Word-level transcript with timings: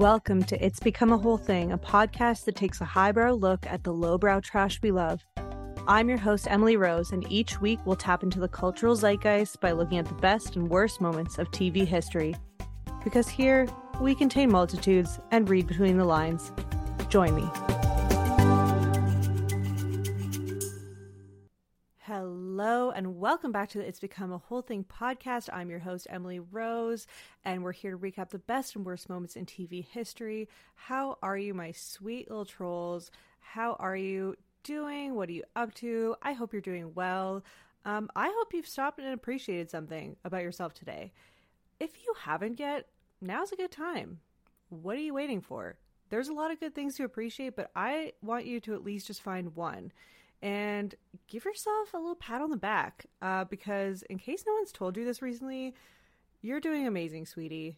Welcome 0.00 0.44
to 0.44 0.64
It's 0.64 0.80
Become 0.80 1.12
a 1.12 1.18
Whole 1.18 1.36
Thing, 1.36 1.72
a 1.72 1.76
podcast 1.76 2.46
that 2.46 2.56
takes 2.56 2.80
a 2.80 2.86
highbrow 2.86 3.32
look 3.32 3.66
at 3.66 3.84
the 3.84 3.92
lowbrow 3.92 4.40
trash 4.40 4.80
we 4.80 4.92
love. 4.92 5.26
I'm 5.86 6.08
your 6.08 6.16
host, 6.16 6.46
Emily 6.48 6.78
Rose, 6.78 7.12
and 7.12 7.30
each 7.30 7.60
week 7.60 7.80
we'll 7.84 7.96
tap 7.96 8.22
into 8.22 8.40
the 8.40 8.48
cultural 8.48 8.96
zeitgeist 8.96 9.60
by 9.60 9.72
looking 9.72 9.98
at 9.98 10.06
the 10.06 10.14
best 10.14 10.56
and 10.56 10.70
worst 10.70 11.02
moments 11.02 11.38
of 11.38 11.50
TV 11.50 11.86
history. 11.86 12.34
Because 13.04 13.28
here, 13.28 13.68
we 14.00 14.14
contain 14.14 14.50
multitudes 14.50 15.18
and 15.32 15.50
read 15.50 15.66
between 15.66 15.98
the 15.98 16.06
lines. 16.06 16.50
Join 17.10 17.34
me. 17.34 17.99
Hello, 22.12 22.90
and 22.90 23.20
welcome 23.20 23.52
back 23.52 23.68
to 23.68 23.78
the 23.78 23.86
It's 23.86 24.00
Become 24.00 24.32
a 24.32 24.38
Whole 24.38 24.62
Thing 24.62 24.82
podcast. 24.82 25.48
I'm 25.52 25.70
your 25.70 25.78
host, 25.78 26.08
Emily 26.10 26.40
Rose, 26.40 27.06
and 27.44 27.62
we're 27.62 27.70
here 27.70 27.92
to 27.92 27.98
recap 27.98 28.30
the 28.30 28.40
best 28.40 28.74
and 28.74 28.84
worst 28.84 29.08
moments 29.08 29.36
in 29.36 29.46
TV 29.46 29.86
history. 29.86 30.48
How 30.74 31.18
are 31.22 31.38
you, 31.38 31.54
my 31.54 31.70
sweet 31.70 32.28
little 32.28 32.44
trolls? 32.44 33.12
How 33.38 33.74
are 33.74 33.94
you 33.94 34.34
doing? 34.64 35.14
What 35.14 35.28
are 35.28 35.32
you 35.32 35.44
up 35.54 35.72
to? 35.74 36.16
I 36.20 36.32
hope 36.32 36.52
you're 36.52 36.60
doing 36.60 36.94
well. 36.96 37.44
Um, 37.84 38.10
I 38.16 38.26
hope 38.26 38.54
you've 38.54 38.66
stopped 38.66 38.98
and 38.98 39.14
appreciated 39.14 39.70
something 39.70 40.16
about 40.24 40.42
yourself 40.42 40.74
today. 40.74 41.12
If 41.78 42.02
you 42.02 42.12
haven't 42.22 42.58
yet, 42.58 42.88
now's 43.20 43.52
a 43.52 43.56
good 43.56 43.70
time. 43.70 44.18
What 44.68 44.96
are 44.96 45.00
you 45.00 45.14
waiting 45.14 45.42
for? 45.42 45.76
There's 46.08 46.28
a 46.28 46.34
lot 46.34 46.50
of 46.50 46.58
good 46.58 46.74
things 46.74 46.96
to 46.96 47.04
appreciate, 47.04 47.54
but 47.54 47.70
I 47.76 48.14
want 48.20 48.46
you 48.46 48.58
to 48.62 48.74
at 48.74 48.82
least 48.82 49.06
just 49.06 49.22
find 49.22 49.54
one 49.54 49.92
and 50.42 50.94
give 51.28 51.44
yourself 51.44 51.92
a 51.92 51.98
little 51.98 52.14
pat 52.14 52.40
on 52.40 52.50
the 52.50 52.56
back 52.56 53.06
uh, 53.20 53.44
because, 53.44 54.02
in 54.02 54.18
case 54.18 54.44
no 54.46 54.54
one's 54.54 54.72
told 54.72 54.96
you 54.96 55.04
this 55.04 55.22
recently, 55.22 55.74
you're 56.40 56.60
doing 56.60 56.86
amazing, 56.86 57.26
sweetie. 57.26 57.76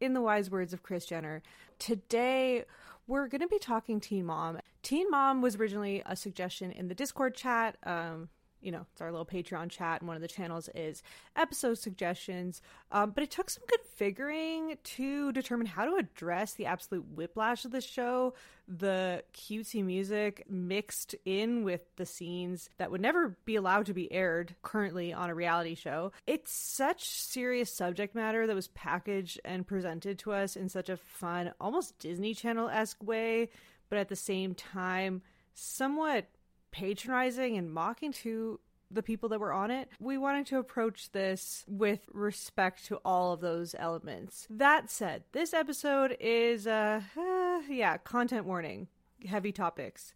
In 0.00 0.14
the 0.14 0.20
wise 0.20 0.50
words 0.50 0.72
of 0.72 0.82
Kris 0.82 1.06
Jenner, 1.06 1.42
today 1.78 2.64
we're 3.06 3.28
going 3.28 3.40
to 3.40 3.48
be 3.48 3.60
talking 3.60 4.00
Teen 4.00 4.26
Mom. 4.26 4.58
Teen 4.82 5.08
Mom 5.10 5.42
was 5.42 5.56
originally 5.56 6.02
a 6.04 6.16
suggestion 6.16 6.72
in 6.72 6.88
the 6.88 6.94
Discord 6.94 7.36
chat. 7.36 7.76
Um, 7.84 8.28
you 8.62 8.70
know, 8.70 8.86
it's 8.92 9.00
our 9.00 9.10
little 9.10 9.26
Patreon 9.26 9.68
chat, 9.70 10.00
and 10.00 10.08
one 10.08 10.16
of 10.16 10.22
the 10.22 10.28
channels 10.28 10.68
is 10.74 11.02
episode 11.36 11.78
suggestions. 11.78 12.62
Um, 12.90 13.10
but 13.10 13.24
it 13.24 13.30
took 13.30 13.50
some 13.50 13.64
good 13.68 13.80
figuring 13.94 14.78
to 14.82 15.32
determine 15.32 15.66
how 15.66 15.84
to 15.84 15.96
address 15.96 16.54
the 16.54 16.66
absolute 16.66 17.04
whiplash 17.14 17.64
of 17.64 17.72
the 17.72 17.80
show, 17.80 18.34
the 18.68 19.24
cutesy 19.34 19.84
music 19.84 20.44
mixed 20.48 21.14
in 21.24 21.64
with 21.64 21.82
the 21.96 22.06
scenes 22.06 22.70
that 22.78 22.90
would 22.90 23.00
never 23.00 23.36
be 23.44 23.56
allowed 23.56 23.86
to 23.86 23.94
be 23.94 24.10
aired 24.12 24.54
currently 24.62 25.12
on 25.12 25.28
a 25.28 25.34
reality 25.34 25.74
show. 25.74 26.12
It's 26.26 26.52
such 26.52 27.08
serious 27.08 27.72
subject 27.72 28.14
matter 28.14 28.46
that 28.46 28.54
was 28.54 28.68
packaged 28.68 29.40
and 29.44 29.66
presented 29.66 30.18
to 30.20 30.32
us 30.32 30.56
in 30.56 30.68
such 30.68 30.88
a 30.88 30.96
fun, 30.96 31.52
almost 31.60 31.98
Disney 31.98 32.34
Channel 32.34 32.68
esque 32.68 33.02
way, 33.02 33.50
but 33.88 33.98
at 33.98 34.08
the 34.08 34.16
same 34.16 34.54
time, 34.54 35.22
somewhat 35.54 36.26
patronizing 36.72 37.56
and 37.56 37.72
mocking 37.72 38.12
to 38.12 38.58
the 38.90 39.02
people 39.02 39.28
that 39.30 39.40
were 39.40 39.52
on 39.52 39.70
it. 39.70 39.88
We 40.00 40.18
wanted 40.18 40.46
to 40.46 40.58
approach 40.58 41.12
this 41.12 41.64
with 41.66 42.00
respect 42.12 42.84
to 42.86 42.96
all 43.04 43.32
of 43.32 43.40
those 43.40 43.74
elements. 43.78 44.46
That 44.50 44.90
said, 44.90 45.24
this 45.32 45.54
episode 45.54 46.16
is 46.20 46.66
uh, 46.66 47.00
uh 47.16 47.60
yeah, 47.68 47.96
content 47.98 48.46
warning, 48.46 48.88
heavy 49.26 49.52
topics. 49.52 50.14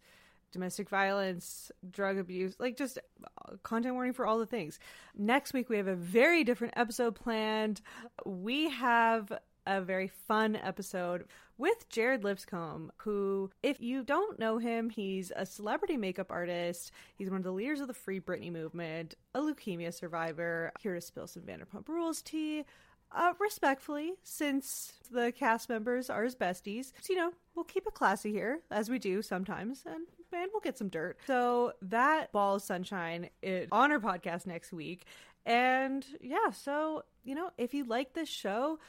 Domestic 0.53 0.89
violence, 0.89 1.71
drug 1.91 2.17
abuse, 2.17 2.55
like 2.57 2.77
just 2.77 2.97
uh, 2.97 3.57
content 3.63 3.95
warning 3.95 4.13
for 4.13 4.25
all 4.25 4.39
the 4.39 4.45
things. 4.45 4.79
Next 5.15 5.53
week, 5.53 5.69
we 5.69 5.75
have 5.75 5.87
a 5.87 5.95
very 5.95 6.45
different 6.45 6.73
episode 6.77 7.15
planned. 7.15 7.81
We 8.25 8.69
have 8.69 9.31
a 9.67 9.81
very 9.81 10.07
fun 10.07 10.55
episode 10.55 11.25
with 11.57 11.89
Jared 11.89 12.23
Lipscomb, 12.23 12.91
who, 12.97 13.49
if 13.63 13.81
you 13.81 14.03
don't 14.03 14.39
know 14.39 14.57
him, 14.57 14.89
he's 14.89 15.31
a 15.35 15.45
celebrity 15.45 15.97
makeup 15.97 16.27
artist. 16.29 16.91
He's 17.15 17.29
one 17.29 17.37
of 17.37 17.43
the 17.43 17.51
leaders 17.51 17.79
of 17.79 17.87
the 17.87 17.93
Free 17.93 18.19
Britney 18.19 18.51
movement, 18.51 19.15
a 19.33 19.39
leukemia 19.39 19.93
survivor, 19.93 20.71
here 20.79 20.93
to 20.95 21.01
spill 21.01 21.27
some 21.27 21.43
Vanderpump 21.43 21.87
Rules 21.87 22.21
tea. 22.21 22.63
Uh, 23.11 23.33
respectfully, 23.39 24.13
since 24.23 24.93
the 25.09 25.31
cast 25.31 25.69
members 25.69 26.09
are 26.09 26.23
his 26.25 26.35
besties, 26.35 26.91
so, 27.01 27.13
you 27.13 27.15
know, 27.15 27.31
we'll 27.55 27.63
keep 27.63 27.87
it 27.87 27.93
classy 27.93 28.31
here, 28.31 28.59
as 28.69 28.89
we 28.89 28.99
do 28.99 29.21
sometimes, 29.21 29.83
and 29.85 30.07
man, 30.31 30.49
we'll 30.51 30.59
get 30.59 30.77
some 30.77 30.89
dirt. 30.89 31.17
So 31.25 31.71
that 31.83 32.33
ball 32.33 32.55
of 32.55 32.61
sunshine 32.61 33.29
it, 33.41 33.69
on 33.71 33.93
our 33.93 33.99
podcast 33.99 34.45
next 34.45 34.73
week. 34.73 35.05
And 35.45 36.05
yeah, 36.19 36.51
so, 36.51 37.03
you 37.23 37.33
know, 37.33 37.51
if 37.57 37.73
you 37.73 37.85
like 37.85 38.13
this 38.13 38.27
show, 38.27 38.79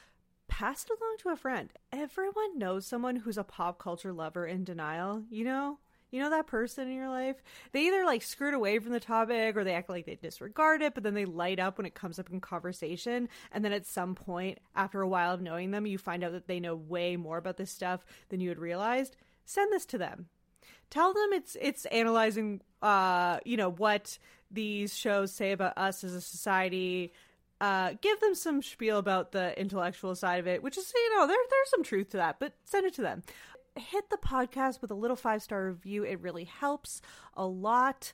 pass 0.48 0.84
it 0.84 0.90
along 0.90 1.16
to 1.20 1.28
a 1.30 1.36
friend. 1.36 1.70
Everyone 1.92 2.58
knows 2.58 2.86
someone 2.86 3.16
who's 3.16 3.38
a 3.38 3.44
pop 3.44 3.78
culture 3.78 4.12
lover 4.12 4.46
in 4.46 4.64
denial, 4.64 5.22
you 5.30 5.44
know? 5.44 5.78
You 6.10 6.22
know 6.22 6.30
that 6.30 6.46
person 6.46 6.88
in 6.88 6.94
your 6.94 7.10
life? 7.10 7.36
They 7.72 7.86
either 7.86 8.04
like 8.04 8.22
skirt 8.22 8.54
away 8.54 8.78
from 8.78 8.92
the 8.92 9.00
topic 9.00 9.56
or 9.56 9.62
they 9.62 9.74
act 9.74 9.90
like 9.90 10.06
they 10.06 10.14
disregard 10.14 10.80
it, 10.80 10.94
but 10.94 11.02
then 11.02 11.12
they 11.12 11.26
light 11.26 11.60
up 11.60 11.76
when 11.76 11.86
it 11.86 11.94
comes 11.94 12.18
up 12.18 12.30
in 12.30 12.40
conversation. 12.40 13.28
And 13.52 13.62
then 13.62 13.74
at 13.74 13.86
some 13.86 14.14
point, 14.14 14.58
after 14.74 15.02
a 15.02 15.08
while 15.08 15.34
of 15.34 15.42
knowing 15.42 15.70
them, 15.70 15.86
you 15.86 15.98
find 15.98 16.24
out 16.24 16.32
that 16.32 16.46
they 16.46 16.60
know 16.60 16.74
way 16.74 17.16
more 17.16 17.36
about 17.36 17.58
this 17.58 17.70
stuff 17.70 18.06
than 18.30 18.40
you 18.40 18.48
had 18.48 18.58
realized. 18.58 19.16
Send 19.44 19.70
this 19.70 19.84
to 19.86 19.98
them. 19.98 20.28
Tell 20.88 21.12
them 21.12 21.28
it's 21.32 21.56
it's 21.60 21.84
analyzing 21.86 22.62
uh, 22.82 23.38
you 23.44 23.56
know, 23.56 23.70
what 23.70 24.18
these 24.50 24.96
shows 24.96 25.32
say 25.32 25.52
about 25.52 25.76
us 25.76 26.04
as 26.04 26.14
a 26.14 26.20
society, 26.20 27.12
uh, 27.60 27.94
give 28.00 28.20
them 28.20 28.34
some 28.34 28.62
spiel 28.62 28.98
about 28.98 29.32
the 29.32 29.58
intellectual 29.58 30.14
side 30.14 30.38
of 30.40 30.46
it, 30.46 30.62
which 30.62 30.78
is, 30.78 30.92
you 30.94 31.16
know, 31.16 31.26
there, 31.26 31.36
there's 31.36 31.70
some 31.70 31.82
truth 31.82 32.10
to 32.10 32.16
that, 32.18 32.38
but 32.38 32.54
send 32.64 32.86
it 32.86 32.94
to 32.94 33.02
them. 33.02 33.22
Hit 33.76 34.10
the 34.10 34.16
podcast 34.16 34.80
with 34.80 34.90
a 34.90 34.94
little 34.94 35.16
five 35.16 35.42
star 35.42 35.66
review. 35.66 36.04
It 36.04 36.20
really 36.20 36.44
helps 36.44 37.00
a 37.36 37.46
lot. 37.46 38.12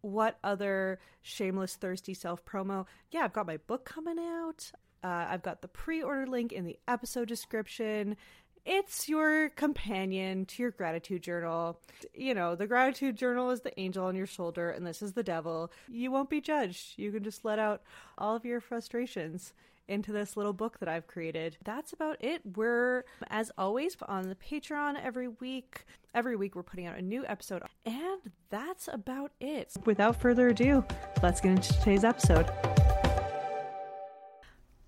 What 0.00 0.38
other 0.44 0.98
shameless, 1.22 1.76
thirsty 1.76 2.14
self 2.14 2.44
promo? 2.44 2.86
Yeah, 3.10 3.24
I've 3.24 3.32
got 3.32 3.46
my 3.46 3.56
book 3.56 3.84
coming 3.84 4.18
out. 4.18 4.70
Uh, 5.02 5.26
I've 5.28 5.42
got 5.42 5.60
the 5.60 5.68
pre 5.68 6.02
order 6.02 6.26
link 6.26 6.52
in 6.52 6.64
the 6.64 6.78
episode 6.88 7.28
description 7.28 8.16
it's 8.64 9.08
your 9.08 9.50
companion 9.50 10.46
to 10.46 10.62
your 10.62 10.70
gratitude 10.70 11.22
journal. 11.22 11.78
You 12.14 12.34
know, 12.34 12.54
the 12.54 12.66
gratitude 12.66 13.16
journal 13.16 13.50
is 13.50 13.60
the 13.60 13.78
angel 13.78 14.06
on 14.06 14.16
your 14.16 14.26
shoulder, 14.26 14.70
and 14.70 14.86
this 14.86 15.02
is 15.02 15.12
the 15.12 15.22
devil. 15.22 15.70
You 15.88 16.10
won't 16.10 16.30
be 16.30 16.40
judged. 16.40 16.98
You 16.98 17.12
can 17.12 17.22
just 17.22 17.44
let 17.44 17.58
out 17.58 17.82
all 18.18 18.34
of 18.34 18.44
your 18.44 18.60
frustrations 18.60 19.52
into 19.86 20.12
this 20.12 20.36
little 20.36 20.52
book 20.52 20.78
that 20.80 20.88
I've 20.88 21.06
created. 21.06 21.58
That's 21.64 21.92
about 21.92 22.16
it. 22.20 22.40
We're, 22.56 23.04
as 23.28 23.50
always, 23.58 23.96
on 24.08 24.28
the 24.28 24.34
Patreon 24.34 24.96
every 25.02 25.28
week. 25.28 25.84
Every 26.14 26.36
week, 26.36 26.54
we're 26.54 26.62
putting 26.62 26.86
out 26.86 26.96
a 26.96 27.02
new 27.02 27.24
episode. 27.26 27.62
And 27.84 28.20
that's 28.48 28.88
about 28.90 29.32
it. 29.40 29.72
Without 29.84 30.20
further 30.20 30.48
ado, 30.48 30.84
let's 31.22 31.40
get 31.40 31.50
into 31.50 31.72
today's 31.80 32.04
episode. 32.04 32.50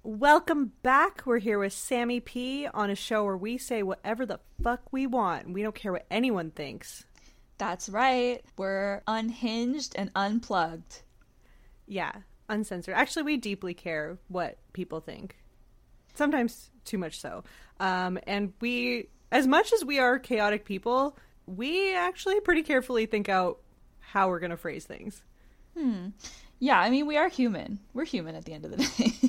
Welcome 0.09 0.71
back. 0.85 1.23
We're 1.27 1.41
here 1.41 1.59
with 1.59 1.73
Sammy 1.73 2.21
P 2.21 2.69
on 2.73 2.91
a 2.91 2.95
show 2.95 3.25
where 3.25 3.37
we 3.37 3.59
say 3.59 3.83
whatever 3.83 4.25
the 4.25 4.39
fuck 4.63 4.93
we 4.93 5.05
want. 5.05 5.53
We 5.53 5.65
don't 5.65 5.75
care 5.75 5.91
what 5.91 6.07
anyone 6.13 6.53
thinks. 6.53 7.05
That's 7.59 7.89
right. 7.89 8.41
We're 8.57 9.03
unhinged 9.09 9.97
and 9.97 10.13
unplugged. 10.15 11.03
Yeah, 11.89 12.13
uncensored. 12.49 12.95
Actually, 12.95 13.25
we 13.25 13.37
deeply 13.37 13.75
care 13.75 14.17
what 14.29 14.59
people 14.73 15.01
think. 15.01 15.39
Sometimes 16.15 16.71
too 16.85 16.99
much 16.99 17.19
so. 17.19 17.43
Um, 17.81 18.21
and 18.29 18.53
we, 18.61 19.09
as 19.33 19.49
much 19.49 19.73
as 19.73 19.85
we 19.85 19.99
are 19.99 20.21
chaotic 20.21 20.65
people, 20.65 21.19
we 21.47 21.93
actually 21.97 22.39
pretty 22.39 22.63
carefully 22.63 23.07
think 23.07 23.29
out 23.29 23.59
how 23.99 24.29
we're 24.29 24.39
going 24.39 24.51
to 24.51 24.57
phrase 24.57 24.85
things. 24.85 25.25
Hmm. 25.77 26.11
Yeah, 26.61 26.79
I 26.79 26.91
mean, 26.91 27.09
we 27.09 27.17
are 27.17 27.29
human. 27.29 27.81
We're 27.93 28.05
human 28.05 28.37
at 28.37 28.45
the 28.45 28.53
end 28.53 28.65
of 28.67 28.71
the 28.71 28.77
day. 28.99 29.26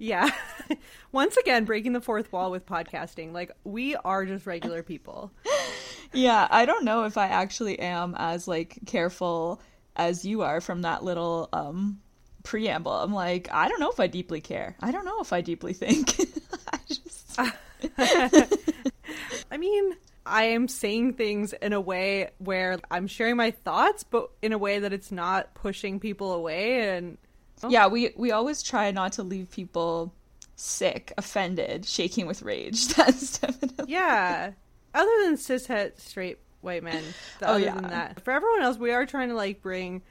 Yeah. 0.00 0.30
Once 1.12 1.36
again, 1.36 1.64
breaking 1.64 1.92
the 1.92 2.00
fourth 2.00 2.32
wall 2.32 2.50
with 2.50 2.66
podcasting. 2.66 3.32
Like, 3.32 3.52
we 3.62 3.94
are 3.94 4.24
just 4.24 4.46
regular 4.46 4.82
people. 4.82 5.30
yeah, 6.12 6.48
I 6.50 6.64
don't 6.64 6.84
know 6.84 7.04
if 7.04 7.16
I 7.16 7.26
actually 7.26 7.78
am 7.78 8.16
as, 8.18 8.48
like, 8.48 8.78
careful 8.86 9.60
as 9.96 10.24
you 10.24 10.42
are 10.42 10.60
from 10.60 10.82
that 10.82 11.04
little 11.04 11.48
um 11.52 12.00
preamble. 12.42 12.92
I'm 12.92 13.12
like, 13.12 13.48
I 13.52 13.68
don't 13.68 13.80
know 13.80 13.90
if 13.90 14.00
I 14.00 14.06
deeply 14.06 14.40
care. 14.40 14.76
I 14.80 14.92
don't 14.92 15.04
know 15.04 15.20
if 15.20 15.32
I 15.32 15.40
deeply 15.40 15.74
think. 15.74 16.18
I 16.72 16.78
just 16.86 17.38
I 19.50 19.56
mean, 19.58 19.94
I 20.24 20.44
am 20.44 20.68
saying 20.68 21.14
things 21.14 21.52
in 21.52 21.72
a 21.72 21.80
way 21.80 22.30
where 22.38 22.78
I'm 22.90 23.06
sharing 23.06 23.36
my 23.36 23.50
thoughts, 23.50 24.04
but 24.04 24.30
in 24.42 24.52
a 24.52 24.58
way 24.58 24.78
that 24.78 24.92
it's 24.92 25.12
not 25.12 25.54
pushing 25.54 26.00
people 26.00 26.32
away 26.32 26.96
and. 26.96 27.18
Yeah, 27.68 27.88
we 27.88 28.12
we 28.16 28.32
always 28.32 28.62
try 28.62 28.90
not 28.90 29.12
to 29.14 29.22
leave 29.22 29.50
people 29.50 30.12
sick, 30.56 31.12
offended, 31.18 31.86
shaking 31.86 32.26
with 32.26 32.42
rage. 32.42 32.88
That's 32.94 33.38
definitely 33.38 33.86
Yeah. 33.92 34.52
Other 34.92 35.10
than 35.24 35.36
cishet 35.36 35.98
straight 36.00 36.38
white 36.60 36.82
men. 36.82 37.02
oh 37.42 37.56
yeah. 37.56 37.74
Than 37.74 37.90
that, 37.90 38.20
for 38.24 38.32
everyone 38.32 38.62
else, 38.62 38.76
we 38.76 38.92
are 38.92 39.06
trying 39.06 39.28
to 39.28 39.34
like 39.34 39.62
bring 39.62 40.02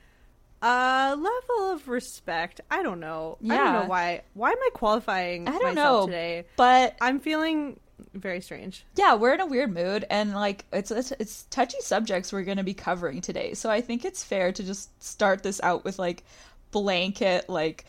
a 0.62 1.16
level 1.16 1.72
of 1.72 1.88
respect. 1.88 2.62
I 2.70 2.84
don't 2.84 3.00
know. 3.00 3.38
Yeah. 3.42 3.54
I 3.54 3.58
don't 3.58 3.74
know 3.84 3.90
why. 3.90 4.22
Why 4.34 4.52
am 4.52 4.58
I 4.58 4.70
qualifying 4.74 5.48
I 5.48 5.58
don't 5.58 5.76
know, 5.76 6.06
today? 6.06 6.46
But 6.56 6.98
I'm 7.02 7.20
feeling 7.20 7.80
very 8.14 8.42
strange. 8.42 8.86
Yeah, 8.96 9.16
we're 9.16 9.34
in 9.34 9.40
a 9.40 9.46
weird 9.46 9.74
mood, 9.74 10.06
and 10.10 10.34
like 10.34 10.66
it's 10.74 10.92
it's, 10.92 11.12
it's 11.20 11.44
touchy 11.50 11.80
subjects 11.82 12.34
we're 12.34 12.44
going 12.44 12.58
to 12.58 12.64
be 12.64 12.74
covering 12.74 13.22
today. 13.22 13.54
So 13.54 13.70
I 13.70 13.82
think 13.82 14.04
it's 14.06 14.24
fair 14.24 14.52
to 14.52 14.64
just 14.64 15.02
start 15.04 15.44
this 15.44 15.62
out 15.62 15.84
with 15.86 16.00
like 16.00 16.24
blanket 16.72 17.50
like 17.50 17.86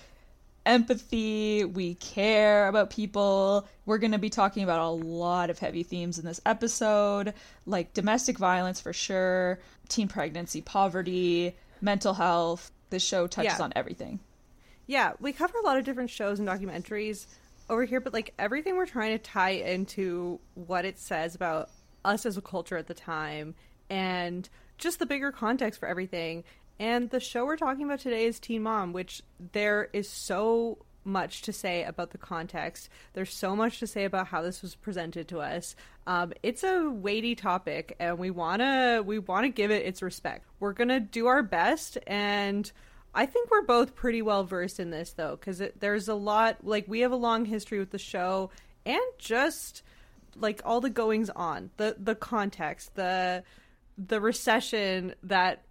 empathy, 0.67 1.65
we 1.65 1.94
care 1.94 2.69
about 2.69 2.91
people. 2.91 3.67
We're 3.87 3.99
going 3.99 4.12
to 4.12 4.19
be 4.19 4.31
talking 4.31 4.62
about 4.62 4.81
a 4.81 4.91
lot 4.91 5.50
of 5.50 5.59
heavy 5.59 5.82
themes 5.82 6.19
in 6.19 6.25
this 6.25 6.41
episode, 6.44 7.35
like 7.67 7.94
domestic 7.94 8.38
violence 8.38 8.81
for 8.81 8.93
sure, 8.93 9.61
teen 9.88 10.09
pregnancy, 10.09 10.61
poverty, 10.61 11.56
mental 11.81 12.15
health. 12.15 12.71
This 12.91 13.03
show 13.03 13.27
touches 13.27 13.59
yeah. 13.59 13.65
on 13.65 13.73
everything. 13.77 14.21
Yeah, 14.87 15.12
we 15.21 15.33
cover 15.33 15.59
a 15.59 15.62
lot 15.62 15.79
of 15.79 15.85
different 15.85 16.11
shows 16.11 16.41
and 16.41 16.49
documentaries 16.49 17.26
over 17.69 17.85
here, 17.85 18.00
but 18.00 18.12
like 18.12 18.35
everything 18.38 18.76
we're 18.76 18.87
trying 18.87 19.17
to 19.17 19.19
tie 19.19 19.50
into 19.50 20.41
what 20.55 20.85
it 20.85 20.99
says 20.99 21.35
about 21.35 21.71
us 22.05 22.26
as 22.26 22.37
a 22.37 22.43
culture 22.43 22.76
at 22.76 22.88
the 22.88 22.94
time 22.94 23.55
and 23.88 24.49
just 24.79 24.99
the 24.99 25.06
bigger 25.06 25.31
context 25.31 25.79
for 25.79 25.87
everything 25.87 26.43
and 26.81 27.11
the 27.11 27.21
show 27.21 27.44
we're 27.44 27.59
talking 27.59 27.85
about 27.85 28.00
today 28.00 28.25
is 28.25 28.41
Teen 28.41 28.62
Mom, 28.62 28.94
which 28.94 29.23
there 29.53 29.91
is 29.93 30.09
so 30.09 30.79
much 31.05 31.43
to 31.43 31.53
say 31.53 31.85
about 31.85 32.11
the 32.11 32.19
context. 32.19 32.88
There's 33.12 33.32
so 33.35 33.55
much 33.55 33.81
to 33.81 33.87
say 33.87 34.05
about 34.05 34.29
how 34.29 34.41
this 34.41 34.62
was 34.62 34.77
presented 34.77 35.29
to 35.29 35.41
us. 35.41 35.77
Um, 36.06 36.32
it's 36.43 36.65
a 36.65 36.88
weighty 36.88 37.35
topic, 37.35 37.97
and 38.00 38.19
we 38.19 38.31
wanna 38.31 39.03
we 39.05 39.19
wanna 39.19 39.50
give 39.50 39.71
it 39.71 39.85
its 39.85 40.00
respect. 40.00 40.47
We're 40.59 40.73
gonna 40.73 41.00
do 41.00 41.27
our 41.27 41.43
best, 41.43 41.99
and 42.06 42.71
I 43.15 43.26
think 43.26 43.50
we're 43.50 43.62
both 43.62 43.94
pretty 43.94 44.23
well 44.23 44.44
versed 44.44 44.81
in 44.81 44.88
this 44.88 45.12
though, 45.12 45.37
because 45.37 45.62
there's 45.79 46.09
a 46.09 46.15
lot. 46.15 46.65
Like 46.65 46.87
we 46.88 47.00
have 47.00 47.12
a 47.12 47.17
long 47.17 47.44
history 47.44 47.79
with 47.79 47.91
the 47.91 47.99
show, 47.99 48.50
and 48.87 49.03
just 49.19 49.83
like 50.35 50.62
all 50.65 50.81
the 50.81 50.88
goings 50.88 51.29
on, 51.29 51.71
the 51.76 51.97
the 51.99 52.15
context, 52.15 52.94
the 52.94 53.44
the 53.99 54.19
recession 54.19 55.15
that 55.25 55.62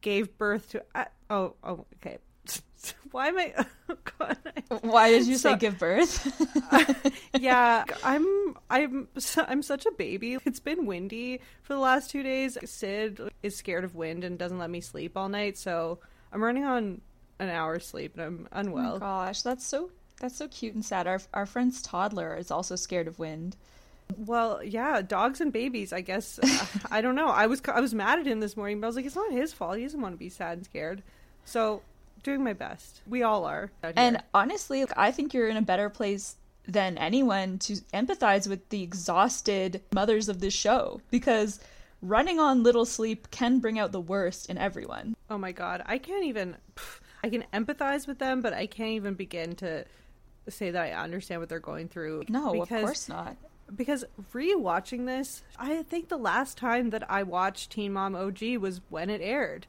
gave 0.00 0.36
birth 0.38 0.70
to. 0.70 0.82
Uh, 0.94 1.04
oh, 1.28 1.54
oh, 1.62 1.86
okay. 1.96 2.18
Why 3.10 3.28
am 3.28 3.38
I? 3.38 3.54
Oh 3.90 3.96
God, 4.18 4.36
Why 4.82 5.10
did 5.10 5.26
you 5.26 5.36
so, 5.36 5.50
say 5.50 5.58
give 5.58 5.76
birth? 5.76 6.24
uh, 6.72 7.10
yeah, 7.40 7.82
I'm. 8.04 8.54
I'm. 8.70 9.08
I'm 9.36 9.62
such 9.62 9.84
a 9.84 9.90
baby. 9.90 10.38
It's 10.44 10.60
been 10.60 10.86
windy 10.86 11.40
for 11.62 11.74
the 11.74 11.80
last 11.80 12.10
two 12.10 12.22
days. 12.22 12.56
Sid 12.64 13.20
is 13.42 13.56
scared 13.56 13.82
of 13.82 13.96
wind 13.96 14.22
and 14.22 14.38
doesn't 14.38 14.60
let 14.60 14.70
me 14.70 14.80
sleep 14.80 15.16
all 15.16 15.28
night, 15.28 15.58
so 15.58 15.98
I'm 16.32 16.40
running 16.40 16.62
on 16.64 17.00
an 17.40 17.48
hour's 17.48 17.84
sleep 17.84 18.16
and 18.16 18.22
I'm 18.22 18.48
unwell. 18.52 18.96
Oh 18.96 18.98
gosh, 19.00 19.42
that's 19.42 19.66
so 19.66 19.90
that's 20.20 20.36
so 20.36 20.46
cute 20.46 20.74
and 20.74 20.84
sad. 20.84 21.08
Our 21.08 21.20
our 21.34 21.46
friend's 21.46 21.82
toddler 21.82 22.36
is 22.36 22.52
also 22.52 22.76
scared 22.76 23.08
of 23.08 23.18
wind. 23.18 23.56
Well, 24.16 24.62
yeah, 24.62 25.02
dogs 25.02 25.40
and 25.40 25.52
babies. 25.52 25.92
I 25.92 26.00
guess 26.00 26.38
uh, 26.42 26.66
I 26.90 27.00
don't 27.00 27.14
know. 27.14 27.28
I 27.28 27.46
was 27.46 27.62
I 27.72 27.80
was 27.80 27.94
mad 27.94 28.18
at 28.18 28.26
him 28.26 28.40
this 28.40 28.56
morning, 28.56 28.80
but 28.80 28.86
I 28.86 28.88
was 28.88 28.96
like, 28.96 29.06
it's 29.06 29.16
not 29.16 29.32
his 29.32 29.52
fault. 29.52 29.76
He 29.76 29.84
doesn't 29.84 30.00
want 30.00 30.14
to 30.14 30.18
be 30.18 30.28
sad 30.28 30.58
and 30.58 30.64
scared. 30.64 31.02
So, 31.44 31.82
doing 32.22 32.44
my 32.44 32.52
best. 32.52 33.02
We 33.06 33.22
all 33.22 33.44
are. 33.44 33.70
And 33.82 34.22
honestly, 34.34 34.84
I 34.96 35.10
think 35.10 35.34
you're 35.34 35.48
in 35.48 35.56
a 35.56 35.62
better 35.62 35.88
place 35.88 36.36
than 36.66 36.98
anyone 36.98 37.58
to 37.58 37.74
empathize 37.94 38.46
with 38.46 38.68
the 38.68 38.82
exhausted 38.82 39.82
mothers 39.92 40.28
of 40.28 40.40
this 40.40 40.54
show 40.54 41.00
because 41.10 41.58
running 42.02 42.38
on 42.38 42.62
little 42.62 42.84
sleep 42.84 43.30
can 43.30 43.58
bring 43.58 43.78
out 43.78 43.92
the 43.92 44.00
worst 44.00 44.50
in 44.50 44.58
everyone. 44.58 45.16
Oh 45.28 45.38
my 45.38 45.52
god, 45.52 45.82
I 45.86 45.98
can't 45.98 46.24
even. 46.24 46.56
I 47.22 47.28
can 47.28 47.44
empathize 47.52 48.06
with 48.06 48.18
them, 48.18 48.40
but 48.40 48.54
I 48.54 48.66
can't 48.66 48.92
even 48.92 49.12
begin 49.12 49.54
to 49.56 49.84
say 50.48 50.70
that 50.70 50.82
I 50.82 50.92
understand 50.92 51.40
what 51.40 51.50
they're 51.50 51.58
going 51.58 51.88
through. 51.88 52.24
No, 52.28 52.52
because, 52.52 52.80
of 52.80 52.86
course 52.86 53.08
not 53.08 53.36
because 53.74 54.04
rewatching 54.32 55.06
this, 55.06 55.42
I 55.58 55.82
think 55.82 56.08
the 56.08 56.18
last 56.18 56.56
time 56.58 56.90
that 56.90 57.10
I 57.10 57.22
watched 57.22 57.70
Teen 57.72 57.92
Mom 57.92 58.14
OG 58.14 58.56
was 58.58 58.80
when 58.88 59.10
it 59.10 59.20
aired. 59.20 59.66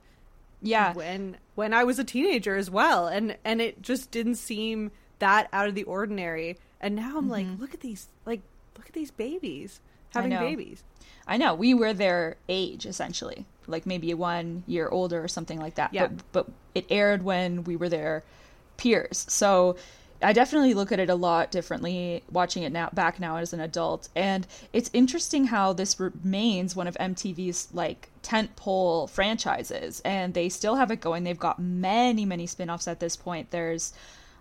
Yeah, 0.62 0.94
when 0.94 1.38
when 1.56 1.74
I 1.74 1.84
was 1.84 1.98
a 1.98 2.04
teenager 2.04 2.56
as 2.56 2.70
well, 2.70 3.08
and 3.08 3.38
and 3.44 3.62
it 3.62 3.82
just 3.82 4.12
didn't 4.12 4.36
seem 4.36 4.92
that 5.20 5.48
out 5.54 5.68
of 5.68 5.76
the 5.76 5.84
ordinary. 5.84 6.58
And 6.80 6.96
now 6.96 7.18
I'm 7.18 7.24
mm-hmm. 7.24 7.30
like, 7.30 7.48
look 7.60 7.74
at 7.74 7.80
these, 7.80 8.08
like 8.26 8.42
look 8.78 8.88
at 8.88 8.94
these 8.94 9.12
babies 9.12 9.80
having 10.14 10.34
I 10.34 10.40
babies. 10.40 10.84
I 11.28 11.38
know 11.38 11.54
we 11.54 11.74
were 11.74 11.94
their 11.94 12.36
age 12.50 12.86
essentially, 12.86 13.46
like 13.68 13.86
maybe 13.86 14.14
one 14.14 14.64
year 14.68 14.90
older 14.90 15.24
or 15.24 15.28
something 15.28 15.60
like 15.60 15.76
that. 15.76 15.94
Yeah. 15.94 16.08
But, 16.08 16.32
but 16.32 16.48
it 16.76 16.86
aired 16.90 17.24
when 17.24 17.64
we 17.64 17.76
were 17.76 17.90
their 17.90 18.24
peers, 18.78 19.26
so 19.30 19.78
I 20.24 20.34
definitely 20.34 20.74
look 20.74 20.92
at 20.92 21.00
it 21.00 21.10
a 21.10 21.16
lot 21.16 21.52
differently 21.52 22.24
watching 22.32 22.64
it 22.64 22.72
now 22.72 22.90
back 22.94 23.20
now 23.20 23.38
as 23.38 23.54
an 23.54 23.60
adult. 23.60 24.10
And 24.16 24.46
it's 24.74 24.90
interesting 24.94 25.46
how 25.46 25.74
this 25.74 26.00
remains 26.00 26.76
one 26.76 26.88
of 26.88 26.96
MTV's 26.96 27.70
like 27.74 28.10
tentpole 28.24 29.10
franchises. 29.10 30.02
And 30.06 30.34
they 30.34 30.50
still 30.50 30.76
have 30.76 30.92
it 30.92 31.02
going. 31.02 31.24
They've 31.24 31.38
got 31.38 31.60
many 31.60 32.26
many 32.26 32.48
spin-offs 32.48 32.88
at 32.88 33.00
this 33.00 33.16
point. 33.16 33.52
There's 33.52 33.94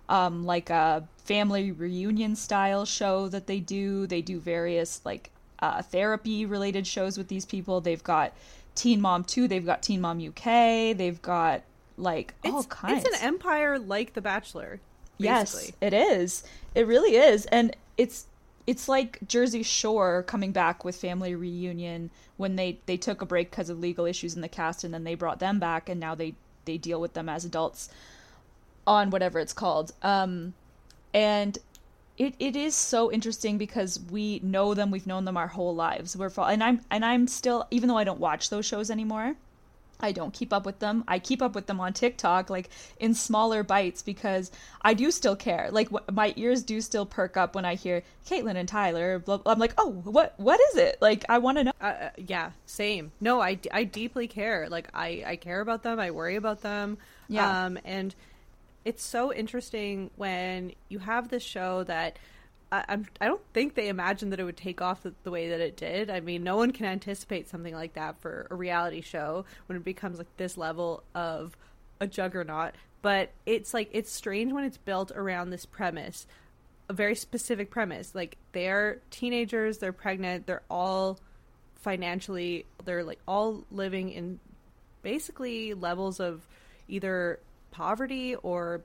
um, 0.08 0.44
like 0.44 0.70
a 0.70 1.06
family 1.25 1.72
reunion 1.72 2.37
style 2.37 2.84
show 2.84 3.28
that 3.28 3.46
they 3.46 3.60
do. 3.60 4.06
They 4.06 4.22
do 4.22 4.40
various 4.40 5.00
like 5.04 5.30
uh, 5.60 5.82
therapy 5.82 6.46
related 6.46 6.87
shows 6.87 7.16
with 7.16 7.28
these 7.28 7.46
people. 7.46 7.80
They've 7.80 8.02
got 8.02 8.32
Teen 8.75 9.00
Mom 9.00 9.25
2 9.25 9.49
they've 9.49 9.66
got 9.66 9.82
Teen 9.82 10.00
Mom 10.00 10.26
UK 10.26 10.96
they've 10.96 11.20
got 11.20 11.62
like 11.96 12.34
all 12.44 12.60
it's, 12.60 12.66
kinds 12.66 13.04
it's 13.04 13.18
an 13.18 13.26
empire 13.26 13.78
like 13.78 14.14
The 14.14 14.20
Bachelor 14.20 14.80
Basically. 15.20 15.66
Yes, 15.66 15.72
it 15.80 15.92
is. 15.92 16.44
It 16.74 16.86
really 16.86 17.16
is, 17.16 17.46
and 17.46 17.76
it's 17.96 18.26
it's 18.66 18.88
like 18.88 19.18
Jersey 19.26 19.62
Shore 19.62 20.22
coming 20.22 20.52
back 20.52 20.84
with 20.84 20.96
Family 20.96 21.34
Reunion 21.34 22.10
when 22.36 22.56
they 22.56 22.78
they 22.86 22.96
took 22.96 23.22
a 23.22 23.26
break 23.26 23.50
because 23.50 23.68
of 23.68 23.80
legal 23.80 24.06
issues 24.06 24.34
in 24.34 24.42
the 24.42 24.48
cast, 24.48 24.84
and 24.84 24.92
then 24.94 25.04
they 25.04 25.14
brought 25.14 25.40
them 25.40 25.58
back, 25.58 25.88
and 25.88 25.98
now 25.98 26.14
they 26.14 26.34
they 26.64 26.76
deal 26.76 27.00
with 27.00 27.14
them 27.14 27.28
as 27.28 27.44
adults 27.44 27.88
on 28.86 29.10
whatever 29.10 29.38
it's 29.38 29.52
called. 29.52 29.92
Um, 30.02 30.54
and 31.12 31.58
it, 32.18 32.34
it 32.38 32.54
is 32.54 32.74
so 32.74 33.10
interesting 33.10 33.56
because 33.56 33.98
we 34.10 34.40
know 34.40 34.74
them, 34.74 34.90
we've 34.90 35.06
known 35.06 35.24
them 35.24 35.36
our 35.36 35.48
whole 35.48 35.74
lives. 35.74 36.16
We're 36.16 36.30
and 36.38 36.62
I'm 36.62 36.82
and 36.90 37.04
I'm 37.04 37.26
still 37.26 37.66
even 37.70 37.88
though 37.88 37.96
I 37.98 38.04
don't 38.04 38.20
watch 38.20 38.50
those 38.50 38.66
shows 38.66 38.90
anymore, 38.90 39.36
I 40.02 40.12
don't 40.12 40.33
keep 40.33 40.52
up 40.52 40.66
with 40.66 40.78
them. 40.78 41.04
I 41.07 41.19
keep 41.19 41.42
up 41.42 41.54
with 41.54 41.66
them 41.66 41.80
on 41.80 41.92
TikTok, 41.92 42.50
like 42.50 42.71
in 42.99 43.14
smaller 43.14 43.62
bites, 43.62 44.02
because 44.02 44.50
I 44.83 44.95
do 44.95 45.11
still 45.11 45.37
care. 45.37 45.69
Like 45.71 45.88
wh- 45.90 46.12
my 46.12 46.33
ears 46.37 46.62
do 46.62 46.80
still 46.80 47.07
perk 47.07 47.37
up 47.37 47.54
when 47.54 47.64
I 47.64 47.75
hear 47.75 48.02
Catelynn 48.26 48.57
and 48.57 48.69
Tyler. 48.69 49.19
Blah, 49.19 49.38
blah. 49.38 49.52
I'm 49.52 49.59
like, 49.59 49.75
oh, 49.78 49.90
what 49.90 50.35
what 50.38 50.61
is 50.71 50.76
it? 50.76 50.99
Like 51.00 51.25
I 51.28 51.38
want 51.38 51.59
to 51.59 51.64
know. 51.64 51.73
Uh, 51.80 51.85
uh, 51.85 52.11
yeah, 52.16 52.50
same. 52.66 53.12
No, 53.21 53.40
I, 53.40 53.59
I 53.73 53.85
deeply 53.85 54.28
care. 54.28 54.69
Like 54.69 54.88
I 54.95 55.23
I 55.26 55.37
care 55.37 55.61
about 55.61 55.83
them. 55.83 55.99
I 55.99 56.11
worry 56.11 56.37
about 56.37 56.62
them. 56.62 56.99
Yeah. 57.28 57.66
Um, 57.66 57.78
and 57.85 58.14
it's 58.85 59.04
so 59.04 59.33
interesting 59.33 60.11
when 60.16 60.73
you 60.88 60.99
have 60.99 61.28
this 61.28 61.42
show 61.42 61.85
that 61.85 62.19
I, 62.72 62.84
I'm 62.88 63.06
I 63.20 63.26
don't 63.26 63.42
think 63.52 63.74
they 63.74 63.88
imagined 63.88 64.32
that 64.32 64.40
it 64.40 64.44
would 64.44 64.56
take 64.56 64.80
off 64.80 65.02
the, 65.02 65.14
the 65.22 65.30
way 65.30 65.48
that 65.50 65.60
it 65.60 65.76
did. 65.76 66.10
I 66.10 66.20
mean, 66.20 66.42
no 66.42 66.56
one 66.56 66.72
can 66.72 66.86
anticipate 66.86 67.48
something 67.48 67.74
like 67.74 67.94
that 67.94 68.20
for 68.20 68.46
a 68.50 68.54
reality 68.54 69.00
show 69.00 69.44
when 69.66 69.76
it 69.76 69.84
becomes 69.84 70.18
like 70.18 70.36
this 70.36 70.56
level 70.56 71.02
of 71.14 71.56
a 72.00 72.06
juggernaut. 72.06 72.74
But 73.02 73.30
it's 73.46 73.72
like 73.74 73.88
it's 73.92 74.12
strange 74.12 74.52
when 74.52 74.64
it's 74.64 74.76
built 74.76 75.10
around 75.12 75.50
this 75.50 75.66
premise, 75.66 76.26
a 76.88 76.92
very 76.92 77.14
specific 77.14 77.70
premise. 77.70 78.14
Like 78.14 78.36
they're 78.52 79.00
teenagers, 79.10 79.78
they're 79.78 79.92
pregnant, 79.92 80.46
they're 80.46 80.62
all 80.70 81.18
financially, 81.76 82.66
they're 82.84 83.04
like 83.04 83.20
all 83.26 83.64
living 83.70 84.10
in 84.10 84.38
basically 85.02 85.72
levels 85.72 86.20
of 86.20 86.46
either 86.88 87.40
poverty 87.70 88.34
or 88.34 88.82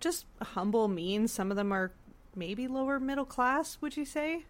just 0.00 0.26
humble 0.42 0.88
means. 0.88 1.32
Some 1.32 1.50
of 1.50 1.56
them 1.56 1.72
are 1.72 1.92
maybe 2.36 2.68
lower 2.68 3.00
middle 3.00 3.24
class, 3.24 3.78
would 3.80 3.96
you 3.96 4.04
say? 4.04 4.44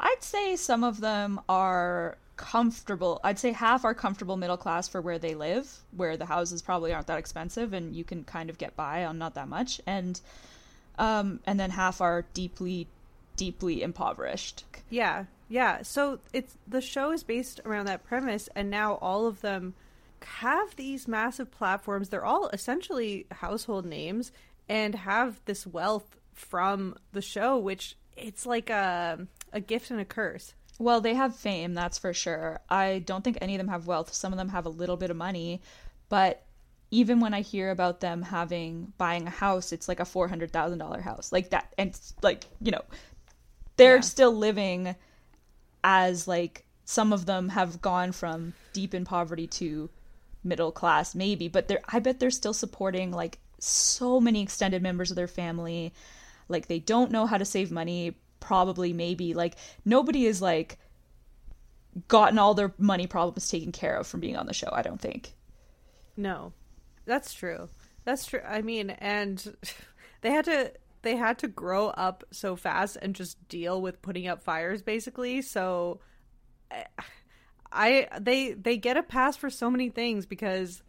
I'd 0.00 0.22
say 0.22 0.56
some 0.56 0.84
of 0.84 1.00
them 1.00 1.40
are 1.48 2.16
comfortable. 2.36 3.20
I'd 3.22 3.38
say 3.38 3.52
half 3.52 3.84
are 3.84 3.94
comfortable 3.94 4.36
middle 4.36 4.56
class 4.56 4.88
for 4.88 5.00
where 5.00 5.18
they 5.18 5.34
live, 5.34 5.70
where 5.96 6.16
the 6.16 6.26
houses 6.26 6.62
probably 6.62 6.92
aren't 6.92 7.06
that 7.06 7.18
expensive 7.18 7.72
and 7.72 7.94
you 7.94 8.04
can 8.04 8.24
kind 8.24 8.50
of 8.50 8.58
get 8.58 8.74
by 8.74 9.04
on 9.04 9.18
not 9.18 9.34
that 9.34 9.48
much. 9.48 9.80
And 9.86 10.20
um 10.98 11.40
and 11.46 11.58
then 11.58 11.70
half 11.70 12.00
are 12.00 12.24
deeply 12.34 12.88
deeply 13.36 13.82
impoverished. 13.82 14.64
Yeah. 14.90 15.26
Yeah. 15.48 15.82
So 15.82 16.18
it's 16.32 16.56
the 16.66 16.80
show 16.80 17.12
is 17.12 17.22
based 17.22 17.60
around 17.64 17.86
that 17.86 18.04
premise 18.04 18.48
and 18.56 18.70
now 18.70 18.94
all 18.94 19.26
of 19.26 19.40
them 19.40 19.74
have 20.22 20.74
these 20.76 21.06
massive 21.06 21.50
platforms. 21.50 22.08
They're 22.08 22.24
all 22.24 22.48
essentially 22.48 23.26
household 23.30 23.84
names 23.84 24.32
and 24.68 24.94
have 24.94 25.40
this 25.44 25.66
wealth 25.66 26.16
from 26.34 26.96
the 27.12 27.22
show 27.22 27.58
which 27.58 27.96
it's 28.16 28.46
like 28.46 28.70
a 28.70 29.26
a 29.52 29.60
gift 29.60 29.90
and 29.90 30.00
a 30.00 30.04
curse. 30.04 30.54
Well, 30.78 31.00
they 31.00 31.14
have 31.14 31.36
fame, 31.36 31.74
that's 31.74 31.98
for 31.98 32.12
sure. 32.12 32.60
I 32.68 33.00
don't 33.00 33.22
think 33.22 33.38
any 33.40 33.54
of 33.54 33.58
them 33.58 33.68
have 33.68 33.86
wealth. 33.86 34.12
Some 34.14 34.32
of 34.32 34.38
them 34.38 34.48
have 34.48 34.66
a 34.66 34.70
little 34.70 34.96
bit 34.96 35.10
of 35.10 35.16
money, 35.16 35.60
but 36.08 36.42
even 36.90 37.20
when 37.20 37.32
I 37.34 37.40
hear 37.42 37.70
about 37.70 38.00
them 38.00 38.22
having 38.22 38.92
buying 38.98 39.26
a 39.26 39.30
house, 39.30 39.72
it's 39.72 39.88
like 39.88 40.00
a 40.00 40.04
four 40.04 40.28
hundred 40.28 40.50
thousand 40.52 40.78
dollar 40.78 41.00
house, 41.00 41.30
like 41.32 41.50
that, 41.50 41.72
and 41.78 41.90
it's 41.90 42.14
like 42.22 42.44
you 42.60 42.72
know, 42.72 42.82
they're 43.76 43.96
Yeah. 43.96 44.00
still 44.00 44.32
living 44.34 44.94
as 45.84 46.26
like 46.28 46.64
some 46.84 47.12
of 47.12 47.26
them 47.26 47.48
have 47.50 47.80
gone 47.80 48.12
from 48.12 48.54
deep 48.72 48.94
in 48.94 49.04
poverty 49.04 49.46
to 49.46 49.88
middle 50.44 50.72
class, 50.72 51.14
maybe, 51.14 51.48
but 51.48 51.68
they're 51.68 51.80
I 51.88 51.98
bet 52.00 52.18
they're 52.18 52.30
still 52.30 52.54
supporting 52.54 53.10
like 53.12 53.38
so 53.58 54.20
many 54.20 54.42
extended 54.42 54.82
members 54.82 55.10
of 55.10 55.16
their 55.16 55.28
family. 55.28 55.92
Like 56.48 56.68
they 56.68 56.78
don't 56.78 57.10
know 57.10 57.26
how 57.26 57.38
to 57.38 57.44
save 57.44 57.70
money, 57.70 58.16
probably, 58.40 58.92
maybe. 58.92 59.34
Like 59.34 59.56
nobody 59.84 60.26
is 60.26 60.42
like 60.42 60.78
gotten 62.08 62.38
all 62.38 62.54
their 62.54 62.72
money 62.78 63.06
problems 63.06 63.48
taken 63.48 63.72
care 63.72 63.96
of 63.96 64.06
from 64.06 64.20
being 64.20 64.36
on 64.36 64.46
the 64.46 64.54
show, 64.54 64.70
I 64.72 64.82
don't 64.82 65.00
think. 65.00 65.34
No. 66.16 66.52
That's 67.04 67.34
true. 67.34 67.68
That's 68.04 68.26
true. 68.26 68.40
I 68.46 68.62
mean, 68.62 68.90
and 68.90 69.56
they 70.20 70.30
had 70.30 70.44
to 70.46 70.72
they 71.02 71.16
had 71.16 71.38
to 71.38 71.48
grow 71.48 71.88
up 71.88 72.24
so 72.30 72.54
fast 72.54 72.96
and 73.02 73.14
just 73.14 73.48
deal 73.48 73.82
with 73.82 74.02
putting 74.02 74.28
up 74.28 74.42
fires 74.42 74.82
basically. 74.82 75.42
So 75.42 76.00
I, 76.70 76.84
I 77.72 78.08
they 78.20 78.52
they 78.52 78.76
get 78.76 78.96
a 78.96 79.02
pass 79.02 79.36
for 79.36 79.50
so 79.50 79.70
many 79.70 79.90
things 79.90 80.26
because 80.26 80.82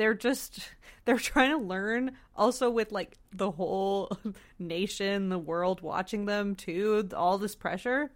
they're 0.00 0.14
just 0.14 0.60
they're 1.04 1.18
trying 1.18 1.50
to 1.50 1.58
learn 1.58 2.12
also 2.34 2.70
with 2.70 2.90
like 2.90 3.18
the 3.32 3.50
whole 3.50 4.10
nation, 4.58 5.28
the 5.28 5.38
world 5.38 5.82
watching 5.82 6.24
them 6.24 6.54
too, 6.54 7.06
all 7.14 7.36
this 7.36 7.54
pressure. 7.54 8.10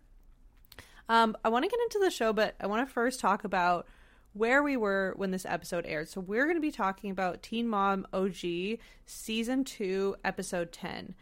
Um, 1.11 1.37
I 1.45 1.51
want 1.51 1.65
to 1.65 1.69
get 1.69 1.81
into 1.83 1.99
the 2.03 2.11
show, 2.11 2.33
but 2.33 2.55
I 2.59 2.67
want 2.67 2.89
to 2.89 2.93
first 2.93 3.21
talk 3.21 3.45
about 3.45 3.87
where 4.33 4.63
we 4.63 4.79
were 4.79 5.13
when 5.17 5.31
this 5.31 5.45
episode 5.45 5.85
aired. 5.87 6.09
So 6.09 6.23
we're 6.23 6.45
going 6.45 6.57
to 6.57 6.63
be 6.63 6.73
talking 6.73 7.11
about 7.11 7.43
Teen 7.43 7.69
Mom 7.69 8.07
OG 8.15 8.79
season 9.05 9.65
2 9.65 10.17
episode 10.25 10.73
10. 10.73 11.15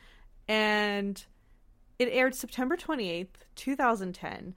And 0.47 1.25
it 1.99 2.09
aired 2.13 2.37
September 2.37 2.77
28th, 2.77 3.27
2010. 3.57 4.55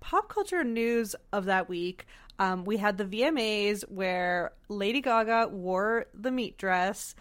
Pop 0.00 0.28
culture 0.28 0.62
news 0.62 1.16
of 1.32 1.46
that 1.46 1.70
week, 1.70 2.06
um, 2.38 2.64
we 2.64 2.76
had 2.76 2.98
the 2.98 3.04
VMAs 3.04 3.82
where 3.88 4.52
Lady 4.68 5.00
Gaga 5.00 5.48
wore 5.48 6.06
the 6.14 6.30
meat 6.30 6.56
dress. 6.58 7.14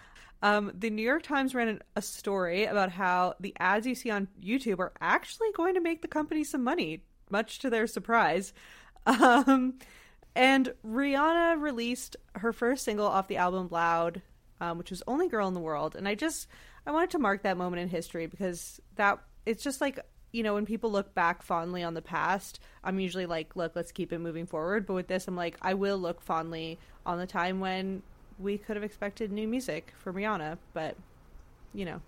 Um, 0.43 0.71
the 0.77 0.91
New 0.91 1.01
York 1.01 1.24
Times 1.24 1.55
ran 1.55 1.81
a 1.95 2.01
story 2.01 2.65
about 2.65 2.91
how 2.91 3.33
the 3.39 3.55
ads 3.59 3.88
you 3.88 3.95
see 3.95 4.12
on 4.12 4.27
YouTube 4.41 4.79
are 4.79 4.93
actually 5.01 5.51
going 5.55 5.74
to 5.74 5.81
make 5.81 6.03
the 6.03 6.07
company 6.07 6.43
some 6.43 6.63
money, 6.63 7.03
much 7.29 7.59
to 7.59 7.69
their 7.69 7.88
surprise. 7.88 8.53
Um, 9.07 9.79
and 10.36 10.74
Rihanna 10.86 11.62
released 11.62 12.17
her 12.36 12.51
first 12.51 12.83
single 12.83 13.07
off 13.07 13.29
the 13.29 13.38
album 13.38 13.69
Loud, 13.71 14.21
um, 14.59 14.77
which 14.77 14.91
was 14.91 15.01
Only 15.07 15.29
Girl 15.29 15.47
in 15.47 15.53
the 15.53 15.62
World. 15.62 15.95
And 15.95 16.09
I 16.09 16.13
just, 16.13 16.47
I 16.86 16.91
wanted 16.91 17.12
to 17.12 17.19
mark 17.19 17.43
that 17.43 17.55
moment 17.55 17.81
in 17.81 17.88
history 17.88 18.27
because 18.27 18.81
that, 18.97 19.19
it's 19.45 19.63
just 19.63 19.79
like, 19.79 19.97
you 20.31 20.43
know, 20.43 20.53
when 20.53 20.65
people 20.65 20.91
look 20.91 21.13
back 21.13 21.41
fondly 21.41 21.84
on 21.84 21.93
the 21.93 22.01
past, 22.01 22.60
I'm 22.84 23.00
usually 23.00 23.25
like, 23.25 23.55
look, 23.55 23.75
let's 23.75 23.91
keep 23.91 24.12
it 24.13 24.19
moving 24.19 24.46
forward. 24.46 24.86
But 24.86 24.93
with 24.93 25.07
this, 25.07 25.27
I'm 25.27 25.36
like, 25.36 25.57
I 25.62 25.74
will 25.74 25.98
look 25.98 26.22
fondly 26.22 26.77
on 27.05 27.17
the 27.17 27.25
time 27.27 27.60
when 27.60 28.03
we 28.39 28.57
could 28.57 28.75
have 28.75 28.84
expected 28.84 29.31
new 29.31 29.48
music 29.48 29.93
from 30.00 30.15
Rihanna. 30.15 30.57
But, 30.74 30.96
you 31.74 31.86
know, 31.86 32.01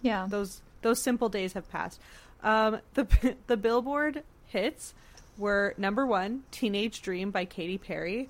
Yeah. 0.00 0.26
those 0.28 0.60
those 0.82 1.00
simple 1.00 1.28
days 1.28 1.52
have 1.52 1.70
passed. 1.70 2.00
Um, 2.42 2.80
the 2.94 3.36
the 3.46 3.56
Billboard 3.56 4.24
hits 4.46 4.94
were 5.38 5.74
number 5.78 6.04
one, 6.06 6.42
"Teenage 6.50 7.00
Dream" 7.02 7.30
by 7.30 7.44
Katy 7.44 7.78
Perry. 7.78 8.28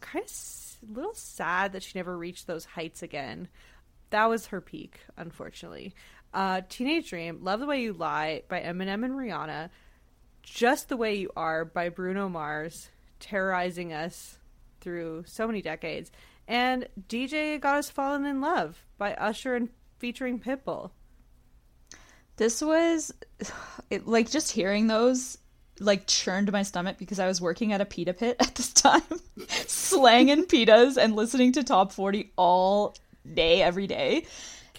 Kind 0.00 0.24
of 0.24 0.30
s- 0.30 0.78
a 0.90 0.92
little 0.94 1.14
sad 1.14 1.72
that 1.74 1.82
she 1.82 1.92
never 1.98 2.16
reached 2.16 2.46
those 2.46 2.64
heights 2.64 3.02
again. 3.02 3.48
That 4.08 4.30
was 4.30 4.46
her 4.46 4.60
peak, 4.62 5.00
unfortunately. 5.18 5.94
Uh, 6.32 6.62
"Teenage 6.68 7.10
Dream," 7.10 7.40
"Love 7.42 7.60
the 7.60 7.66
Way 7.66 7.82
You 7.82 7.92
Lie" 7.92 8.42
by 8.48 8.60
Eminem 8.60 9.04
and 9.04 9.14
Rihanna. 9.14 9.70
"Just 10.42 10.88
the 10.88 10.96
Way 10.96 11.16
You 11.16 11.30
Are" 11.36 11.64
by 11.64 11.88
Bruno 11.88 12.28
Mars, 12.28 12.88
terrorizing 13.18 13.92
us 13.92 14.38
through 14.80 15.24
so 15.26 15.46
many 15.46 15.62
decades. 15.62 16.10
And 16.46 16.88
"DJ 17.08 17.58
Got 17.58 17.76
Us 17.76 17.90
Fallen 17.90 18.24
in 18.24 18.40
Love" 18.40 18.84
by 18.98 19.14
Usher 19.14 19.56
and 19.56 19.68
featuring 19.98 20.40
Pitbull. 20.40 20.90
This 22.36 22.62
was 22.62 23.12
it, 23.90 24.06
like 24.06 24.30
just 24.30 24.52
hearing 24.52 24.86
those 24.86 25.36
like 25.80 26.06
churned 26.06 26.52
my 26.52 26.62
stomach 26.62 26.98
because 26.98 27.18
I 27.18 27.26
was 27.26 27.40
working 27.40 27.72
at 27.72 27.80
a 27.80 27.84
pita 27.84 28.14
pit 28.14 28.36
at 28.40 28.54
this 28.54 28.72
time, 28.72 29.02
slanging 29.66 30.44
pitas 30.44 30.96
and 30.96 31.16
listening 31.16 31.52
to 31.52 31.64
top 31.64 31.92
40 31.92 32.32
all 32.36 32.94
day, 33.34 33.62
every 33.62 33.86
day. 33.86 34.26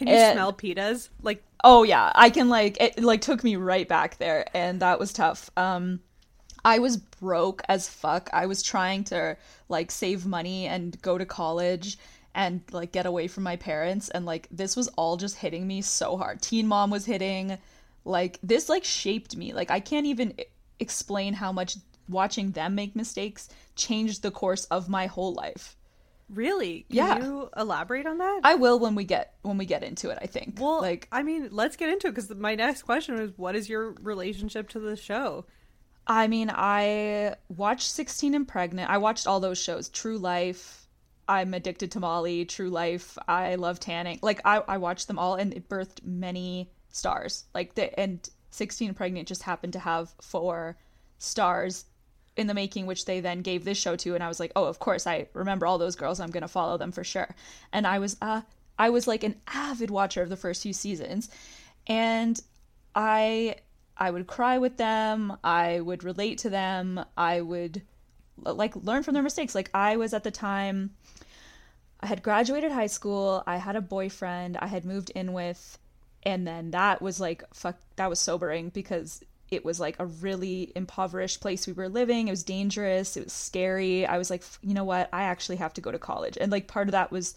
Can 0.02 0.08
you 0.08 0.16
And- 0.16 0.34
smell 0.36 0.52
pitas? 0.52 1.10
Like 1.22 1.44
Oh 1.64 1.84
yeah, 1.84 2.12
I 2.16 2.32
can 2.32 2.50
like 2.50 2.76
it 2.82 3.04
like 3.04 3.22
took 3.22 3.44
me 3.44 3.56
right 3.56 3.88
back 3.88 4.18
there 4.18 4.48
and 4.52 4.80
that 4.82 5.00
was 5.00 5.14
tough. 5.14 5.52
Um 5.56 6.00
I 6.66 6.80
was 6.80 6.98
broke 6.98 7.62
as 7.70 7.88
fuck. 7.88 8.28
I 8.34 8.48
was 8.48 8.64
trying 8.64 9.04
to 9.06 9.38
like 9.70 9.92
save 9.92 10.26
money 10.26 10.66
and 10.66 11.00
go 11.04 11.20
to 11.20 11.26
college 11.26 12.00
and 12.34 12.62
like 12.72 12.92
get 12.92 13.06
away 13.06 13.28
from 13.28 13.44
my 13.44 13.58
parents 13.58 14.10
and 14.10 14.26
like 14.26 14.48
this 14.50 14.76
was 14.76 14.88
all 14.98 15.18
just 15.18 15.36
hitting 15.38 15.68
me 15.68 15.84
so 15.84 16.18
hard. 16.18 16.42
Teen 16.42 16.66
Mom 16.68 16.90
was 16.90 17.06
hitting 17.06 17.60
like 18.04 18.40
this 18.42 18.70
like 18.70 18.84
shaped 18.84 19.38
me. 19.38 19.54
Like 19.54 19.70
I 19.70 19.80
can't 19.82 20.08
even 20.08 20.34
explain 20.80 21.36
how 21.36 21.52
much 21.52 21.76
watching 22.10 22.54
them 22.54 22.74
make 22.74 22.96
mistakes 22.96 23.50
changed 23.76 24.24
the 24.24 24.32
course 24.32 24.66
of 24.66 24.90
my 24.90 25.06
whole 25.06 25.34
life. 25.34 25.76
Really? 26.34 26.86
Can 26.90 26.98
Yeah. 26.98 27.20
you 27.24 27.50
elaborate 27.56 28.06
on 28.08 28.18
that? 28.20 28.42
I 28.44 28.56
will 28.56 28.80
when 28.80 28.96
we 28.96 29.04
get 29.04 29.36
when 29.42 29.58
we 29.58 29.66
get 29.66 29.84
into 29.84 30.10
it, 30.10 30.18
I 30.22 30.26
think. 30.28 30.58
well, 30.60 30.82
like 30.82 31.08
I 31.12 31.24
mean, 31.24 31.50
let's 31.52 31.76
get 31.76 31.90
into 31.90 32.08
it 32.08 32.12
because 32.16 32.30
my 32.36 32.56
next 32.56 32.84
question 32.84 33.20
is, 33.20 33.32
what 33.38 33.56
is 33.56 33.70
your 33.70 33.92
relationship 34.02 34.70
to 34.70 34.80
the 34.80 34.96
show? 34.96 35.46
I 36.08 36.28
mean, 36.28 36.50
I 36.54 37.36
watched 37.48 37.90
16 37.92 38.34
and 38.34 38.48
Pregnant. 38.48 38.90
I 38.90 38.98
watched 38.98 39.28
all 39.28 39.40
those 39.40 39.60
shows. 39.62 39.88
True 39.90 40.18
Life. 40.18 40.88
I'm 41.28 41.54
addicted 41.54 41.92
to 41.92 42.00
Molly. 42.00 42.44
True 42.46 42.70
Life. 42.70 43.18
I 43.28 43.56
love 43.56 43.80
tanning. 43.80 44.20
Like 44.22 44.42
I, 44.44 44.58
I 44.68 44.78
watched 44.78 45.08
them 45.08 45.20
all, 45.20 45.36
and 45.36 45.54
it 45.54 45.70
birthed 45.70 46.04
many 46.04 46.72
stars. 46.90 47.46
Like 47.54 47.76
the 47.76 47.98
and 48.00 48.28
16 48.50 48.90
and 48.90 48.98
Pregnant 48.98 49.28
just 49.28 49.44
happened 49.44 49.74
to 49.74 49.80
have 49.80 50.14
four 50.22 50.78
stars 51.20 51.86
in 52.42 52.48
the 52.48 52.54
making, 52.54 52.86
which 52.86 53.06
they 53.06 53.22
then 53.22 53.42
gave 53.42 53.64
this 53.64 53.78
show 53.78 53.96
to, 53.96 54.14
and 54.14 54.24
I 54.24 54.28
was 54.28 54.40
like, 54.40 54.52
oh, 54.56 54.66
of 54.66 54.80
course, 54.80 55.08
I 55.08 55.28
remember 55.34 55.66
all 55.66 55.78
those 55.78 55.96
girls. 55.96 56.20
I'm 56.20 56.32
gonna 56.32 56.50
follow 56.50 56.78
them 56.78 56.92
for 56.92 57.04
sure. 57.04 57.34
And 57.72 57.88
I 57.88 58.00
was 58.00 58.18
uh 58.22 58.42
I 58.78 58.90
was 58.90 59.08
like 59.08 59.24
an 59.24 59.36
avid 59.48 59.92
watcher 59.92 60.22
of 60.22 60.30
the 60.30 60.36
first 60.36 60.64
few 60.64 60.74
seasons, 60.74 61.30
and 61.88 62.40
I 62.96 63.56
I 63.96 64.12
would 64.12 64.28
cry 64.28 64.58
with 64.58 64.78
them. 64.78 65.38
I 65.44 65.80
would 65.80 66.04
relate 66.04 66.40
to 66.40 66.50
them. 66.50 67.06
I 67.16 67.42
would 67.42 67.84
like 68.38 68.76
learn 68.76 69.04
from 69.04 69.14
their 69.14 69.24
mistakes. 69.24 69.56
Like 69.56 69.70
I 69.74 69.98
was 69.98 70.14
at 70.14 70.24
the 70.24 70.32
time 70.32 70.92
I 72.00 72.08
had 72.08 72.24
graduated 72.24 72.72
high 72.72 72.88
school, 72.88 73.44
I 73.46 73.58
had 73.58 73.76
a 73.76 73.82
boyfriend 73.82 74.58
I 74.58 74.68
had 74.68 74.86
moved 74.86 75.12
in 75.12 75.34
with, 75.34 75.78
and 76.24 76.48
then 76.48 76.72
that 76.72 77.02
was 77.02 77.20
like 77.20 77.44
fuck 77.54 77.78
that 77.98 78.10
was 78.10 78.20
sobering 78.20 78.70
because 78.70 79.24
it 79.52 79.66
was 79.66 79.80
like 79.80 79.98
a 80.00 80.06
really 80.06 80.72
impoverished 80.76 81.42
place 81.42 81.68
we 81.68 81.74
were 81.74 81.90
living. 81.90 82.30
It 82.30 82.32
was 82.32 82.44
dangerous, 82.44 83.18
it 83.18 83.26
was 83.26 83.34
scary. 83.34 84.06
I 84.06 84.18
was 84.18 84.30
like, 84.30 84.44
you 84.62 84.74
know 84.74 84.86
what? 84.86 85.10
I 85.12 85.24
actually 85.24 85.58
have 85.58 85.74
to 85.74 85.82
go 85.82 85.92
to 85.92 86.00
college. 86.00 86.38
And 86.40 86.52
like 86.52 86.68
part 86.68 86.88
of 86.88 86.94
that 86.94 87.12
was 87.12 87.36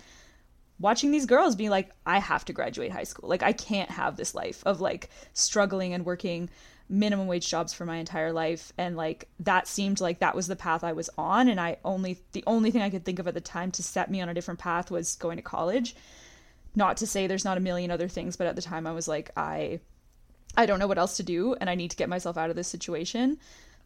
watching 0.78 1.10
these 1.10 1.26
girls 1.26 1.56
be 1.56 1.68
like, 1.68 1.90
I 2.06 2.20
have 2.20 2.44
to 2.46 2.52
graduate 2.52 2.92
high 2.92 3.04
school. 3.04 3.28
Like 3.28 3.42
I 3.42 3.52
can't 3.52 3.90
have 3.90 4.16
this 4.16 4.34
life 4.34 4.62
of 4.64 4.80
like 4.80 5.10
struggling 5.32 5.92
and 5.92 6.06
working 6.06 6.48
minimum 6.88 7.26
wage 7.26 7.48
jobs 7.48 7.72
for 7.72 7.86
my 7.86 7.96
entire 7.96 8.30
life 8.30 8.70
and 8.76 8.94
like 8.94 9.26
that 9.40 9.66
seemed 9.66 10.02
like 10.02 10.18
that 10.18 10.36
was 10.36 10.46
the 10.46 10.54
path 10.54 10.84
I 10.84 10.92
was 10.92 11.08
on 11.16 11.48
and 11.48 11.58
I 11.58 11.78
only 11.82 12.20
the 12.32 12.44
only 12.46 12.70
thing 12.70 12.82
I 12.82 12.90
could 12.90 13.06
think 13.06 13.18
of 13.18 13.26
at 13.26 13.32
the 13.32 13.40
time 13.40 13.70
to 13.72 13.82
set 13.82 14.10
me 14.10 14.20
on 14.20 14.28
a 14.28 14.34
different 14.34 14.60
path 14.60 14.90
was 14.90 15.16
going 15.16 15.38
to 15.38 15.42
college. 15.42 15.96
Not 16.76 16.98
to 16.98 17.06
say 17.06 17.26
there's 17.26 17.44
not 17.44 17.56
a 17.56 17.60
million 17.60 17.90
other 17.90 18.06
things, 18.06 18.36
but 18.36 18.46
at 18.46 18.54
the 18.54 18.62
time 18.62 18.86
I 18.86 18.92
was 18.92 19.08
like 19.08 19.30
I 19.36 19.80
I 20.56 20.66
don't 20.66 20.78
know 20.78 20.86
what 20.86 20.98
else 20.98 21.16
to 21.16 21.22
do 21.22 21.54
and 21.54 21.68
I 21.68 21.74
need 21.74 21.90
to 21.90 21.96
get 21.96 22.08
myself 22.08 22.36
out 22.36 22.50
of 22.50 22.56
this 22.56 22.68
situation. 22.68 23.38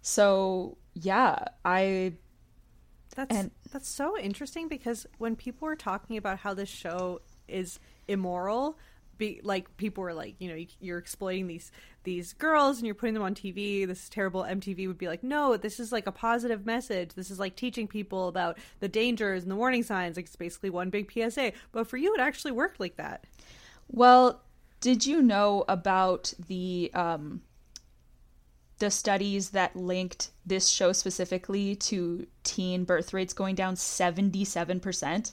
So, 0.03 0.77
yeah, 0.95 1.45
I 1.65 2.15
That's 3.15 3.37
and, 3.37 3.51
that's 3.73 3.89
so 3.89 4.19
interesting 4.19 4.69
because 4.69 5.07
when 5.19 5.37
people 5.37 5.67
were 5.67 5.77
talking 5.77 6.17
about 6.17 6.39
how 6.39 6.55
this 6.55 6.69
show 6.69 7.21
is 7.49 7.79
immoral, 8.07 8.79
be 9.19 9.41
like 9.43 9.77
people 9.77 10.03
were 10.03 10.15
like 10.15 10.37
you 10.39 10.49
know 10.49 10.65
you're 10.81 10.99
exploiting 10.99 11.49
these 11.49 11.73
these 12.05 12.33
girls 12.33 12.79
and 12.79 12.87
you're 12.87 12.95
putting 12.95 13.15
them 13.15 13.23
on 13.23 13.35
TV 13.35 13.87
this 13.87 14.05
is 14.05 14.09
terrible 14.09 14.45
MTV 14.45 14.87
would 14.87 14.97
be 14.97 15.09
like 15.09 15.25
no 15.25 15.57
this 15.57 15.81
is 15.81 15.91
like 15.93 16.07
a 16.07 16.13
positive 16.13 16.65
message. 16.65 17.15
This 17.15 17.31
is 17.31 17.39
like 17.39 17.57
teaching 17.57 17.89
people 17.89 18.29
about 18.29 18.59
the 18.81 18.89
dangers 18.89 19.43
and 19.43 19.51
the 19.51 19.57
warning 19.57 19.83
signs 19.83 20.17
like 20.17 20.27
it's 20.27 20.37
basically 20.37 20.71
one 20.71 20.89
big 20.89 21.13
PSA 21.13 21.53
but 21.73 21.89
for 21.89 21.97
you 21.97 22.15
it 22.15 22.21
actually 22.21 22.53
worked 22.53 22.81
like 22.81 22.97
that. 22.97 23.25
Well 23.89 24.41
did 24.81 25.07
you 25.07 25.23
know 25.23 25.65
about 25.69 26.33
the 26.49 26.91
um 26.95 27.43
the 28.79 28.91
studies 28.91 29.51
that 29.51 29.75
linked 29.75 30.31
this 30.47 30.69
show 30.69 30.93
specifically 30.93 31.75
to 31.75 32.27
teen 32.45 32.85
birth 32.85 33.13
rates 33.13 33.33
going 33.33 33.57
down 33.57 33.75
77% 33.75 35.33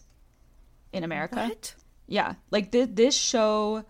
in 0.93 1.03
America 1.03 1.35
what? 1.35 1.75
Yeah, 2.07 2.35
like 2.51 2.71
th- 2.71 2.89
this 2.93 3.15
show 3.15 3.83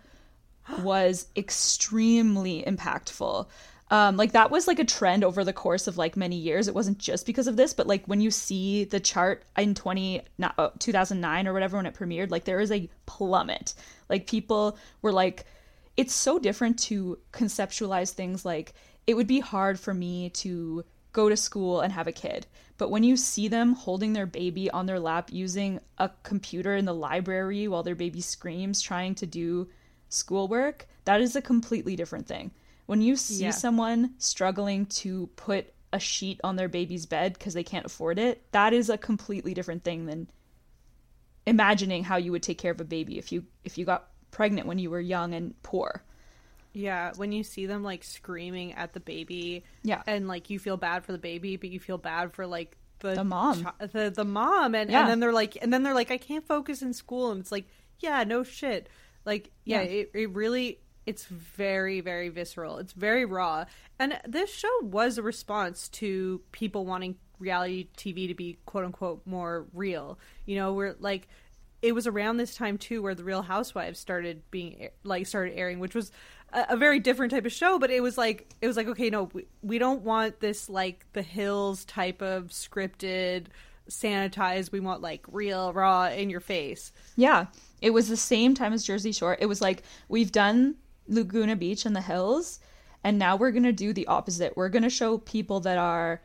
was 0.80 1.26
extremely 1.36 2.62
impactful. 2.62 3.46
Um, 3.88 4.16
like 4.16 4.32
that 4.32 4.50
was 4.50 4.66
like 4.66 4.80
a 4.80 4.84
trend 4.84 5.22
over 5.22 5.44
the 5.44 5.52
course 5.52 5.86
of 5.86 5.96
like 5.96 6.16
many 6.16 6.36
years. 6.36 6.66
It 6.66 6.74
wasn't 6.74 6.98
just 6.98 7.24
because 7.24 7.46
of 7.46 7.56
this, 7.56 7.72
but 7.72 7.86
like 7.86 8.04
when 8.06 8.20
you 8.20 8.32
see 8.32 8.84
the 8.84 8.98
chart 8.98 9.44
in 9.56 9.74
20 9.74 10.22
not, 10.38 10.54
uh, 10.58 10.70
2009 10.78 11.46
or 11.46 11.52
whatever 11.52 11.76
when 11.76 11.86
it 11.86 11.94
premiered, 11.94 12.30
like 12.30 12.44
there 12.44 12.60
is 12.60 12.72
a 12.72 12.88
plummet. 13.06 13.74
Like 14.08 14.26
people 14.26 14.76
were 15.02 15.12
like 15.12 15.44
it's 15.96 16.14
so 16.14 16.38
different 16.38 16.78
to 16.78 17.18
conceptualize 17.32 18.10
things 18.10 18.44
like 18.44 18.74
it 19.06 19.14
would 19.14 19.28
be 19.28 19.40
hard 19.40 19.78
for 19.78 19.94
me 19.94 20.30
to 20.30 20.84
go 21.12 21.28
to 21.28 21.36
school 21.36 21.80
and 21.80 21.92
have 21.92 22.08
a 22.08 22.12
kid. 22.12 22.46
But 22.78 22.90
when 22.90 23.04
you 23.04 23.16
see 23.16 23.48
them 23.48 23.72
holding 23.72 24.12
their 24.12 24.26
baby 24.26 24.68
on 24.70 24.86
their 24.86 25.00
lap 25.00 25.30
using 25.32 25.80
a 25.96 26.10
computer 26.24 26.76
in 26.76 26.84
the 26.84 26.92
library 26.92 27.68
while 27.68 27.82
their 27.82 27.94
baby 27.94 28.20
screams 28.20 28.82
trying 28.82 29.14
to 29.14 29.26
do 29.26 29.68
schoolwork, 30.10 30.86
that 31.04 31.20
is 31.20 31.34
a 31.34 31.40
completely 31.40 31.96
different 31.96 32.26
thing. 32.26 32.50
When 32.86 33.02
you 33.02 33.16
see 33.16 33.44
yeah. 33.44 33.50
someone 33.50 34.14
struggling 34.18 34.86
to 34.86 35.28
put 35.36 35.72
a 35.92 35.98
sheet 35.98 36.40
on 36.44 36.56
their 36.56 36.68
baby's 36.68 37.06
bed 37.06 37.34
because 37.34 37.54
they 37.54 37.64
can't 37.64 37.86
afford 37.86 38.18
it, 38.18 38.42
that 38.52 38.72
is 38.72 38.90
a 38.90 38.98
completely 38.98 39.54
different 39.54 39.84
thing 39.84 40.06
than 40.06 40.28
imagining 41.46 42.04
how 42.04 42.16
you 42.16 42.32
would 42.32 42.42
take 42.42 42.58
care 42.58 42.72
of 42.72 42.80
a 42.80 42.84
baby 42.84 43.18
if 43.18 43.30
you 43.30 43.44
if 43.64 43.78
you 43.78 43.84
got 43.84 44.08
pregnant 44.30 44.66
when 44.66 44.78
you 44.78 44.90
were 44.90 45.00
young 45.00 45.34
and 45.34 45.60
poor. 45.62 46.02
Yeah, 46.72 47.12
when 47.16 47.32
you 47.32 47.42
see 47.42 47.64
them 47.64 47.82
like 47.82 48.04
screaming 48.04 48.74
at 48.74 48.92
the 48.92 49.00
baby, 49.00 49.64
yeah, 49.82 50.02
and 50.06 50.28
like 50.28 50.50
you 50.50 50.58
feel 50.58 50.76
bad 50.76 51.04
for 51.04 51.12
the 51.12 51.18
baby, 51.18 51.56
but 51.56 51.70
you 51.70 51.80
feel 51.80 51.96
bad 51.96 52.34
for 52.34 52.46
like 52.46 52.76
the, 52.98 53.14
the 53.14 53.24
mom, 53.24 53.64
ch- 53.64 53.92
the 53.92 54.12
the 54.14 54.24
mom, 54.24 54.74
and 54.74 54.90
yeah. 54.90 55.00
and 55.00 55.08
then 55.08 55.20
they're 55.20 55.32
like, 55.32 55.56
and 55.62 55.72
then 55.72 55.82
they're 55.82 55.94
like, 55.94 56.10
I 56.10 56.18
can't 56.18 56.46
focus 56.46 56.82
in 56.82 56.92
school, 56.92 57.30
and 57.30 57.40
it's 57.40 57.50
like, 57.50 57.64
yeah, 58.00 58.24
no 58.24 58.42
shit, 58.42 58.90
like 59.24 59.50
yeah, 59.64 59.80
yeah. 59.80 59.88
It, 59.88 60.10
it 60.12 60.30
really 60.34 60.80
it's 61.06 61.24
very 61.24 62.00
very 62.00 62.28
visceral. 62.28 62.78
It's 62.78 62.92
very 62.92 63.24
raw. 63.24 63.64
And 63.98 64.18
this 64.26 64.52
show 64.52 64.68
was 64.82 65.18
a 65.18 65.22
response 65.22 65.88
to 65.90 66.42
people 66.52 66.84
wanting 66.84 67.16
reality 67.38 67.88
tv 67.96 68.28
to 68.28 68.34
be 68.34 68.58
quote 68.66 68.84
unquote 68.84 69.22
more 69.24 69.66
real. 69.72 70.18
You 70.44 70.56
know 70.56 70.72
we're 70.74 70.96
like 71.00 71.28
it 71.82 71.94
was 71.94 72.06
around 72.06 72.38
this 72.38 72.54
time 72.54 72.78
too 72.78 73.02
where 73.02 73.14
the 73.14 73.24
real 73.24 73.42
housewives 73.42 73.98
started 73.98 74.42
being 74.50 74.88
like 75.04 75.26
started 75.26 75.56
airing 75.56 75.78
which 75.78 75.94
was 75.94 76.10
a, 76.52 76.76
very 76.76 76.98
different 76.98 77.30
type 77.30 77.44
of 77.44 77.52
show 77.52 77.78
but 77.78 77.90
it 77.90 78.02
was 78.02 78.16
like 78.16 78.48
it 78.62 78.66
was 78.66 78.76
like 78.76 78.88
okay 78.88 79.10
no 79.10 79.24
we, 79.34 79.46
we 79.62 79.78
don't 79.78 80.02
want 80.02 80.40
this 80.40 80.70
like 80.70 81.04
the 81.12 81.22
hills 81.22 81.84
type 81.84 82.22
of 82.22 82.48
scripted 82.48 83.46
sanitized 83.88 84.72
we 84.72 84.80
want 84.80 85.00
like 85.00 85.24
real 85.30 85.72
raw 85.72 86.08
in 86.08 86.30
your 86.30 86.40
face. 86.40 86.92
Yeah. 87.16 87.46
It 87.80 87.90
was 87.90 88.08
the 88.08 88.16
same 88.16 88.54
time 88.54 88.72
as 88.72 88.84
jersey 88.84 89.12
shore. 89.12 89.36
It 89.38 89.46
was 89.46 89.60
like 89.60 89.82
we've 90.08 90.32
done 90.32 90.76
laguna 91.08 91.56
beach 91.56 91.86
and 91.86 91.94
the 91.94 92.00
hills 92.00 92.60
and 93.04 93.18
now 93.18 93.36
we're 93.36 93.50
going 93.50 93.62
to 93.62 93.72
do 93.72 93.92
the 93.92 94.06
opposite 94.06 94.56
we're 94.56 94.68
going 94.68 94.82
to 94.82 94.90
show 94.90 95.18
people 95.18 95.60
that 95.60 95.78
are 95.78 96.20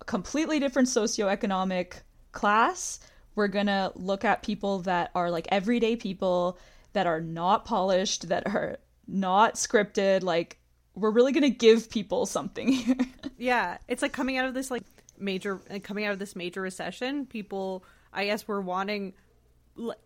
a 0.00 0.04
completely 0.04 0.60
different 0.60 0.88
socioeconomic 0.88 1.94
class 2.32 3.00
we're 3.34 3.48
going 3.48 3.66
to 3.66 3.92
look 3.94 4.24
at 4.24 4.42
people 4.42 4.80
that 4.80 5.10
are 5.14 5.30
like 5.30 5.46
everyday 5.50 5.94
people 5.94 6.58
that 6.92 7.06
are 7.06 7.20
not 7.20 7.64
polished, 7.64 8.28
that 8.28 8.46
are 8.46 8.78
not 9.06 9.54
scripted. 9.54 10.22
Like, 10.22 10.58
we're 10.94 11.10
really 11.10 11.32
going 11.32 11.44
to 11.44 11.50
give 11.50 11.90
people 11.90 12.26
something 12.26 12.68
here. 12.72 12.96
yeah. 13.38 13.78
It's 13.86 14.02
like 14.02 14.12
coming 14.12 14.36
out 14.36 14.46
of 14.46 14.54
this, 14.54 14.70
like, 14.70 14.82
major, 15.18 15.60
coming 15.82 16.04
out 16.04 16.12
of 16.12 16.18
this 16.18 16.34
major 16.34 16.60
recession, 16.60 17.26
people, 17.26 17.84
I 18.12 18.26
guess, 18.26 18.48
were 18.48 18.60
wanting, 18.60 19.14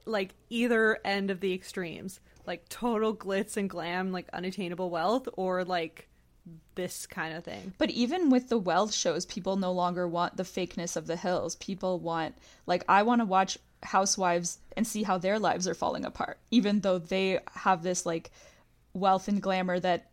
like, 0.05 0.35
either 0.51 0.99
end 1.05 1.31
of 1.31 1.41
the 1.41 1.55
extremes. 1.55 2.21
Like, 2.47 2.69
total 2.69 3.15
glitz 3.15 3.57
and 3.57 3.71
glam, 3.71 4.13
like, 4.13 4.29
unattainable 4.33 4.91
wealth, 4.91 5.29
or, 5.37 5.65
like, 5.65 6.09
this 6.75 7.07
kind 7.07 7.35
of 7.35 7.45
thing. 7.45 7.75
But 7.79 7.91
even 7.91 8.31
with 8.31 8.49
the 8.49 8.59
wealth 8.59 8.95
shows, 8.95 9.27
people 9.27 9.57
no 9.57 9.73
longer 9.73 10.09
want 10.09 10.37
the 10.37 10.43
fakeness 10.43 10.97
of 10.97 11.07
the 11.07 11.17
hills. 11.17 11.57
People 11.57 11.99
want 11.99 12.35
like 12.67 12.85
I 12.89 13.03
want 13.03 13.21
to 13.21 13.25
watch 13.27 13.59
housewives 13.83 14.59
and 14.77 14.87
see 14.87 15.03
how 15.03 15.19
their 15.19 15.39
lives 15.39 15.69
are 15.69 15.75
falling 15.75 16.05
apart, 16.05 16.39
even 16.51 16.81
though 16.81 16.99
they 16.99 17.41
have 17.53 17.83
this 17.83 18.07
like 18.07 18.31
wealth 18.95 19.29
and 19.29 19.41
glamour 19.41 19.79
that 19.81 20.11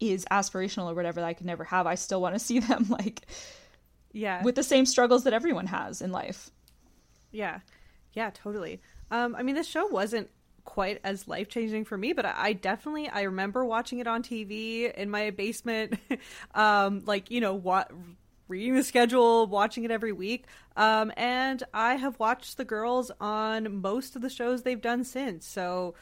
is 0.00 0.24
aspirational 0.30 0.90
or 0.90 0.94
whatever 0.94 1.20
that 1.20 1.26
I 1.26 1.34
could 1.34 1.46
never 1.46 1.64
have. 1.64 1.86
I 1.86 1.96
still 1.96 2.20
want 2.20 2.34
to 2.34 2.38
see 2.38 2.58
them 2.60 2.86
like 2.88 3.26
yeah, 4.12 4.42
with 4.42 4.54
the 4.54 4.62
same 4.62 4.86
struggles 4.86 5.24
that 5.24 5.32
everyone 5.32 5.66
has 5.66 6.00
in 6.02 6.12
life. 6.12 6.50
Yeah. 7.30 7.60
Yeah, 8.14 8.30
totally. 8.30 8.80
Um 9.10 9.36
I 9.36 9.42
mean 9.42 9.54
this 9.54 9.68
show 9.68 9.86
wasn't 9.86 10.30
quite 10.68 11.00
as 11.02 11.26
life 11.26 11.48
changing 11.48 11.86
for 11.86 11.96
me, 11.96 12.12
but 12.12 12.26
I, 12.26 12.52
definitely 12.52 13.08
I 13.08 13.22
remember 13.22 13.64
watching 13.64 14.00
it 14.00 14.06
on 14.06 14.22
TV 14.22 14.92
in 14.92 15.08
my 15.08 15.30
basement, 15.30 15.94
um, 16.54 17.02
like 17.06 17.30
you 17.30 17.40
know 17.40 17.54
what 17.54 17.90
reading 18.48 18.74
the 18.74 18.84
schedule, 18.84 19.46
watching 19.46 19.84
it 19.84 19.90
every 19.90 20.12
week. 20.12 20.44
Um, 20.76 21.10
and 21.16 21.62
I 21.72 21.94
have 21.94 22.18
watched 22.18 22.58
the 22.58 22.66
girls 22.66 23.10
on 23.18 23.80
most 23.80 24.14
of 24.14 24.20
the 24.20 24.28
shows 24.28 24.62
they've 24.62 24.80
done 24.80 25.04
since. 25.04 25.46
So, 25.46 25.94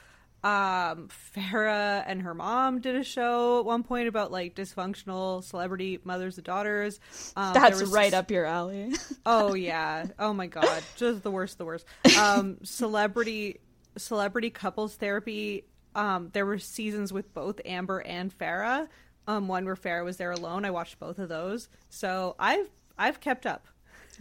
um, 0.42 1.09
Farrah 1.37 2.02
and 2.05 2.22
her 2.22 2.35
mom 2.35 2.81
did 2.81 2.96
a 2.96 3.05
show 3.05 3.61
at 3.61 3.64
one 3.64 3.85
point 3.85 4.09
about 4.09 4.33
like 4.33 4.57
dysfunctional 4.57 5.44
celebrity 5.44 6.00
mothers 6.02 6.38
and 6.38 6.44
daughters. 6.44 6.98
Um, 7.37 7.55
That's 7.55 7.83
right 7.85 8.12
up 8.12 8.33
your 8.33 8.46
alley. 8.46 8.94
oh 9.24 9.55
yeah. 9.55 10.07
Oh 10.18 10.33
my 10.33 10.48
god. 10.48 10.83
Just 10.96 11.22
the 11.22 11.31
worst. 11.31 11.59
The 11.59 11.64
worst. 11.64 11.87
Um, 12.18 12.59
celebrity 12.64 13.61
celebrity 13.96 14.50
couples 14.50 14.96
therapy. 14.96 15.64
Um, 15.94 16.30
there 16.32 16.46
were 16.46 16.59
seasons 16.59 17.12
with 17.12 17.32
both 17.32 17.61
Amber 17.64 18.00
and 18.00 18.37
Farrah. 18.37 18.88
Um, 19.28 19.48
one 19.48 19.64
where 19.64 19.74
Farrah 19.76 20.04
was 20.04 20.18
there 20.18 20.30
alone. 20.30 20.64
I 20.64 20.70
watched 20.70 21.00
both 21.00 21.18
of 21.18 21.28
those, 21.28 21.68
so 21.88 22.37
I've 22.38 22.68
I've 22.96 23.20
kept 23.20 23.44
up. 23.46 23.66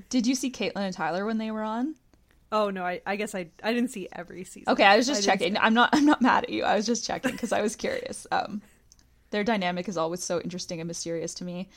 Did 0.10 0.26
you 0.26 0.36
see 0.36 0.52
Catelynn 0.52 0.78
and 0.78 0.94
Tyler 0.94 1.26
when 1.26 1.38
they 1.38 1.52
were 1.52 1.62
on? 1.62 1.96
Oh 2.52 2.70
no, 2.70 2.84
I, 2.84 3.02
I 3.06 3.16
guess 3.16 3.36
I 3.36 3.48
I 3.64 3.74
didn't 3.74 3.92
see 3.92 4.08
every 4.12 4.44
season. 4.44 4.72
Okay, 4.72 4.84
I 4.84 4.98
was 4.98 5.06
just 5.08 5.28
I 5.28 5.32
checking. 5.32 5.58
I'm 5.58 5.74
not 5.74 5.90
I'm 5.94 6.06
not 6.06 6.22
mad 6.22 6.46
at 6.46 6.50
you. 6.50 6.64
I 6.64 6.76
was 6.76 6.86
just 6.86 7.06
checking 7.06 7.32
because 7.32 7.52
I 7.52 7.62
was 7.62 7.76
curious. 7.76 8.26
Um, 8.32 8.62
their 9.32 9.44
dynamic 9.44 9.88
is 9.88 9.98
always 9.98 10.24
so 10.24 10.40
interesting 10.42 10.80
and 10.80 10.88
mysterious 10.88 11.34
to 11.36 11.44
me. 11.44 11.70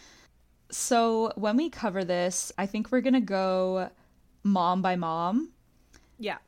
So 0.70 1.32
when 1.36 1.56
we 1.56 1.70
cover 1.70 2.04
this, 2.04 2.52
I 2.58 2.66
think 2.66 2.92
we're 2.92 3.00
gonna 3.00 3.20
go 3.20 3.90
mom 4.44 4.80
by 4.82 4.96
mom 4.96 5.50
Yeah. 6.18 6.38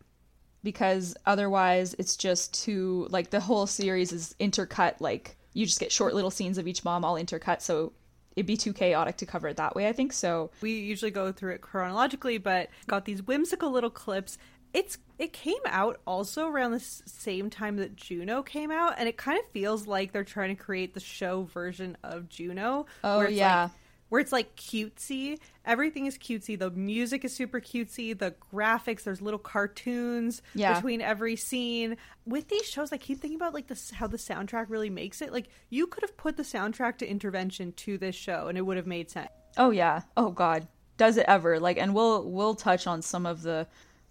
Because 0.63 1.17
otherwise 1.27 1.95
it's 1.99 2.17
just 2.17 2.53
too 2.53 3.07
like 3.11 3.31
the 3.31 3.41
whole 3.41 3.67
series 3.67 4.13
is 4.13 4.35
intercut 4.41 4.95
like 5.01 5.37
you 5.55 5.67
just 5.67 5.81
get 5.81 5.91
short 5.91 6.15
little 6.15 6.31
scenes 6.31 6.59
of 6.59 6.69
each 6.69 6.85
mom 6.85 7.05
all 7.05 7.15
intercut 7.15 7.61
so 7.61 7.93
it'd 8.37 8.47
be 8.47 8.57
too 8.57 8.73
chaotic 8.73 9.17
to 9.17 9.27
cover 9.27 9.49
it 9.49 9.57
that 9.57 9.75
way 9.75 9.89
i 9.89 9.93
think 9.93 10.13
so 10.13 10.51
We 10.61 10.73
usually 10.73 11.11
go 11.11 11.33
through 11.33 11.55
it 11.55 11.61
chronologically, 11.61 12.39
but 12.39 12.69
got 12.87 13.05
these 13.05 13.23
whimsical 13.23 13.71
little 13.71 13.91
clips. 13.91 14.39
It's 14.73 14.99
it 15.19 15.33
came 15.33 15.59
out 15.67 16.01
also 16.07 16.47
around 16.47 16.73
the 16.73 16.81
same 16.81 17.51
time 17.51 17.77
that 17.77 17.97
Juno 17.97 18.43
came 18.43 18.71
out, 18.71 18.95
and 18.99 19.09
it 19.09 19.17
kind 19.17 19.39
of 19.39 19.45
feels 19.51 19.87
like 19.87 20.13
they're 20.13 20.23
trying 20.25 20.55
to 20.57 20.63
create 20.63 20.95
the 20.95 21.01
show 21.01 21.43
version 21.43 21.97
of 22.05 22.29
Juno. 22.29 22.87
Oh, 23.03 23.23
yeah. 23.27 23.63
like, 23.63 23.71
where 24.11 24.21
it's 24.21 24.33
like 24.33 24.55
cutesy. 24.57 25.39
Everything 25.65 26.05
is 26.07 26.19
cutesy. 26.19 26.59
The 26.59 26.71
music 26.71 27.25
is 27.25 27.35
super 27.35 27.61
cutesy. 27.61 28.17
The 28.17 28.35
graphics, 28.53 29.05
there's 29.05 29.23
little 29.23 29.39
cartoons 29.39 30.43
Yeah. 30.55 30.75
between 30.75 31.01
every 31.01 31.37
scene. 31.37 31.97
With 32.27 32.49
these 32.49 32.67
shows, 32.67 32.93
I 32.93 32.99
keep 32.99 33.21
thinking 33.21 33.37
about 33.37 33.55
like 33.55 33.69
this 33.69 33.91
how 33.91 34.07
the 34.07 34.19
soundtrack 34.19 34.67
really 34.69 34.91
makes 34.91 35.23
it. 35.23 35.33
Like 35.33 35.49
you 35.71 35.87
could 35.87 36.03
have 36.03 36.17
put 36.19 36.37
the 36.37 36.43
soundtrack 36.43 36.99
to 36.99 37.09
Intervention 37.11 37.73
to 37.73 37.97
this 37.97 38.15
show, 38.15 38.49
and 38.49 38.59
it 38.59 38.63
would 38.63 38.77
have 38.77 38.87
made 38.87 39.11
sense. 39.11 39.31
oh 39.57 39.71
yeah 39.71 40.03
oh 40.17 40.31
god 40.31 40.69
does 40.97 41.17
it 41.17 41.25
ever 41.27 41.59
like 41.59 41.77
and 41.79 41.95
we'll 41.95 42.29
we'll 42.31 42.55
touch 42.55 42.87
on 42.87 43.01
some 43.03 43.25
of 43.27 43.43
the 43.43 43.67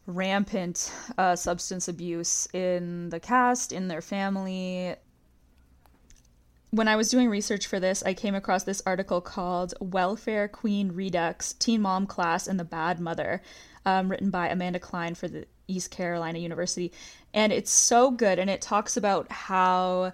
rampant 0.06 0.92
uh, 1.18 1.36
substance 1.36 1.88
abuse 1.88 2.48
in 2.54 3.10
the 3.10 3.20
cast 3.20 3.72
in 3.72 3.88
their 3.88 4.02
family 4.02 4.96
when 6.72 6.88
I 6.88 6.96
was 6.96 7.10
doing 7.10 7.30
research 7.30 7.66
for 7.66 7.80
this, 7.80 8.04
I 8.04 8.14
came 8.14 8.36
across 8.36 8.64
this 8.64 8.82
article 8.86 9.22
called 9.22 9.74
Welfare 9.80 10.48
Queen 10.48 10.92
Redux 10.92 11.54
Teen 11.54 11.82
Mom 11.82 12.06
Class 12.06 12.48
and 12.48 12.60
the 12.60 12.64
Bad 12.64 13.00
Mother, 13.00 13.42
um, 13.86 14.10
written 14.10 14.30
by 14.30 14.50
Amanda 14.50 14.80
Klein 14.80 15.16
for 15.16 15.28
the 15.28 15.46
East 15.68 15.90
Carolina 15.90 16.38
University. 16.38 16.92
And 17.34 17.52
it's 17.52 17.72
so 17.72 18.12
good. 18.12 18.38
And 18.38 18.50
it 18.50 18.62
talks 18.62 18.98
about 18.98 19.32
how 19.32 20.14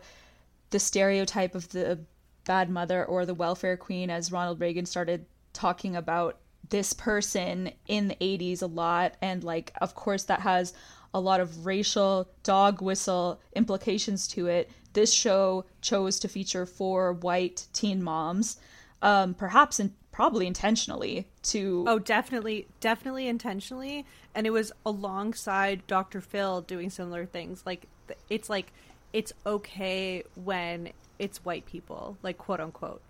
the 0.70 0.80
stereotype 0.80 1.56
of 1.56 1.70
the 1.70 2.00
bad 2.46 2.70
mother 2.70 3.04
or 3.04 3.26
the 3.26 3.34
welfare 3.34 3.76
queen, 3.76 4.10
as 4.10 4.32
Ronald 4.32 4.60
Reagan 4.62 4.86
started 4.86 5.26
talking 5.52 5.96
about 5.96 6.38
this 6.70 6.94
person 6.94 7.72
in 7.88 8.08
the 8.08 8.16
80s 8.16 8.62
a 8.62 8.68
lot. 8.68 9.16
And, 9.22 9.44
like, 9.44 9.74
of 9.82 9.94
course, 9.94 10.24
that 10.24 10.42
has 10.42 10.74
a 11.14 11.20
lot 11.20 11.40
of 11.40 11.66
racial 11.66 12.30
dog 12.44 12.82
whistle 12.82 13.42
implications 13.56 14.28
to 14.30 14.48
it. 14.48 14.70
This 14.96 15.14
show 15.14 15.66
chose 15.82 16.20
to 16.20 16.28
feature 16.28 16.66
four 16.66 17.12
white 17.14 17.68
teen 17.74 18.02
moms, 18.02 18.58
um, 19.02 19.34
perhaps 19.34 19.80
and 19.80 19.94
probably 20.12 20.48
intentionally 20.48 21.28
to 21.44 21.84
Oh, 21.86 22.00
definitely, 22.00 22.68
definitely 22.80 23.28
intentionally. 23.28 24.06
And 24.34 24.48
it 24.48 24.52
was 24.52 24.72
alongside 24.86 25.86
Dr. 25.88 26.22
Phil 26.22 26.62
doing 26.62 26.90
similar 26.90 27.26
things. 27.26 27.64
Like, 27.66 27.88
it's 28.30 28.50
like, 28.50 28.72
it's 29.12 29.34
okay 29.46 30.24
when 30.36 30.92
it's 31.20 31.44
white 31.44 31.66
people, 31.66 32.18
like, 32.24 32.38
quote 32.38 32.62
unquote. 32.62 33.02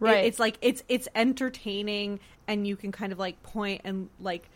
Right. 0.00 0.24
it's 0.24 0.38
like, 0.38 0.56
it's, 0.62 0.82
it's 0.88 1.08
entertaining 1.14 2.20
and 2.48 2.66
you 2.66 2.76
can 2.76 2.92
kind 2.92 3.12
of 3.12 3.18
like 3.18 3.42
point 3.42 3.82
and 3.84 4.08
like 4.20 4.48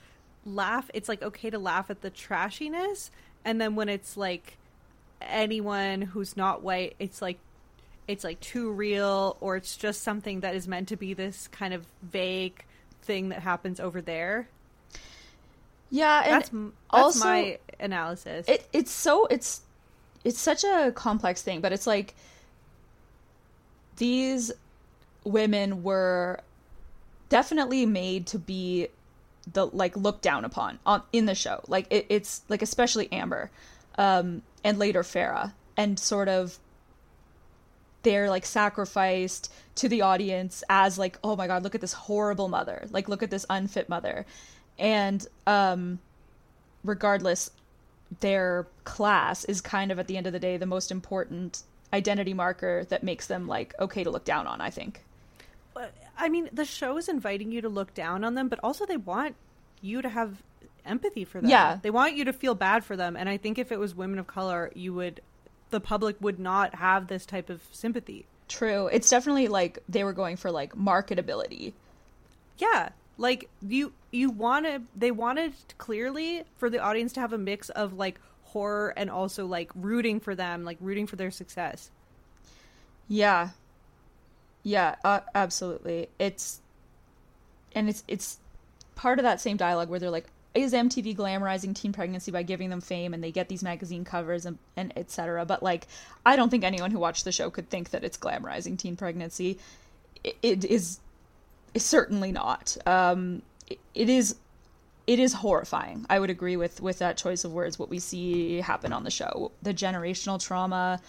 laugh. 0.44 0.90
It's 0.94 1.08
like 1.08 1.22
okay 1.22 1.50
to 1.50 1.58
laugh 1.58 1.90
at 1.90 2.00
the 2.00 2.10
trashiness. 2.10 3.10
And 3.44 3.60
then 3.60 3.74
when 3.74 3.88
it's 3.88 4.16
like 4.16 4.56
anyone 5.20 6.02
who's 6.02 6.36
not 6.36 6.62
white, 6.62 6.94
it's 6.98 7.20
like, 7.22 7.38
it's 8.08 8.24
like 8.24 8.40
too 8.40 8.70
real 8.70 9.36
or 9.40 9.56
it's 9.56 9.76
just 9.76 10.02
something 10.02 10.40
that 10.40 10.54
is 10.54 10.66
meant 10.66 10.88
to 10.88 10.96
be 10.96 11.14
this 11.14 11.48
kind 11.48 11.72
of 11.72 11.86
vague 12.02 12.64
thing 13.02 13.28
that 13.30 13.40
happens 13.40 13.78
over 13.80 14.00
there. 14.00 14.48
yeah, 15.90 16.22
and 16.24 16.32
That's, 16.32 16.50
that's 16.50 16.62
also 16.90 17.24
my 17.24 17.58
analysis. 17.78 18.46
it 18.48 18.66
it's 18.72 18.90
so 18.90 19.26
it's 19.26 19.62
it's 20.24 20.38
such 20.38 20.64
a 20.64 20.92
complex 20.94 21.40
thing 21.42 21.60
but 21.60 21.72
it's 21.72 21.86
like 21.86 22.14
these 23.96 24.52
women 25.24 25.82
were 25.82 26.40
definitely 27.28 27.86
made 27.86 28.26
to 28.26 28.38
be 28.38 28.88
the 29.52 29.66
like 29.66 29.96
looked 29.96 30.22
down 30.22 30.44
upon 30.44 30.78
on 30.84 31.02
in 31.12 31.24
the 31.26 31.34
show 31.34 31.60
like 31.68 31.86
it, 31.90 32.06
it's 32.08 32.42
like 32.48 32.60
especially 32.62 33.10
amber 33.12 33.50
um 33.96 34.42
and 34.64 34.78
later 34.78 35.02
farrah 35.02 35.52
and 35.76 35.98
sort 35.98 36.28
of 36.28 36.58
they're 38.02 38.30
like 38.30 38.46
sacrificed 38.46 39.52
to 39.74 39.88
the 39.88 40.02
audience 40.02 40.62
as 40.68 40.98
like 40.98 41.18
oh 41.22 41.36
my 41.36 41.46
god 41.46 41.62
look 41.62 41.74
at 41.74 41.80
this 41.80 41.92
horrible 41.92 42.48
mother. 42.48 42.86
Like 42.90 43.08
look 43.08 43.22
at 43.22 43.30
this 43.30 43.44
unfit 43.50 43.88
mother. 43.88 44.24
And 44.78 45.26
um 45.46 45.98
regardless 46.82 47.50
their 48.20 48.66
class 48.84 49.44
is 49.44 49.60
kind 49.60 49.92
of 49.92 49.98
at 49.98 50.08
the 50.08 50.16
end 50.16 50.26
of 50.26 50.32
the 50.32 50.38
day 50.40 50.56
the 50.56 50.66
most 50.66 50.90
important 50.90 51.62
identity 51.92 52.34
marker 52.34 52.84
that 52.88 53.02
makes 53.02 53.26
them 53.26 53.46
like 53.46 53.74
okay 53.78 54.02
to 54.02 54.10
look 54.10 54.24
down 54.24 54.46
on 54.46 54.60
i 54.60 54.70
think. 54.70 55.02
I 56.20 56.28
mean, 56.28 56.50
the 56.52 56.66
show 56.66 56.98
is 56.98 57.08
inviting 57.08 57.50
you 57.50 57.62
to 57.62 57.68
look 57.70 57.94
down 57.94 58.24
on 58.24 58.34
them, 58.34 58.48
but 58.48 58.60
also 58.62 58.84
they 58.84 58.98
want 58.98 59.36
you 59.80 60.02
to 60.02 60.08
have 60.10 60.42
empathy 60.90 61.24
for 61.24 61.40
them. 61.40 61.48
Yeah. 61.50 61.78
They 61.80 61.90
want 61.90 62.16
you 62.16 62.24
to 62.26 62.32
feel 62.32 62.54
bad 62.54 62.84
for 62.84 62.96
them. 62.96 63.16
And 63.16 63.28
I 63.28 63.36
think 63.38 63.58
if 63.58 63.70
it 63.72 63.78
was 63.78 63.94
women 63.94 64.18
of 64.18 64.26
color, 64.26 64.70
you 64.74 64.92
would, 64.94 65.20
the 65.70 65.80
public 65.80 66.16
would 66.20 66.38
not 66.38 66.74
have 66.74 67.06
this 67.06 67.24
type 67.24 67.48
of 67.48 67.62
sympathy. 67.72 68.26
true 68.48 68.88
it's 68.88 69.08
definitely 69.08 69.46
like 69.48 69.78
they 69.88 70.02
were 70.04 70.12
going 70.12 70.36
for 70.36 70.50
like 70.50 70.74
marketability 70.74 71.72
Yeah. 72.58 72.88
Like 73.16 73.48
you, 73.62 73.92
you 74.10 74.30
wanted, 74.30 74.86
they 74.96 75.12
wanted 75.12 75.52
clearly 75.78 76.42
for 76.56 76.68
the 76.68 76.78
audience 76.78 77.12
to 77.14 77.20
have 77.20 77.32
a 77.32 77.38
mix 77.38 77.68
of 77.70 77.92
like 77.94 78.20
horror 78.52 78.92
and 78.96 79.08
also 79.10 79.46
like 79.46 79.70
rooting 79.74 80.18
for 80.20 80.34
them, 80.34 80.64
like 80.64 80.78
rooting 80.80 81.06
for 81.06 81.16
their 81.16 81.30
success. 81.30 81.90
yeah 83.08 83.50
yeah 84.62 84.94
uh, 85.04 85.20
absolutely 85.34 86.08
it's 86.18 86.60
and 87.74 87.88
it's 87.88 88.04
it's 88.06 88.38
part 88.94 89.18
of 89.18 89.22
that 89.22 89.40
same 89.40 89.56
dialogue 89.56 89.88
where 89.88 89.98
they're 89.98 90.10
like 90.10 90.26
is 90.54 90.72
mtv 90.72 91.16
glamorizing 91.16 91.74
teen 91.74 91.92
pregnancy 91.92 92.30
by 92.30 92.42
giving 92.42 92.70
them 92.70 92.80
fame 92.80 93.14
and 93.14 93.22
they 93.22 93.30
get 93.30 93.48
these 93.48 93.62
magazine 93.62 94.04
covers 94.04 94.46
and, 94.46 94.58
and 94.76 94.92
etc 94.96 95.44
but 95.44 95.62
like 95.62 95.86
i 96.26 96.34
don't 96.34 96.50
think 96.50 96.64
anyone 96.64 96.90
who 96.90 96.98
watched 96.98 97.24
the 97.24 97.32
show 97.32 97.50
could 97.50 97.68
think 97.70 97.90
that 97.90 98.04
it's 98.04 98.16
glamorizing 98.18 98.76
teen 98.76 98.96
pregnancy. 98.96 99.58
It, 100.22 100.36
it 100.42 100.64
is 100.64 101.00
certainly 101.76 102.32
not. 102.32 102.76
Um 102.86 103.42
it, 103.68 103.78
it 103.94 104.08
is 104.08 104.36
it 105.06 105.18
is 105.18 105.32
horrifying. 105.32 106.06
I 106.08 106.18
would 106.20 106.30
agree 106.30 106.56
with 106.56 106.80
with 106.80 106.98
that 106.98 107.16
choice 107.16 107.44
of 107.44 107.52
words 107.52 107.78
what 107.78 107.90
we 107.90 107.98
see 107.98 108.60
happen 108.60 108.92
on 108.92 109.04
the 109.04 109.10
show. 109.10 109.52
The 109.62 109.74
generational 109.74 110.42
trauma 110.42 111.00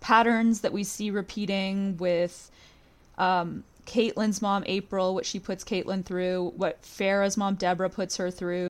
patterns 0.00 0.60
that 0.62 0.72
we 0.72 0.84
see 0.84 1.10
repeating 1.10 1.96
with 1.96 2.50
um 3.18 3.64
Catelynn's 3.86 4.40
mom 4.40 4.62
April, 4.66 5.14
what 5.14 5.26
she 5.26 5.40
puts 5.40 5.64
Catelynn 5.64 6.04
through, 6.04 6.52
what 6.56 6.82
Farrah's 6.82 7.36
mom 7.36 7.56
Deborah 7.56 7.90
puts 7.90 8.18
her 8.18 8.30
through. 8.30 8.69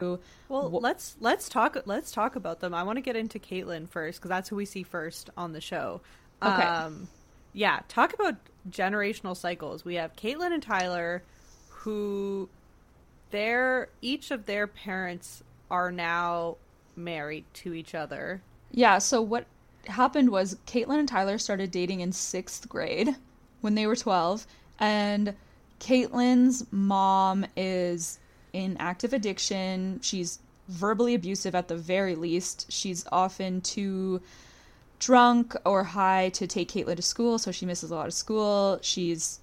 Well, 0.00 0.20
let's 0.48 1.16
let's 1.18 1.48
talk 1.48 1.76
let's 1.84 2.12
talk 2.12 2.36
about 2.36 2.60
them. 2.60 2.72
I 2.72 2.84
want 2.84 2.98
to 2.98 3.00
get 3.00 3.16
into 3.16 3.40
Catelynn 3.40 3.88
first 3.88 4.20
because 4.20 4.28
that's 4.28 4.48
who 4.48 4.54
we 4.54 4.64
see 4.64 4.84
first 4.84 5.28
on 5.36 5.52
the 5.52 5.60
show. 5.60 6.00
Okay. 6.40 6.62
Um, 6.62 7.08
yeah, 7.52 7.80
talk 7.88 8.14
about 8.14 8.36
generational 8.70 9.36
cycles. 9.36 9.84
We 9.84 9.96
have 9.96 10.14
Catelynn 10.14 10.52
and 10.52 10.62
Tyler, 10.62 11.24
who 11.68 12.48
their 13.30 13.88
each 14.00 14.30
of 14.30 14.46
their 14.46 14.68
parents 14.68 15.42
are 15.68 15.90
now 15.90 16.58
married 16.94 17.44
to 17.54 17.74
each 17.74 17.96
other. 17.96 18.40
Yeah, 18.70 18.98
so 18.98 19.20
what 19.20 19.46
happened 19.88 20.30
was 20.30 20.58
Catelynn 20.68 21.00
and 21.00 21.08
Tyler 21.08 21.38
started 21.38 21.72
dating 21.72 22.00
in 22.00 22.12
sixth 22.12 22.68
grade 22.68 23.16
when 23.62 23.74
they 23.74 23.88
were 23.88 23.96
12, 23.96 24.46
and 24.78 25.34
Catelynn's 25.80 26.64
mom 26.70 27.44
is 27.56 28.20
in 28.52 28.76
active 28.78 29.12
addiction. 29.12 30.00
She's 30.02 30.38
verbally 30.68 31.14
abusive 31.14 31.54
at 31.54 31.68
the 31.68 31.76
very 31.76 32.14
least. 32.14 32.70
She's 32.70 33.06
often 33.10 33.60
too 33.60 34.20
drunk 34.98 35.54
or 35.64 35.84
high 35.84 36.30
to 36.30 36.46
take 36.46 36.70
Catelynn 36.70 36.96
to 36.96 37.02
school, 37.02 37.38
so 37.38 37.52
she 37.52 37.66
misses 37.66 37.90
a 37.90 37.94
lot 37.94 38.06
of 38.06 38.14
school. 38.14 38.78
She's 38.82 39.40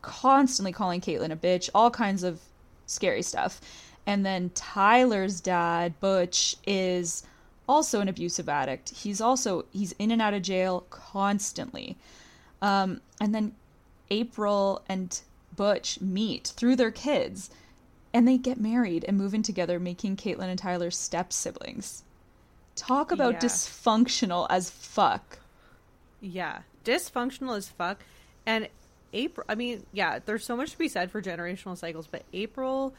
constantly 0.00 0.72
calling 0.72 1.00
Catelynn 1.00 1.32
a 1.32 1.36
bitch, 1.36 1.70
all 1.74 1.90
kinds 1.90 2.22
of 2.22 2.40
scary 2.86 3.22
stuff. 3.22 3.60
And 4.06 4.26
then 4.26 4.50
Tyler's 4.54 5.40
dad, 5.40 5.98
Butch, 6.00 6.56
is 6.66 7.22
also 7.68 8.00
an 8.00 8.08
abusive 8.08 8.48
addict. 8.48 8.90
He's 8.90 9.20
also 9.20 9.64
he's 9.72 9.92
in 9.92 10.10
and 10.10 10.20
out 10.20 10.34
of 10.34 10.42
jail 10.42 10.84
constantly. 10.90 11.96
Um, 12.60 13.00
and 13.20 13.34
then 13.34 13.54
April 14.10 14.82
and 14.88 15.20
Butch 15.56 16.00
meet 16.00 16.52
through 16.56 16.76
their 16.76 16.90
kids, 16.90 17.50
and 18.14 18.26
they 18.28 18.38
get 18.38 18.60
married 18.60 19.04
and 19.06 19.16
move 19.16 19.34
in 19.34 19.42
together, 19.42 19.78
making 19.80 20.16
Catelynn 20.16 20.48
and 20.48 20.58
Tyler 20.58 20.90
step 20.90 21.32
siblings. 21.32 22.04
Talk 22.74 23.12
about 23.12 23.34
Yeah. 23.34 23.38
dysfunctional 23.40 24.46
as 24.50 24.70
fuck. 24.70 25.38
Yeah, 26.20 26.62
dysfunctional 26.84 27.56
as 27.56 27.68
fuck. 27.68 28.00
And 28.46 28.68
April, 29.12 29.44
I 29.48 29.54
mean, 29.54 29.84
yeah, 29.92 30.20
there's 30.24 30.44
so 30.44 30.56
much 30.56 30.72
to 30.72 30.78
be 30.78 30.88
said 30.88 31.10
for 31.10 31.20
generational 31.20 31.76
cycles, 31.76 32.06
but 32.06 32.22
April 32.32 32.94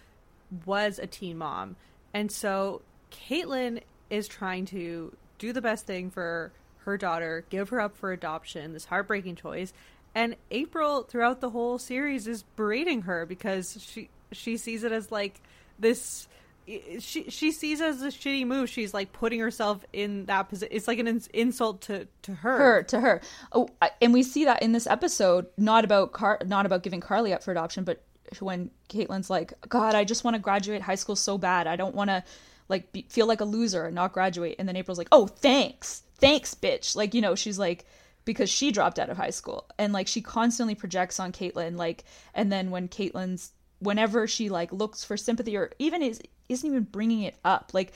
was 0.65 0.99
a 0.99 1.07
teen 1.07 1.37
mom. 1.37 1.75
And 2.13 2.31
so 2.31 2.81
Catelynn 3.11 3.81
is 4.09 4.27
trying 4.27 4.65
to 4.67 5.15
do 5.39 5.53
the 5.53 5.61
best 5.61 5.85
thing 5.87 6.11
for 6.11 6.51
her 6.85 6.97
daughter, 6.97 7.45
give 7.49 7.69
her 7.69 7.81
up 7.81 7.95
for 7.97 8.11
adoption, 8.11 8.73
this 8.73 8.85
heartbreaking 8.85 9.35
choice. 9.37 9.73
And 10.13 10.35
April, 10.51 11.03
throughout 11.03 11.41
the 11.41 11.49
whole 11.49 11.79
series, 11.79 12.27
is 12.27 12.43
berating 12.55 13.03
her 13.03 13.25
because 13.25 13.77
she 13.81 14.09
she 14.33 14.57
sees 14.57 14.83
it 14.83 14.91
as 14.91 15.11
like 15.11 15.41
this. 15.79 16.27
She 16.65 17.29
she 17.29 17.51
sees 17.51 17.81
it 17.81 17.87
as 17.87 18.01
a 18.01 18.07
shitty 18.07 18.45
move. 18.45 18.69
She's 18.69 18.93
like 18.93 19.11
putting 19.11 19.39
herself 19.39 19.83
in 19.91 20.25
that 20.25 20.43
position. 20.49 20.75
It's 20.75 20.87
like 20.87 20.99
an 20.99 21.07
ins- 21.07 21.27
insult 21.27 21.81
to 21.81 22.07
to 22.23 22.33
her. 22.35 22.57
her 22.57 22.83
to 22.83 22.99
her. 23.01 23.21
Oh, 23.51 23.67
and 24.01 24.13
we 24.13 24.23
see 24.23 24.45
that 24.45 24.61
in 24.61 24.71
this 24.71 24.87
episode, 24.87 25.47
not 25.57 25.83
about 25.83 26.13
Car, 26.13 26.39
not 26.45 26.65
about 26.65 26.83
giving 26.83 27.01
Carly 27.01 27.33
up 27.33 27.43
for 27.43 27.51
adoption, 27.51 27.83
but 27.83 28.01
when 28.39 28.71
Catelynn's 28.89 29.29
like, 29.29 29.53
"God, 29.67 29.95
I 29.95 30.05
just 30.05 30.23
want 30.23 30.35
to 30.35 30.39
graduate 30.39 30.81
high 30.81 30.95
school 30.95 31.15
so 31.15 31.37
bad. 31.37 31.67
I 31.67 31.75
don't 31.75 31.95
want 31.95 32.09
to 32.09 32.23
like 32.69 32.91
be, 32.93 33.05
feel 33.09 33.27
like 33.27 33.41
a 33.41 33.45
loser 33.45 33.85
and 33.85 33.95
not 33.95 34.13
graduate." 34.13 34.55
And 34.57 34.67
then 34.67 34.75
April's 34.75 34.97
like, 34.97 35.09
"Oh, 35.11 35.27
thanks, 35.27 36.03
thanks, 36.17 36.55
bitch." 36.55 36.95
Like 36.95 37.13
you 37.13 37.21
know, 37.21 37.35
she's 37.35 37.59
like 37.59 37.85
because 38.25 38.49
she 38.49 38.71
dropped 38.71 38.99
out 38.99 39.09
of 39.09 39.17
high 39.17 39.29
school, 39.31 39.69
and 39.77 39.93
like 39.93 40.07
she 40.07 40.21
constantly 40.21 40.75
projects 40.75 41.19
on 41.19 41.31
Catelynn, 41.31 41.77
like, 41.77 42.03
and 42.33 42.51
then 42.51 42.71
when 42.71 42.87
Catelynn's 42.87 43.51
whenever 43.83 44.27
she 44.27 44.49
like 44.49 44.71
looks 44.71 45.03
for 45.03 45.17
sympathy 45.17 45.55
or 45.57 45.71
even 45.79 46.01
is 46.01 46.21
isn't 46.49 46.69
even 46.69 46.83
bringing 46.83 47.23
it 47.23 47.35
up. 47.43 47.71
Like 47.73 47.93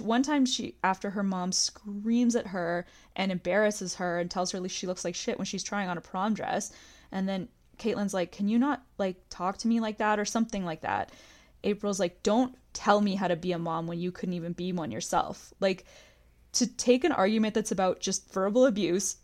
one 0.00 0.22
time 0.22 0.44
she 0.44 0.74
after 0.84 1.10
her 1.10 1.22
mom 1.22 1.52
screams 1.52 2.36
at 2.36 2.48
her 2.48 2.86
and 3.16 3.32
embarrasses 3.32 3.94
her 3.96 4.18
and 4.18 4.30
tells 4.30 4.50
her 4.50 4.68
she 4.68 4.86
looks 4.86 5.04
like 5.04 5.14
shit 5.14 5.38
when 5.38 5.46
she's 5.46 5.62
trying 5.62 5.88
on 5.88 5.98
a 5.98 6.02
prom 6.02 6.34
dress. 6.34 6.72
And 7.10 7.28
then 7.28 7.48
Catelynn's 7.78 8.14
like 8.14 8.32
can 8.32 8.48
you 8.48 8.58
not 8.58 8.82
like 8.98 9.16
talk 9.30 9.58
to 9.58 9.68
me 9.68 9.80
like 9.80 9.98
that? 9.98 10.18
or 10.18 10.24
something 10.24 10.64
like 10.64 10.82
that. 10.82 11.12
April's 11.64 12.00
like 12.00 12.22
don't 12.22 12.54
tell 12.72 13.00
me 13.00 13.14
how 13.14 13.28
to 13.28 13.36
be 13.36 13.52
a 13.52 13.58
mom 13.58 13.86
when 13.86 13.98
you 13.98 14.12
couldn't 14.12 14.34
even 14.34 14.52
be 14.52 14.72
one 14.72 14.90
yourself. 14.90 15.52
Like 15.60 15.84
to 16.52 16.66
take 16.66 17.04
an 17.04 17.12
argument 17.12 17.54
that's 17.54 17.72
about 17.72 18.00
just 18.00 18.32
verbal 18.32 18.66
abuse 18.66 19.16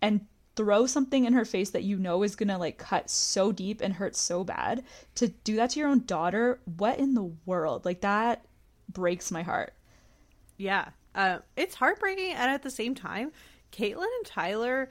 and 0.00 0.26
throw 0.56 0.86
something 0.86 1.24
in 1.24 1.32
her 1.32 1.44
face 1.44 1.70
that 1.70 1.84
you 1.84 1.98
know 1.98 2.22
is 2.22 2.36
gonna 2.36 2.58
like 2.58 2.78
cut 2.78 3.08
so 3.10 3.52
deep 3.52 3.80
and 3.80 3.94
hurt 3.94 4.16
so 4.16 4.44
bad 4.44 4.84
to 5.14 5.28
do 5.28 5.56
that 5.56 5.70
to 5.70 5.78
your 5.80 5.88
own 5.88 6.04
daughter 6.06 6.60
what 6.76 6.98
in 6.98 7.14
the 7.14 7.32
world 7.46 7.84
like 7.84 8.00
that 8.00 8.44
breaks 8.88 9.30
my 9.30 9.42
heart 9.42 9.74
Yeah. 10.56 10.90
Uh, 11.14 11.38
it's 11.56 11.74
heartbreaking. 11.74 12.32
And 12.32 12.50
at 12.50 12.62
the 12.62 12.70
same 12.70 12.94
time, 12.94 13.32
Catelynn 13.72 14.02
and 14.18 14.26
Tyler, 14.26 14.90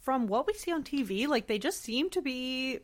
from 0.00 0.26
what 0.26 0.46
we 0.46 0.54
see 0.54 0.72
on 0.72 0.82
TV, 0.82 1.26
like 1.28 1.46
they 1.46 1.58
just 1.58 1.82
seem 1.82 2.10
to 2.10 2.22
be 2.22 2.80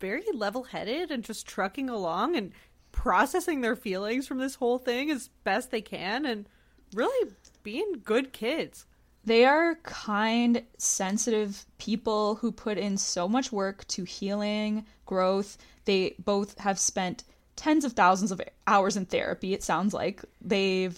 very 0.00 0.22
level 0.32 0.64
headed 0.64 1.10
and 1.10 1.24
just 1.24 1.46
trucking 1.46 1.88
along 1.90 2.36
and 2.36 2.52
processing 2.92 3.60
their 3.60 3.76
feelings 3.76 4.26
from 4.26 4.38
this 4.38 4.54
whole 4.56 4.78
thing 4.78 5.10
as 5.10 5.28
best 5.44 5.70
they 5.70 5.82
can 5.82 6.24
and 6.24 6.48
really 6.94 7.32
being 7.62 8.00
good 8.04 8.32
kids. 8.32 8.86
They 9.26 9.44
are 9.44 9.74
kind, 9.82 10.62
sensitive 10.78 11.66
people 11.78 12.36
who 12.36 12.52
put 12.52 12.78
in 12.78 12.96
so 12.96 13.28
much 13.28 13.50
work 13.50 13.86
to 13.88 14.04
healing, 14.04 14.86
growth. 15.04 15.58
They 15.84 16.14
both 16.24 16.56
have 16.58 16.78
spent 16.78 17.24
tens 17.56 17.84
of 17.84 17.94
thousands 17.94 18.30
of 18.30 18.40
hours 18.68 18.96
in 18.96 19.06
therapy, 19.06 19.52
it 19.52 19.64
sounds 19.64 19.92
like. 19.92 20.24
They've 20.40 20.96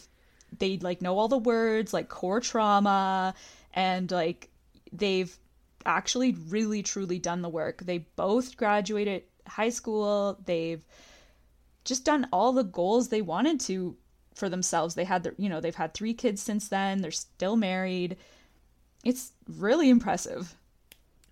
they 0.59 0.79
like 0.79 1.01
know 1.01 1.19
all 1.19 1.29
the 1.29 1.39
words, 1.39 1.95
like 1.95 2.11
core 2.11 2.41
trauma, 2.41 3.35
and 3.73 4.11
like 4.11 4.51
they've 4.93 5.35
actually 5.87 6.33
really 6.49 6.83
truly 6.83 7.19
done 7.19 7.41
the 7.41 7.49
work. 7.49 7.79
They 7.81 7.99
both 8.17 8.59
graduated 8.59 9.23
high 9.47 9.71
school. 9.71 10.39
They've 10.45 10.85
just 11.85 12.05
done 12.05 12.29
all 12.31 12.53
the 12.53 12.65
goals 12.65 13.09
they 13.09 13.23
wanted 13.23 13.61
to 13.61 13.97
for 14.39 14.49
themselves. 14.49 14.95
They 14.95 15.05
had 15.05 15.23
their, 15.23 15.35
you 15.37 15.49
know, 15.49 15.61
they've 15.61 15.75
had 15.75 15.95
three 15.95 16.15
kids 16.15 16.43
since 16.43 16.69
then. 16.69 17.01
They're 17.01 17.11
still 17.11 17.57
married. 17.57 18.17
It's 19.05 19.33
really 19.47 19.91
impressive. 19.91 20.55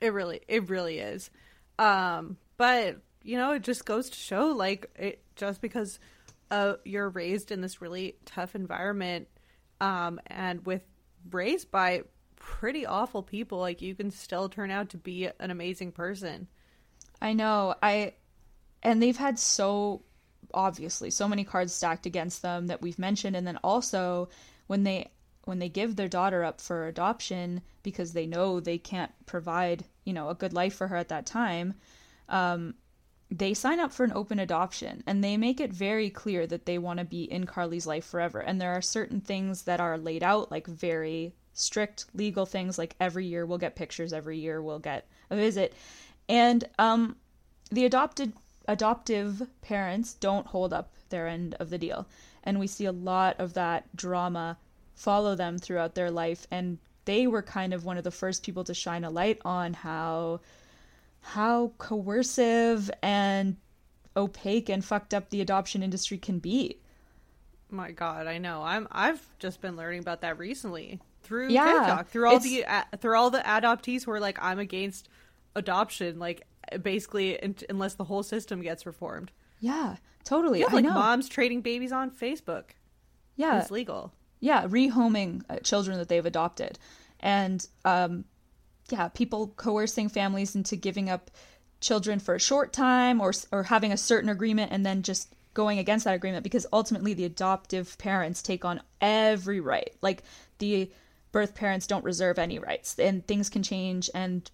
It 0.01 0.13
really, 0.13 0.41
it 0.49 0.69
really 0.69 0.99
is. 0.99 1.31
Um, 1.79 2.37
but 2.57 2.99
you 3.23 3.37
know, 3.37 3.53
it 3.53 3.63
just 3.63 3.85
goes 3.85 4.09
to 4.09 4.17
show, 4.17 4.47
like, 4.49 4.89
it 4.95 5.21
just 5.35 5.61
because 5.61 5.99
uh, 6.51 6.75
you're 6.85 7.09
raised 7.09 7.51
in 7.51 7.61
this 7.61 7.83
really 7.83 8.17
tough 8.25 8.55
environment, 8.55 9.27
um, 9.81 10.21
and 10.29 10.65
with 10.65 10.83
raised 11.33 11.71
by 11.73 12.03
pretty 12.37 12.87
awful 12.87 13.23
people, 13.23 13.59
like 13.59 13.83
you 13.83 13.95
can 13.97 14.13
still 14.13 14.49
turn 14.49 14.71
out 14.71 14.91
to 14.91 14.97
be 14.97 15.29
an 15.41 15.51
amazing 15.51 15.91
person. 15.91 16.47
I 17.21 17.33
know. 17.33 17.75
I 17.83 18.15
and 18.83 19.03
they've 19.03 19.17
had 19.17 19.39
so 19.41 20.03
obviously 20.55 21.11
so 21.11 21.29
many 21.29 21.45
cards 21.45 21.73
stacked 21.73 22.07
against 22.07 22.43
them 22.43 22.67
that 22.67 22.83
we've 22.83 22.99
mentioned 22.99 23.37
and 23.37 23.47
then 23.47 23.59
also 23.63 24.29
when 24.67 24.83
they 24.83 25.11
when 25.45 25.59
they 25.61 25.69
give 25.69 25.95
their 25.95 26.09
daughter 26.09 26.43
up 26.45 26.61
for 26.61 26.89
adoption 26.89 27.63
because 27.85 28.13
they 28.13 28.27
know 28.27 28.59
they 28.59 28.79
can't 28.79 29.13
provide, 29.27 29.85
you 30.05 30.13
know, 30.13 30.29
a 30.29 30.35
good 30.35 30.53
life 30.53 30.75
for 30.75 30.89
her 30.89 30.97
at 30.97 31.09
that 31.09 31.27
time, 31.27 31.75
um 32.29 32.75
they 33.31 33.55
sign 33.55 33.81
up 33.81 33.93
for 33.93 34.05
an 34.05 34.13
open 34.15 34.39
adoption 34.39 35.03
and 35.07 35.23
they 35.23 35.37
make 35.37 35.61
it 35.61 35.73
very 35.73 36.11
clear 36.11 36.47
that 36.47 36.65
they 36.65 36.79
want 36.79 36.99
to 37.01 37.05
be 37.05 37.25
in 37.25 37.45
Carly's 37.45 37.87
life 37.87 38.05
forever. 38.05 38.39
And 38.39 38.61
there 38.61 38.73
are 38.73 38.83
certain 38.83 39.21
things 39.21 39.63
that 39.63 39.81
are 39.81 39.99
laid 39.99 40.23
out, 40.23 40.53
like 40.53 40.67
very 40.69 41.35
strict 41.53 42.05
legal 42.15 42.47
things, 42.47 42.79
like 42.79 42.95
every 43.01 43.27
year 43.27 43.45
we'll 43.45 43.59
get 43.59 43.75
pictures, 43.75 44.13
every 44.13 44.39
year 44.39 44.63
we'll 44.63 44.79
get 44.79 45.09
a 45.31 45.37
visit. 45.37 45.75
And 46.29 46.65
um, 46.79 47.17
the 47.71 47.85
adopted 47.85 48.33
adoptive 48.69 49.49
parents 49.63 50.15
don't 50.15 50.47
hold 50.47 50.73
up 50.73 50.93
their 51.09 51.27
end 51.27 51.55
of 51.61 51.71
the 51.71 51.79
deal. 51.79 52.07
And 52.45 52.59
we 52.61 52.67
see 52.67 52.85
a 52.85 52.93
lot 52.93 53.37
of 53.39 53.55
that 53.55 53.95
drama 53.97 54.59
follow 54.95 55.35
them 55.35 55.59
throughout 55.59 55.95
their 55.95 56.11
life. 56.11 56.47
And 56.51 56.79
they 57.05 57.27
were 57.27 57.43
kind 57.43 57.73
of 57.73 57.85
one 57.85 57.99
of 57.99 58.05
the 58.05 58.11
first 58.11 58.43
people 58.43 58.65
to 58.65 58.75
shine 58.75 59.05
a 59.05 59.11
light 59.11 59.41
on 59.45 59.75
how 59.75 60.41
how 61.21 61.73
coercive 61.79 62.91
and 63.03 63.57
opaque 64.17 64.69
and 64.69 64.85
fucked 64.85 65.13
up 65.13 65.31
the 65.31 65.41
adoption 65.41 65.83
industry 65.83 66.19
can 66.19 66.39
be. 66.39 66.79
My 67.69 67.91
God, 67.91 68.27
I 68.29 68.39
know. 68.39 68.63
I'm. 68.63 68.87
I've 68.93 69.27
just 69.39 69.61
been 69.61 69.77
learning 69.77 70.01
about 70.01 70.21
that 70.21 70.39
recently 70.39 71.01
through 71.23 71.49
Yeah, 71.49 71.65
TikTok, 71.65 72.09
through 72.09 72.29
all 72.29 72.39
the 72.39 72.65
through 73.01 73.17
all 73.17 73.31
the 73.31 73.41
adoptees 73.41 74.05
who 74.05 74.13
are 74.13 74.21
like, 74.21 74.39
I'm 74.41 74.61
against 74.61 75.09
adoption, 75.57 76.19
like 76.21 76.47
basically, 76.83 77.43
un- 77.43 77.55
unless 77.69 77.95
the 77.95 78.05
whole 78.05 78.23
system 78.23 78.63
gets 78.63 78.87
reformed. 78.87 79.31
Yeah, 79.61 79.97
totally. 80.25 80.61
You 80.61 80.67
have 80.67 80.75
I 80.75 80.81
like 80.81 80.85
moms 80.85 81.29
trading 81.29 81.61
babies 81.63 81.93
on 81.93 82.11
Facebook. 82.11 82.71
yeah, 83.37 83.61
It's 83.61 83.71
legal. 83.71 84.13
yeah, 84.41 84.67
rehoming 84.67 85.43
uh, 85.49 85.57
children 85.61 85.99
that 85.99 86.09
they've 86.09 86.27
adopted, 86.27 86.79
and 87.21 87.67
um, 87.85 88.25
yeah, 88.91 89.09
people 89.09 89.49
coercing 89.57 90.09
families 90.09 90.55
into 90.55 90.77
giving 90.77 91.09
up 91.11 91.31
children 91.81 92.19
for 92.19 92.35
a 92.35 92.41
short 92.41 92.73
time 92.73 93.21
or 93.21 93.33
or 93.53 93.65
having 93.65 93.93
a 93.93 93.97
certain 93.97 94.31
agreement 94.31 94.73
and 94.73 94.85
then 94.85 95.03
just 95.03 95.35
going 95.55 95.79
against 95.79 96.05
that 96.05 96.15
agreement 96.15 96.43
because 96.43 96.67
ultimately 96.73 97.15
the 97.15 97.25
adoptive 97.25 97.97
parents 97.99 98.43
take 98.43 98.65
on 98.65 98.81
every 99.01 99.59
right. 99.61 99.95
Like 100.03 100.23
the 100.59 100.91
birth 101.33 101.55
parents 101.55 101.87
don't 101.87 102.05
reserve 102.05 102.39
any 102.39 102.59
rights, 102.59 102.99
and 102.99 103.27
things 103.27 103.49
can 103.49 103.63
change 103.63 104.11
and 104.15 104.51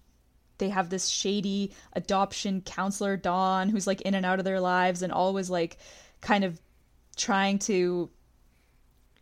they 0.57 0.69
have 0.69 0.89
this 0.89 1.07
shady 1.07 1.71
adoption 1.93 2.61
counselor 2.61 3.17
Dawn 3.17 3.69
who's 3.69 3.87
like 3.87 4.01
in 4.01 4.13
and 4.13 4.25
out 4.25 4.39
of 4.39 4.45
their 4.45 4.59
lives 4.59 5.01
and 5.01 5.11
always 5.11 5.49
like 5.49 5.77
kind 6.21 6.43
of 6.43 6.59
trying 7.15 7.59
to 7.59 8.09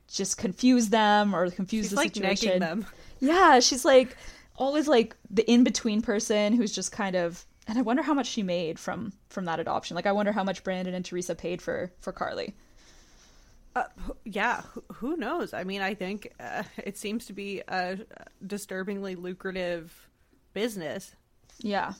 just 0.08 0.38
confuse 0.38 0.90
them 0.90 1.34
or 1.34 1.50
confuse 1.50 1.86
She's 1.86 1.90
the 1.92 1.96
like 1.96 2.14
situation. 2.14 2.60
them. 2.60 2.86
Yeah, 3.20 3.60
she's 3.60 3.86
like 3.86 4.18
always 4.56 4.88
like 4.88 5.16
the 5.30 5.50
in 5.50 5.64
between 5.64 6.02
person 6.02 6.54
who's 6.54 6.72
just 6.72 6.92
kind 6.92 7.16
of 7.16 7.46
and 7.68 7.78
I 7.78 7.82
wonder 7.84 8.04
how 8.04 8.14
much 8.14 8.28
she 8.28 8.44
made 8.44 8.80
from 8.80 9.14
from 9.30 9.46
that 9.46 9.60
adoption. 9.60 9.96
Like 9.96 10.06
I 10.06 10.12
wonder 10.12 10.32
how 10.32 10.44
much 10.44 10.64
Brandon 10.64 10.94
and 10.94 11.06
Teresa 11.06 11.36
paid 11.36 11.62
for 11.62 11.92
for 12.00 12.12
Carly. 12.12 12.56
Uh, 13.74 13.84
yeah, 14.26 14.62
who, 14.74 14.84
who 14.96 15.18
knows? 15.18 15.54
I 15.54 15.64
mean, 15.64 15.82
I 15.82 15.94
think 15.94 16.34
uh, 16.40 16.64
it 16.84 16.98
seems 16.98 17.26
to 17.28 17.34
be 17.34 17.62
a 17.70 18.00
disturbingly 18.46 19.16
lucrative 19.16 20.10
business. 20.54 21.16
Yeah. 21.60 21.94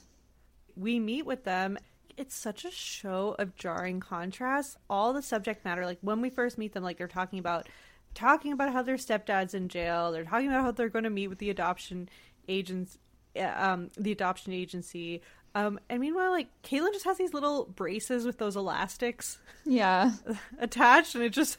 We 0.76 1.00
meet 1.00 1.26
with 1.26 1.44
them. 1.44 1.78
It's 2.18 2.36
such 2.36 2.66
a 2.66 2.72
show 2.72 3.36
of 3.40 3.56
jarring 3.56 4.00
contrast. 4.00 4.78
All 4.90 5.14
the 5.14 5.22
subject 5.22 5.66
matter, 5.66 5.86
like 5.86 6.00
when 6.02 6.22
we 6.22 6.30
first 6.30 6.58
meet 6.58 6.74
them, 6.74 6.84
like 6.84 6.98
they're 6.98 7.08
talking 7.08 7.40
about 7.40 7.68
talking 8.14 8.52
about 8.52 8.74
how 8.74 8.82
their 8.82 8.98
stepdad's 8.98 9.54
in 9.54 9.70
jail. 9.70 10.12
They're 10.12 10.26
talking 10.26 10.48
about 10.48 10.62
how 10.64 10.72
they're 10.72 10.90
going 10.90 11.04
to 11.06 11.10
meet 11.10 11.28
with 11.30 11.40
the 11.40 11.50
adoption 11.50 12.10
agents, 12.48 12.98
uh, 13.36 13.54
um, 13.56 13.90
the 13.98 14.12
adoption 14.12 14.52
agency. 14.54 15.22
Um, 15.56 15.80
and 15.90 16.00
meanwhile, 16.00 16.32
like 16.32 16.48
Catelynn 16.64 16.94
just 16.94 17.06
has 17.06 17.18
these 17.18 17.34
little 17.34 17.66
braces 17.66 18.26
with 18.26 18.38
those 18.38 18.56
elastics 18.56 19.38
Yeah. 19.66 20.12
attached, 20.60 21.16
and 21.16 21.24
it 21.24 21.32
just 21.32 21.58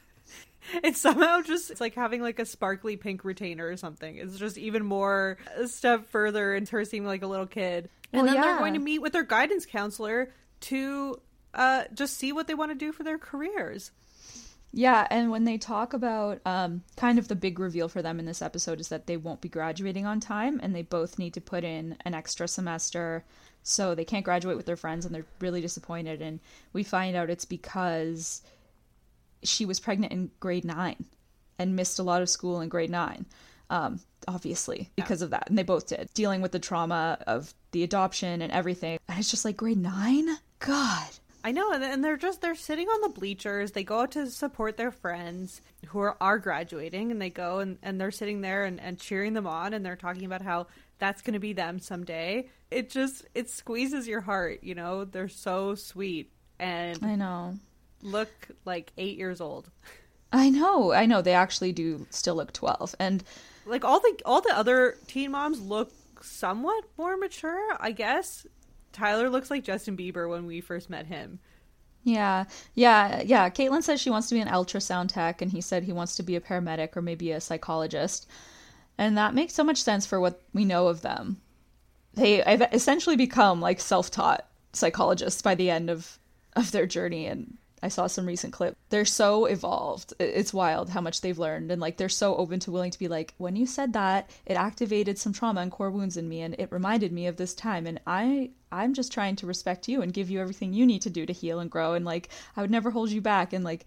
it's 0.83 1.01
somehow 1.01 1.42
just 1.42 1.70
it's 1.70 1.81
like 1.81 1.94
having 1.94 2.22
like 2.22 2.38
a 2.38 2.46
sparkly 2.46 2.96
pink 2.96 3.25
retainer 3.25 3.66
or 3.66 3.77
something. 3.77 4.16
It's 4.16 4.38
just 4.38 4.59
even 4.59 4.85
more 4.85 5.38
a 5.57 5.68
step 5.68 6.09
further 6.11 6.55
into 6.55 6.72
her 6.72 6.85
seeming 6.85 7.09
like 7.09 7.22
a 7.22 7.27
little 7.27 7.46
kid. 7.46 7.88
And 8.12 8.22
Well, 8.22 8.33
then 8.33 8.42
they're 8.42 8.59
going 8.59 8.75
to 8.75 8.81
meet 8.81 9.01
with 9.01 9.12
their 9.12 9.22
guidance 9.22 9.66
counselor 9.66 10.33
to 10.61 11.20
uh, 11.55 11.85
just 11.94 12.16
see 12.16 12.33
what 12.33 12.46
they 12.46 12.55
want 12.55 12.70
to 12.70 12.75
do 12.75 12.92
for 12.92 13.03
their 13.03 13.18
careers. 13.18 13.90
Yeah, 14.75 15.07
and 15.11 15.31
when 15.31 15.44
they 15.44 15.59
talk 15.59 15.92
about 15.92 16.40
um, 16.46 16.83
kind 16.96 17.18
of 17.18 17.29
the 17.29 17.37
big 17.37 17.59
reveal 17.59 17.88
for 17.88 18.01
them 18.01 18.18
in 18.18 18.25
this 18.25 18.40
episode 18.40 18.81
is 18.81 18.88
that 18.88 19.07
they 19.07 19.18
won't 19.18 19.42
be 19.42 19.51
graduating 19.51 20.07
on 20.07 20.18
time 20.18 20.61
and 20.62 20.75
they 20.75 20.81
both 20.81 21.18
need 21.18 21.35
to 21.35 21.42
put 21.42 21.62
in 21.62 21.96
an 22.07 22.14
extra 22.14 22.48
semester. 22.48 23.22
So 23.62 23.94
they 23.94 24.07
can't 24.07 24.25
graduate 24.25 24.57
with 24.57 24.64
their 24.64 24.77
friends 24.77 25.05
and 25.05 25.14
they're 25.14 25.27
really 25.40 25.61
disappointed. 25.61 26.22
And 26.22 26.40
we 26.72 26.85
find 26.85 27.14
out 27.16 27.29
it's 27.29 27.44
because 27.44 28.40
she 29.42 29.64
was 29.66 29.81
pregnant 29.81 30.12
in 30.12 30.31
grade 30.40 30.64
nine 30.64 31.05
and 31.59 31.76
missed 31.76 31.98
a 31.98 32.02
lot 32.02 32.22
of 32.22 32.28
school 32.28 32.61
in 32.61 32.68
grade 32.68 32.90
nine. 32.90 33.26
Um, 33.70 34.00
obviously, 34.28 34.90
because 34.96 35.22
of 35.22 35.31
that. 35.31 35.48
And 35.48 35.57
they 35.57 35.62
both 35.62 35.87
did, 35.88 36.11
dealing 36.12 36.42
with 36.42 36.52
the 36.52 36.59
trauma 36.59 37.18
of 37.26 37.55
the 37.70 37.83
adoption 37.83 38.42
and 38.42 38.52
everything. 38.52 38.98
And 39.09 39.18
it's 39.18 39.31
just 39.31 39.44
like 39.44 39.57
grade 39.57 39.78
nine? 39.78 40.28
God. 40.59 41.09
I 41.44 41.52
know, 41.52 41.72
and, 41.72 41.83
and 41.83 42.05
they're 42.05 42.16
just 42.16 42.40
they're 42.40 42.55
sitting 42.55 42.88
on 42.88 43.00
the 43.00 43.09
bleachers. 43.09 43.72
They 43.72 43.83
go 43.83 44.00
out 44.00 44.12
to 44.12 44.28
support 44.28 44.76
their 44.76 44.92
friends 44.92 45.61
who 45.87 45.98
are, 46.00 46.16
are 46.20 46.38
graduating, 46.38 47.11
and 47.11 47.20
they 47.20 47.31
go 47.31 47.59
and, 47.59 47.78
and 47.83 48.00
they're 48.00 48.12
sitting 48.12 48.42
there 48.42 48.64
and, 48.64 48.78
and 48.81 49.00
cheering 49.00 49.33
them 49.33 49.46
on, 49.46 49.74
and 49.74 49.85
they're 49.85 49.96
talking 49.96 50.24
about 50.24 50.42
how 50.42 50.68
that's 50.98 51.20
going 51.20 51.35
to 51.35 51.40
be 51.40 51.52
them 51.52 51.81
someday. 51.81 52.48
It 52.70 52.90
just 52.90 53.24
it 53.35 53.50
squeezes 53.50 54.07
your 54.07 54.20
heart, 54.20 54.61
you 54.62 54.76
know. 54.76 55.05
They're 55.05 55.28
so 55.28 55.74
sweet 55.74 56.31
and 56.62 56.98
I 57.02 57.16
know. 57.16 57.59
Look 58.02 58.48
like 58.64 58.92
eight 58.98 59.16
years 59.16 59.40
old. 59.40 59.70
I 60.32 60.50
know. 60.50 60.92
I 60.92 61.06
know. 61.06 61.22
They 61.22 61.34
actually 61.34 61.72
do 61.72 62.06
still 62.10 62.34
look 62.34 62.52
12. 62.52 62.94
And 62.98 63.22
Like 63.66 63.84
all 63.84 64.00
the 64.00 64.20
all 64.24 64.40
the 64.40 64.56
other 64.56 64.96
teen 65.06 65.32
moms 65.32 65.60
look 65.60 65.92
somewhat 66.22 66.84
more 66.96 67.16
mature, 67.16 67.76
I 67.78 67.92
guess. 67.92 68.46
Tyler 68.92 69.30
looks 69.30 69.50
like 69.50 69.64
Justin 69.64 69.96
Bieber 69.96 70.28
when 70.28 70.46
we 70.46 70.60
first 70.60 70.90
met 70.90 71.06
him. 71.06 71.38
Yeah, 72.04 72.44
yeah, 72.74 73.22
yeah. 73.24 73.48
Catelynn 73.48 73.82
says 73.82 74.00
she 74.00 74.10
wants 74.10 74.28
to 74.28 74.34
be 74.34 74.40
an 74.40 74.48
ultrasound 74.48 75.08
tech, 75.08 75.40
and 75.40 75.52
he 75.52 75.60
said 75.60 75.84
he 75.84 75.92
wants 75.92 76.16
to 76.16 76.22
be 76.22 76.34
a 76.34 76.40
paramedic 76.40 76.96
or 76.96 77.02
maybe 77.02 77.30
a 77.30 77.40
psychologist. 77.40 78.28
And 78.98 79.16
that 79.16 79.34
makes 79.34 79.54
so 79.54 79.64
much 79.64 79.82
sense 79.82 80.04
for 80.04 80.20
what 80.20 80.42
we 80.52 80.64
know 80.64 80.88
of 80.88 81.02
them. 81.02 81.40
They 82.14 82.38
have 82.40 82.68
essentially 82.72 83.16
become 83.16 83.60
like 83.60 83.80
self-taught 83.80 84.46
psychologists 84.72 85.42
by 85.42 85.54
the 85.54 85.70
end 85.70 85.90
of 85.90 86.18
of 86.54 86.72
their 86.72 86.86
journey, 86.86 87.26
and 87.26 87.56
I 87.82 87.88
saw 87.88 88.06
some 88.06 88.26
recent 88.26 88.52
clip. 88.52 88.76
They're 88.90 89.04
so 89.04 89.46
evolved. 89.46 90.14
It's 90.20 90.54
wild 90.54 90.90
how 90.90 91.00
much 91.00 91.20
they've 91.20 91.38
learned, 91.38 91.70
and 91.72 91.80
like 91.80 91.96
they're 91.96 92.08
so 92.08 92.36
open 92.36 92.60
to 92.60 92.70
willing 92.70 92.90
to 92.92 92.98
be 92.98 93.08
like, 93.08 93.34
when 93.38 93.56
you 93.56 93.66
said 93.66 93.92
that, 93.94 94.30
it 94.46 94.54
activated 94.54 95.18
some 95.18 95.32
trauma 95.32 95.60
and 95.62 95.70
core 95.72 95.90
wounds 95.90 96.16
in 96.16 96.28
me, 96.28 96.40
and 96.42 96.54
it 96.58 96.70
reminded 96.70 97.12
me 97.12 97.26
of 97.26 97.36
this 97.36 97.54
time, 97.54 97.86
and 97.86 98.00
I 98.06 98.50
I'm 98.70 98.94
just 98.94 99.12
trying 99.12 99.36
to 99.36 99.46
respect 99.46 99.88
you 99.88 100.00
and 100.02 100.12
give 100.12 100.30
you 100.30 100.40
everything 100.40 100.72
you 100.72 100.86
need 100.86 101.02
to 101.02 101.10
do 101.10 101.26
to 101.26 101.32
heal 101.32 101.58
and 101.60 101.70
grow, 101.70 101.94
and 101.94 102.04
like 102.04 102.28
I 102.56 102.60
would 102.60 102.70
never 102.70 102.90
hold 102.90 103.10
you 103.10 103.20
back, 103.20 103.52
and 103.52 103.64
like 103.64 103.84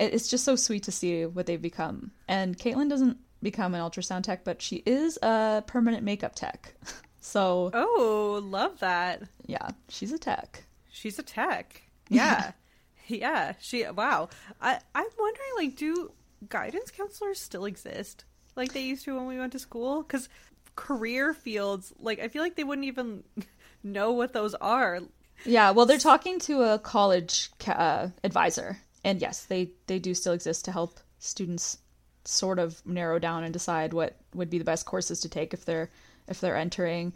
it's 0.00 0.28
just 0.28 0.44
so 0.44 0.54
sweet 0.56 0.84
to 0.84 0.92
see 0.92 1.26
what 1.26 1.46
they've 1.46 1.60
become. 1.60 2.12
And 2.28 2.56
Catelynn 2.56 2.88
doesn't 2.88 3.18
become 3.42 3.74
an 3.74 3.80
ultrasound 3.80 4.22
tech, 4.22 4.44
but 4.44 4.62
she 4.62 4.82
is 4.86 5.18
a 5.22 5.62
permanent 5.66 6.02
makeup 6.04 6.34
tech. 6.34 6.74
So 7.20 7.70
Oh, 7.74 8.40
love 8.42 8.78
that. 8.78 9.24
yeah, 9.44 9.70
she's 9.88 10.12
a 10.12 10.18
tech. 10.18 10.64
She's 10.90 11.18
a 11.18 11.22
tech. 11.22 11.82
Yeah. 12.08 12.52
yeah. 13.08 13.54
She 13.60 13.84
wow. 13.88 14.28
I 14.60 14.78
I'm 14.94 15.06
wondering 15.18 15.48
like 15.56 15.76
do 15.76 16.12
guidance 16.48 16.90
counselors 16.90 17.40
still 17.40 17.64
exist 17.64 18.24
like 18.54 18.72
they 18.72 18.82
used 18.82 19.04
to 19.04 19.16
when 19.16 19.26
we 19.26 19.38
went 19.38 19.52
to 19.52 19.58
school 19.58 20.04
cuz 20.04 20.28
career 20.76 21.34
fields 21.34 21.92
like 21.98 22.20
I 22.20 22.28
feel 22.28 22.42
like 22.42 22.54
they 22.54 22.64
wouldn't 22.64 22.86
even 22.86 23.24
know 23.82 24.12
what 24.12 24.32
those 24.32 24.54
are. 24.54 25.00
Yeah, 25.44 25.70
well, 25.70 25.86
they're 25.86 25.98
talking 25.98 26.38
to 26.40 26.62
a 26.62 26.78
college 26.78 27.50
ca- 27.60 27.72
uh, 27.72 28.10
advisor, 28.24 28.78
and 29.04 29.20
yes, 29.20 29.44
they 29.44 29.72
they 29.86 29.98
do 29.98 30.14
still 30.14 30.32
exist 30.32 30.64
to 30.64 30.72
help 30.72 30.98
students 31.18 31.78
sort 32.24 32.58
of 32.58 32.84
narrow 32.84 33.18
down 33.18 33.44
and 33.44 33.52
decide 33.52 33.92
what 33.92 34.16
would 34.34 34.50
be 34.50 34.58
the 34.58 34.64
best 34.64 34.84
courses 34.84 35.20
to 35.20 35.28
take 35.28 35.54
if 35.54 35.64
they're 35.64 35.90
if 36.26 36.40
they're 36.40 36.56
entering. 36.56 37.12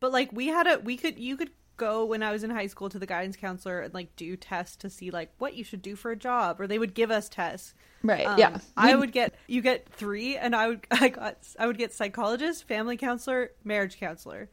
But 0.00 0.12
like 0.12 0.32
we 0.32 0.48
had 0.48 0.66
a 0.66 0.78
we 0.78 0.96
could 0.96 1.18
you 1.18 1.36
could 1.36 1.50
go 1.76 2.04
when 2.04 2.22
I 2.22 2.32
was 2.32 2.44
in 2.44 2.50
high 2.50 2.66
school 2.66 2.88
to 2.88 2.98
the 2.98 3.06
guidance 3.06 3.36
counselor 3.36 3.80
and 3.80 3.94
like 3.94 4.14
do 4.16 4.36
tests 4.36 4.76
to 4.76 4.90
see 4.90 5.10
like 5.10 5.32
what 5.38 5.54
you 5.54 5.64
should 5.64 5.82
do 5.82 5.96
for 5.96 6.10
a 6.10 6.16
job 6.16 6.60
or 6.60 6.66
they 6.66 6.78
would 6.78 6.94
give 6.94 7.10
us 7.10 7.28
tests. 7.28 7.74
Right. 8.02 8.26
Um, 8.26 8.38
yeah. 8.38 8.58
I 8.76 8.94
would 8.94 9.12
get 9.12 9.34
you 9.46 9.62
get 9.62 9.88
3 9.88 10.36
and 10.36 10.54
I 10.54 10.68
would 10.68 10.86
I 10.90 11.08
got 11.08 11.38
I 11.58 11.66
would 11.66 11.78
get 11.78 11.92
psychologist, 11.92 12.66
family 12.66 12.96
counselor, 12.96 13.50
marriage 13.64 13.98
counselor. 13.98 14.48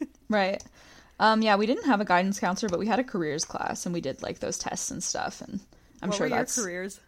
Right. 0.28 0.62
Um, 1.18 1.40
yeah, 1.40 1.56
we 1.56 1.66
didn't 1.66 1.86
have 1.86 2.00
a 2.00 2.04
guidance 2.04 2.38
counselor, 2.38 2.68
but 2.68 2.78
we 2.78 2.86
had 2.86 2.98
a 2.98 3.04
careers 3.04 3.44
class, 3.44 3.86
and 3.86 3.94
we 3.94 4.00
did 4.00 4.22
like 4.22 4.40
those 4.40 4.58
tests 4.58 4.90
and 4.90 5.02
stuff. 5.02 5.40
And 5.40 5.60
I'm 6.02 6.10
what 6.10 6.18
sure 6.18 6.28
that's 6.28 6.60
careers? 6.60 7.00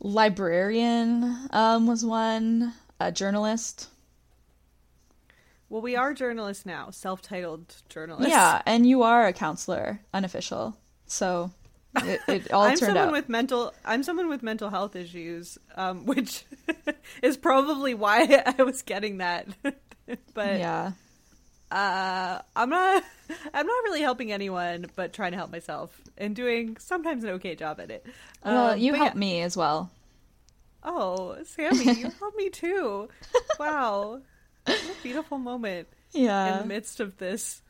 librarian 0.00 1.48
um, 1.50 1.86
was 1.86 2.04
one, 2.04 2.74
a 3.00 3.10
journalist. 3.10 3.88
Well, 5.68 5.82
we 5.82 5.96
are 5.96 6.14
journalists 6.14 6.64
now, 6.64 6.90
self-titled 6.90 7.74
journalists. 7.88 8.30
Yeah, 8.30 8.62
and 8.64 8.86
you 8.88 9.02
are 9.02 9.26
a 9.26 9.32
counselor, 9.32 10.00
unofficial. 10.14 10.76
So 11.06 11.50
it, 11.96 12.20
it 12.26 12.52
all 12.52 12.62
I'm 12.62 12.70
turned 12.70 12.78
someone 12.78 13.08
out. 13.08 13.12
with 13.12 13.28
mental. 13.28 13.74
I'm 13.84 14.02
someone 14.02 14.28
with 14.28 14.42
mental 14.42 14.70
health 14.70 14.96
issues, 14.96 15.58
um, 15.76 16.06
which 16.12 16.44
is 17.22 17.36
probably 17.36 17.94
why 17.94 18.42
I 18.58 18.62
was 18.62 18.82
getting 18.82 19.18
that. 19.18 19.46
but 20.34 20.58
yeah. 20.58 20.92
uh, 21.70 22.40
I'm 22.56 22.70
not. 22.70 23.04
I'm 23.52 23.66
not 23.66 23.84
really 23.84 24.00
helping 24.00 24.32
anyone, 24.32 24.86
but 24.96 25.12
trying 25.12 25.32
to 25.32 25.36
help 25.36 25.52
myself 25.52 26.00
and 26.16 26.34
doing 26.34 26.78
sometimes 26.78 27.24
an 27.24 27.30
okay 27.30 27.54
job 27.54 27.78
at 27.78 27.90
it. 27.90 28.06
Well, 28.42 28.70
Um, 28.70 28.78
you 28.78 28.94
helped 28.94 29.16
yeah. 29.16 29.20
me 29.20 29.42
as 29.42 29.54
well. 29.54 29.90
Oh, 30.82 31.36
Sammy, 31.44 31.92
you 31.92 32.08
helped 32.18 32.36
me 32.38 32.48
too. 32.48 33.08
Wow, 33.58 34.22
beautiful 35.02 35.38
moment 35.38 35.88
Yeah. 36.12 36.54
in 36.54 36.58
the 36.60 36.66
midst 36.66 37.00
of 37.00 37.16
this 37.18 37.62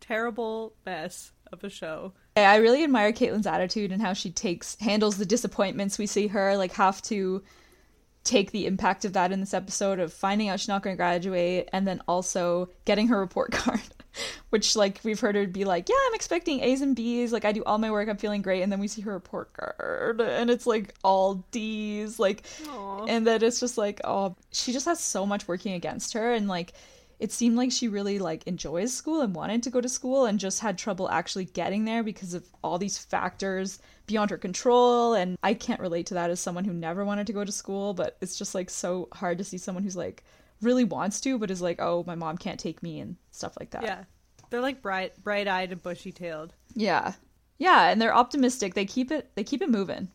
terrible 0.00 0.74
mess 0.84 1.32
of 1.52 1.62
a 1.64 1.70
show. 1.70 2.12
I 2.36 2.56
really 2.56 2.82
admire 2.82 3.12
Catelynn's 3.12 3.46
attitude 3.46 3.92
and 3.92 4.00
how 4.00 4.14
she 4.14 4.30
takes 4.30 4.76
handles 4.80 5.18
the 5.18 5.26
disappointments 5.26 5.98
we 5.98 6.06
see 6.06 6.28
her 6.28 6.56
like 6.56 6.72
have 6.72 7.02
to 7.02 7.42
take 8.24 8.52
the 8.52 8.66
impact 8.66 9.04
of 9.04 9.12
that 9.14 9.32
in 9.32 9.40
this 9.40 9.52
episode 9.52 9.98
of 9.98 10.12
finding 10.12 10.48
out 10.48 10.60
she's 10.60 10.68
not 10.68 10.82
going 10.82 10.94
to 10.94 10.96
graduate 10.96 11.68
and 11.72 11.86
then 11.86 12.00
also 12.08 12.70
getting 12.84 13.08
her 13.08 13.18
report 13.20 13.50
card 13.52 13.80
which 14.50 14.76
like 14.76 15.00
we've 15.04 15.20
heard 15.20 15.34
her 15.34 15.46
be 15.46 15.64
like 15.64 15.88
yeah 15.88 15.96
i'm 16.06 16.14
expecting 16.14 16.60
a's 16.60 16.80
and 16.80 16.96
b's. 16.96 17.32
Like 17.32 17.44
i 17.44 17.52
do 17.52 17.64
all 17.64 17.78
my 17.78 17.90
work. 17.90 18.08
I'm 18.08 18.16
feeling 18.16 18.42
great. 18.42 18.62
And 18.62 18.70
then 18.70 18.80
we 18.80 18.88
see 18.88 19.02
her 19.02 19.12
report 19.12 19.52
card 19.54 20.20
and 20.20 20.50
it's 20.50 20.66
like 20.66 20.94
all 21.02 21.44
d's 21.50 22.18
like 22.18 22.44
Aw. 22.68 23.04
and 23.06 23.26
then 23.26 23.42
it's 23.42 23.60
just 23.60 23.78
like 23.78 24.00
oh 24.04 24.36
she 24.52 24.72
just 24.72 24.86
has 24.86 25.00
so 25.00 25.26
much 25.26 25.48
working 25.48 25.74
against 25.74 26.12
her. 26.14 26.32
And 26.32 26.48
like 26.48 26.72
it 27.18 27.30
seemed 27.30 27.56
like 27.56 27.70
she 27.70 27.86
really 27.86 28.18
like 28.18 28.44
enjoys 28.48 28.92
school 28.92 29.20
and 29.20 29.32
wanted 29.32 29.62
to 29.62 29.70
go 29.70 29.80
to 29.80 29.88
school 29.88 30.26
and 30.26 30.40
just 30.40 30.58
had 30.58 30.76
trouble 30.76 31.08
actually 31.08 31.44
getting 31.44 31.84
there 31.84 32.02
because 32.02 32.34
of 32.34 32.44
all 32.64 32.78
these 32.78 32.98
factors 32.98 33.78
beyond 34.06 34.30
her 34.30 34.38
control. 34.38 35.14
And 35.14 35.38
I 35.40 35.54
can't 35.54 35.78
relate 35.80 36.06
to 36.06 36.14
that 36.14 36.30
as 36.30 36.40
someone 36.40 36.64
who 36.64 36.72
never 36.72 37.04
wanted 37.04 37.28
to 37.28 37.32
go 37.32 37.44
to 37.44 37.52
school 37.52 37.94
but 37.94 38.16
it's 38.20 38.36
just 38.36 38.54
like 38.54 38.70
so 38.70 39.08
hard 39.12 39.38
to 39.38 39.44
see 39.44 39.58
someone 39.58 39.84
who's 39.84 39.96
like 39.96 40.24
really 40.62 40.84
wants 40.84 41.20
to 41.20 41.38
but 41.38 41.50
is 41.50 41.60
like 41.60 41.80
oh 41.80 42.04
my 42.06 42.14
mom 42.14 42.38
can't 42.38 42.60
take 42.60 42.82
me 42.82 43.00
and 43.00 43.16
stuff 43.30 43.54
like 43.58 43.70
that. 43.70 43.82
Yeah, 43.82 44.04
they're 44.50 44.60
like 44.60 44.82
bright, 44.82 45.22
bright-eyed 45.22 45.72
and 45.72 45.82
bushy-tailed. 45.82 46.54
Yeah. 46.74 47.14
Yeah, 47.58 47.90
and 47.90 48.00
they're 48.00 48.14
optimistic. 48.14 48.74
They 48.74 48.86
keep 48.86 49.10
it 49.10 49.30
they 49.34 49.44
keep 49.44 49.62
it 49.62 49.70
moving. 49.70 50.08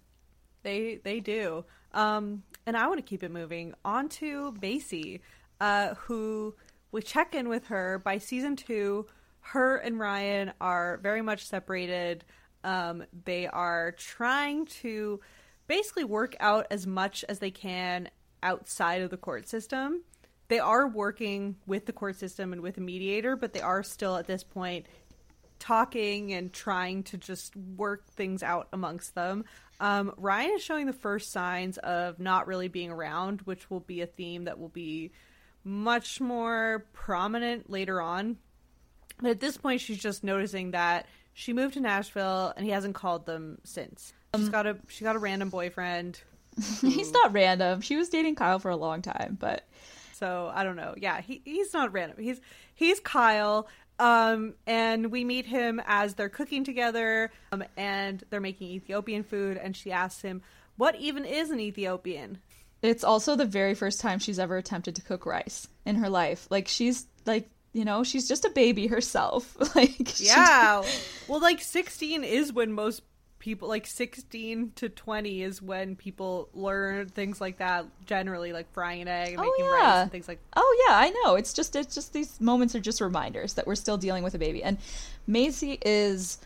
They 0.63 0.99
they 1.03 1.19
do. 1.19 1.65
Um, 1.93 2.43
and 2.65 2.75
I 2.75 2.87
want 2.87 2.97
to 2.99 3.09
keep 3.09 3.23
it 3.23 3.31
moving 3.31 3.73
on 3.85 4.09
to 4.09 4.53
Maci, 4.61 5.21
uh, 5.61 5.95
who 5.95 6.55
we 6.91 7.01
check 7.01 7.33
in 7.33 7.47
with 7.47 7.67
her 7.67 7.99
by 7.99 8.17
season 8.17 8.55
two. 8.55 9.07
Her 9.39 9.77
and 9.77 9.97
Ryan 9.97 10.51
are 10.59 10.97
very 11.01 11.21
much 11.21 11.45
separated. 11.45 12.25
Um, 12.63 13.05
they 13.23 13.47
are 13.47 13.93
trying 13.93 14.65
to 14.81 15.21
basically 15.67 16.03
work 16.03 16.35
out 16.39 16.67
as 16.69 16.85
much 16.85 17.23
as 17.29 17.39
they 17.39 17.51
can 17.51 18.09
outside 18.43 19.01
of 19.01 19.09
the 19.09 19.17
court 19.17 19.47
system. 19.47 20.03
They 20.49 20.59
are 20.59 20.87
working 20.87 21.55
with 21.65 21.85
the 21.85 21.93
court 21.93 22.15
system 22.15 22.53
and 22.53 22.61
with 22.61 22.77
a 22.77 22.81
mediator, 22.81 23.35
but 23.35 23.53
they 23.53 23.61
are 23.61 23.83
still 23.83 24.15
at 24.15 24.27
this 24.27 24.43
point 24.43 24.85
talking 25.59 26.33
and 26.33 26.53
trying 26.53 27.03
to 27.03 27.17
just 27.17 27.55
work 27.55 28.07
things 28.11 28.43
out 28.43 28.67
amongst 28.71 29.15
them. 29.15 29.43
Um, 29.79 30.13
Ryan 30.17 30.51
is 30.55 30.63
showing 30.63 30.85
the 30.85 30.93
first 30.93 31.31
signs 31.31 31.77
of 31.79 32.19
not 32.19 32.47
really 32.47 32.67
being 32.67 32.91
around, 32.91 33.41
which 33.41 33.69
will 33.69 33.79
be 33.79 34.01
a 34.01 34.07
theme 34.07 34.45
that 34.45 34.59
will 34.59 34.69
be 34.69 35.11
much 35.63 36.21
more 36.21 36.85
prominent 36.93 37.69
later 37.69 38.01
on. 38.01 38.37
But 39.19 39.31
at 39.31 39.39
this 39.39 39.57
point, 39.57 39.81
she's 39.81 39.97
just 39.97 40.23
noticing 40.23 40.71
that 40.71 41.07
she 41.33 41.53
moved 41.53 41.73
to 41.73 41.79
Nashville 41.79 42.53
and 42.55 42.65
he 42.65 42.71
hasn't 42.71 42.95
called 42.95 43.25
them 43.25 43.57
since. 43.63 44.13
She's 44.35 44.45
Um, 44.45 44.51
got 44.51 44.67
a 44.67 44.77
she 44.87 45.03
got 45.03 45.15
a 45.15 45.19
random 45.19 45.49
boyfriend. 45.49 46.21
He's 46.81 47.11
not 47.11 47.33
random. 47.33 47.81
She 47.81 47.95
was 47.95 48.09
dating 48.09 48.35
Kyle 48.35 48.59
for 48.59 48.69
a 48.69 48.75
long 48.75 49.01
time, 49.03 49.37
but 49.39 49.67
So 50.17 50.51
I 50.53 50.63
don't 50.63 50.75
know. 50.75 50.93
Yeah, 50.97 51.21
he 51.21 51.41
he's 51.45 51.73
not 51.73 51.93
random. 51.93 52.17
He's 52.19 52.39
he's 52.73 52.99
Kyle. 52.99 53.67
Um, 53.99 54.53
and 54.67 55.11
we 55.11 55.25
meet 55.25 55.47
him 55.47 55.81
as 55.87 56.13
they're 56.13 56.29
cooking 56.29 56.63
together, 56.63 57.31
um, 57.51 57.63
and 57.75 58.23
they're 58.29 58.39
making 58.39 58.67
Ethiopian 58.69 59.23
food. 59.23 59.57
And 59.57 59.75
she 59.75 59.91
asks 59.91 60.21
him, 60.21 60.43
"What 60.75 60.95
even 60.97 61.25
is 61.25 61.49
an 61.49 61.59
Ethiopian?" 61.59 62.37
it's 62.83 63.03
also 63.03 63.35
the 63.35 63.43
very 63.45 63.73
first 63.73 63.99
time 63.99 64.19
she's 64.19 64.37
ever 64.37 64.55
attempted 64.55 64.95
to 64.95 65.01
cook 65.01 65.25
rice 65.25 65.67
in 65.83 65.95
her 65.95 66.09
life. 66.09 66.47
Like 66.51 66.67
she's 66.67 67.07
like, 67.25 67.49
you 67.73 67.83
know, 67.83 68.03
she's 68.03 68.27
just 68.27 68.45
a 68.45 68.51
baby 68.51 68.85
herself. 68.85 69.57
like 69.75 70.07
she- 70.13 70.25
Yeah. 70.27 70.83
well, 71.27 71.41
like 71.41 71.59
16 71.59 72.23
is 72.23 72.53
when 72.53 72.71
most 72.71 73.01
people, 73.47 73.69
like 73.69 73.87
16 73.87 74.73
to 74.75 74.89
20 74.89 75.41
is 75.41 75.61
when 75.61 75.95
people 75.95 76.49
learn 76.53 77.07
things 77.07 77.39
like 77.39 77.59
that. 77.59 77.85
Generally, 78.05 78.51
like 78.51 78.69
frying 78.73 79.03
an 79.03 79.07
egg, 79.07 79.29
and 79.29 79.39
Oh, 79.39 79.43
making 79.43 79.65
yeah. 79.65 79.71
rice, 79.71 80.01
and 80.03 80.11
things 80.11 80.27
like. 80.27 80.39
Oh 80.57 80.85
yeah, 80.85 80.97
I 80.97 81.09
know. 81.11 81.35
It's 81.35 81.53
just 81.53 81.73
it's 81.77 81.95
just 81.95 82.11
these 82.11 82.41
moments 82.41 82.75
are 82.75 82.81
just 82.81 82.99
reminders 82.99 83.53
that 83.53 83.65
we're 83.65 83.75
still 83.75 83.95
dealing 83.97 84.21
with 84.25 84.33
a 84.33 84.37
baby. 84.37 84.61
And 84.63 84.77
Maci 85.29 85.77
is 85.85 86.39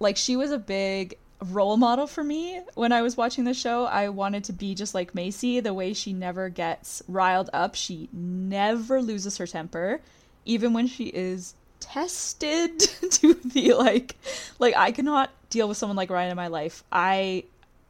like 0.00 0.16
she 0.16 0.34
was 0.34 0.50
a 0.50 0.58
big 0.58 1.16
role 1.40 1.76
model 1.76 2.08
for 2.08 2.24
me 2.24 2.60
when 2.74 2.90
I 2.90 3.02
was 3.02 3.16
watching 3.16 3.44
the 3.44 3.54
show. 3.54 3.84
I 3.84 4.08
wanted 4.08 4.42
to 4.44 4.52
be 4.52 4.74
just 4.74 4.94
like 4.94 5.12
Maci, 5.12 5.62
the 5.62 5.72
way 5.74 5.92
she 5.92 6.12
never 6.12 6.48
gets 6.48 7.02
riled 7.06 7.50
up. 7.52 7.76
She 7.76 8.08
never 8.12 9.00
loses 9.00 9.38
her 9.38 9.46
temper, 9.46 10.00
even 10.44 10.72
when 10.72 10.88
she 10.88 11.04
is 11.04 11.54
tested 11.92 12.78
to 13.10 13.34
the 13.34 13.74
like 13.74 14.16
like 14.58 14.74
I 14.76 14.92
could 14.92 15.04
not 15.04 15.30
deal 15.50 15.68
with 15.68 15.76
someone 15.76 15.96
like 15.96 16.10
Ryan 16.10 16.30
in 16.30 16.36
my 16.36 16.48
life. 16.48 16.82
I 16.92 17.44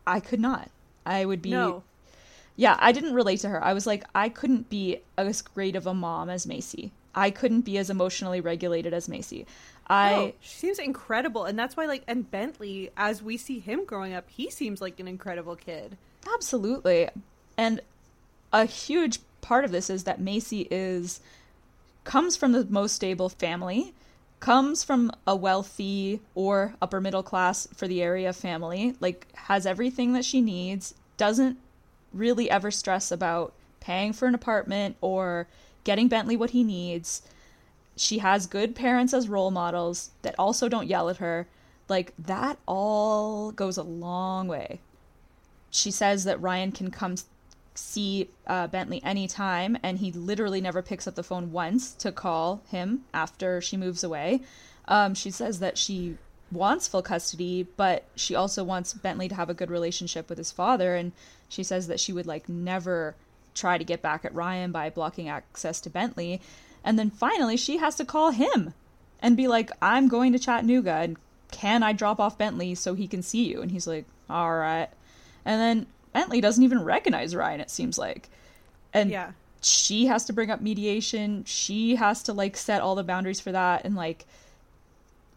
I 0.07 0.21
could 0.21 0.41
not. 0.41 0.71
I 1.05 1.25
would 1.25 1.43
be 1.43 1.51
No. 1.51 1.83
yeah, 2.57 2.77
I 2.79 2.93
didn't 2.93 3.15
relate 3.15 3.41
to 3.41 3.49
her. 3.49 3.63
I 3.63 3.73
was 3.73 3.87
like, 3.87 4.05
I 4.15 4.29
couldn't 4.29 4.69
be 4.69 4.99
as 5.17 5.43
great 5.43 5.77
of 5.77 5.87
a 5.87 5.95
mom 5.95 6.29
as 6.31 6.47
Maci. 6.47 6.91
I 7.15 7.31
couldn't 7.31 7.63
be 7.63 7.79
as 7.79 7.89
emotionally 7.91 8.41
regulated 8.41 8.93
as 8.93 9.09
Maci. 9.09 9.47
I 9.89 10.11
No, 10.11 10.33
she 10.41 10.57
seems 10.59 10.79
incredible, 10.79 11.45
and 11.45 11.57
that's 11.59 11.77
why, 11.77 11.87
like, 11.87 12.03
and 12.09 12.29
Bentley, 12.31 12.91
as 12.97 13.23
we 13.23 13.37
see 13.37 13.61
him 13.61 13.85
growing 13.85 14.13
up, 14.15 14.25
he 14.29 14.51
seems 14.51 14.81
like 14.81 14.99
an 15.01 15.07
incredible 15.09 15.55
kid. 15.57 15.97
absolutely. 16.35 17.09
And 17.57 17.81
a 18.53 18.65
huge 18.65 19.21
part 19.41 19.65
of 19.65 19.71
this 19.71 19.89
is 19.89 20.05
that 20.05 20.21
Maci 20.21 20.67
is 20.71 21.21
comes 22.07 22.37
from 22.37 22.53
the 22.53 22.65
most 22.67 22.95
stable 22.95 23.29
family, 23.29 23.93
comes 24.39 24.85
from 24.85 25.11
a 25.27 25.35
wealthy 25.35 26.21
or 26.35 26.75
upper 26.81 27.01
middle 27.01 27.23
class 27.23 27.67
for 27.75 27.89
the 27.89 28.01
area 28.01 28.33
family, 28.33 28.95
like 29.01 29.27
has 29.35 29.67
everything 29.67 30.13
that 30.13 30.25
she 30.25 30.41
needs, 30.41 30.95
doesn't 31.17 31.59
really 32.15 32.49
ever 32.49 32.71
stress 32.71 33.11
about 33.11 33.53
paying 33.81 34.13
for 34.13 34.27
an 34.29 34.35
apartment 34.37 34.97
or 35.01 35.49
getting 35.83 36.07
Bentley 36.07 36.37
what 36.37 36.51
he 36.51 36.63
needs. 36.63 37.23
She 37.97 38.19
has 38.19 38.47
good 38.47 38.77
parents 38.77 39.13
as 39.13 39.29
role 39.29 39.51
models 39.51 40.11
that 40.23 40.37
also 40.39 40.69
don't 40.69 40.87
yell 40.87 41.09
at 41.11 41.17
her. 41.17 41.49
Like 41.89 42.13
that 42.19 42.59
all 42.67 43.51
goes 43.51 43.77
a 43.77 43.83
long 43.83 44.47
way. 44.47 44.81
She 45.71 45.91
says 45.91 46.23
that 46.23 46.41
Ryan 46.41 46.71
can 46.71 46.91
come 46.93 47.17
see 47.77 48.29
uh, 48.47 48.67
Bentley 48.67 49.03
anytime, 49.03 49.77
and 49.83 49.99
he 49.99 50.13
literally 50.13 50.61
never 50.61 50.83
picks 50.83 51.07
up 51.07 51.15
the 51.15 51.23
phone 51.23 51.53
once 51.53 51.93
to 51.95 52.13
call 52.13 52.63
him 52.69 53.05
after 53.13 53.61
she 53.61 53.77
moves 53.77 54.03
away. 54.03 54.43
Um, 54.89 55.15
she 55.15 55.31
says 55.31 55.59
that 55.61 55.79
she 55.79 56.17
wants 56.51 56.89
full 56.89 57.03
custody, 57.03 57.67
but 57.77 58.05
she 58.15 58.35
also 58.35 58.63
wants 58.63 58.93
Bentley 58.95 59.29
to 59.29 59.35
have 59.35 59.51
a 59.51 59.55
good 59.55 59.71
relationship 59.71 60.29
with 60.29 60.39
his 60.39 60.53
father, 60.53 60.95
and 60.95 61.13
she 61.49 61.63
says 61.63 61.87
that 61.89 62.01
she 62.01 62.13
would 62.13 62.27
like 62.27 62.49
never 62.49 63.15
try 63.55 63.79
to 63.79 63.85
get 63.85 64.03
back 64.03 64.25
at 64.25 64.35
Ryan 64.35 64.71
by 64.71 64.91
blocking 64.91 65.29
access 65.29 65.81
to 65.81 65.91
Bentley. 65.91 66.41
And 66.85 66.99
then 66.99 67.11
finally, 67.11 67.57
she 67.57 67.79
has 67.79 67.97
to 67.97 68.05
call 68.05 68.31
him 68.31 68.75
and 69.21 69.37
be 69.37 69.49
like, 69.49 69.71
I'm 69.83 70.09
going 70.09 70.33
to 70.33 70.39
Chattanooga, 70.39 70.93
and 70.93 71.17
can 71.51 71.83
I 71.83 71.93
drop 71.93 72.21
off 72.21 72.39
Bentley 72.39 72.75
so 72.75 72.95
he 72.95 73.09
can 73.09 73.23
see 73.23 73.45
you? 73.45 73.63
And 73.63 73.71
he's 73.71 73.87
like, 73.87 74.05
all 74.29 74.55
right. 74.57 74.89
And 75.45 75.61
then 75.61 75.87
Bentley 76.17 76.41
doesn't 76.41 76.65
even 76.65 76.83
recognize 76.83 77.35
Ryan, 77.35 77.61
it 77.61 77.71
seems 77.71 77.99
like. 77.99 78.29
And 78.95 79.11
Yeah. 79.11 79.33
she 79.61 80.07
has 80.07 80.25
to 80.27 80.33
bring 80.33 80.51
up 80.51 80.61
mediation. 80.61 81.45
She 81.45 81.97
has 81.97 82.23
to 82.25 82.33
like 82.33 82.57
set 82.57 82.81
all 82.81 82.95
the 82.95 83.05
boundaries 83.05 83.39
for 83.41 83.53
that. 83.53 83.85
And 83.85 83.95
like, 83.95 84.25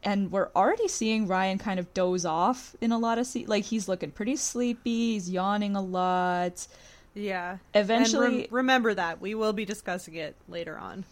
and 0.03 0.31
we're 0.31 0.49
already 0.55 0.87
seeing 0.87 1.27
Ryan 1.27 1.57
kind 1.57 1.79
of 1.79 1.93
doze 1.93 2.25
off 2.25 2.75
in 2.79 2.91
a 2.93 2.97
lot 2.97 3.17
of 3.19 3.27
se- 3.27 3.45
like 3.47 3.65
he's 3.65 3.87
looking 3.89 4.11
pretty 4.11 4.37
sleepy. 4.37 5.13
He's 5.13 5.29
yawning 5.29 5.75
a 5.75 5.81
lot. 5.81 6.65
Yeah. 7.13 7.57
Eventually- 7.73 8.25
And 8.27 8.35
rem- 8.37 8.47
remember 8.51 8.93
that. 8.93 9.19
We 9.19 9.35
will 9.35 9.51
be 9.53 9.65
discussing 9.65 10.15
it 10.15 10.35
later 10.47 10.77
on. 10.77 11.03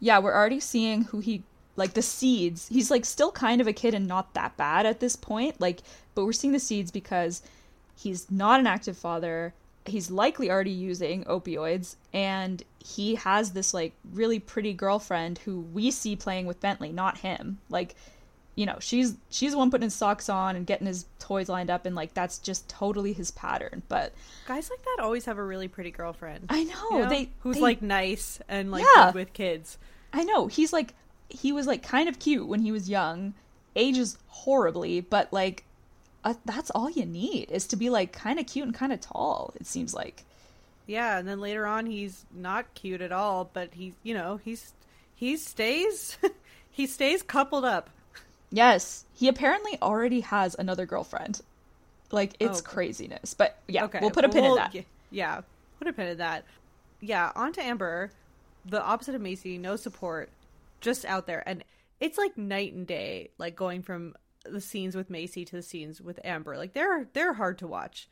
yeah, 0.00 0.18
we're 0.18 0.34
already 0.34 0.60
seeing 0.60 1.04
who 1.04 1.20
he 1.20 1.42
like 1.76 1.94
the 1.94 2.02
seeds. 2.02 2.68
He's 2.68 2.90
like 2.90 3.04
still 3.06 3.32
kind 3.32 3.60
of 3.62 3.66
a 3.66 3.72
kid 3.72 3.94
and 3.94 4.06
not 4.06 4.34
that 4.34 4.56
bad 4.58 4.84
at 4.84 5.00
this 5.00 5.16
point. 5.16 5.58
Like, 5.60 5.80
but 6.14 6.24
we're 6.26 6.32
seeing 6.32 6.52
the 6.52 6.60
seeds 6.60 6.90
because 6.90 7.40
he's 7.96 8.30
not 8.30 8.60
an 8.60 8.66
active 8.66 8.96
father. 8.96 9.54
He's 9.86 10.10
likely 10.10 10.50
already 10.50 10.70
using 10.70 11.24
opioids, 11.24 11.96
and 12.12 12.62
he 12.82 13.16
has 13.16 13.52
this 13.52 13.74
like 13.74 13.92
really 14.12 14.38
pretty 14.38 14.72
girlfriend 14.72 15.38
who 15.38 15.60
we 15.60 15.90
see 15.90 16.16
playing 16.16 16.46
with 16.46 16.60
Bentley, 16.60 16.90
not 16.90 17.18
him. 17.18 17.58
Like, 17.68 17.94
you 18.54 18.64
know, 18.64 18.78
she's 18.80 19.16
she's 19.28 19.52
the 19.52 19.58
one 19.58 19.70
putting 19.70 19.84
his 19.84 19.94
socks 19.94 20.30
on 20.30 20.56
and 20.56 20.66
getting 20.66 20.86
his 20.86 21.04
toys 21.18 21.50
lined 21.50 21.68
up, 21.70 21.84
and 21.84 21.94
like 21.94 22.14
that's 22.14 22.38
just 22.38 22.66
totally 22.68 23.12
his 23.12 23.30
pattern. 23.32 23.82
But 23.88 24.14
Guys 24.46 24.70
like 24.70 24.82
that 24.84 25.02
always 25.02 25.26
have 25.26 25.36
a 25.36 25.44
really 25.44 25.68
pretty 25.68 25.90
girlfriend. 25.90 26.46
I 26.48 26.64
know, 26.64 26.90
you 26.92 26.98
know, 27.00 27.08
they 27.10 27.28
who's 27.40 27.56
they- 27.56 27.62
like 27.62 27.82
nice 27.82 28.40
and 28.48 28.70
like 28.70 28.86
Yeah. 28.96 29.06
good 29.12 29.14
with 29.16 29.32
kids. 29.34 29.76
I 30.14 30.24
know 30.24 30.46
he's 30.46 30.72
like 30.72 30.94
he 31.28 31.52
was 31.52 31.66
like 31.66 31.82
kind 31.82 32.08
of 32.08 32.18
cute 32.18 32.46
when 32.48 32.60
he 32.62 32.72
was 32.72 32.88
young, 32.88 33.34
ages 33.76 34.16
horribly, 34.28 35.00
but 35.02 35.30
like 35.30 35.64
uh, 36.24 36.34
that's 36.44 36.70
all 36.70 36.90
you 36.90 37.06
need 37.06 37.50
is 37.50 37.66
to 37.68 37.76
be 37.76 37.90
like 37.90 38.12
kind 38.12 38.38
of 38.40 38.46
cute 38.46 38.66
and 38.66 38.74
kind 38.74 38.92
of 38.92 39.00
tall. 39.00 39.52
It 39.60 39.66
seems 39.66 39.94
like. 39.94 40.24
Yeah, 40.86 41.18
and 41.18 41.26
then 41.28 41.40
later 41.40 41.66
on 41.66 41.86
he's 41.86 42.24
not 42.34 42.72
cute 42.74 43.00
at 43.00 43.12
all, 43.12 43.48
but 43.52 43.70
he's 43.74 43.94
you 44.02 44.14
know, 44.14 44.40
he's 44.44 44.72
he 45.14 45.36
stays 45.36 46.18
he 46.70 46.86
stays 46.86 47.22
coupled 47.22 47.64
up. 47.64 47.90
Yes, 48.50 49.04
he 49.14 49.28
apparently 49.28 49.78
already 49.82 50.20
has 50.20 50.54
another 50.58 50.86
girlfriend. 50.86 51.40
Like 52.10 52.34
it's 52.38 52.58
Oh, 52.58 52.62
okay. 52.62 52.72
crazy,ness 52.74 53.34
But 53.34 53.58
yeah, 53.66 53.84
Okay, 53.84 53.98
we'll 54.00 54.10
put 54.10 54.24
a 54.24 54.28
pin 54.28 54.44
in 54.44 54.50
we'll- 54.50 54.56
that. 54.56 54.74
Yeah, 55.10 55.40
put 55.78 55.88
a 55.88 55.92
pin 55.92 56.08
in 56.08 56.18
that. 56.18 56.44
Yeah, 57.00 57.32
on 57.34 57.52
to 57.54 57.62
Amber, 57.62 58.10
the 58.64 58.82
opposite 58.82 59.14
of 59.14 59.20
Maci, 59.20 59.58
no 59.60 59.76
support, 59.76 60.30
just 60.80 61.04
out 61.04 61.26
there, 61.26 61.42
and 61.46 61.64
it's 62.00 62.16
like 62.18 62.36
night 62.38 62.72
and 62.72 62.86
day. 62.86 63.30
Like 63.38 63.56
going 63.56 63.82
from 63.82 64.14
the 64.44 64.60
scenes 64.60 64.96
with 64.96 65.10
Maci 65.10 65.46
to 65.46 65.56
the 65.56 65.62
scenes 65.62 66.00
with 66.00 66.20
Amber, 66.24 66.56
like 66.56 66.72
they're 66.72 67.06
they're 67.12 67.34
hard 67.34 67.58
to 67.58 67.66
watch. 67.66 68.08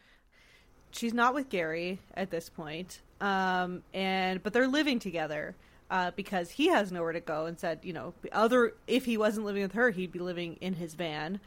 She's 0.90 1.14
not 1.14 1.34
with 1.34 1.48
Gary 1.48 2.00
at 2.14 2.30
this 2.30 2.48
point, 2.48 3.00
um, 3.20 3.82
and 3.94 4.42
but 4.42 4.52
they're 4.52 4.68
living 4.68 4.98
together. 4.98 5.54
Uh, 5.90 6.10
because 6.16 6.48
he 6.48 6.68
has 6.68 6.90
nowhere 6.90 7.12
to 7.12 7.20
go 7.20 7.44
and 7.44 7.60
said, 7.60 7.80
you 7.82 7.92
know, 7.92 8.14
other 8.32 8.72
if 8.86 9.04
he 9.04 9.18
wasn't 9.18 9.44
living 9.44 9.60
with 9.60 9.72
her, 9.72 9.90
he'd 9.90 10.10
be 10.10 10.18
living 10.18 10.56
in 10.62 10.72
his 10.72 10.94
van. 10.94 11.38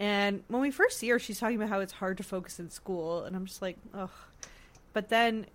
And 0.00 0.42
when 0.48 0.60
we 0.60 0.72
first 0.72 0.98
see 0.98 1.08
her, 1.10 1.20
she's 1.20 1.38
talking 1.38 1.56
about 1.56 1.68
how 1.68 1.78
it's 1.78 1.92
hard 1.92 2.16
to 2.16 2.24
focus 2.24 2.58
in 2.58 2.70
school, 2.70 3.22
and 3.22 3.36
I'm 3.36 3.46
just 3.46 3.62
like, 3.62 3.78
ugh. 3.94 4.10
But 4.92 5.08
then, 5.10 5.46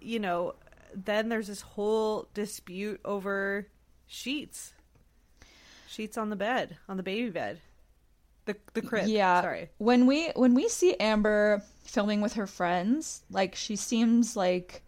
you 0.00 0.18
know, 0.18 0.54
then 0.94 1.28
there's 1.28 1.48
this 1.48 1.60
whole 1.60 2.28
dispute 2.32 3.00
over 3.04 3.66
sheets, 4.06 4.72
sheets 5.88 6.16
on 6.16 6.30
the 6.30 6.36
bed, 6.36 6.78
on 6.88 6.96
the 6.96 7.02
baby 7.02 7.28
bed. 7.28 7.60
The 8.48 8.56
the 8.72 8.80
crib. 8.80 9.06
Yeah. 9.08 9.42
Sorry. 9.42 9.68
When 9.76 10.06
we 10.06 10.28
when 10.28 10.54
we 10.54 10.70
see 10.70 10.94
Amber 10.94 11.62
filming 11.84 12.22
with 12.22 12.32
her 12.32 12.46
friends, 12.46 13.22
like 13.30 13.54
she 13.54 13.76
seems 13.76 14.36
like 14.36 14.80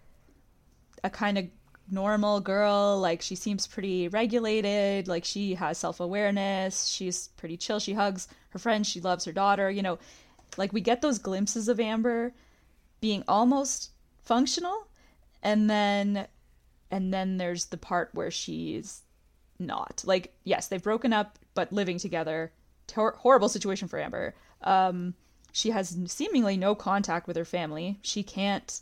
a 1.04 1.10
kind 1.10 1.36
of 1.36 1.44
normal 1.90 2.40
girl. 2.40 2.98
Like 2.98 3.20
she 3.20 3.34
seems 3.34 3.66
pretty 3.66 4.08
regulated. 4.08 5.08
Like 5.08 5.26
she 5.26 5.56
has 5.56 5.76
self 5.76 6.00
awareness. 6.00 6.86
She's 6.86 7.28
pretty 7.36 7.58
chill. 7.58 7.78
She 7.80 7.92
hugs 7.92 8.28
her 8.48 8.58
friends. 8.58 8.88
She 8.88 8.98
loves 8.98 9.26
her 9.26 9.32
daughter. 9.32 9.70
You 9.70 9.82
know, 9.82 9.98
like 10.56 10.72
we 10.72 10.80
get 10.80 11.02
those 11.02 11.18
glimpses 11.18 11.68
of 11.68 11.78
Amber 11.78 12.32
being 13.02 13.24
almost 13.28 13.90
functional, 14.22 14.88
and 15.42 15.68
then 15.68 16.26
and 16.90 17.12
then 17.12 17.36
there's 17.36 17.66
the 17.66 17.76
part 17.76 18.08
where 18.14 18.30
she's 18.30 19.02
not. 19.58 20.02
Like 20.06 20.32
yes, 20.44 20.68
they've 20.68 20.82
broken 20.82 21.12
up, 21.12 21.38
but 21.52 21.74
living 21.74 21.98
together. 21.98 22.52
Horrible 22.92 23.48
situation 23.48 23.88
for 23.88 23.98
Amber. 23.98 24.34
Um, 24.62 25.14
she 25.52 25.70
has 25.70 25.96
seemingly 26.06 26.56
no 26.56 26.74
contact 26.74 27.26
with 27.26 27.36
her 27.36 27.44
family. 27.44 27.98
She 28.02 28.22
can't, 28.22 28.80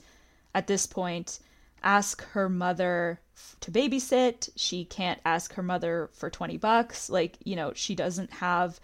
at 0.54 0.66
this 0.66 0.86
point, 0.86 1.38
ask 1.82 2.22
her 2.30 2.48
mother 2.48 3.20
to 3.60 3.70
babysit. 3.70 4.50
She 4.56 4.84
can't 4.84 5.20
ask 5.24 5.54
her 5.54 5.62
mother 5.62 6.10
for 6.12 6.28
20 6.30 6.56
bucks. 6.58 7.08
Like, 7.08 7.38
you 7.44 7.56
know, 7.56 7.72
she 7.74 7.94
doesn't 7.94 8.32
have 8.34 8.80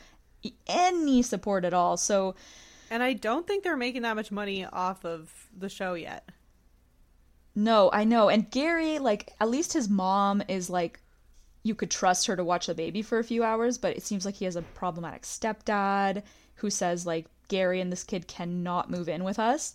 any 0.66 1.22
support 1.22 1.64
at 1.64 1.74
all. 1.74 1.96
So, 1.96 2.34
And 2.90 3.02
I 3.02 3.14
don't 3.14 3.46
think 3.46 3.64
they're 3.64 3.76
making 3.76 4.02
that 4.02 4.16
much 4.16 4.30
money 4.30 4.64
off 4.64 5.04
of 5.04 5.48
the 5.56 5.68
show 5.68 5.94
yet. 5.94 6.28
no, 7.54 7.90
I 7.92 8.04
know. 8.04 8.28
And 8.28 8.50
Gary, 8.50 8.98
like, 8.98 9.32
at 9.40 9.48
least 9.48 9.72
his 9.72 9.88
mom 9.88 10.42
is 10.48 10.68
like, 10.70 11.00
you 11.64 11.74
could 11.74 11.90
trust 11.90 12.26
her 12.26 12.36
to 12.36 12.44
watch 12.44 12.66
the 12.66 12.74
baby 12.74 13.02
for 13.02 13.18
a 13.18 13.24
few 13.24 13.42
hours, 13.42 13.76
but 13.78 13.96
it 13.96 14.02
seems 14.04 14.24
like 14.24 14.34
he 14.36 14.44
has 14.44 14.54
a 14.56 14.62
problematic 14.62 15.22
stepdad 15.22 16.22
who 16.56 16.70
says, 16.70 17.04
like, 17.06 17.26
Gary 17.48 17.80
and 17.80 17.90
this 17.90 18.04
kid 18.04 18.28
cannot 18.28 18.90
move 18.90 19.08
in 19.08 19.24
with 19.24 19.38
us. 19.38 19.74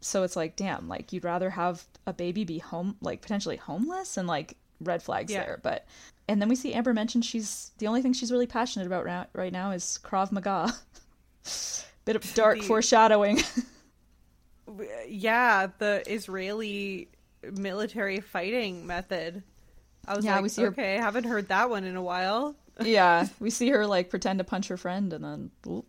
So 0.00 0.24
it's 0.24 0.36
like, 0.36 0.56
damn, 0.56 0.88
like, 0.88 1.12
you'd 1.12 1.24
rather 1.24 1.48
have 1.50 1.84
a 2.06 2.12
baby 2.12 2.44
be 2.44 2.58
home, 2.58 2.96
like, 3.00 3.22
potentially 3.22 3.56
homeless 3.56 4.16
and, 4.16 4.26
like, 4.28 4.56
red 4.80 5.02
flags 5.02 5.32
Yeah. 5.32 5.44
there. 5.44 5.60
But, 5.62 5.86
and 6.28 6.42
then 6.42 6.48
we 6.48 6.56
see 6.56 6.74
Amber 6.74 6.92
mention 6.92 7.22
she's, 7.22 7.70
the 7.78 7.86
only 7.86 8.02
thing 8.02 8.12
she's 8.12 8.32
really 8.32 8.46
passionate 8.48 8.86
about 8.86 9.04
ra- 9.04 9.26
right 9.32 9.52
now 9.52 9.70
is 9.70 9.98
Krav 10.02 10.32
Maga. 10.32 10.72
Bit 12.04 12.16
of 12.16 12.34
dark 12.34 12.58
The- 12.58 12.64
foreshadowing. 12.66 13.40
Yeah, 15.08 15.68
the 15.78 16.02
Israeli 16.06 17.08
military 17.42 18.20
fighting 18.20 18.86
method. 18.86 19.42
I 20.06 20.16
was 20.16 20.24
Yeah, 20.24 20.34
like, 20.34 20.42
we 20.42 20.48
see 20.48 20.62
her- 20.62 20.68
okay, 20.68 20.96
I 20.98 21.00
haven't 21.00 21.24
heard 21.24 21.48
that 21.48 21.70
one 21.70 21.84
in 21.84 21.96
a 21.96 22.02
while. 22.02 22.56
yeah, 22.82 23.28
we 23.40 23.50
see 23.50 23.68
her, 23.70 23.86
like, 23.86 24.10
pretend 24.10 24.38
to 24.38 24.44
punch 24.44 24.68
her 24.68 24.76
friend 24.76 25.12
and 25.12 25.24
then, 25.24 25.50
oop, 25.68 25.86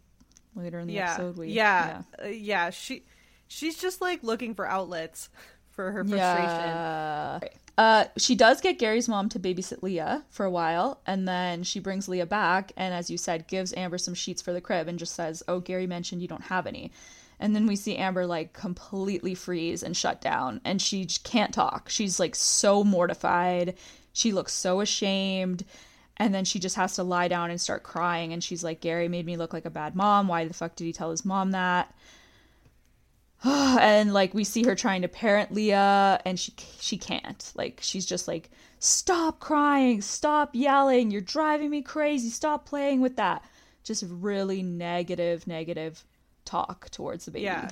later 0.56 0.80
in 0.80 0.88
the 0.88 0.94
yeah, 0.94 1.14
episode, 1.14 1.38
we, 1.38 1.48
yeah, 1.50 2.04
uh, 2.24 2.28
yeah. 2.28 2.70
She, 2.70 3.04
she's 3.48 3.78
just 3.78 4.02
like 4.02 4.24
looking 4.24 4.54
for 4.54 4.68
outlets 4.68 5.30
for 5.72 5.92
her 5.92 6.04
frustration. 6.04 6.50
Yeah. 6.50 7.40
Uh, 7.76 8.06
she 8.18 8.36
does 8.36 8.62
get 8.62 8.78
Gary's 8.78 9.10
mom 9.10 9.30
to 9.30 9.40
babysit 9.40 9.82
Leah 9.82 10.24
for 10.30 10.46
a 10.46 10.52
while, 10.52 11.02
and 11.08 11.28
then 11.28 11.64
she 11.64 11.80
brings 11.80 12.08
Leah 12.08 12.28
back, 12.28 12.72
and 12.78 12.94
as 12.94 13.10
you 13.10 13.18
said, 13.18 13.48
gives 13.48 13.74
Amber 13.76 13.98
some 13.98 14.14
sheets 14.14 14.44
for 14.44 14.54
the 14.54 14.62
crib, 14.62 14.88
and 14.88 15.00
just 15.00 15.16
says, 15.16 15.42
"Oh, 15.48 15.60
Gary 15.60 15.88
mentioned 15.88 16.22
you 16.22 16.28
don't 16.28 16.44
have 16.44 16.68
any." 16.68 16.92
And 17.40 17.56
then 17.56 17.66
we 17.66 17.76
see 17.76 17.98
Amber 17.98 18.28
like 18.28 18.54
completely 18.54 19.34
freeze 19.34 19.82
and 19.82 19.98
shut 19.98 20.22
down, 20.22 20.62
and 20.64 20.80
she 20.80 21.06
can't 21.24 21.52
talk. 21.52 21.90
She's 21.90 22.20
like 22.20 22.36
so 22.36 22.84
mortified. 22.84 23.74
She 24.14 24.32
looks 24.32 24.54
so 24.54 24.80
ashamed. 24.82 25.66
And 26.18 26.34
then 26.34 26.46
she 26.46 26.60
just 26.60 26.76
has 26.76 26.96
to 26.96 27.04
lie 27.04 27.28
down 27.28 27.50
and 27.50 27.60
start 27.60 27.84
crying. 27.84 28.32
And 28.32 28.44
she's 28.44 28.64
like, 28.64 28.82
Gary 28.82 29.08
made 29.08 29.26
me 29.26 29.36
look 29.36 29.52
like 29.52 29.66
a 29.66 29.72
bad 29.72 29.96
mom. 29.96 30.28
Why 30.28 30.46
the 30.46 30.54
fuck 30.54 30.76
did 30.76 30.86
he 30.86 30.94
tell 30.94 31.12
his 31.12 31.26
mom 31.26 31.52
that? 31.52 31.94
and 33.44 34.14
like 34.14 34.34
we 34.34 34.44
see 34.44 34.64
her 34.64 34.76
trying 34.76 35.02
to 35.02 35.08
parent 35.08 35.52
Leah 35.52 36.22
and 36.26 36.40
she 36.40 36.54
she 36.80 36.98
can't. 36.98 37.52
Like 37.56 37.80
she's 37.82 38.06
just 38.06 38.28
like 38.28 38.50
stop 38.80 39.40
crying, 39.40 40.02
stop 40.02 40.52
yelling, 40.54 41.12
you're 41.12 41.22
driving 41.22 41.70
me 41.70 41.82
crazy, 41.82 42.30
stop 42.30 42.66
playing 42.66 43.02
with 43.02 43.18
that. 43.18 43.44
Just 43.84 44.06
really 44.08 44.64
negative 44.64 45.46
negative 45.46 46.06
talk 46.46 46.90
towards 46.92 47.26
the 47.26 47.32
baby. 47.32 47.46
Yeah. 47.46 47.70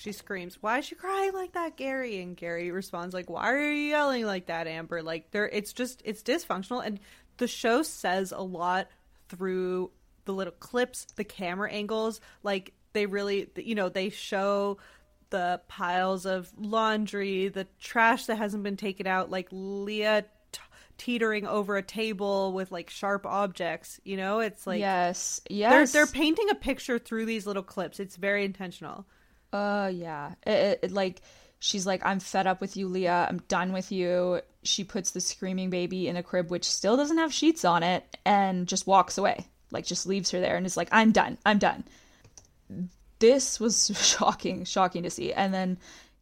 She 0.00 0.12
screams, 0.12 0.62
"Why 0.62 0.78
is 0.78 0.86
she 0.86 0.94
crying 0.94 1.34
like 1.34 1.52
that, 1.52 1.76
Gary?" 1.76 2.22
And 2.22 2.34
Gary 2.34 2.70
responds 2.70 3.12
like, 3.12 3.28
"Why 3.28 3.52
are 3.52 3.60
you 3.70 3.90
yelling 3.90 4.24
like 4.24 4.46
that, 4.46 4.66
Amber?" 4.66 5.02
Like 5.02 5.30
there 5.30 5.46
it's 5.46 5.74
just 5.74 6.00
it's 6.06 6.22
dysfunctional 6.22 6.82
and 6.84 6.98
the 7.36 7.46
show 7.46 7.82
says 7.82 8.32
a 8.32 8.40
lot 8.40 8.88
through 9.28 9.90
the 10.24 10.32
little 10.32 10.54
clips, 10.54 11.04
the 11.16 11.24
camera 11.24 11.70
angles, 11.70 12.22
like 12.42 12.72
they 12.94 13.04
really 13.04 13.50
you 13.56 13.74
know, 13.74 13.90
they 13.90 14.08
show 14.08 14.78
the 15.28 15.60
piles 15.68 16.24
of 16.24 16.50
laundry, 16.56 17.48
the 17.48 17.66
trash 17.78 18.24
that 18.24 18.36
hasn't 18.36 18.62
been 18.62 18.78
taken 18.78 19.06
out, 19.06 19.30
like 19.30 19.48
Leah 19.50 20.24
t- 20.50 20.60
teetering 20.96 21.46
over 21.46 21.76
a 21.76 21.82
table 21.82 22.54
with 22.54 22.72
like 22.72 22.88
sharp 22.88 23.26
objects, 23.26 24.00
you 24.04 24.16
know? 24.16 24.40
It's 24.40 24.66
like 24.66 24.80
yes. 24.80 25.42
they're 25.46 25.58
Yes. 25.58 25.92
they're 25.92 26.06
painting 26.06 26.48
a 26.48 26.54
picture 26.54 26.98
through 26.98 27.26
these 27.26 27.46
little 27.46 27.62
clips. 27.62 28.00
It's 28.00 28.16
very 28.16 28.46
intentional. 28.46 29.04
Uh, 29.52 29.90
yeah. 29.92 30.32
It, 30.46 30.50
it, 30.50 30.78
it, 30.82 30.92
like, 30.92 31.22
she's 31.58 31.86
like, 31.86 32.04
I'm 32.04 32.20
fed 32.20 32.46
up 32.46 32.60
with 32.60 32.76
you, 32.76 32.88
Leah. 32.88 33.26
I'm 33.28 33.38
done 33.48 33.72
with 33.72 33.90
you. 33.90 34.40
She 34.62 34.84
puts 34.84 35.10
the 35.10 35.20
screaming 35.20 35.70
baby 35.70 36.08
in 36.08 36.16
a 36.16 36.22
crib, 36.22 36.50
which 36.50 36.64
still 36.64 36.96
doesn't 36.96 37.18
have 37.18 37.32
sheets 37.32 37.64
on 37.64 37.82
it, 37.82 38.04
and 38.24 38.66
just 38.66 38.86
walks 38.86 39.18
away. 39.18 39.46
Like, 39.70 39.86
just 39.86 40.06
leaves 40.06 40.30
her 40.30 40.40
there 40.40 40.56
and 40.56 40.66
is 40.66 40.76
like, 40.76 40.88
I'm 40.92 41.12
done. 41.12 41.38
I'm 41.46 41.58
done. 41.58 41.84
This 43.18 43.60
was 43.60 43.90
shocking, 44.18 44.64
shocking 44.64 45.02
to 45.04 45.10
see. 45.10 45.32
And 45.32 45.52
then 45.52 45.78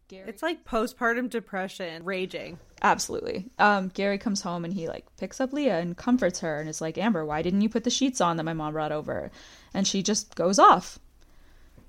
Gary. 0.09 0.29
It's 0.29 0.43
like 0.43 0.65
postpartum 0.65 1.29
depression 1.29 2.05
raging. 2.05 2.59
Absolutely. 2.81 3.51
Um, 3.59 3.89
Gary 3.89 4.17
comes 4.17 4.41
home 4.41 4.65
and 4.65 4.73
he 4.73 4.89
like 4.89 5.05
picks 5.19 5.41
up 5.41 5.53
Leah 5.53 5.79
and 5.79 5.97
comforts 5.97 6.41
her 6.41 6.59
and 6.59 6.69
is 6.69 6.81
like, 6.81 6.97
Amber, 6.97 7.25
why 7.27 7.43
didn't 7.43 7.61
you 7.61 7.69
put 7.69 7.85
the 7.85 7.91
sheets 7.91 8.21
on 8.21 8.39
that 8.39 8.45
my 8.45 8.55
mom 8.55 8.73
brought 8.73 8.93
over? 8.93 9.31
And 9.75 9.87
she 9.87 10.03
just 10.03 10.35
goes 10.35 10.59
off. 10.59 10.99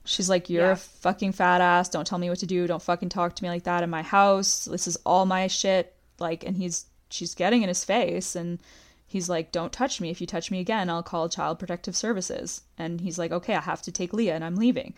She's 0.05 0.29
like, 0.29 0.49
You're 0.49 0.65
Yeah. 0.65 0.71
a 0.71 0.75
fucking 0.75 1.33
fat 1.33 1.61
ass. 1.61 1.89
Don't 1.89 2.05
tell 2.07 2.17
me 2.17 2.29
what 2.29 2.39
to 2.39 2.47
do. 2.47 2.65
Don't 2.67 2.81
fucking 2.81 3.09
talk 3.09 3.35
to 3.35 3.43
me 3.43 3.49
like 3.49 3.63
that 3.63 3.83
in 3.83 3.89
my 3.89 4.01
house. 4.01 4.65
This 4.65 4.87
is 4.87 4.97
all 5.05 5.25
my 5.25 5.47
shit. 5.47 5.93
Like, 6.19 6.43
and 6.45 6.57
he's, 6.57 6.85
she's 7.09 7.35
getting 7.35 7.61
in 7.61 7.67
his 7.69 7.83
face 7.85 8.35
and 8.35 8.59
he's 9.07 9.29
like, 9.29 9.51
Don't 9.51 9.71
touch 9.73 10.01
me. 10.01 10.09
If 10.09 10.19
you 10.21 10.27
touch 10.27 10.49
me 10.51 10.59
again, 10.59 10.89
I'll 10.89 11.03
call 11.03 11.29
Child 11.29 11.59
Protective 11.59 11.95
Services. 11.95 12.61
And 12.77 13.01
he's 13.01 13.19
like, 13.19 13.31
Okay, 13.31 13.55
I 13.55 13.61
have 13.61 13.81
to 13.83 13.91
take 13.91 14.13
Leah 14.13 14.35
and 14.35 14.43
I'm 14.43 14.55
leaving. 14.55 14.93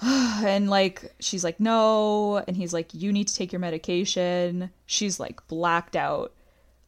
and 0.02 0.70
like 0.70 1.12
she's 1.18 1.42
like 1.42 1.58
no 1.58 2.36
and 2.46 2.56
he's 2.56 2.72
like 2.72 2.94
you 2.94 3.12
need 3.12 3.26
to 3.26 3.34
take 3.34 3.52
your 3.52 3.58
medication 3.58 4.70
she's 4.86 5.18
like 5.18 5.44
blacked 5.48 5.96
out 5.96 6.32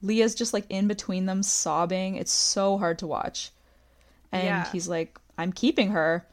leah's 0.00 0.32
just 0.36 0.54
like 0.54 0.64
in 0.68 0.86
between 0.86 1.26
them 1.26 1.42
sobbing 1.42 2.14
it's 2.14 2.30
so 2.30 2.78
hard 2.78 3.00
to 3.00 3.08
watch 3.08 3.50
and 4.30 4.44
Yeah. 4.44 4.70
he's 4.70 4.86
like 4.86 5.18
i'm 5.36 5.50
keeping 5.52 5.90
her 5.90 6.24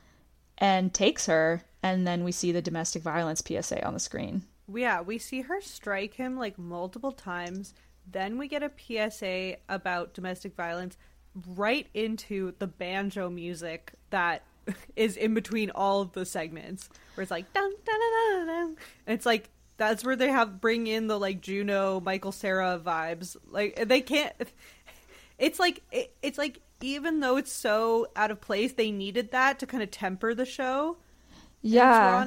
and 0.58 0.94
takes 0.94 1.26
her 1.26 1.64
and 1.84 2.08
then 2.08 2.24
we 2.24 2.32
see 2.32 2.52
the 2.52 2.62
domestic 2.62 3.02
violence 3.04 3.44
psa 3.46 3.82
on 3.86 3.94
the 3.94 4.00
screen 4.00 4.44
Yeah, 4.74 5.02
we 5.02 5.18
see 5.18 5.42
her 5.42 5.62
strike 5.62 6.16
him 6.16 6.38
like 6.38 6.58
multiple 6.58 7.14
times. 7.14 7.74
Then 8.10 8.38
we 8.38 8.48
get 8.48 8.64
a 8.64 8.72
PSA 8.78 9.58
about 9.70 10.14
domestic 10.14 10.56
violence 10.56 10.98
right 11.56 11.88
into 11.94 12.54
the 12.60 12.68
banjo 12.68 13.30
music 13.30 13.94
that 14.10 14.44
is 14.96 15.16
in 15.16 15.34
between 15.34 15.70
all 15.72 16.02
of 16.02 16.12
the 16.14 16.26
segments 16.26 16.90
where 17.16 17.22
it's 17.22 17.32
like 17.32 17.52
dun 17.54 17.72
dun 17.86 18.00
dun 18.00 18.12
dun, 18.12 18.48
dun. 18.48 18.78
it's 19.08 19.26
like 19.26 19.50
that's 19.78 20.04
where 20.04 20.16
they 20.16 20.30
have 20.30 20.60
bring 20.60 20.88
in 20.88 21.08
the 21.08 21.18
like 21.20 21.40
Juno 21.40 22.02
Michael 22.02 22.32
Cera 22.32 22.82
vibes 22.84 23.38
like 23.50 23.88
they 23.88 24.02
can't 24.02 24.34
it's 25.38 25.60
like 25.60 25.84
it, 25.92 26.16
it's 26.22 26.38
like 26.38 26.62
even 26.82 27.20
though 27.20 27.38
it's 27.38 27.52
so 27.52 28.08
out 28.16 28.32
of 28.32 28.42
place 28.42 28.74
they 28.74 28.92
needed 28.92 29.32
that 29.32 29.60
to 29.60 29.68
kind 29.68 29.84
of 29.84 29.92
temper 29.92 30.34
the 30.34 30.46
show 30.46 30.98
yeah 31.62 32.26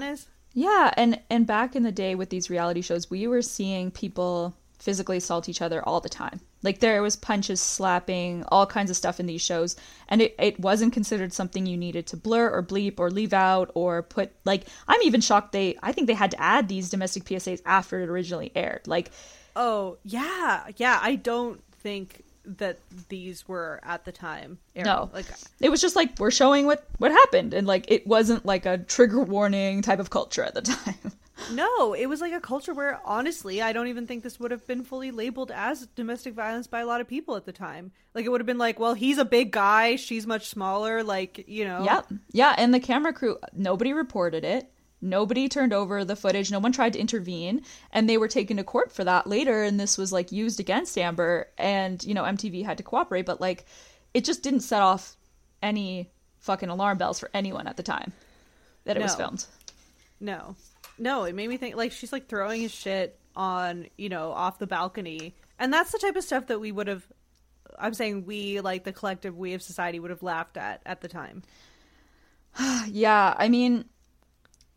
Yeah, 0.54 0.92
and 0.96 1.20
and 1.30 1.46
back 1.46 1.76
in 1.76 1.82
the 1.84 1.92
day 1.92 2.14
with 2.14 2.30
these 2.30 2.50
reality 2.50 2.82
shows, 2.82 3.10
we 3.10 3.26
were 3.28 3.42
seeing 3.42 3.90
people 3.90 4.56
physically 4.78 5.18
assault 5.18 5.48
each 5.48 5.62
other 5.62 5.82
all 5.86 6.00
the 6.00 6.08
time. 6.08 6.40
Like 6.62 6.80
there 6.80 7.02
was 7.02 7.16
punches, 7.16 7.60
slapping, 7.60 8.44
all 8.48 8.66
kinds 8.66 8.90
of 8.90 8.96
stuff 8.96 9.20
in 9.20 9.26
these 9.26 9.42
shows, 9.42 9.76
and 10.08 10.22
it, 10.22 10.34
it 10.38 10.60
wasn't 10.60 10.92
considered 10.92 11.32
something 11.32 11.66
you 11.66 11.76
needed 11.76 12.06
to 12.08 12.16
blur 12.16 12.50
or 12.50 12.62
bleep 12.62 12.98
or 13.00 13.10
leave 13.10 13.32
out 13.32 13.70
or 13.74 14.02
put 14.02 14.32
like 14.44 14.66
I'm 14.88 15.02
even 15.02 15.20
shocked 15.20 15.52
they 15.52 15.76
I 15.82 15.92
think 15.92 16.06
they 16.08 16.14
had 16.14 16.32
to 16.32 16.40
add 16.42 16.68
these 16.68 16.90
domestic 16.90 17.24
PSAs 17.24 17.62
after 17.66 18.00
it 18.02 18.08
originally 18.08 18.52
aired. 18.56 18.86
Like 18.88 19.10
Oh, 19.56 19.98
yeah. 20.04 20.68
Yeah, 20.76 20.98
I 21.02 21.16
don't 21.16 21.62
think 21.72 22.24
that 22.44 22.78
these 23.08 23.46
were 23.46 23.80
at 23.82 24.04
the 24.04 24.12
time. 24.12 24.58
airing. 24.74 24.86
No. 24.86 25.10
Like 25.12 25.26
it 25.60 25.68
was 25.70 25.80
just 25.80 25.96
like 25.96 26.18
we're 26.18 26.30
showing 26.30 26.66
what 26.66 26.84
what 26.98 27.10
happened 27.12 27.54
and 27.54 27.66
like 27.66 27.90
it 27.90 28.06
wasn't 28.06 28.44
like 28.46 28.66
a 28.66 28.78
trigger 28.78 29.22
warning 29.22 29.82
type 29.82 29.98
of 30.00 30.10
culture 30.10 30.42
at 30.42 30.54
the 30.54 30.62
time. 30.62 31.12
no, 31.52 31.94
it 31.94 32.06
was 32.06 32.20
like 32.20 32.32
a 32.32 32.40
culture 32.40 32.74
where 32.74 33.00
honestly, 33.04 33.62
I 33.62 33.72
don't 33.72 33.88
even 33.88 34.06
think 34.06 34.22
this 34.22 34.38
would 34.40 34.50
have 34.50 34.66
been 34.66 34.82
fully 34.84 35.10
labeled 35.10 35.50
as 35.50 35.86
domestic 35.94 36.34
violence 36.34 36.66
by 36.66 36.80
a 36.80 36.86
lot 36.86 37.00
of 37.00 37.08
people 37.08 37.36
at 37.36 37.44
the 37.46 37.52
time. 37.52 37.92
Like 38.14 38.24
it 38.24 38.28
would 38.28 38.40
have 38.40 38.46
been 38.46 38.58
like, 38.58 38.78
well, 38.78 38.94
he's 38.94 39.18
a 39.18 39.24
big 39.24 39.50
guy, 39.50 39.96
she's 39.96 40.26
much 40.26 40.48
smaller, 40.48 41.02
like, 41.02 41.44
you 41.46 41.64
know. 41.64 41.84
Yep. 41.84 42.06
Yeah, 42.32 42.54
and 42.58 42.74
the 42.74 42.80
camera 42.80 43.12
crew 43.12 43.38
nobody 43.52 43.92
reported 43.92 44.44
it. 44.44 44.70
Nobody 45.02 45.48
turned 45.48 45.72
over 45.72 46.04
the 46.04 46.16
footage. 46.16 46.50
No 46.50 46.58
one 46.58 46.72
tried 46.72 46.92
to 46.92 46.98
intervene, 46.98 47.62
and 47.90 48.08
they 48.08 48.18
were 48.18 48.28
taken 48.28 48.58
to 48.58 48.64
court 48.64 48.92
for 48.92 49.04
that 49.04 49.26
later 49.26 49.62
and 49.62 49.80
this 49.80 49.96
was 49.96 50.12
like 50.12 50.30
used 50.30 50.60
against 50.60 50.98
Amber 50.98 51.48
and, 51.56 52.02
you 52.04 52.14
know, 52.14 52.24
MTV 52.24 52.64
had 52.64 52.78
to 52.78 52.82
cooperate, 52.82 53.26
but 53.26 53.40
like 53.40 53.64
it 54.12 54.24
just 54.24 54.42
didn't 54.42 54.60
set 54.60 54.82
off 54.82 55.16
any 55.62 56.10
fucking 56.38 56.68
alarm 56.68 56.98
bells 56.98 57.18
for 57.18 57.30
anyone 57.32 57.66
at 57.66 57.76
the 57.76 57.82
time 57.82 58.12
that 58.84 58.96
it 58.96 59.02
was 59.02 59.14
filmed. 59.14 59.44
No. 60.20 60.54
No, 60.98 61.24
it 61.24 61.34
made 61.34 61.48
me 61.48 61.56
think 61.56 61.76
like 61.76 61.92
she's 61.92 62.12
like 62.12 62.28
throwing 62.28 62.60
his 62.60 62.72
shit 62.72 63.18
on, 63.34 63.86
you 63.96 64.08
know, 64.10 64.32
off 64.32 64.58
the 64.58 64.66
balcony. 64.66 65.34
And 65.58 65.72
that's 65.72 65.92
the 65.92 65.98
type 65.98 66.16
of 66.16 66.24
stuff 66.24 66.46
that 66.48 66.60
we 66.60 66.72
would 66.72 66.88
have 66.88 67.06
I'm 67.78 67.94
saying 67.94 68.26
we, 68.26 68.60
like 68.60 68.84
the 68.84 68.92
collective 68.92 69.36
we 69.36 69.54
of 69.54 69.62
society 69.62 69.98
would 69.98 70.10
have 70.10 70.22
laughed 70.22 70.56
at 70.56 70.82
at 70.84 71.00
the 71.00 71.08
time. 71.08 71.42
Yeah, 72.88 73.34
I 73.38 73.48
mean 73.48 73.84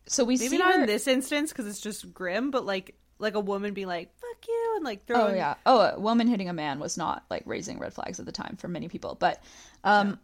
so 0.06 0.24
we 0.24 0.36
Maybe 0.36 0.48
see 0.48 0.58
not 0.58 0.74
her... 0.74 0.80
in 0.80 0.86
this 0.86 1.06
instance 1.06 1.50
because 1.52 1.66
it's 1.66 1.80
just 1.80 2.12
grim, 2.12 2.50
but 2.50 2.64
like 2.64 2.96
like 3.18 3.34
a 3.34 3.40
woman 3.40 3.74
being 3.74 3.86
like 3.86 4.14
"fuck 4.18 4.46
you" 4.46 4.72
and 4.76 4.84
like 4.84 5.06
throwing. 5.06 5.34
Oh 5.34 5.36
yeah. 5.36 5.54
Oh, 5.64 5.80
a 5.80 5.98
woman 5.98 6.28
hitting 6.28 6.48
a 6.48 6.52
man 6.52 6.80
was 6.80 6.96
not 6.96 7.24
like 7.30 7.42
raising 7.46 7.78
red 7.78 7.94
flags 7.94 8.20
at 8.20 8.26
the 8.26 8.32
time 8.32 8.56
for 8.56 8.68
many 8.68 8.88
people, 8.88 9.16
but 9.18 9.42
um 9.82 10.18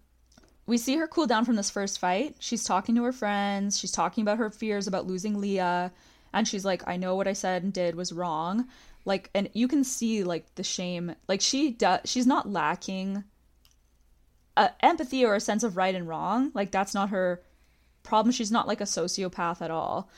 we 0.67 0.79
see 0.79 0.97
her 0.97 1.09
cool 1.09 1.27
down 1.27 1.45
from 1.45 1.57
this 1.57 1.71
first 1.71 1.99
fight. 1.99 2.37
She's 2.39 2.63
talking 2.63 2.95
to 2.95 3.05
her 3.05 3.13
friends, 3.13 3.79
she's 3.79 3.93
talking 3.93 4.23
about 4.23 4.39
her 4.39 4.51
fears 4.51 4.87
about 4.87 5.07
losing 5.07 5.41
Leah, 5.41 5.93
and 6.33 6.47
she's 6.47 6.65
like, 6.65 6.87
"I 6.87 6.97
know 6.97 7.17
what 7.17 7.29
I 7.29 7.33
said 7.33 7.63
and 7.63 7.73
did 7.73 7.95
was 7.95 8.13
wrong." 8.13 8.69
Like 9.05 9.31
and 9.35 9.49
you 9.55 9.67
can 9.67 9.83
see 9.83 10.25
like 10.25 10.55
the 10.57 10.63
shame. 10.63 11.15
Like 11.27 11.41
she 11.41 11.71
does 11.71 12.01
she's 12.05 12.27
not 12.27 12.51
lacking 12.51 13.25
uh, 14.57 14.69
empathy 14.81 15.25
or 15.25 15.35
a 15.35 15.41
sense 15.41 15.63
of 15.63 15.77
right 15.77 15.95
and 15.95 16.07
wrong. 16.07 16.51
Like 16.55 16.71
that's 16.71 16.93
not 16.93 17.11
her 17.11 17.43
problem. 18.03 18.33
She's 18.33 18.51
not 18.51 18.67
like 18.69 18.81
a 18.81 18.85
sociopath 18.85 19.61
at 19.63 19.71
all, 19.71 20.09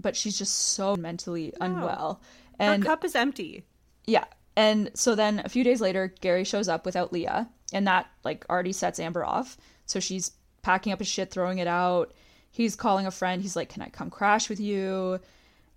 but 0.00 0.16
she's 0.16 0.38
just 0.38 0.54
so 0.54 0.96
mentally 0.96 1.52
unwell. 1.60 2.20
Her 2.60 2.66
And 2.72 2.84
cup 2.84 3.04
is 3.04 3.14
empty. 3.14 3.64
yeah. 4.06 4.24
And 4.56 4.92
so 4.94 5.16
then 5.16 5.42
a 5.44 5.48
few 5.48 5.64
days 5.64 5.80
later, 5.80 6.14
Gary 6.20 6.44
shows 6.44 6.68
up 6.68 6.86
without 6.86 7.12
Leah, 7.12 7.48
and 7.72 7.88
that 7.88 8.06
like 8.22 8.46
already 8.48 8.72
sets 8.72 9.00
Amber 9.00 9.24
off. 9.24 9.56
So 9.86 9.98
she's 9.98 10.30
packing 10.62 10.92
up 10.92 11.00
his 11.00 11.08
shit, 11.08 11.30
throwing 11.32 11.58
it 11.58 11.66
out. 11.66 12.12
He's 12.52 12.76
calling 12.76 13.04
a 13.06 13.10
friend. 13.10 13.42
He's 13.42 13.56
like, 13.56 13.68
"Can 13.70 13.82
I 13.82 13.88
come 13.88 14.10
crash 14.10 14.48
with 14.48 14.60
you?" 14.60 15.18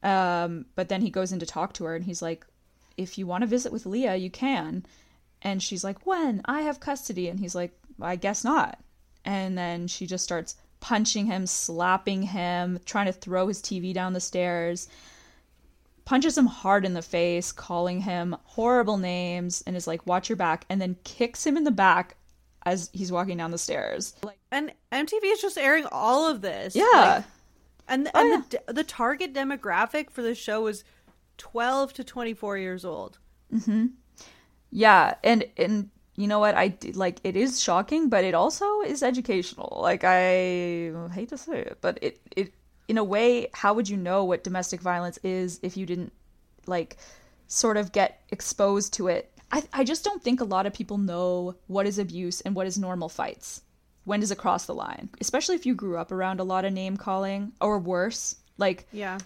Um, 0.03 0.65
but 0.75 0.89
then 0.89 1.01
he 1.01 1.09
goes 1.09 1.31
in 1.31 1.39
to 1.39 1.45
talk 1.47 1.73
to 1.73 1.85
her, 1.85 1.95
and 1.95 2.05
he's 2.05 2.21
like, 2.21 2.45
"If 2.97 3.17
you 3.17 3.25
want 3.25 3.41
to 3.41 3.47
visit 3.47 3.71
with 3.71 3.87
Leah, 3.87 4.15
you 4.15 4.29
can." 4.29 4.85
And 5.41 5.61
she's 5.63 5.83
like, 5.83 6.05
"When? 6.05 6.41
I 6.45 6.61
have 6.61 6.79
custody." 6.79 7.29
And 7.29 7.39
he's 7.39 7.55
like, 7.55 7.71
"I 7.99 8.15
guess 8.15 8.43
not." 8.43 8.77
And 9.25 9.57
then 9.57 9.87
she 9.87 10.05
just 10.05 10.23
starts 10.23 10.55
punching 10.79 11.25
him, 11.25 11.45
slapping 11.47 12.23
him, 12.23 12.79
trying 12.85 13.07
to 13.07 13.13
throw 13.13 13.47
his 13.47 13.61
TV 13.61 13.93
down 13.93 14.13
the 14.13 14.19
stairs 14.19 14.87
punches 16.07 16.37
him 16.37 16.45
hard 16.45 16.85
in 16.85 16.93
the 16.93 17.01
face, 17.01 17.51
calling 17.51 17.99
him 17.99 18.33
horrible 18.45 18.95
names, 18.95 19.61
and 19.67 19.75
is 19.75 19.87
like, 19.87 20.07
"Watch 20.07 20.29
your 20.29 20.37
back," 20.37 20.65
and 20.69 20.81
then 20.81 20.95
kicks 21.03 21.45
him 21.45 21.57
in 21.57 21.65
the 21.65 21.71
back 21.71 22.15
as 22.65 22.89
he's 22.93 23.11
walking 23.11 23.37
down 23.37 23.51
the 23.51 23.57
stairs. 23.57 24.15
Like, 24.23 24.39
And 24.49 24.71
MTV 24.89 25.23
is 25.25 25.41
just 25.41 25.57
airing 25.57 25.85
all 25.91 26.25
of 26.29 26.39
this. 26.39 26.75
yeah, 26.75 26.83
Like, 26.93 27.25
and 27.89 28.09
Oh, 28.13 28.33
and 28.33 28.49
the 28.49 28.73
the 28.73 28.83
target 28.85 29.33
demographic 29.33 30.09
for 30.09 30.21
the 30.21 30.33
show 30.33 30.61
was 30.61 30.85
12 31.37 31.91
to 31.93 32.03
24 32.05 32.57
years 32.57 32.85
old. 32.85 33.19
Mm-hmm. 33.53 33.87
yeah, 34.71 35.15
and 35.25 35.43
and 35.57 35.89
you 36.17 36.27
know 36.27 36.39
what? 36.39 36.55
I 36.55 36.67
did- 36.69 36.95
like 36.97 37.19
it 37.23 37.35
is 37.37 37.61
shocking, 37.61 38.09
but 38.09 38.23
it 38.25 38.33
also 38.33 38.81
is 38.81 39.01
educational. 39.03 39.79
Like 39.81 40.03
I 40.03 40.91
hate 41.13 41.29
to 41.29 41.37
say 41.37 41.59
it, 41.59 41.77
but 41.79 41.99
it 42.01 42.19
it 42.35 42.53
in 42.87 42.97
a 42.97 43.03
way, 43.03 43.47
how 43.53 43.73
would 43.73 43.87
you 43.87 43.97
know 43.97 44.23
what 44.25 44.43
domestic 44.43 44.81
violence 44.81 45.17
is 45.23 45.59
if 45.61 45.77
you 45.77 45.85
didn't 45.85 46.11
like 46.65 46.97
sort 47.47 47.77
of 47.77 47.91
get 47.91 48.21
exposed 48.29 48.93
to 48.93 49.07
it? 49.07 49.31
I 49.51 49.63
I 49.71 49.83
just 49.83 50.03
don't 50.03 50.21
think 50.23 50.41
a 50.41 50.45
lot 50.55 50.65
of 50.65 50.73
people 50.73 50.97
know 50.97 51.55
what 51.67 51.85
is 51.85 51.99
abuse 51.99 52.41
and 52.41 52.55
what 52.55 52.67
is 52.67 52.77
normal 52.77 53.09
fights. 53.09 53.61
When 54.05 54.19
does 54.21 54.31
it 54.31 54.37
cross 54.37 54.65
the 54.65 54.73
line? 54.75 55.09
Especially 55.21 55.55
if 55.55 55.65
you 55.65 55.75
grew 55.75 55.97
up 55.97 56.11
around 56.11 56.39
a 56.39 56.43
lot 56.45 56.65
of 56.65 56.73
name 56.73 56.97
calling 56.97 57.51
or 57.61 57.77
worse. 57.77 58.35
Like 58.57 58.87
Yeah. 58.91 59.19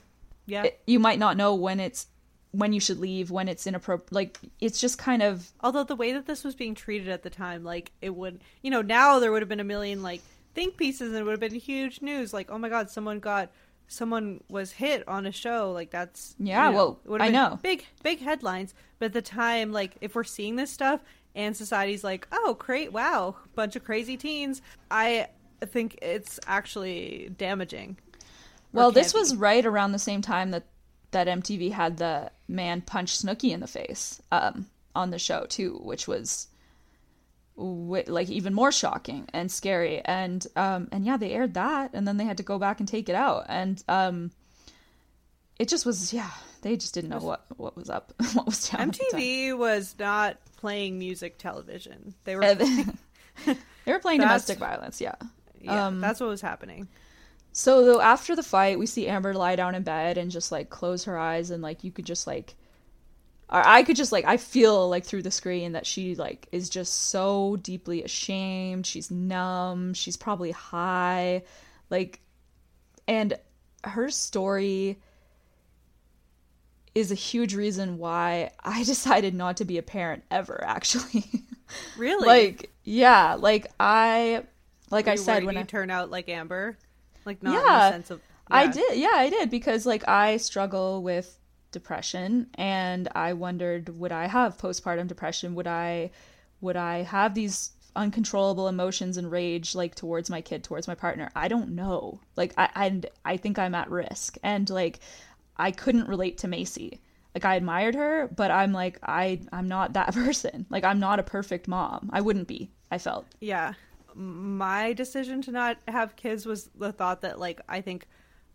Yeah. 0.46 0.64
it, 0.64 0.82
you 0.88 1.00
might 1.00 1.20
not 1.20 1.38
know 1.38 1.54
when 1.56 1.80
it's 1.80 2.08
when 2.52 2.74
you 2.74 2.80
should 2.80 2.99
leave, 2.99 3.32
when 3.32 3.47
it's 3.47 3.66
inappropriate. 3.66 4.12
Like 4.12 4.39
it's 4.60 4.80
just 4.80 4.97
kind 4.97 5.22
of 5.24 5.49
Although 5.62 5.84
the 5.84 5.95
way 5.95 6.14
that 6.14 6.26
this 6.26 6.43
was 6.43 6.56
being 6.56 6.76
treated 6.76 7.10
at 7.10 7.24
the 7.24 7.30
time, 7.30 7.64
like 7.64 7.91
it 8.02 8.14
would, 8.16 8.41
you 8.62 8.72
know, 8.72 8.82
now 8.82 9.20
there 9.20 9.32
would 9.32 9.41
have 9.41 9.49
been 9.49 9.60
a 9.60 9.66
million 9.66 10.04
like 10.04 10.22
think 10.54 10.78
pieces 10.78 11.10
and 11.10 11.18
it 11.18 11.24
would 11.24 11.32
have 11.32 11.39
been 11.39 11.56
huge 11.56 12.02
news. 12.02 12.34
Like, 12.34 12.52
oh 12.52 12.58
my 12.58 12.70
god, 12.70 12.89
someone 12.89 13.20
got, 13.20 13.52
someone 13.88 14.41
was 14.49 14.72
hit 14.72 15.08
on 15.08 15.26
a 15.26 15.32
show. 15.32 15.72
Like 15.72 15.91
that's 15.91 16.36
Yeah, 16.39 16.70
you 16.70 16.76
well, 16.76 16.99
it 17.06 17.10
would 17.10 17.22
have 17.22 17.30
I 17.30 17.34
know. 17.34 17.60
big, 17.62 17.86
big 18.04 18.20
headlines. 18.20 18.74
But 18.99 19.08
at 19.08 19.14
the 19.14 19.22
time, 19.22 19.72
like 19.72 19.95
if 20.02 20.16
we're 20.16 20.24
seeing 20.24 20.58
this 20.58 20.72
stuff 20.72 21.02
and 21.36 21.56
society's 21.56 22.04
like, 22.04 22.28
oh, 22.32 22.56
great, 22.60 22.91
wow, 22.91 23.36
bunch 23.56 23.76
of 23.76 23.86
crazy 23.86 24.18
teens, 24.18 24.62
I 24.89 25.28
think 25.66 25.97
it's 26.02 26.39
actually 26.47 27.32
damaging. 27.38 27.97
Well, 28.74 28.91
this 28.91 29.12
can 29.12 29.22
was 29.22 29.36
right 29.36 29.66
around 29.66 29.91
the 29.91 29.99
same 29.99 30.22
time 30.22 30.52
that 30.52 30.64
that 31.12 31.28
MTV 31.28 31.72
had 31.72 31.97
the 31.97 32.32
man 32.47 32.82
punch 32.82 33.18
Snooki 33.20 33.51
in 33.51 33.59
the 33.59 33.68
face 33.68 34.22
um, 34.32 34.68
on 34.95 35.12
the 35.12 35.20
show 35.20 35.45
too, 35.45 35.80
which 35.84 36.07
was 36.07 36.47
wi- 37.57 38.05
like 38.07 38.30
even 38.30 38.53
more 38.53 38.72
shocking 38.72 39.28
and 39.34 39.51
scary. 39.51 40.01
And 40.03 40.45
um, 40.55 40.88
and 40.91 41.05
yeah, 41.05 41.18
they 41.18 41.32
aired 41.32 41.53
that, 41.55 41.91
and 41.93 42.07
then 42.07 42.18
they 42.18 42.26
had 42.26 42.38
to 42.38 42.43
go 42.43 42.57
back 42.59 42.80
and 42.80 42.88
take 42.88 43.09
it 43.09 43.16
out, 43.16 43.45
and 43.49 43.84
um, 43.88 44.32
it 45.59 45.68
just 45.68 45.86
was 45.86 46.14
yeah, 46.14 46.32
they 46.62 46.78
just 46.78 46.93
didn't 46.93 47.09
know 47.09 47.20
what 47.20 47.45
what 47.57 47.76
was 47.76 47.89
up, 47.89 48.14
what 48.34 48.45
was 48.45 48.70
down. 48.70 48.82
at 48.82 48.93
the 48.93 49.05
time. 49.12 49.22
MTV 49.22 49.57
was 49.57 49.95
not 49.99 50.38
playing 50.57 50.99
music 50.99 51.38
television. 51.38 52.14
They 52.24 52.36
were. 52.36 52.43
Uh, 52.43 52.55
they 53.86 53.91
were 53.91 53.99
playing 53.99 54.20
domestic 54.20 54.59
violence, 54.59 55.01
yeah. 55.01 55.16
yeah, 55.62 55.88
um, 55.88 56.01
that's 56.01 56.20
what 56.20 56.30
was 56.30 56.41
happening. 56.41 56.88
So 57.54 57.86
though 57.86 58.02
after 58.02 58.36
the 58.36 58.43
fight, 58.43 58.80
we 58.80 58.86
see 58.86 59.08
Amber 59.08 59.34
lie 59.34 59.56
down 59.56 59.76
in 59.76 59.84
bed 59.84 60.18
and 60.18 60.32
just 60.32 60.52
like 60.52 60.70
close 60.70 61.04
her 61.04 61.18
eyes, 61.18 61.52
and 61.52 61.62
like 61.62 61.84
you 61.84 61.91
could 61.91 62.06
just 62.06 62.28
like, 62.28 62.56
or 63.49 63.62
I 63.66 63.84
could 63.84 63.97
just 63.97 64.12
like 64.12 64.26
I 64.26 64.38
feel 64.38 64.89
like 64.89 65.04
through 65.06 65.24
the 65.24 65.32
screen 65.32 65.74
that 65.74 65.86
she 65.86 66.16
like 66.16 66.47
is 66.52 66.70
just 66.70 66.93
so 67.10 67.58
deeply 67.58 68.04
ashamed. 68.04 68.86
She's 68.86 69.12
numb. 69.12 69.93
She's 69.93 70.16
probably 70.18 70.52
high, 70.52 71.43
like, 71.89 72.22
and 73.08 73.38
her 73.84 74.10
story 74.10 74.99
is 76.93 77.12
a 77.12 77.16
huge 77.16 77.56
reason 77.56 77.97
why 77.97 78.52
I 78.64 78.84
decided 78.86 79.34
not 79.34 79.58
to 79.58 79.66
be 79.66 79.78
a 79.78 79.84
parent 79.84 80.24
ever. 80.32 80.64
Actually, 80.66 81.26
Really? 81.97 82.28
like 82.28 82.70
yeah, 82.84 83.36
like 83.38 83.68
I 83.80 84.43
like 84.89 85.08
I 85.08 85.16
said 85.16 85.43
when 85.43 85.56
you 85.56 85.62
I 85.62 85.64
turn 85.64 85.89
out 85.89 86.10
like 86.10 86.30
Amber, 86.30 86.78
like 87.26 87.42
not 87.44 87.58
in 87.58 87.64
the 87.64 87.90
sense 87.92 88.12
of 88.12 88.22
yeah. 88.50 88.58
I 88.58 88.68
did. 88.68 88.98
Yeah, 88.98 89.14
I 89.14 89.30
did 89.30 89.50
because 89.50 89.86
like 89.86 90.08
I 90.08 90.38
struggle 90.38 91.02
with 91.02 91.38
depression 91.72 92.48
and 92.56 93.08
I 93.16 93.34
wondered 93.34 93.90
would 93.98 94.12
I 94.12 94.28
have 94.28 94.58
postpartum 94.58 95.08
depression? 95.08 95.56
Would 95.56 95.68
I 95.68 96.12
would 96.60 96.76
I 96.76 97.04
have 97.04 97.34
these 97.34 97.72
uncontrollable 97.96 98.68
emotions 98.68 99.18
and 99.18 99.32
rage 99.32 99.76
like 99.76 99.96
towards 99.96 100.30
my 100.30 100.42
kid, 100.42 100.64
towards 100.64 100.88
my 100.88 100.96
partner? 100.96 101.30
I 101.36 101.48
don't 101.48 101.70
know. 101.70 102.20
Like 102.36 102.54
I 102.58 102.70
and 102.76 103.06
I 103.24 103.38
think 103.38 103.58
I'm 103.58 103.76
at 103.76 103.90
risk. 103.90 104.38
And 104.44 104.70
like 104.70 105.00
I 105.58 105.72
couldn't 105.72 106.08
relate 106.08 106.40
to 106.40 106.48
Maci. 106.48 107.00
Like 107.34 107.46
I 107.46 107.56
admired 107.56 107.96
her, 107.96 108.28
but 108.36 108.52
I'm 108.52 108.74
like 108.74 109.00
I 109.04 109.40
I'm 109.52 109.68
not 109.68 109.94
that 109.94 110.14
person. 110.14 110.66
Like 110.70 110.84
I'm 110.84 111.00
not 111.00 111.20
a 111.20 111.24
perfect 111.24 111.68
mom. 111.68 112.10
I 112.12 112.22
wouldn't 112.22 112.48
be. 112.48 112.70
I 112.92 112.98
felt. 112.98 113.26
Yeah. 113.40 113.74
My 114.16 114.93
decision 114.93 115.41
to 115.43 115.51
not 115.51 115.78
have 115.88 116.16
kids 116.16 116.45
was 116.45 116.70
the 116.76 116.91
thought 116.91 117.22
that 117.22 117.39
like 117.39 117.62
I 117.70 117.82
think 117.82 118.07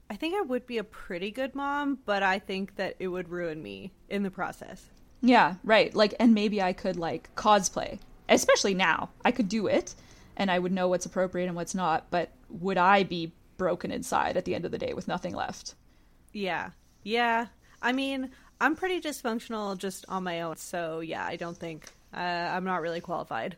I 0.08 0.16
think 0.16 0.34
I 0.36 0.42
would 0.42 0.66
be 0.66 0.78
a 0.78 0.84
pretty 0.84 1.30
good 1.30 1.54
mom, 1.54 1.98
but 2.04 2.22
I 2.22 2.38
think 2.38 2.76
that 2.76 2.96
it 2.98 3.08
would 3.08 3.28
ruin 3.28 3.62
me 3.62 3.92
in 4.08 4.22
the 4.22 4.30
process. 4.30 4.90
Yeah, 5.20 5.54
right. 5.64 5.94
Like, 5.94 6.14
and 6.20 6.34
maybe 6.34 6.62
I 6.62 6.72
could 6.72 6.96
like 6.96 7.34
cosplay, 7.34 7.98
especially 8.28 8.74
now. 8.74 9.10
I 9.24 9.32
could 9.32 9.48
do 9.48 9.66
it, 9.66 9.94
and 10.36 10.50
I 10.50 10.58
would 10.58 10.72
know 10.72 10.88
what's 10.88 11.06
appropriate 11.06 11.46
and 11.46 11.56
what's 11.56 11.74
not. 11.74 12.10
But 12.10 12.30
would 12.48 12.78
I 12.78 13.02
be 13.02 13.32
broken 13.56 13.90
inside 13.90 14.36
at 14.36 14.44
the 14.44 14.54
end 14.54 14.64
of 14.64 14.70
the 14.70 14.78
day 14.78 14.92
with 14.92 15.08
nothing 15.08 15.34
left? 15.34 15.74
Yeah. 16.32 16.70
Yeah. 17.02 17.46
I 17.82 17.92
mean, 17.92 18.30
I'm 18.60 18.76
pretty 18.76 19.00
dysfunctional 19.00 19.76
just 19.76 20.04
on 20.08 20.22
my 20.22 20.42
own, 20.42 20.56
so 20.56 21.00
yeah, 21.00 21.24
I 21.26 21.36
don't 21.36 21.56
think 21.56 21.90
uh, 22.14 22.18
I'm 22.18 22.64
not 22.64 22.80
really 22.80 23.00
qualified. 23.00 23.56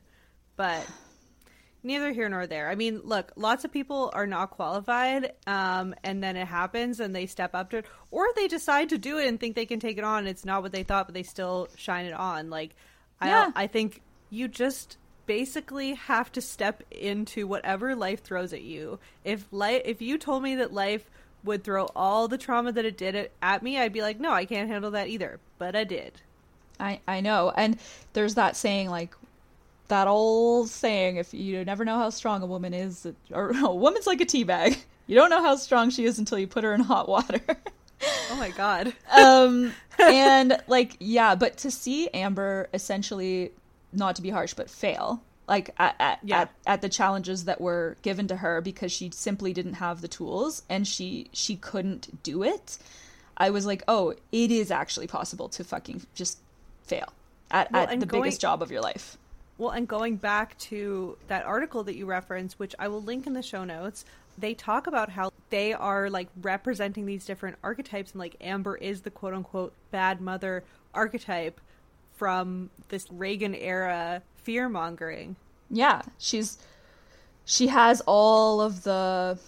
But 0.56 0.86
neither 1.88 2.12
here 2.12 2.28
nor 2.28 2.46
there. 2.46 2.68
I 2.70 2.76
mean, 2.76 3.00
look, 3.02 3.32
lots 3.34 3.64
of 3.64 3.72
people 3.72 4.10
are 4.14 4.26
not 4.26 4.50
qualified, 4.50 5.32
um, 5.48 5.94
and 6.04 6.22
then 6.22 6.36
it 6.36 6.46
happens 6.46 7.00
and 7.00 7.14
they 7.14 7.26
step 7.26 7.54
up 7.54 7.70
to 7.70 7.78
it, 7.78 7.86
or 8.12 8.26
they 8.36 8.46
decide 8.46 8.90
to 8.90 8.98
do 8.98 9.18
it 9.18 9.26
and 9.26 9.40
think 9.40 9.56
they 9.56 9.66
can 9.66 9.80
take 9.80 9.98
it 9.98 10.04
on. 10.04 10.28
It's 10.28 10.44
not 10.44 10.62
what 10.62 10.70
they 10.70 10.84
thought, 10.84 11.06
but 11.08 11.14
they 11.14 11.24
still 11.24 11.68
shine 11.74 12.06
it 12.06 12.12
on. 12.14 12.50
Like, 12.50 12.76
Yeah. 13.20 13.50
I, 13.56 13.64
I 13.64 13.66
think 13.66 14.02
you 14.30 14.46
just 14.46 14.96
basically 15.26 15.94
have 15.94 16.30
to 16.32 16.40
step 16.40 16.82
into 16.90 17.46
whatever 17.46 17.96
life 17.96 18.22
throws 18.22 18.52
at 18.52 18.62
you. 18.62 18.98
If 19.24 19.46
life, 19.50 19.82
if 19.84 20.00
you 20.00 20.18
told 20.18 20.42
me 20.42 20.54
that 20.56 20.72
life 20.72 21.10
would 21.44 21.64
throw 21.64 21.86
all 21.96 22.28
the 22.28 22.38
trauma 22.38 22.72
that 22.72 22.84
it 22.84 22.96
did 22.96 23.30
at 23.42 23.62
me, 23.62 23.78
I'd 23.78 23.92
be 23.92 24.02
like, 24.02 24.20
no, 24.20 24.32
I 24.32 24.44
can't 24.44 24.70
handle 24.70 24.92
that 24.92 25.08
either. 25.08 25.40
But 25.58 25.74
I 25.74 25.84
did. 25.84 26.20
I 26.80 27.00
I 27.08 27.20
know, 27.20 27.52
and 27.54 27.78
there's 28.12 28.34
that 28.36 28.56
saying 28.56 28.88
like 28.88 29.14
that 29.88 30.06
old 30.08 30.68
saying: 30.68 31.16
if 31.16 31.32
you 31.34 31.64
never 31.64 31.84
know 31.84 31.98
how 31.98 32.10
strong 32.10 32.42
a 32.42 32.46
woman 32.46 32.72
is, 32.74 33.06
or 33.32 33.50
a 33.56 33.74
woman's 33.74 34.06
like 34.06 34.20
a 34.20 34.26
tea 34.26 34.44
bag. 34.44 34.78
You 35.06 35.14
don't 35.14 35.30
know 35.30 35.42
how 35.42 35.56
strong 35.56 35.88
she 35.90 36.04
is 36.04 36.18
until 36.18 36.38
you 36.38 36.46
put 36.46 36.64
her 36.64 36.74
in 36.74 36.80
hot 36.80 37.08
water. 37.08 37.40
Oh 38.30 38.36
my 38.36 38.50
god. 38.50 38.92
um, 39.10 39.72
and 39.98 40.62
like 40.68 40.96
yeah, 41.00 41.34
but 41.34 41.56
to 41.58 41.70
see 41.70 42.08
Amber 42.14 42.68
essentially 42.74 43.50
not 43.92 44.16
to 44.16 44.22
be 44.22 44.30
harsh, 44.30 44.54
but 44.54 44.68
fail 44.70 45.22
like 45.48 45.70
at 45.78 45.96
at, 45.98 46.18
Yeah. 46.22 46.40
at 46.42 46.50
at 46.66 46.82
the 46.82 46.90
challenges 46.90 47.46
that 47.46 47.58
were 47.58 47.96
given 48.02 48.28
to 48.28 48.36
her 48.36 48.60
because 48.60 48.92
she 48.92 49.10
simply 49.14 49.54
didn't 49.54 49.74
have 49.74 50.02
the 50.02 50.08
tools 50.08 50.62
and 50.68 50.86
she 50.86 51.28
she 51.32 51.56
couldn't 51.56 52.22
do 52.22 52.42
it. 52.42 52.76
I 53.36 53.48
was 53.50 53.64
like, 53.64 53.82
oh, 53.88 54.14
it 54.30 54.50
is 54.50 54.70
actually 54.70 55.06
possible 55.06 55.48
to 55.50 55.64
fucking 55.64 56.02
just 56.14 56.38
fail 56.82 57.12
at, 57.50 57.72
Well, 57.72 57.84
at 57.88 57.98
the 57.98 58.04
going- 58.04 58.24
biggest 58.24 58.40
job 58.42 58.62
of 58.62 58.70
your 58.70 58.82
life. 58.82 59.16
Well, 59.58 59.70
and 59.70 59.88
going 59.88 60.16
back 60.16 60.56
to 60.58 61.18
that 61.26 61.44
article 61.44 61.82
that 61.84 61.96
you 61.96 62.06
referenced, 62.06 62.58
which 62.58 62.74
I 62.78 62.88
will 62.88 63.02
link 63.02 63.26
in 63.26 63.34
the 63.34 63.42
show 63.42 63.64
notes, 63.64 64.04
they 64.38 64.54
talk 64.54 64.86
about 64.86 65.10
how 65.10 65.32
they 65.50 65.72
are 65.72 66.08
like 66.08 66.28
representing 66.40 67.06
these 67.06 67.26
different 67.26 67.56
archetypes, 67.62 68.12
and 68.12 68.20
like 68.20 68.36
Amber 68.40 68.76
is 68.76 69.02
the 69.02 69.10
quote 69.10 69.34
unquote 69.34 69.72
bad 69.90 70.20
mother 70.20 70.62
archetype 70.94 71.60
from 72.16 72.70
this 72.88 73.10
Reagan 73.10 73.54
era 73.54 74.22
fear 74.36 74.68
mongering. 74.68 75.36
Yeah, 75.70 76.02
she's 76.18 76.58
she 77.44 77.66
has 77.66 78.00
all 78.06 78.60
of 78.60 78.84
the 78.84 79.38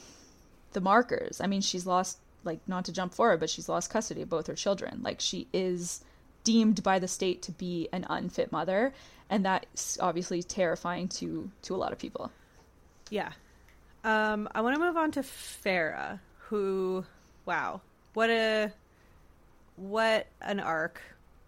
the 0.73 0.81
markers. 0.81 1.41
I 1.41 1.47
mean, 1.47 1.61
she's 1.61 1.87
lost 1.87 2.19
like 2.43 2.61
not 2.67 2.85
to 2.87 2.93
jump 2.93 3.15
forward, 3.15 3.39
but 3.41 3.51
she's 3.51 3.69
lost 3.69 3.91
custody 3.91 4.23
of 4.23 4.29
both 4.29 4.49
her 4.49 4.55
children. 4.55 5.01
Like 5.03 5.21
she 5.21 5.47
is 5.53 6.05
deemed 6.45 6.83
by 6.83 6.99
the 6.99 7.09
state 7.09 7.43
to 7.43 7.53
be 7.53 7.89
an 7.93 8.07
unfit 8.09 8.51
mother, 8.53 8.93
and 9.29 9.45
that's 9.45 9.99
obviously 10.01 10.43
terrifying 10.43 11.09
to 11.09 11.51
to 11.63 11.75
a 11.75 11.79
lot 11.79 11.93
of 11.93 11.99
people. 11.99 12.31
Yeah. 13.11 13.33
Um, 14.03 14.49
I 14.55 14.63
want 14.63 14.75
to 14.77 14.81
move 14.81 14.97
on 14.97 15.11
to 15.13 15.21
Farrah, 15.21 16.21
who, 16.39 17.05
wow, 17.45 17.83
what 18.15 18.31
a, 18.31 18.73
what 19.77 20.27
an 20.41 20.59
arc. 20.61 21.03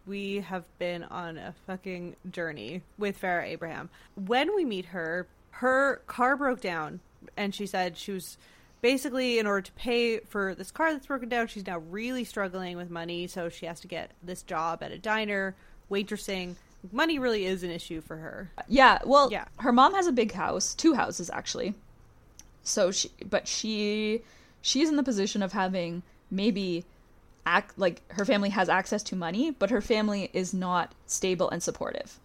We 0.04 0.40
have 0.40 0.64
been 0.78 1.04
on 1.04 1.38
a 1.38 1.54
fucking 1.66 2.16
journey 2.30 2.82
with 2.98 3.20
Farrah 3.20 3.44
Abraham. 3.44 3.88
When 4.16 4.54
we 4.54 4.64
meet 4.64 4.86
her, 4.86 5.28
her 5.52 6.02
car 6.06 6.36
broke 6.36 6.60
down, 6.60 7.00
and 7.36 7.54
she 7.54 7.66
said 7.66 7.96
she 7.96 8.12
was 8.12 8.36
basically 8.82 9.38
in 9.38 9.46
order 9.46 9.62
to 9.62 9.72
pay 9.72 10.18
for 10.18 10.54
this 10.54 10.70
car 10.70 10.92
that's 10.92 11.06
broken 11.06 11.28
down. 11.28 11.46
She's 11.46 11.66
now 11.66 11.78
really 11.78 12.24
struggling 12.24 12.76
with 12.76 12.90
money, 12.90 13.26
so 13.26 13.48
she 13.48 13.64
has 13.66 13.80
to 13.80 13.88
get 13.88 14.10
this 14.22 14.42
job 14.42 14.82
at 14.82 14.92
a 14.92 14.98
diner, 14.98 15.54
waitressing. 15.90 16.56
Money 16.90 17.18
really 17.18 17.46
is 17.46 17.62
an 17.62 17.70
issue 17.70 18.00
for 18.00 18.16
her. 18.16 18.50
Yeah, 18.68 18.98
well, 19.06 19.30
Yeah. 19.30 19.44
her 19.60 19.72
mom 19.72 19.94
has 19.94 20.06
a 20.08 20.12
big 20.12 20.32
house, 20.32 20.74
two 20.74 20.94
houses 20.94 21.30
actually. 21.30 21.74
So 22.64 22.90
she, 22.90 23.10
but 23.28 23.48
she, 23.48 24.22
she's 24.60 24.88
in 24.88 24.96
the 24.96 25.02
position 25.02 25.42
of 25.42 25.52
having 25.52 26.02
maybe, 26.30 26.84
act 27.46 27.76
like 27.78 28.00
her 28.12 28.24
family 28.24 28.50
has 28.50 28.68
access 28.68 29.02
to 29.02 29.16
money, 29.16 29.50
but 29.50 29.70
her 29.70 29.80
family 29.80 30.30
is 30.32 30.52
not 30.54 30.92
stable 31.06 31.50
and 31.50 31.60
supportive. 31.62 32.18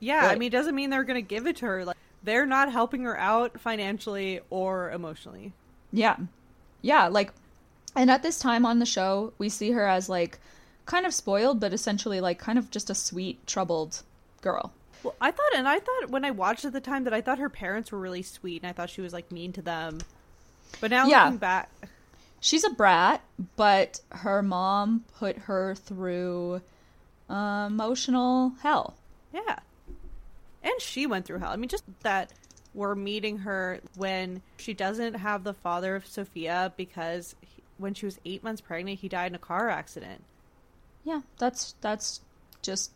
Yeah, 0.00 0.26
I 0.26 0.34
mean, 0.36 0.48
it 0.48 0.50
doesn't 0.52 0.74
mean 0.74 0.88
they're 0.90 1.04
going 1.04 1.22
to 1.22 1.26
give 1.26 1.46
it 1.46 1.56
to 1.56 1.66
her. 1.66 1.84
Like, 1.84 1.96
they're 2.22 2.46
not 2.46 2.70
helping 2.72 3.02
her 3.04 3.18
out 3.18 3.58
financially 3.60 4.40
or 4.50 4.90
emotionally. 4.90 5.52
Yeah. 5.92 6.16
Yeah, 6.82 7.08
like 7.08 7.32
and 7.96 8.10
at 8.10 8.22
this 8.22 8.38
time 8.38 8.64
on 8.64 8.78
the 8.78 8.86
show, 8.86 9.32
we 9.38 9.48
see 9.48 9.72
her 9.72 9.86
as 9.86 10.08
like 10.08 10.38
kind 10.86 11.04
of 11.06 11.12
spoiled, 11.14 11.60
but 11.60 11.72
essentially 11.72 12.20
like 12.20 12.38
kind 12.38 12.58
of 12.58 12.70
just 12.70 12.88
a 12.90 12.94
sweet, 12.94 13.44
troubled 13.46 14.02
girl. 14.42 14.72
Well, 15.02 15.14
I 15.20 15.30
thought, 15.30 15.54
and 15.56 15.66
I 15.66 15.78
thought 15.78 16.10
when 16.10 16.24
I 16.24 16.30
watched 16.30 16.64
at 16.64 16.72
the 16.72 16.80
time 16.80 17.04
that 17.04 17.14
I 17.14 17.20
thought 17.20 17.38
her 17.38 17.48
parents 17.48 17.90
were 17.90 17.98
really 17.98 18.22
sweet, 18.22 18.62
and 18.62 18.68
I 18.70 18.72
thought 18.72 18.90
she 18.90 19.00
was 19.00 19.12
like 19.12 19.32
mean 19.32 19.52
to 19.54 19.62
them. 19.62 19.98
But 20.80 20.90
now 20.90 21.06
Yeah. 21.06 21.24
looking 21.24 21.38
back, 21.38 21.70
She's 22.42 22.64
a 22.64 22.70
brat, 22.70 23.20
but 23.56 24.00
her 24.10 24.42
mom 24.42 25.04
put 25.18 25.36
her 25.36 25.74
through 25.74 26.62
uh, 27.28 27.66
emotional 27.70 28.54
hell. 28.62 28.94
yeah, 29.32 29.58
and 30.62 30.72
she 30.80 31.06
went 31.06 31.26
through 31.26 31.38
hell. 31.40 31.50
I 31.52 31.56
mean, 31.56 31.68
just 31.68 31.84
that 32.02 32.32
we're 32.74 32.94
meeting 32.94 33.38
her 33.38 33.80
when 33.96 34.42
she 34.58 34.74
doesn't 34.74 35.14
have 35.14 35.44
the 35.44 35.54
father 35.54 35.96
of 35.96 36.06
Sophia 36.06 36.72
because 36.76 37.34
he, 37.40 37.62
when 37.78 37.94
she 37.94 38.06
was 38.06 38.18
eight 38.24 38.44
months 38.44 38.60
pregnant, 38.60 39.00
he 39.00 39.08
died 39.08 39.32
in 39.32 39.34
a 39.34 39.38
car 39.38 39.68
accident. 39.68 40.22
Yeah, 41.04 41.22
that's 41.38 41.74
that's 41.80 42.20
just 42.62 42.92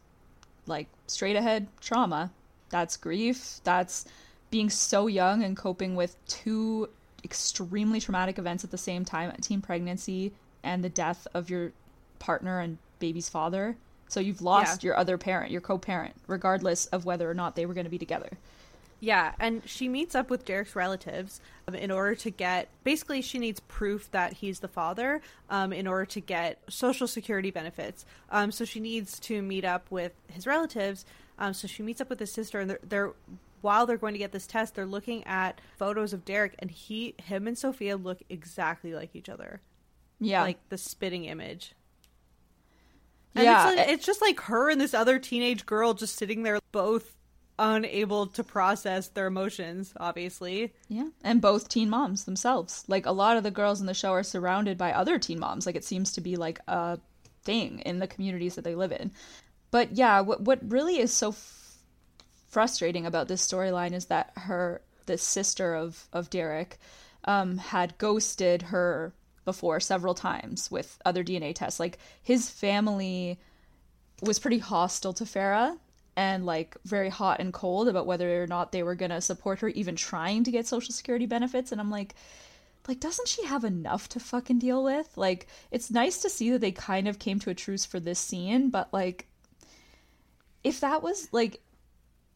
like 0.66 0.88
straight 1.06 1.36
ahead 1.36 1.66
trauma. 1.80 2.30
That's 2.70 2.96
grief. 2.96 3.60
That's 3.64 4.04
being 4.50 4.70
so 4.70 5.06
young 5.06 5.42
and 5.42 5.56
coping 5.56 5.96
with 5.96 6.16
two 6.26 6.88
extremely 7.24 8.00
traumatic 8.00 8.38
events 8.38 8.62
at 8.64 8.70
the 8.70 8.78
same 8.78 9.04
time 9.04 9.30
a 9.30 9.40
teen 9.40 9.62
pregnancy 9.62 10.32
and 10.62 10.84
the 10.84 10.88
death 10.88 11.26
of 11.34 11.50
your 11.50 11.72
partner 12.18 12.60
and 12.60 12.78
baby's 12.98 13.28
father. 13.28 13.76
So 14.08 14.20
you've 14.20 14.42
lost 14.42 14.82
Yeah. 14.82 14.88
your 14.88 14.96
other 14.96 15.18
parent, 15.18 15.50
your 15.50 15.60
co 15.60 15.78
parent, 15.78 16.14
regardless 16.26 16.86
of 16.86 17.04
whether 17.04 17.28
or 17.28 17.34
not 17.34 17.56
they 17.56 17.66
were 17.66 17.74
going 17.74 17.84
to 17.86 17.90
be 17.90 17.98
together. 17.98 18.30
Yeah, 19.04 19.34
and 19.38 19.60
she 19.66 19.86
meets 19.90 20.14
up 20.14 20.30
with 20.30 20.46
Derek's 20.46 20.74
relatives 20.74 21.42
um, 21.68 21.74
in 21.74 21.90
order 21.90 22.14
to 22.14 22.30
get. 22.30 22.68
Basically, 22.84 23.20
she 23.20 23.38
needs 23.38 23.60
proof 23.60 24.10
that 24.12 24.32
he's 24.32 24.60
the 24.60 24.68
father 24.68 25.20
um, 25.50 25.74
in 25.74 25.86
order 25.86 26.06
to 26.06 26.20
get 26.20 26.58
social 26.70 27.06
security 27.06 27.50
benefits. 27.50 28.06
Um, 28.30 28.50
so 28.50 28.64
she 28.64 28.80
needs 28.80 29.20
to 29.20 29.42
meet 29.42 29.62
up 29.66 29.90
with 29.90 30.12
his 30.28 30.46
relatives. 30.46 31.04
Um, 31.38 31.52
so 31.52 31.68
she 31.68 31.82
meets 31.82 32.00
up 32.00 32.08
with 32.08 32.18
his 32.18 32.32
sister, 32.32 32.60
and 32.60 32.70
they're, 32.70 32.80
they're 32.82 33.12
while 33.60 33.84
they're 33.84 33.98
going 33.98 34.14
to 34.14 34.18
get 34.18 34.32
this 34.32 34.46
test, 34.46 34.74
they're 34.74 34.86
looking 34.86 35.22
at 35.24 35.60
photos 35.76 36.14
of 36.14 36.24
Derek, 36.24 36.54
and 36.58 36.70
he, 36.70 37.14
him, 37.22 37.46
and 37.46 37.58
Sophia 37.58 37.98
look 37.98 38.22
exactly 38.30 38.94
like 38.94 39.14
each 39.14 39.28
other, 39.28 39.60
Yeah. 40.18 40.40
like 40.40 40.66
the 40.70 40.78
spitting 40.78 41.26
image. 41.26 41.74
And 43.34 43.44
yeah. 43.44 43.68
it's, 43.68 43.76
like, 43.76 43.88
it's 43.88 44.06
just 44.06 44.22
like 44.22 44.40
her 44.40 44.70
and 44.70 44.80
this 44.80 44.94
other 44.94 45.18
teenage 45.18 45.66
girl 45.66 45.92
just 45.92 46.16
sitting 46.16 46.42
there, 46.42 46.58
both 46.72 47.14
unable 47.58 48.26
to 48.26 48.44
process 48.44 49.08
their 49.08 49.26
emotions, 49.26 49.92
obviously. 49.98 50.72
Yeah, 50.88 51.08
and 51.22 51.40
both 51.40 51.68
teen 51.68 51.90
moms 51.90 52.24
themselves. 52.24 52.84
Like 52.88 53.06
a 53.06 53.12
lot 53.12 53.36
of 53.36 53.42
the 53.42 53.50
girls 53.50 53.80
in 53.80 53.86
the 53.86 53.94
show 53.94 54.12
are 54.12 54.22
surrounded 54.22 54.78
by 54.78 54.92
other 54.92 55.18
teen 55.18 55.38
moms. 55.38 55.66
Like 55.66 55.76
it 55.76 55.84
seems 55.84 56.12
to 56.12 56.20
be 56.20 56.36
like 56.36 56.60
a 56.66 56.98
thing 57.44 57.80
in 57.80 57.98
the 57.98 58.06
communities 58.06 58.54
that 58.56 58.64
they 58.64 58.74
live 58.74 58.92
in. 58.92 59.12
But 59.70 59.92
yeah, 59.92 60.20
what 60.20 60.40
what 60.40 60.60
really 60.70 60.98
is 60.98 61.12
so 61.12 61.30
f- 61.30 61.78
frustrating 62.48 63.06
about 63.06 63.28
this 63.28 63.46
storyline 63.46 63.92
is 63.92 64.06
that 64.06 64.32
her 64.36 64.82
the 65.06 65.18
sister 65.18 65.74
of 65.74 66.08
of 66.12 66.30
Derek 66.30 66.78
um, 67.24 67.58
had 67.58 67.98
ghosted 67.98 68.62
her 68.62 69.12
before 69.44 69.80
several 69.80 70.14
times 70.14 70.70
with 70.70 70.98
other 71.04 71.22
DNA 71.22 71.54
tests. 71.54 71.78
Like 71.78 71.98
his 72.22 72.50
family 72.50 73.38
was 74.22 74.38
pretty 74.38 74.58
hostile 74.58 75.12
to 75.14 75.24
Farrah 75.24 75.78
and 76.16 76.46
like 76.46 76.76
very 76.84 77.08
hot 77.08 77.40
and 77.40 77.52
cold 77.52 77.88
about 77.88 78.06
whether 78.06 78.42
or 78.42 78.46
not 78.46 78.72
they 78.72 78.82
were 78.82 78.94
going 78.94 79.10
to 79.10 79.20
support 79.20 79.60
her 79.60 79.68
even 79.68 79.96
trying 79.96 80.44
to 80.44 80.50
get 80.50 80.66
social 80.66 80.92
security 80.92 81.26
benefits 81.26 81.72
and 81.72 81.80
I'm 81.80 81.90
like 81.90 82.14
like 82.86 83.00
doesn't 83.00 83.28
she 83.28 83.44
have 83.46 83.64
enough 83.64 84.08
to 84.10 84.20
fucking 84.20 84.58
deal 84.58 84.84
with? 84.84 85.16
Like 85.16 85.46
it's 85.70 85.90
nice 85.90 86.18
to 86.22 86.30
see 86.30 86.50
that 86.50 86.60
they 86.60 86.72
kind 86.72 87.08
of 87.08 87.18
came 87.18 87.38
to 87.40 87.50
a 87.50 87.54
truce 87.54 87.84
for 87.84 87.98
this 87.98 88.18
scene, 88.18 88.70
but 88.70 88.92
like 88.92 89.26
if 90.62 90.80
that 90.80 91.02
was 91.02 91.28
like 91.32 91.60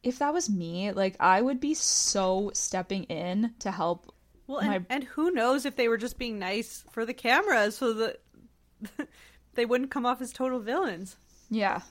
if 0.03 0.19
that 0.21 0.33
was 0.33 0.49
me, 0.49 0.93
like 0.93 1.17
I 1.21 1.43
would 1.43 1.61
be 1.61 1.75
so 1.75 2.51
stepping 2.55 3.05
in 3.05 3.55
to 3.59 3.71
help 3.71 4.15
Well, 4.47 4.61
and, 4.61 4.71
My- 4.71 4.87
and 4.89 5.05
who 5.05 5.31
knows 5.31 5.67
if 5.67 5.77
they 5.77 5.89
were 5.89 5.99
just 5.99 6.19
being 6.19 6.39
nice 6.39 6.85
for 6.91 7.05
the 7.05 7.15
camera 7.15 7.71
so 7.71 7.93
that 7.95 8.21
they 9.55 9.67
wouldn't 9.67 9.91
come 9.91 10.07
off 10.07 10.23
as 10.23 10.33
total 10.33 10.61
villains. 10.61 11.17
Yeah. 11.51 11.83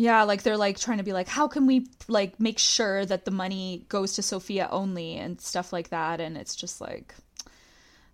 Yeah, 0.00 0.22
like 0.22 0.42
they're 0.42 0.56
like 0.56 0.78
trying 0.78 0.96
to 0.96 1.04
be 1.04 1.12
like, 1.12 1.28
how 1.28 1.46
can 1.46 1.66
we 1.66 1.86
like 2.08 2.40
make 2.40 2.58
sure 2.58 3.04
that 3.04 3.26
the 3.26 3.30
money 3.30 3.84
goes 3.90 4.14
to 4.14 4.22
Sophia 4.22 4.66
only 4.72 5.16
and 5.16 5.38
stuff 5.38 5.74
like 5.74 5.90
that, 5.90 6.22
and 6.22 6.38
it's 6.38 6.56
just 6.56 6.80
like, 6.80 7.14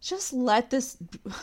just 0.01 0.33
let 0.33 0.71
this 0.71 0.97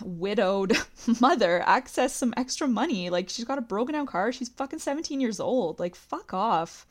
widowed 0.03 0.75
mother 1.21 1.63
access 1.65 2.13
some 2.13 2.33
extra 2.35 2.67
money. 2.67 3.09
Like 3.09 3.29
she's 3.29 3.45
got 3.45 3.57
a 3.57 3.61
broken 3.61 3.93
down 3.93 4.05
car, 4.05 4.33
she's 4.33 4.49
fucking 4.49 4.79
seventeen 4.79 5.21
years 5.21 5.39
old. 5.39 5.79
Like 5.79 5.95
fuck 5.95 6.33
off. 6.33 6.85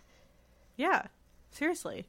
Yeah, 0.78 1.08
seriously. 1.50 2.06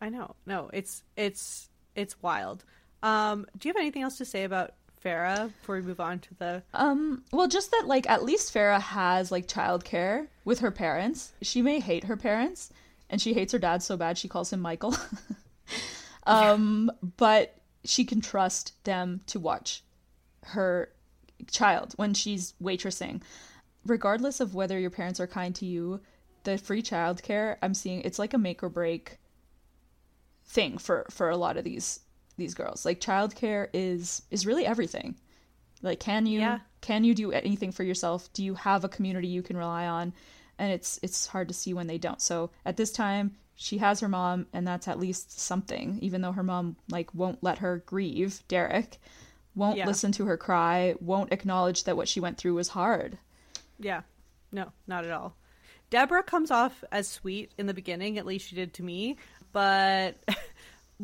I 0.00 0.08
know. 0.08 0.34
No, 0.46 0.70
it's 0.72 1.02
it's 1.14 1.68
it's 1.94 2.22
wild. 2.22 2.64
Um, 3.02 3.44
do 3.58 3.68
you 3.68 3.74
have 3.74 3.82
anything 3.82 4.00
else 4.00 4.16
to 4.16 4.24
say 4.24 4.44
about 4.44 4.72
Farrah 5.04 5.52
before 5.60 5.76
we 5.76 5.82
move 5.82 6.00
on 6.00 6.18
to 6.20 6.34
the 6.34 6.62
Um, 6.72 7.24
well, 7.32 7.46
just 7.46 7.70
that 7.70 7.84
like 7.86 8.08
at 8.08 8.24
least 8.24 8.52
Farrah 8.54 8.80
has 8.80 9.30
like 9.30 9.46
childcare 9.46 10.28
with 10.44 10.60
her 10.60 10.70
parents. 10.70 11.32
She 11.42 11.62
may 11.62 11.80
hate 11.80 12.04
her 12.04 12.16
parents, 12.16 12.70
and 13.10 13.20
she 13.20 13.34
hates 13.34 13.52
her 13.52 13.58
dad 13.58 13.82
so 13.82 13.96
bad 13.96 14.16
she 14.16 14.28
calls 14.28 14.52
him 14.52 14.60
Michael. 14.60 14.96
um, 16.26 16.90
but 17.16 17.56
she 17.84 18.04
can 18.04 18.20
trust 18.20 18.82
them 18.84 19.20
to 19.26 19.38
watch 19.38 19.82
her 20.44 20.90
child 21.50 21.92
when 21.96 22.14
she's 22.14 22.54
waitressing. 22.62 23.22
Regardless 23.86 24.40
of 24.40 24.54
whether 24.54 24.78
your 24.78 24.90
parents 24.90 25.20
are 25.20 25.26
kind 25.26 25.54
to 25.56 25.66
you, 25.66 26.00
the 26.44 26.56
free 26.56 26.82
childcare 26.82 27.56
I'm 27.62 27.74
seeing 27.74 28.00
it's 28.02 28.18
like 28.18 28.34
a 28.34 28.38
make 28.38 28.62
or 28.62 28.68
break 28.68 29.18
thing 30.46 30.78
for 30.78 31.06
for 31.10 31.30
a 31.30 31.36
lot 31.36 31.56
of 31.56 31.64
these 31.64 32.00
these 32.36 32.54
girls. 32.54 32.84
Like 32.84 33.00
childcare 33.00 33.68
is 33.72 34.22
is 34.30 34.46
really 34.46 34.66
everything. 34.66 35.16
Like 35.82 36.00
can 36.00 36.26
you 36.26 36.40
Yeah. 36.40 36.58
can 36.80 37.04
you 37.04 37.14
do 37.14 37.32
anything 37.32 37.72
for 37.72 37.82
yourself? 37.82 38.32
Do 38.32 38.44
you 38.44 38.54
have 38.54 38.84
a 38.84 38.88
community 38.88 39.28
you 39.28 39.42
can 39.42 39.56
rely 39.56 39.86
on? 39.86 40.12
And 40.58 40.72
it's 40.72 40.98
it's 41.02 41.26
hard 41.26 41.48
to 41.48 41.54
see 41.54 41.74
when 41.74 41.86
they 41.86 41.98
don't. 41.98 42.20
So 42.20 42.50
at 42.64 42.76
this 42.76 42.92
time 42.92 43.36
she 43.56 43.78
has 43.78 44.00
her 44.00 44.08
mom 44.08 44.46
and 44.52 44.66
that's 44.66 44.88
at 44.88 44.98
least 44.98 45.38
something 45.38 45.98
even 46.02 46.22
though 46.22 46.32
her 46.32 46.42
mom 46.42 46.76
like 46.90 47.14
won't 47.14 47.42
let 47.42 47.58
her 47.58 47.82
grieve 47.86 48.42
Derek 48.48 48.98
won't 49.54 49.76
Yeah. 49.76 49.86
listen 49.86 50.10
to 50.12 50.24
her 50.26 50.36
cry 50.36 50.96
won't 51.00 51.32
acknowledge 51.32 51.84
that 51.84 51.96
what 51.96 52.08
she 52.08 52.18
went 52.18 52.36
through 52.36 52.54
was 52.54 52.68
hard 52.68 53.16
Yeah. 53.78 54.02
No, 54.50 54.72
not 54.88 55.04
at 55.04 55.10
all. 55.12 55.36
Deborah 55.90 56.22
comes 56.24 56.50
off 56.50 56.82
as 56.90 57.06
sweet 57.06 57.52
in 57.58 57.66
the 57.66 57.74
beginning, 57.74 58.18
at 58.18 58.26
least 58.26 58.48
she 58.48 58.56
did 58.56 58.72
to 58.74 58.82
me, 58.82 59.16
but 59.52 60.16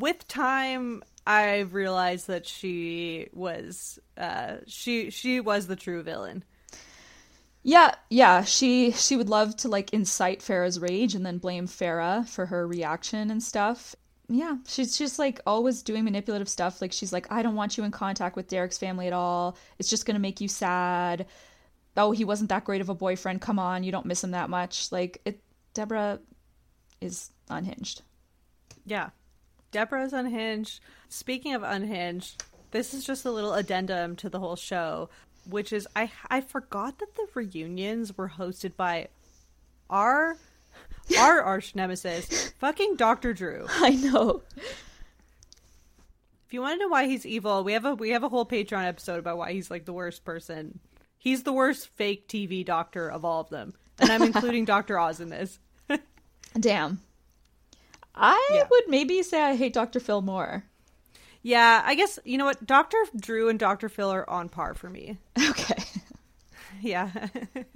with 0.00 0.26
time 0.26 1.02
I've 1.26 1.74
realized 1.74 2.26
that 2.26 2.46
she 2.46 3.28
was 3.32 3.98
uh 4.16 4.56
she 4.66 5.10
she 5.10 5.40
was 5.40 5.66
the 5.66 5.76
true 5.76 6.02
villain. 6.02 6.44
Yeah, 7.62 7.94
yeah, 8.08 8.42
she 8.44 8.90
she 8.92 9.16
would 9.16 9.28
love 9.28 9.54
to 9.58 9.68
like 9.68 9.92
incite 9.92 10.40
Farrah's 10.40 10.80
rage 10.80 11.14
and 11.14 11.24
then 11.24 11.38
blame 11.38 11.66
Farrah 11.66 12.26
for 12.26 12.46
her 12.46 12.66
reaction 12.66 13.30
and 13.30 13.42
stuff. 13.42 13.94
Yeah, 14.28 14.56
she's 14.66 14.96
just 14.96 15.18
like 15.18 15.40
always 15.46 15.82
doing 15.82 16.04
manipulative 16.04 16.48
stuff. 16.48 16.80
Like 16.80 16.92
she's 16.92 17.12
like, 17.12 17.30
I 17.30 17.42
don't 17.42 17.56
want 17.56 17.76
you 17.76 17.84
in 17.84 17.90
contact 17.90 18.36
with 18.36 18.48
Derek's 18.48 18.78
family 18.78 19.06
at 19.06 19.12
all. 19.12 19.58
It's 19.78 19.90
just 19.90 20.06
gonna 20.06 20.18
make 20.18 20.40
you 20.40 20.48
sad. 20.48 21.26
Oh, 21.96 22.12
he 22.12 22.24
wasn't 22.24 22.48
that 22.50 22.64
great 22.64 22.80
of 22.80 22.88
a 22.88 22.94
boyfriend. 22.94 23.42
Come 23.42 23.58
on, 23.58 23.82
you 23.82 23.92
don't 23.92 24.06
miss 24.06 24.24
him 24.24 24.30
that 24.30 24.48
much. 24.48 24.90
Like 24.90 25.20
it, 25.26 25.42
Deborah 25.74 26.20
is 27.00 27.30
unhinged. 27.50 28.02
Yeah. 28.86 29.10
Deborah's 29.70 30.12
unhinged. 30.12 30.80
Speaking 31.08 31.54
of 31.54 31.62
unhinged, 31.62 32.42
this 32.70 32.94
is 32.94 33.04
just 33.04 33.24
a 33.24 33.30
little 33.30 33.54
addendum 33.54 34.16
to 34.16 34.28
the 34.28 34.40
whole 34.40 34.56
show, 34.56 35.08
which 35.48 35.72
is 35.72 35.88
I 35.96 36.10
I 36.28 36.40
forgot 36.40 36.98
that 36.98 37.14
the 37.16 37.26
reunions 37.34 38.16
were 38.16 38.32
hosted 38.36 38.76
by 38.76 39.08
our 39.88 40.36
our 41.18 41.42
arch 41.42 41.74
nemesis, 41.74 42.52
fucking 42.58 42.96
Dr. 42.96 43.32
Drew. 43.32 43.66
I 43.68 43.90
know. 43.90 44.42
If 46.50 46.54
you 46.54 46.62
want 46.62 46.80
to 46.80 46.84
know 46.84 46.88
why 46.88 47.06
he's 47.06 47.24
evil, 47.24 47.62
we 47.62 47.74
have 47.74 47.84
a 47.84 47.94
we 47.94 48.10
have 48.10 48.24
a 48.24 48.28
whole 48.28 48.46
Patreon 48.46 48.84
episode 48.84 49.18
about 49.18 49.38
why 49.38 49.52
he's 49.52 49.70
like 49.70 49.84
the 49.84 49.92
worst 49.92 50.24
person. 50.24 50.80
He's 51.18 51.42
the 51.42 51.52
worst 51.52 51.88
fake 51.96 52.28
TV 52.28 52.64
doctor 52.64 53.08
of 53.08 53.24
all 53.24 53.40
of 53.40 53.50
them, 53.50 53.74
and 53.98 54.10
I'm 54.10 54.22
including 54.32 54.64
Dr. 54.64 54.98
Oz 54.98 55.20
in 55.20 55.28
this. 55.28 55.58
Damn. 56.58 57.00
I 58.20 58.48
Yeah. 58.52 58.66
would 58.70 58.84
maybe 58.88 59.22
say 59.22 59.40
I 59.42 59.56
hate 59.56 59.72
Dr. 59.72 59.98
Phil 60.00 60.20
more. 60.22 60.64
Yeah, 61.42 61.82
I 61.84 61.94
guess 61.94 62.18
you 62.24 62.36
know 62.38 62.44
what 62.44 62.66
Dr. 62.66 62.98
Drew 63.18 63.48
and 63.48 63.58
Dr. 63.58 63.88
Phil 63.88 64.10
are 64.10 64.28
on 64.28 64.48
par 64.48 64.74
for 64.74 64.90
me. 64.90 65.18
Okay. 65.50 65.82
Yeah. 66.82 67.10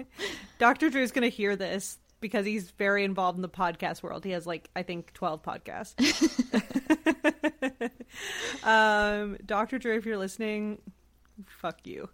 Dr. 0.59 0.89
Drew's 0.91 1.13
going 1.13 1.29
to 1.29 1.35
hear 1.35 1.57
this 1.57 1.99
because 2.21 2.47
he's 2.47 2.71
very 2.71 3.05
involved 3.05 3.37
in 3.37 3.43
the 3.43 3.49
podcast 3.51 4.03
world. 4.03 4.25
He 4.25 4.31
has 4.31 4.47
like 4.47 4.71
I 4.77 4.83
think 4.83 5.13
12 5.15 5.43
podcasts. 5.43 5.95
um 8.65 9.37
Dr. 9.45 9.79
Drew 9.79 9.97
if 9.97 10.07
you're 10.07 10.17
listening, 10.19 10.81
fuck 11.47 11.87
you. 11.87 12.09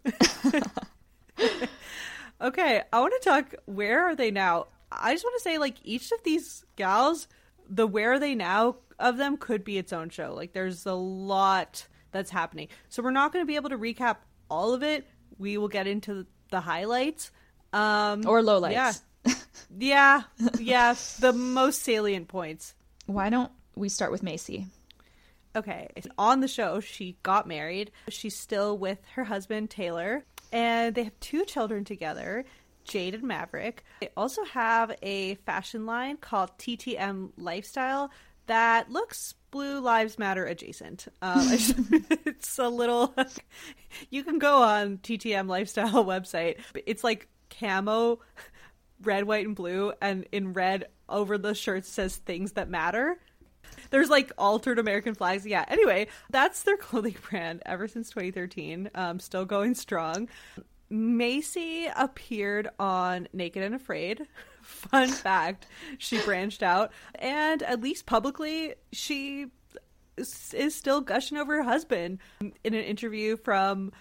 okay, 2.41 2.83
I 2.93 3.01
want 3.01 3.15
to 3.21 3.29
talk 3.29 3.55
where 3.67 4.05
are 4.05 4.17
they 4.17 4.31
now? 4.31 4.67
I 4.91 5.13
just 5.13 5.25
want 5.25 5.37
to 5.37 5.43
say 5.43 5.59
like 5.59 5.77
each 5.85 6.11
of 6.13 6.23
these 6.25 6.65
gals, 6.77 7.29
the 7.71 7.87
where 7.87 8.13
are 8.13 8.19
they 8.19 8.35
now 8.35 8.77
of 8.99 9.17
them 9.17 9.39
could 9.39 9.65
be 9.65 9.79
its 9.79 9.93
own 9.93 10.11
show. 10.11 10.35
Like 10.35 10.53
there's 10.53 10.85
a 10.85 10.93
lot 10.93 11.87
that's 12.13 12.31
happening. 12.31 12.69
So 12.91 13.03
we're 13.03 13.13
not 13.13 13.33
going 13.33 13.43
to 13.43 13.47
be 13.47 13.57
able 13.57 13.71
to 13.71 13.79
recap 13.79 14.17
all 14.51 14.75
of 14.75 14.83
it. 14.83 15.07
We 15.39 15.57
will 15.57 15.69
get 15.69 15.87
into 15.87 16.27
the 16.51 16.61
highlights. 16.61 17.31
Um 17.73 18.27
Or 18.27 18.43
lowlights. 18.43 18.73
Yeah. 18.73 18.93
Yeah. 19.79 20.23
Yeah, 20.59 20.95
the 21.21 21.33
most 21.33 21.83
salient 21.83 22.27
points. 22.29 22.75
Why 23.07 23.31
don't 23.31 23.53
we 23.77 23.89
start 23.89 24.11
with 24.11 24.23
Maci? 24.23 24.67
Okay. 25.55 25.89
On 26.19 26.41
the 26.41 26.49
show, 26.49 26.81
she 26.81 27.17
got 27.23 27.47
married. 27.47 27.91
She's 28.09 28.37
still 28.37 28.77
with 28.77 28.99
her 29.15 29.25
husband, 29.25 29.71
Taylor, 29.71 30.25
and 30.53 30.95
they 30.95 31.05
have 31.05 31.21
two 31.21 31.45
children 31.45 31.85
together, 31.85 32.45
Jade 32.85 33.15
and 33.15 33.25
Maverick. 33.25 33.85
They 34.01 34.11
also 34.17 34.45
have 34.45 34.97
a 35.03 35.35
fashion 35.47 35.87
line 35.87 36.17
called 36.17 36.51
TTM 36.59 37.33
Lifestyle 37.37 38.11
that 38.47 38.91
looks 38.91 39.35
Blue 39.51 39.81
Lives 39.81 40.19
Matter 40.19 40.45
adjacent. 40.45 41.07
Um, 41.23 41.49
just- 41.49 41.75
it's 42.27 42.59
a 42.59 42.69
little. 42.69 43.15
You 44.11 44.23
can 44.25 44.39
go 44.39 44.63
on 44.63 44.99
TTM 44.99 45.49
Lifestyle 45.49 46.05
website. 46.05 46.59
It's 46.87 47.03
like 47.05 47.29
camo, 47.59 48.21
red, 49.03 49.25
white, 49.25 49.47
and 49.47 49.55
blue, 49.57 49.93
and 50.01 50.27
in 50.33 50.53
red 50.53 50.87
over 51.09 51.37
the 51.39 51.55
shirt 51.55 51.85
says 51.85 52.17
things 52.17 52.53
that 52.53 52.69
matter. 52.69 53.19
There's 53.91 54.09
like 54.09 54.31
altered 54.39 54.79
American 54.79 55.15
flags. 55.15 55.45
Yeah. 55.47 55.65
Anyway, 55.69 56.07
that's 56.31 56.63
their 56.63 56.77
clothing 56.77 57.17
brand 57.29 57.63
ever 57.67 57.89
since 57.89 58.11
2013. 58.11 58.91
Um, 58.95 59.19
still 59.21 59.45
going 59.45 59.75
strong. 59.75 60.29
Maci 60.91 61.91
appeared 61.97 62.69
on 62.79 63.29
Naked 63.33 63.63
and 63.63 63.75
Afraid. 63.75 64.27
Fun 64.63 65.09
fact, 65.09 65.67
she 65.99 66.21
branched 66.23 66.63
out, 66.63 66.93
and 67.15 67.63
at 67.63 67.81
least 67.81 68.07
publicly, 68.07 68.75
she 68.93 69.47
is 70.17 70.75
still 70.75 71.01
gushing 71.01 71.39
over 71.39 71.57
her 71.57 71.63
husband. 71.63 72.19
In 72.41 72.75
an 72.75 72.75
interview 72.75 73.37
from 73.37 73.93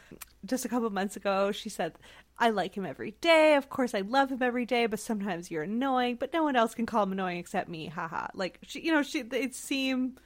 just 0.46 0.66
a 0.66 0.70
couple 0.70 0.90
months 0.90 1.16
ago, 1.16 1.52
she 1.52 1.70
said, 1.70 1.94
I 2.38 2.50
like 2.50 2.76
him 2.76 2.86
every 2.86 3.12
day. 3.22 3.56
Of 3.56 3.70
course, 3.70 3.94
I 3.94 4.02
love 4.02 4.32
him 4.32 4.42
every 4.42 4.66
day, 4.66 4.86
but 4.86 5.00
sometimes 5.00 5.52
you're 5.52 5.64
annoying, 5.64 6.16
but 6.20 6.34
no 6.34 6.44
one 6.44 6.56
else 6.56 6.74
can 6.74 6.86
call 6.86 7.04
him 7.04 7.12
annoying 7.12 7.38
except 7.38 7.70
me. 7.70 7.88
Haha. 7.88 8.28
Like, 8.34 8.60
she, 8.64 8.82
you 8.82 8.92
know, 8.92 9.04
she, 9.04 9.22
they 9.22 9.50
seem, 9.50 10.18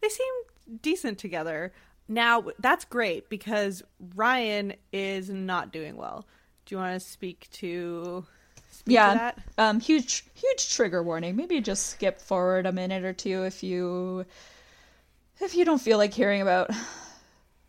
they 0.00 0.08
seem 0.08 0.80
decent 0.80 1.18
together. 1.18 1.72
Now, 2.08 2.44
that's 2.58 2.84
great 2.84 3.28
because 3.28 3.82
Ryan 4.14 4.74
is 4.92 5.28
not 5.28 5.72
doing 5.72 5.96
well. 5.96 6.26
Do 6.64 6.74
you 6.74 6.78
want 6.80 7.00
to 7.00 7.06
speak 7.06 7.48
to, 7.54 8.24
speak 8.70 9.02
to 9.02 9.08
yeah 9.08 9.14
that? 9.14 9.38
um 9.58 9.80
huge 9.80 10.24
huge 10.34 10.74
trigger 10.74 11.02
warning 11.02 11.34
maybe 11.36 11.60
just 11.60 11.86
skip 11.86 12.20
forward 12.20 12.66
a 12.66 12.72
minute 12.72 13.04
or 13.04 13.12
two 13.12 13.44
if 13.44 13.62
you 13.62 14.24
if 15.40 15.54
you 15.54 15.64
don't 15.64 15.80
feel 15.80 15.98
like 15.98 16.12
hearing 16.12 16.42
about 16.42 16.70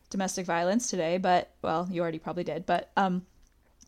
domestic 0.09 0.45
violence 0.45 0.89
today 0.89 1.17
but 1.17 1.51
well 1.61 1.87
you 1.91 2.01
already 2.01 2.19
probably 2.19 2.43
did 2.43 2.65
but 2.65 2.91
um 2.97 3.25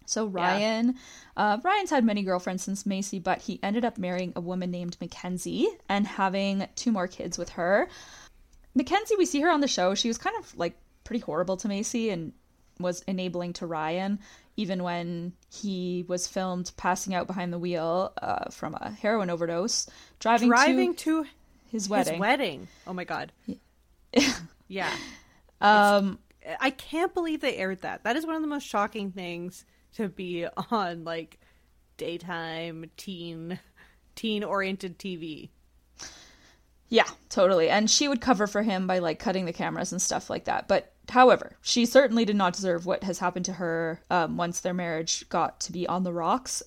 so 0.06 0.26
ryan 0.26 0.96
uh, 1.38 1.58
ryan's 1.64 1.90
had 1.90 2.04
many 2.04 2.24
girlfriends 2.24 2.64
since 2.64 2.84
maci 2.84 3.20
but 3.20 3.42
he 3.42 3.60
ended 3.62 3.86
up 3.86 3.98
marrying 3.98 4.34
a 4.36 4.42
woman 4.42 4.72
named 4.72 4.98
mackenzie 5.00 5.68
and 5.88 6.08
having 6.08 6.68
two 6.76 6.92
more 6.92 7.08
kids 7.08 7.38
with 7.38 7.50
her 7.50 7.88
mackenzie 8.80 9.16
we 9.18 9.26
see 9.26 9.42
her 9.42 9.50
on 9.50 9.62
the 9.62 9.68
show 9.68 9.94
she 9.94 10.08
was 10.08 10.18
kind 10.18 10.36
of 10.40 10.58
like 10.58 10.76
pretty 11.04 11.20
horrible 11.20 11.58
to 11.58 11.68
maci 11.68 12.12
and 12.12 12.34
was 12.80 13.02
enabling 13.08 13.54
to 13.54 13.66
Ryan, 13.66 14.20
even 14.58 14.84
when 14.84 15.34
he 15.50 16.06
was 16.08 16.28
filmed 16.28 16.72
passing 16.78 17.14
out 17.14 17.28
behind 17.28 17.52
the 17.52 17.60
wheel 17.60 18.14
uh, 18.22 18.50
from 18.52 18.76
a 18.76 18.92
heroin 18.92 19.30
overdose, 19.30 19.88
driving, 20.20 20.50
Driving 20.50 20.96
to 20.96 21.24
to 21.24 21.30
his 21.72 21.90
wedding. 21.90 22.14
His 22.14 22.20
wedding. 22.20 22.68
Oh 22.88 22.94
my 22.94 23.04
god. 23.04 23.32
yeah. 24.68 24.92
Um, 25.62 26.20
I 26.62 26.70
can't 26.70 27.14
believe 27.14 27.42
they 27.42 27.58
aired 27.58 27.82
that. 27.82 28.06
That 28.06 28.16
is 28.16 28.26
one 28.26 28.36
of 28.36 28.42
the 28.42 28.48
most 28.48 28.66
shocking 28.66 29.12
things 29.12 29.66
to 29.96 30.08
be 30.08 30.48
on 30.72 31.04
like 31.04 31.38
daytime 31.98 32.90
teen 32.96 33.60
teen 34.16 34.46
oriented 34.46 34.98
TV. 34.98 35.50
Yeah, 36.90 37.08
totally. 37.30 37.70
And 37.70 37.90
she 37.90 38.08
would 38.08 38.20
cover 38.20 38.48
for 38.48 38.64
him 38.64 38.88
by 38.88 39.00
like 39.00 39.20
cutting 39.20 39.46
the 39.46 39.54
cameras 39.54 39.92
and 39.92 40.02
stuff 40.02 40.30
like 40.30 40.46
that. 40.46 40.68
But 40.68 40.92
however, 41.08 41.56
she 41.62 41.86
certainly 41.86 42.26
did 42.26 42.36
not 42.36 42.54
deserve 42.54 42.86
what 42.86 43.04
has 43.04 43.20
happened 43.20 43.46
to 43.46 43.54
her 43.54 44.02
um, 44.10 44.38
once 44.38 44.60
their 44.60 44.74
marriage 44.74 45.28
got 45.30 45.60
to 45.62 45.72
be 45.72 45.88
on 45.88 46.04
the 46.04 46.14
rocks. 46.14 46.64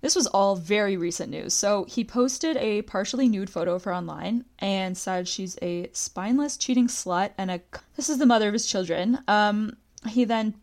This 0.00 0.16
was 0.16 0.26
all 0.28 0.56
very 0.56 0.96
recent 0.96 1.30
news. 1.30 1.52
So 1.52 1.84
he 1.84 2.04
posted 2.04 2.56
a 2.56 2.80
partially 2.82 3.28
nude 3.28 3.50
photo 3.50 3.74
of 3.74 3.84
her 3.84 3.94
online 3.94 4.46
and 4.58 4.96
said 4.96 5.28
she's 5.28 5.58
a 5.60 5.90
spineless, 5.92 6.56
cheating 6.56 6.88
slut 6.88 7.32
and 7.36 7.50
a. 7.50 7.60
This 7.96 8.08
is 8.08 8.16
the 8.16 8.24
mother 8.24 8.48
of 8.48 8.54
his 8.54 8.64
children. 8.64 9.18
Um, 9.28 9.76
he 10.08 10.24
then 10.24 10.54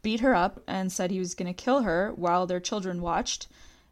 beat 0.00 0.20
her 0.20 0.34
up 0.34 0.62
and 0.66 0.90
said 0.90 1.10
he 1.10 1.18
was 1.18 1.34
going 1.34 1.52
to 1.52 1.62
kill 1.62 1.82
her 1.82 2.12
while 2.16 2.46
their 2.46 2.60
children 2.60 3.02
watched. 3.02 3.46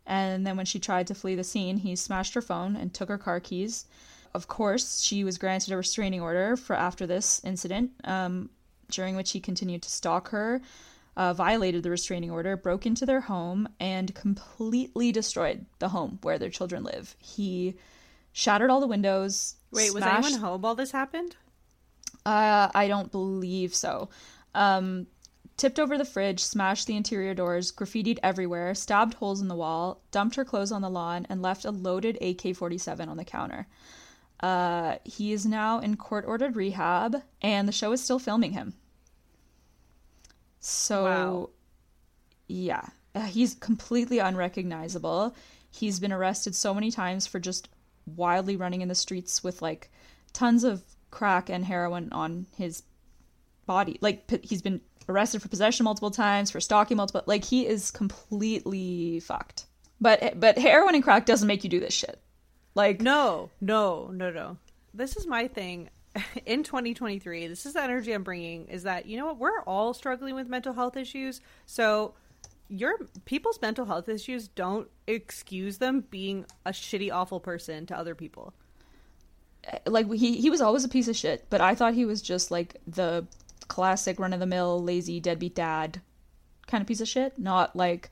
And 0.07 0.47
then 0.47 0.57
when 0.57 0.67
she 0.67 0.79
tried 0.79 1.07
to 1.09 1.15
flee 1.15 1.35
the 1.35 1.45
scene, 1.45 1.77
he 1.77 1.95
smashed 1.95 2.33
her 2.33 2.43
phone 2.43 2.75
and 2.75 2.93
took 2.93 3.11
her 3.11 3.19
car 3.19 3.39
keys. 3.39 3.85
Of 4.33 4.49
course, 4.49 5.01
she 5.01 5.25
was 5.25 5.39
granted 5.39 5.73
a 5.73 5.77
restraining 5.77 6.21
order 6.21 6.57
for 6.57 6.77
after 6.77 7.07
this 7.07 7.41
incident, 7.45 7.93
um, 8.05 8.51
during 8.91 9.17
which 9.17 9.33
he 9.33 9.41
continued 9.41 9.83
to 9.83 9.91
stalk 9.91 10.29
her 10.29 10.61
uh, 11.17 11.35
violated 11.35 11.83
the 11.83 11.91
restraining 11.91 12.31
order, 12.31 12.57
broke 12.57 12.87
into 12.87 13.05
their 13.05 13.21
home, 13.21 13.69
and 13.79 14.15
completely 14.15 15.13
destroyed 15.13 15.67
the 15.79 15.89
home 15.89 16.19
where 16.23 16.39
their 16.39 16.51
children 16.51 16.83
live. 16.83 17.15
He 17.19 17.75
shattered 18.33 18.71
all 18.71 18.81
the 18.81 18.87
windows. 18.87 19.57
Wait, 19.71 19.91
smashed... 19.91 19.95
was 19.95 20.25
anyone 20.27 20.41
home 20.41 20.63
while 20.63 20.75
this 20.75 20.93
happened? 20.93 21.37
Uh, 22.25 22.71
I 22.75 22.89
don't 22.89 23.11
believe 23.11 23.75
so. 23.75 24.09
Um, 24.55 25.07
tipped 25.57 25.79
over 25.79 25.99
the 25.99 26.05
fridge, 26.05 26.41
smashed 26.41 26.87
the 26.87 26.97
interior 26.97 27.35
doors, 27.35 27.73
graffitied 27.73 28.19
everywhere, 28.23 28.75
stabbed 28.75 29.15
holes 29.15 29.41
in 29.41 29.49
the 29.49 29.55
wall, 29.55 30.01
dumped 30.11 30.37
her 30.37 30.45
clothes 30.45 30.73
on 30.73 30.83
the 30.83 30.91
lawn, 30.91 31.27
and 31.29 31.43
left 31.43 31.65
a 31.65 31.71
loaded 31.71 32.17
AK 32.23 32.57
47 32.57 33.09
on 33.09 33.17
the 33.17 33.25
counter. 33.25 33.67
Uh, 34.43 34.97
he 35.05 35.33
is 35.33 35.45
now 35.45 35.81
in 35.81 35.97
court 35.97 36.25
ordered 36.27 36.57
rehab, 36.57 37.23
and 37.43 37.69
the 37.69 37.73
show 37.73 37.93
is 37.93 38.03
still 38.03 38.19
filming 38.19 38.53
him. 38.53 38.75
So, 40.61 41.05
wow. 41.05 41.51
yeah, 42.49 42.83
uh, 43.15 43.23
he's 43.23 43.55
completely 43.55 44.19
unrecognizable. 44.19 45.35
He's 45.71 46.01
been 46.01 46.13
arrested 46.13 46.55
so 46.55 46.75
many 46.75 46.91
times 46.91 47.27
for 47.27 47.39
just 47.39 47.69
wildly 48.17 48.57
running 48.57 48.81
in 48.81 48.89
the 48.89 48.95
streets 48.95 49.45
with 49.45 49.63
like 49.63 49.91
tons 50.33 50.65
of 50.65 50.83
crack 51.11 51.49
and 51.49 51.65
heroin 51.65 52.09
on 52.13 52.47
his 52.57 52.83
body. 53.67 53.99
Like 54.01 54.27
p- 54.27 54.41
he's 54.43 54.63
been 54.63 54.81
arrested 55.09 55.43
for 55.43 55.49
possession 55.49 55.85
multiple 55.85 56.11
times, 56.11 56.51
for 56.51 56.61
stalking 56.61 56.97
multiple. 56.97 57.23
Like 57.27 57.45
he 57.45 57.67
is 57.67 57.91
completely 57.91 59.21
fucked. 59.21 59.67
But 60.01 60.41
but 60.41 60.59
heroin 60.59 60.95
and 60.95 61.05
crack 61.05 61.27
doesn't 61.27 61.47
make 61.47 61.63
you 61.63 61.71
do 61.71 61.81
this 61.81 61.95
shit. 61.95 62.21
Like 62.75 63.01
no, 63.01 63.51
no, 63.61 64.11
no, 64.13 64.31
no. 64.31 64.57
This 64.95 65.17
is 65.17 65.27
my 65.27 65.49
thing. 65.49 65.91
in 66.47 66.63
2023, 66.63 67.47
this 67.47 67.67
is 67.67 67.75
the 67.75 67.83
energy 67.83 68.13
I'm 68.13 68.23
bringing 68.23 68.67
is 68.67 68.83
that, 68.85 69.07
you 69.07 69.17
know 69.17 69.27
what, 69.27 69.39
we're 69.39 69.63
all 69.63 69.95
struggling 69.95 70.35
with 70.35 70.49
mental 70.49 70.73
health 70.73 70.97
issues. 70.97 71.41
So, 71.67 72.15
your 72.69 72.99
people's 73.25 73.61
mental 73.61 73.85
health 73.85 74.09
issues 74.09 74.47
don't 74.49 74.89
excuse 75.07 75.79
them 75.79 76.05
being 76.11 76.47
a 76.65 76.71
shitty, 76.71 77.13
awful 77.13 77.41
person 77.41 77.85
to 77.87 77.99
other 77.99 78.15
people. 78.15 78.55
Eh, 79.65 79.79
like, 79.87 80.13
he, 80.13 80.41
he 80.41 80.51
was 80.51 80.61
always 80.61 80.85
a 80.85 80.89
piece 80.89 81.09
of 81.09 81.17
shit, 81.17 81.47
but 81.51 81.61
I 81.61 81.75
thought 81.75 81.95
he 81.95 82.05
was 82.05 82.23
just 82.23 82.51
like 82.51 82.77
the 82.87 83.27
classic 83.69 84.19
run 84.21 84.33
of 84.33 84.41
the 84.41 84.47
mill, 84.47 84.83
lazy, 84.83 85.21
deadbeat 85.21 85.55
dad 85.55 86.01
kind 86.67 86.81
of 86.81 86.87
piece 86.87 87.01
of 87.01 87.09
shit, 87.09 87.39
not 87.39 87.75
like 87.75 88.11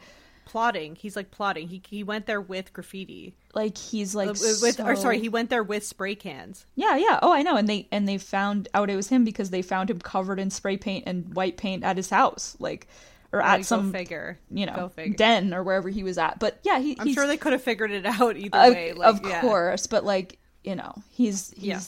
plotting. 0.49 0.97
He's 0.97 1.15
like 1.15 1.31
plotting. 1.31 1.69
He 1.69 1.83
he 1.87 2.03
went 2.03 2.27
there 2.27 2.41
with 2.41 2.73
graffiti. 2.73 3.37
Like 3.55 3.77
he's 3.77 4.15
like 4.15 4.31
uh, 4.31 4.33
with 4.33 4.77
so... 4.77 4.85
or 4.85 4.97
sorry, 4.97 5.21
he 5.21 5.29
went 5.29 5.51
there 5.51 5.63
with 5.63 5.85
spray 5.85 6.15
cans. 6.15 6.67
Yeah, 6.75 6.97
yeah. 6.97 7.19
Oh, 7.23 7.33
I 7.33 7.43
know. 7.43 7.57
And 7.57 7.69
they 7.69 7.87
and 7.93 8.09
they 8.09 8.19
found 8.19 8.69
out 8.75 8.91
it 8.91 8.97
was 8.97 9.09
him 9.09 9.25
because 9.25 9.51
they 9.51 9.63
found 9.63 9.91
him 9.91 10.01
covered 10.01 10.41
in 10.41 10.51
spray 10.51 10.77
paint 10.77 11.05
and 11.07 11.35
white 11.35 11.57
paint 11.57 11.85
at 11.85 11.97
his 11.97 12.11
house. 12.11 12.57
Like 12.59 12.89
or 13.31 13.43
at 13.43 13.65
some 13.67 13.93
figure, 13.93 14.39
you 14.51 14.65
know, 14.65 14.91
den 15.17 15.53
or 15.53 15.63
wherever 15.63 15.89
he 15.91 16.03
was 16.03 16.17
at. 16.17 16.39
But 16.39 16.59
yeah, 16.63 16.79
he, 16.79 16.97
I'm 16.99 17.13
sure 17.13 17.27
they 17.27 17.37
could 17.37 17.53
have 17.53 17.63
figured 17.63 17.91
it 17.91 18.07
out 18.07 18.37
either 18.37 18.57
uh, 18.57 18.71
way. 18.71 18.93
Like, 18.95 19.15
of 19.15 19.27
yeah. 19.27 19.41
course, 19.43 19.87
but 19.87 20.05
like 20.05 20.39
you 20.65 20.75
know, 20.75 20.95
he's 21.11 21.51
he's 21.51 21.67
yeah. 21.67 21.81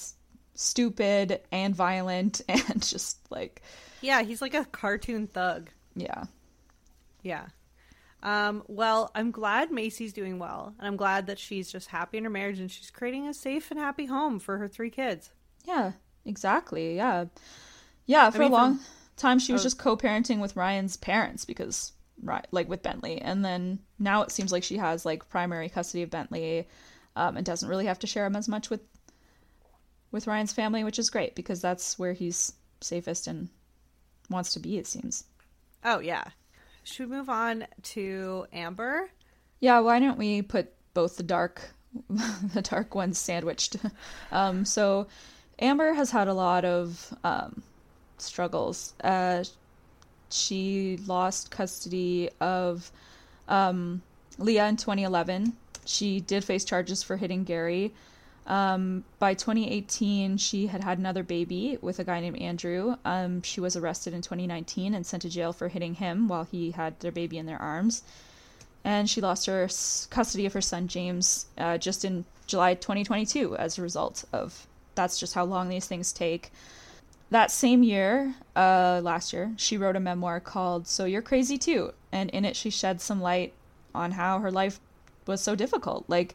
stupid 0.55 1.41
and 1.51 1.75
violent 1.75 2.43
and 2.49 2.83
just 2.83 3.19
like 3.31 3.63
yeah, 4.03 4.23
he's 4.23 4.43
like 4.43 4.55
a 4.55 4.67
cartoon 4.67 5.27
thug. 5.27 5.71
Yeah, 5.97 6.25
yeah. 7.23 7.47
Um, 8.23 8.63
well, 8.69 9.11
I'm 9.15 9.31
glad 9.31 9.71
Maci's 9.71 10.13
doing 10.13 10.39
well, 10.39 10.75
and 10.79 10.87
I'm 10.87 10.97
glad 10.97 11.27
that 11.27 11.39
she's 11.39 11.73
just 11.73 11.89
happy 11.89 12.19
in 12.19 12.25
her 12.25 12.31
marriage 12.31 12.61
and 12.61 12.71
she's 12.71 12.91
creating 12.91 13.27
a 13.27 13.35
safe 13.35 13.71
and 13.71 13.81
happy 13.81 14.07
home 14.07 14.39
for 14.39 14.59
her 14.59 14.69
three 14.69 14.91
kids. 14.91 15.31
Yeah, 15.65 15.93
exactly. 16.25 16.97
Yeah, 16.97 17.27
yeah. 18.07 18.31
For 18.31 18.39
I 18.39 18.41
mean, 18.41 18.53
a 18.53 18.55
long 18.55 18.81
time, 19.17 19.39
she 19.39 19.53
was 19.53 19.63
oh. 19.63 19.65
just 19.65 19.79
co-parenting 19.79 20.41
with 20.41 20.57
Ryan's 20.57 20.97
parents 20.97 21.45
because, 21.45 21.93
right, 22.23 22.47
like 22.51 22.69
with 22.69 22.83
Bentley, 22.83 23.21
and 23.21 23.45
then 23.45 23.79
now 23.99 24.23
it 24.23 24.31
seems 24.31 24.53
like 24.53 24.65
she 24.65 24.77
has 24.77 25.07
like 25.07 25.29
primary 25.31 25.71
custody 25.71 26.03
of 26.03 26.11
Bentley, 26.11 26.69
um, 27.17 27.37
and 27.39 27.47
doesn't 27.47 27.69
really 27.69 27.87
have 27.87 27.99
to 28.01 28.07
share 28.07 28.27
him 28.27 28.37
as 28.37 28.49
much 28.49 28.69
with 28.69 28.83
with 30.13 30.27
Ryan's 30.27 30.53
family, 30.53 30.85
which 30.85 30.99
is 30.99 31.09
great 31.09 31.35
because 31.35 31.63
that's 31.63 31.99
where 31.99 32.13
he's 32.13 32.53
safest 32.83 33.27
and 33.27 33.49
wants 34.29 34.53
to 34.55 34.61
be. 34.61 34.77
It 34.77 34.87
seems. 34.87 35.25
Oh 35.85 36.01
yeah, 36.01 36.25
should 36.85 37.11
we 37.11 37.17
move 37.17 37.29
on 37.29 37.67
to 37.83 38.47
Amber? 38.53 39.11
Yeah, 39.61 39.81
why 39.81 39.99
don't 39.99 40.19
we 40.19 40.43
put 40.43 40.73
both 40.95 41.17
the 41.17 41.23
dark 41.23 41.75
the 42.55 42.63
dark 42.63 42.95
ones 42.95 43.19
sandwiched. 43.19 43.77
Um, 44.33 44.65
so 44.65 45.09
Amber 45.59 45.93
has 45.93 46.13
had 46.13 46.29
a 46.29 46.35
lot 46.35 46.65
of 46.65 47.13
um, 47.25 47.63
struggles. 48.17 48.95
Uh, 49.03 49.43
she 50.31 51.01
lost 51.05 51.51
custody 51.51 52.31
of 52.41 52.93
um, 53.49 54.03
Leah 54.39 54.69
in 54.69 54.77
2011. 54.77 55.53
She 55.85 56.21
did 56.21 56.45
face 56.45 56.65
charges 56.65 57.03
for 57.03 57.17
hitting 57.17 57.43
Gary. 57.43 57.93
Um, 58.51 59.05
by 59.21 59.35
2018, 59.35 60.37
she 60.37 60.67
had 60.67 60.83
had 60.83 60.99
another 60.99 61.23
baby 61.23 61.79
with 61.81 62.01
a 62.01 62.05
guy 62.05 62.19
named 62.19 62.41
Andrew. 62.41 62.97
Um, 63.05 63.43
she 63.43 63.61
was 63.61 63.77
arrested 63.77 64.13
in 64.13 64.23
2019 64.23 64.93
and 64.93 65.07
sent 65.07 65.23
to 65.23 65.29
jail 65.29 65.53
for 65.53 65.69
hitting 65.69 65.95
him 65.95 66.27
while 66.27 66.43
he 66.43 66.73
had 66.73 66.99
their 66.99 67.13
baby 67.13 67.39
in 67.39 67.47
their 67.47 67.63
arms. 67.63 68.03
And 68.83 69.09
she 69.09 69.21
lost 69.21 69.47
her 69.47 69.69
custody 70.11 70.47
of 70.47 70.53
her 70.55 70.61
son 70.61 70.89
James 70.89 71.47
uh, 71.59 71.79
just 71.79 72.05
in 72.05 72.25
July 72.49 72.75
2022 72.75 73.57
as 73.57 73.79
a 73.79 73.83
result 73.83 74.25
of 74.33 74.67
that's 74.97 75.21
just 75.21 75.35
how 75.35 75.45
long 75.45 75.69
these 75.69 75.87
things 75.87 76.13
take. 76.13 76.51
That 77.31 77.53
same 77.53 77.85
year, 77.85 78.35
uh, 78.57 79.01
last 79.01 79.33
year, 79.33 79.53
she 79.59 79.79
wrote 79.79 79.95
a 79.95 80.01
memoir 80.01 80.41
called 80.41 80.89
So 80.89 81.05
You're 81.05 81.23
Crazy 81.23 81.57
Too. 81.57 81.93
And 82.11 82.29
in 82.31 82.45
it, 82.45 82.57
she 82.57 82.71
shed 82.71 83.01
some 83.01 83.23
light 83.23 83.53
on 83.95 84.11
how 84.11 84.41
her 84.41 84.51
life 84.51 84.81
was 85.25 85.41
so 85.41 85.55
difficult. 85.55 86.07
Like, 86.09 86.35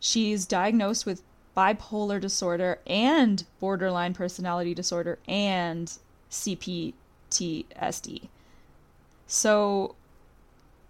she's 0.00 0.46
diagnosed 0.46 1.06
with 1.06 1.22
bipolar 1.56 2.20
disorder 2.20 2.80
and 2.86 3.44
borderline 3.60 4.14
personality 4.14 4.74
disorder 4.74 5.18
and 5.28 5.98
CPTSD. 6.30 6.92
So 9.26 9.94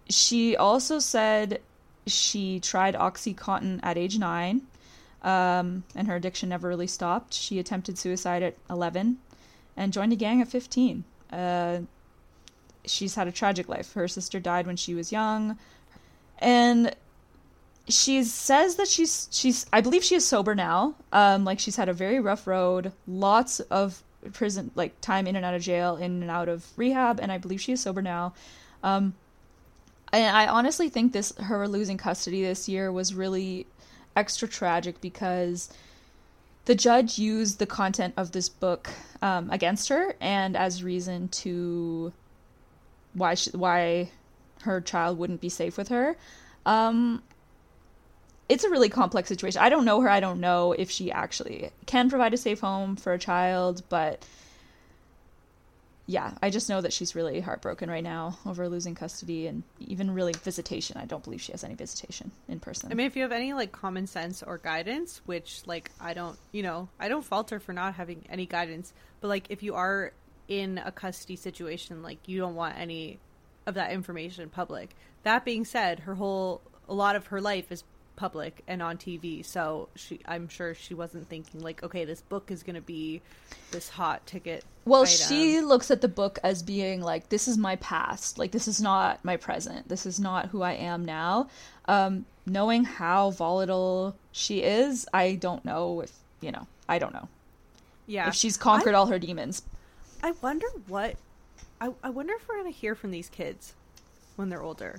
she 0.09 0.55
also 0.55 0.99
said 0.99 1.61
she 2.07 2.59
tried 2.59 2.95
Oxycontin 2.95 3.79
at 3.83 3.97
age 3.97 4.17
nine, 4.17 4.61
um, 5.23 5.83
and 5.95 6.07
her 6.07 6.15
addiction 6.15 6.49
never 6.49 6.67
really 6.67 6.87
stopped. 6.87 7.33
She 7.33 7.59
attempted 7.59 7.97
suicide 7.97 8.43
at 8.43 8.55
11 8.69 9.17
and 9.75 9.93
joined 9.93 10.13
a 10.13 10.15
gang 10.15 10.41
at 10.41 10.47
15. 10.47 11.03
Uh, 11.31 11.79
she's 12.85 13.15
had 13.15 13.27
a 13.27 13.31
tragic 13.31 13.67
life. 13.67 13.93
Her 13.93 14.07
sister 14.07 14.39
died 14.39 14.67
when 14.67 14.75
she 14.75 14.93
was 14.93 15.11
young. 15.11 15.57
And 16.39 16.95
she 17.87 18.23
says 18.23 18.75
that 18.75 18.87
she's 18.87 19.27
she's 19.31 19.65
I 19.71 19.81
believe 19.81 20.03
she 20.03 20.15
is 20.15 20.25
sober 20.25 20.55
now. 20.55 20.95
Um, 21.11 21.45
like 21.45 21.59
she's 21.59 21.75
had 21.75 21.89
a 21.89 21.93
very 21.93 22.19
rough 22.19 22.47
road, 22.47 22.91
lots 23.07 23.59
of 23.59 24.01
prison 24.33 24.71
like 24.75 24.99
time 25.01 25.27
in 25.27 25.35
and 25.35 25.45
out 25.45 25.53
of 25.53 25.61
jail, 25.61 25.95
in 25.97 26.21
and 26.21 26.31
out 26.31 26.49
of 26.49 26.65
rehab, 26.75 27.19
and 27.19 27.31
I 27.31 27.37
believe 27.37 27.61
she 27.61 27.73
is 27.73 27.81
sober 27.81 28.01
now. 28.01 28.33
Um, 28.83 29.13
and 30.11 30.35
I 30.35 30.47
honestly 30.47 30.89
think 30.89 31.13
this 31.13 31.33
her 31.37 31.67
losing 31.67 31.97
custody 31.97 32.43
this 32.43 32.67
year 32.67 32.91
was 32.91 33.13
really 33.13 33.67
extra 34.15 34.47
tragic 34.47 35.01
because 35.01 35.69
the 36.65 36.75
judge 36.75 37.19
used 37.19 37.59
the 37.59 37.65
content 37.65 38.13
of 38.17 38.31
this 38.31 38.49
book 38.49 38.89
um, 39.21 39.49
against 39.51 39.89
her 39.89 40.15
and 40.19 40.57
as 40.57 40.83
reason 40.83 41.27
to 41.27 42.11
why 43.13 43.35
she, 43.35 43.51
why 43.51 44.09
her 44.61 44.81
child 44.81 45.19
wouldn't 45.19 45.41
be 45.41 45.49
safe 45.49 45.77
with 45.77 45.89
her. 45.89 46.15
Um, 46.65 47.21
it's 48.47 48.63
a 48.63 48.69
really 48.69 48.89
complex 48.89 49.27
situation. 49.27 49.61
I 49.61 49.69
don't 49.69 49.85
know 49.85 50.01
her. 50.01 50.09
I 50.09 50.19
don't 50.19 50.39
know 50.39 50.73
if 50.73 50.91
she 50.91 51.11
actually 51.11 51.71
can 51.85 52.09
provide 52.09 52.33
a 52.33 52.37
safe 52.37 52.59
home 52.59 52.95
for 52.95 53.13
a 53.13 53.19
child, 53.19 53.83
but 53.89 54.23
yeah, 56.07 56.33
I 56.41 56.51
just 56.51 56.69
know 56.69 56.81
that 56.81 56.93
she's 56.93 57.15
really 57.15 57.39
heartbroken 57.39 57.89
right 57.89 58.03
now 58.03 58.37
over 58.45 58.69
losing 58.69 58.93
custody 58.93 59.47
and 59.47 59.63
even 59.79 60.11
really 60.11 60.33
visitation. 60.33 60.97
I 60.97 61.05
don't 61.05 61.23
believe 61.23 61.41
she 61.41 61.51
has 61.53 61.63
any 61.63 61.73
visitation 61.73 62.31
in 62.47 62.59
person. 62.59 62.91
I 62.91 62.95
mean, 62.95 63.07
if 63.07 63.15
you 63.15 63.23
have 63.23 63.31
any 63.31 63.53
like 63.53 63.71
common 63.71 64.05
sense 64.05 64.43
or 64.43 64.59
guidance, 64.59 65.21
which 65.25 65.63
like 65.65 65.89
I 65.99 66.13
don't, 66.13 66.37
you 66.51 66.61
know, 66.61 66.89
I 66.99 67.07
don't 67.07 67.25
falter 67.25 67.59
for 67.59 67.73
not 67.73 67.95
having 67.95 68.23
any 68.29 68.45
guidance, 68.45 68.93
but 69.21 69.29
like 69.29 69.47
if 69.49 69.63
you 69.63 69.73
are 69.73 70.13
in 70.47 70.79
a 70.85 70.91
custody 70.91 71.35
situation, 71.35 72.03
like 72.03 72.19
you 72.27 72.37
don't 72.37 72.53
want 72.53 72.77
any 72.77 73.17
of 73.65 73.73
that 73.73 73.91
information 73.91 74.47
public. 74.49 74.95
That 75.23 75.43
being 75.43 75.65
said, 75.65 76.01
her 76.01 76.13
whole 76.13 76.61
a 76.87 76.93
lot 76.93 77.15
of 77.15 77.27
her 77.27 77.41
life 77.41 77.71
is 77.71 77.83
public 78.15 78.63
and 78.67 78.81
on 78.81 78.97
TV. 78.97 79.45
So 79.45 79.89
she, 79.95 80.19
I'm 80.25 80.47
sure 80.47 80.73
she 80.73 80.93
wasn't 80.93 81.27
thinking 81.27 81.61
like, 81.61 81.83
okay, 81.83 82.05
this 82.05 82.21
book 82.21 82.51
is 82.51 82.63
going 82.63 82.75
to 82.75 82.81
be 82.81 83.21
this 83.71 83.89
hot 83.89 84.25
ticket. 84.25 84.63
Well, 84.85 85.03
item. 85.03 85.27
she 85.27 85.61
looks 85.61 85.91
at 85.91 86.01
the 86.01 86.07
book 86.07 86.39
as 86.43 86.63
being 86.63 87.01
like, 87.01 87.29
this 87.29 87.47
is 87.47 87.57
my 87.57 87.75
past. 87.77 88.37
Like, 88.37 88.51
this 88.51 88.67
is 88.67 88.81
not 88.81 89.23
my 89.23 89.37
present. 89.37 89.87
This 89.89 90.05
is 90.05 90.19
not 90.19 90.47
who 90.47 90.61
I 90.61 90.73
am 90.73 91.05
now. 91.05 91.49
Um, 91.85 92.25
knowing 92.45 92.83
how 92.83 93.31
volatile 93.31 94.15
she 94.31 94.63
is, 94.63 95.07
I 95.13 95.35
don't 95.35 95.63
know 95.65 96.01
if, 96.01 96.11
you 96.41 96.51
know, 96.51 96.67
I 96.87 96.99
don't 96.99 97.13
know. 97.13 97.27
Yeah. 98.07 98.27
If 98.27 98.35
she's 98.35 98.57
conquered 98.57 98.93
I, 98.93 98.97
all 98.97 99.07
her 99.07 99.19
demons. 99.19 99.63
I 100.21 100.31
wonder 100.41 100.67
what. 100.87 101.15
I, 101.81 101.91
I 102.03 102.09
wonder 102.09 102.33
if 102.33 102.47
we're 102.47 102.59
going 102.61 102.71
to 102.71 102.79
hear 102.79 102.95
from 102.95 103.11
these 103.11 103.29
kids 103.29 103.73
when 104.35 104.49
they're 104.49 104.63
older. 104.63 104.97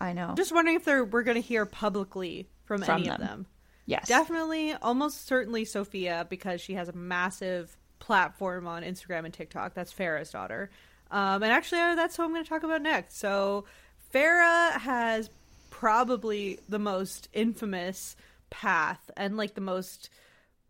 I 0.00 0.12
know. 0.12 0.34
Just 0.36 0.52
wondering 0.52 0.76
if 0.76 0.84
they're, 0.84 1.04
we're 1.04 1.22
going 1.22 1.40
to 1.40 1.46
hear 1.46 1.64
publicly 1.66 2.48
from, 2.64 2.82
From 2.82 2.96
any 2.96 3.08
them. 3.08 3.20
of 3.20 3.26
them. 3.26 3.46
yes. 3.86 4.06
Definitely, 4.08 4.74
almost 4.74 5.26
certainly 5.26 5.64
Sophia 5.64 6.26
because 6.28 6.60
she 6.60 6.74
has 6.74 6.88
a 6.88 6.92
massive 6.92 7.76
platform 7.98 8.66
on 8.66 8.82
Instagram 8.82 9.24
and 9.24 9.32
TikTok. 9.32 9.74
That's 9.74 9.92
Farrah's 9.92 10.30
daughter. 10.30 10.70
Um, 11.10 11.42
and 11.42 11.52
actually, 11.52 11.80
uh, 11.80 11.94
that's 11.94 12.16
who 12.16 12.24
I'm 12.24 12.30
going 12.32 12.42
to 12.44 12.48
talk 12.48 12.62
about 12.64 12.82
next. 12.82 13.18
So, 13.18 13.64
Farrah 14.12 14.72
has 14.72 15.30
probably 15.70 16.58
the 16.68 16.78
most 16.78 17.28
infamous 17.32 18.16
path 18.50 19.10
and 19.16 19.36
like 19.36 19.54
the 19.54 19.60
most 19.60 20.10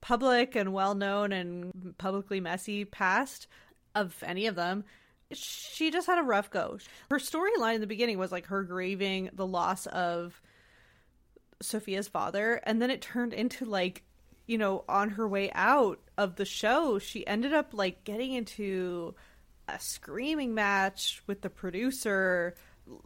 public 0.01 0.55
and 0.57 0.73
well 0.73 0.95
known 0.95 1.33
and 1.33 1.95
publicly 1.99 2.41
messy 2.41 2.85
past 2.85 3.47
of 3.95 4.15
any 4.25 4.47
of 4.47 4.55
them. 4.55 4.85
She 5.33 5.91
just 5.91 6.07
had 6.07 6.19
a 6.19 6.23
rough 6.23 6.51
go. 6.51 6.79
Her 7.11 7.19
storyline 7.19 7.75
in 7.75 7.81
the 7.81 7.87
beginning 7.87 8.19
was 8.19 8.31
like 8.31 8.47
her 8.47 8.63
grieving 8.63 9.31
the 9.33 9.47
loss 9.47 9.87
of 9.87 10.41
Sophia's 11.61 12.09
father, 12.09 12.61
and 12.65 12.81
then 12.81 12.91
it 12.91 13.01
turned 13.01 13.33
into 13.33 13.65
like, 13.65 14.05
you 14.47 14.59
know, 14.59 14.85
on 14.89 15.11
her 15.11 15.27
way 15.27 15.51
out 15.53 15.99
of 16.17 16.37
the 16.37 16.45
show, 16.45 16.99
she 16.99 17.27
ended 17.27 17.53
up 17.53 17.73
like 17.73 18.05
getting 18.05 18.33
into 18.35 19.15
a 19.69 19.81
screaming 19.81 20.55
match 20.55 21.23
with 21.27 21.41
the 21.41 21.51
producer. 21.51 22.55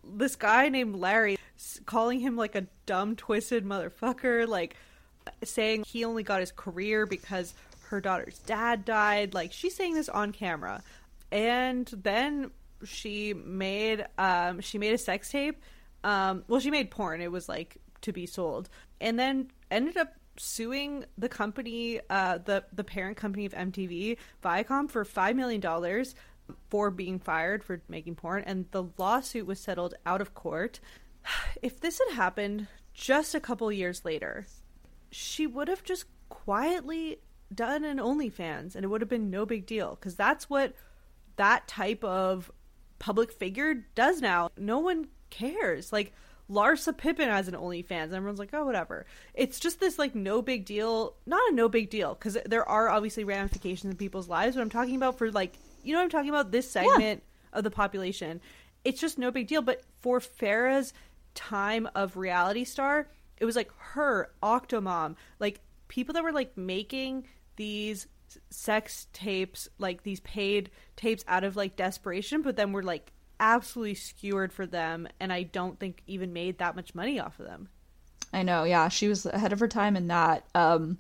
This 0.05 0.37
guy 0.37 0.69
named 0.69 0.97
Larry, 0.97 1.39
calling 1.87 2.21
him 2.21 2.37
like 2.37 2.55
a 2.55 2.67
dumb, 2.85 3.17
twisted 3.17 3.65
motherfucker, 3.65 4.47
like 4.47 4.77
saying 5.43 5.85
he 5.87 6.05
only 6.05 6.23
got 6.23 6.41
his 6.41 6.53
career 6.53 7.07
because 7.07 7.55
her 7.89 8.01
daughter's 8.01 8.39
dad 8.41 8.85
died. 8.85 9.33
Like 9.33 9.53
she's 9.53 9.75
saying 9.75 9.95
this 9.95 10.09
on 10.09 10.33
camera, 10.33 10.83
and 11.33 11.87
then 11.87 12.51
she 12.85 13.35
made 13.35 14.07
um 14.19 14.61
she 14.61 14.79
made 14.79 14.93
a 14.93 14.99
sex 14.99 15.31
tape. 15.31 15.63
Um, 16.03 16.45
well, 16.49 16.61
she 16.61 16.71
made 16.71 16.91
porn. 16.91 17.21
It 17.21 17.31
was 17.31 17.49
like 17.49 17.77
to 18.03 18.13
be 18.13 18.27
sold, 18.27 18.69
and 19.01 19.19
then 19.19 19.51
ended 19.71 19.97
up 19.97 20.15
suing 20.39 21.05
the 21.19 21.29
company, 21.29 22.01
uh, 22.09 22.39
the 22.39 22.65
the 22.73 22.85
parent 22.85 23.17
company 23.17 23.45
of 23.47 23.53
MTV, 23.53 24.17
Viacom, 24.43 24.91
for 24.91 25.05
five 25.05 25.37
million 25.37 25.61
dollars 25.61 26.15
for 26.69 26.91
being 26.91 27.19
fired 27.19 27.63
for 27.63 27.83
making 27.89 28.17
porn, 28.17 28.43
and 28.47 28.67
the 28.71 28.85
lawsuit 28.99 29.47
was 29.47 29.61
settled 29.61 29.95
out 30.07 30.21
of 30.21 30.35
court. 30.35 30.81
If 31.63 31.81
this 31.81 32.01
had 32.05 32.15
happened 32.15 32.67
just 32.95 33.35
a 33.35 33.41
couple 33.41 33.71
years 33.71 34.05
later, 34.05 34.47
she 35.11 35.47
would 35.47 35.69
have 35.69 35.85
just 35.85 36.07
quietly 36.29 37.19
done 37.55 37.85
an 37.85 37.99
OnlyFans, 37.99 38.75
and 38.75 38.85
it 38.85 38.89
would 38.89 39.01
have 39.03 39.11
been 39.11 39.31
no 39.31 39.45
big 39.45 39.67
deal 39.67 39.97
because 39.97 40.17
that's 40.17 40.49
what 40.49 40.75
that 41.41 41.67
type 41.67 42.05
of 42.05 42.51
public 42.99 43.33
figure 43.33 43.75
does 43.95 44.21
now. 44.21 44.51
No 44.59 44.79
one 44.79 45.09
cares. 45.31 45.91
Like 45.91 46.13
Larsa 46.51 46.95
Pippen 46.95 47.31
has 47.31 47.49
an 47.49 47.55
OnlyFans, 47.55 48.05
and 48.05 48.15
everyone's 48.15 48.39
like, 48.39 48.53
oh, 48.53 48.67
whatever. 48.67 49.07
It's 49.33 49.59
just 49.59 49.81
this 49.81 49.99
like 49.99 50.15
no 50.15 50.43
big 50.43 50.67
deal, 50.67 51.17
not 51.25 51.41
a 51.51 51.55
no 51.55 51.71
big 51.71 51.89
deal 51.89 52.15
because 52.15 52.37
there 52.45 52.69
are 52.69 52.91
obviously 52.91 53.25
ramifications 53.25 53.91
in 53.91 53.97
people's 53.97 54.29
lives. 54.29 54.55
But 54.55 54.61
I'm 54.61 54.69
talking 54.69 54.97
about 54.97 55.17
for 55.17 55.33
like, 55.33 55.57
you 55.83 55.95
know, 55.95 56.01
what 56.01 56.05
I'm 56.05 56.11
talking 56.11 56.29
about 56.29 56.53
this 56.53 56.71
segment 56.71 57.23
of 57.55 57.65
the 57.65 57.71
population. 57.71 58.43
It's 58.85 59.01
just 59.01 59.19
no 59.19 59.31
big 59.31 59.49
deal. 59.49 59.63
But 59.63 59.81
for 60.03 60.21
Farrah's 60.21 60.93
time 61.35 61.89
of 61.95 62.19
reality 62.19 62.65
star, 62.65 63.09
it 63.39 63.47
was 63.47 63.57
like 63.57 63.71
her 63.79 64.31
Octomom, 64.43 65.17
like 65.39 65.61
people 65.89 66.13
that 66.13 66.23
were 66.23 66.33
like 66.33 66.55
making 66.59 67.27
these 67.57 68.09
sex 68.51 69.07
tapes, 69.13 69.69
like 69.79 70.03
these 70.03 70.21
paid 70.21 70.71
tapes 70.97 71.25
out 71.29 71.45
of 71.45 71.57
like 71.57 71.77
desperation, 71.77 72.43
but 72.43 72.57
then 72.57 72.73
were 72.73 72.83
like 72.83 73.13
absolutely 73.39 73.95
skewered 73.95 74.53
for 74.53 74.67
them, 74.67 75.09
and 75.19 75.33
I 75.33 75.45
don't 75.45 75.79
think 75.81 76.03
even 76.07 76.33
made 76.33 76.59
that 76.59 76.77
much 76.77 76.95
money 76.95 77.19
off 77.19 77.39
of 77.41 77.47
them. 77.47 77.69
I 78.33 78.43
know, 78.43 78.65
yeah, 78.65 78.89
she 78.89 79.09
was 79.09 79.27
ahead 79.27 79.53
of 79.53 79.61
her 79.61 79.69
time 79.69 79.97
in 79.97 80.09
that. 80.09 80.45
Um, 80.55 80.99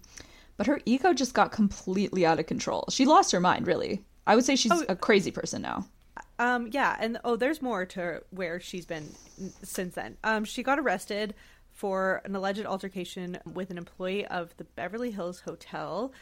but 0.57 0.67
her 0.67 0.81
ego 0.85 1.13
just 1.13 1.33
got 1.35 1.53
completely 1.53 2.27
out 2.27 2.41
of 2.41 2.47
control. 2.47 2.85
She 2.91 3.07
lost 3.07 3.33
her 3.33 3.41
mind, 3.41 3.67
really. 3.67 4.03
I 4.27 4.35
would 4.37 4.45
say 4.45 4.57
she's 4.57 4.73
Oh. 4.73 4.85
a 4.89 4.97
crazy 4.97 5.31
person 5.31 5.63
now. 5.63 5.87
Um, 6.39 6.69
yeah, 6.73 6.97
and 6.99 7.19
oh, 7.25 7.37
there's 7.37 7.61
more 7.63 7.85
to 7.87 8.23
where 8.31 8.59
she's 8.61 8.87
been 8.87 9.07
since 9.63 9.95
then. 9.95 10.17
Um, 10.25 10.45
she 10.45 10.63
got 10.63 10.79
arrested 10.79 11.35
for 11.73 12.21
an 12.25 12.35
alleged 12.35 12.65
altercation 12.67 13.39
with 13.55 13.71
an 13.71 13.79
employee 13.79 14.27
of 14.27 14.55
the 14.57 14.65
Beverly 14.65 15.11
Hills 15.11 15.41
Hotel. 15.41 16.13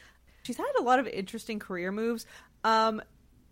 She's 0.49 0.57
had 0.57 0.72
a 0.78 0.82
lot 0.82 0.99
of 0.99 1.07
interesting 1.07 1.59
career 1.59 1.92
moves. 1.92 2.24
Um, 2.64 3.03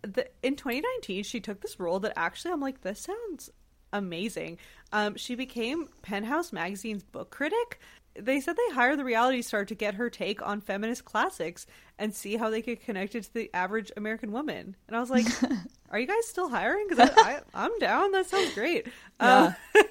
the, 0.01 0.27
in 0.41 0.55
2019, 0.55 1.21
she 1.21 1.39
took 1.39 1.61
this 1.61 1.79
role 1.79 1.99
that 1.99 2.13
actually 2.15 2.53
I'm 2.53 2.59
like, 2.59 2.81
this 2.81 3.01
sounds 3.01 3.51
amazing. 3.93 4.57
Um, 4.91 5.15
she 5.15 5.35
became 5.35 5.89
Penthouse 6.01 6.51
Magazine's 6.51 7.03
book 7.03 7.29
critic. 7.29 7.79
They 8.15 8.39
said 8.39 8.55
they 8.55 8.73
hired 8.73 8.97
the 8.97 9.03
reality 9.03 9.43
star 9.43 9.63
to 9.65 9.75
get 9.75 9.93
her 9.93 10.09
take 10.09 10.43
on 10.43 10.59
feminist 10.59 11.05
classics 11.05 11.67
and 11.99 12.15
see 12.15 12.35
how 12.35 12.49
they 12.49 12.63
could 12.63 12.81
connect 12.81 13.13
it 13.13 13.25
to 13.25 13.33
the 13.35 13.51
average 13.53 13.91
American 13.95 14.31
woman. 14.31 14.75
And 14.87 14.97
I 14.97 14.99
was 14.99 15.11
like, 15.11 15.27
"Are 15.91 15.99
you 15.99 16.07
guys 16.07 16.25
still 16.25 16.49
hiring? 16.49 16.87
Because 16.89 17.11
I, 17.15 17.21
I, 17.21 17.39
I'm 17.53 17.77
down. 17.77 18.11
That 18.13 18.25
sounds 18.25 18.55
great." 18.55 18.87
Yeah. 19.21 19.53
Um, 19.75 19.83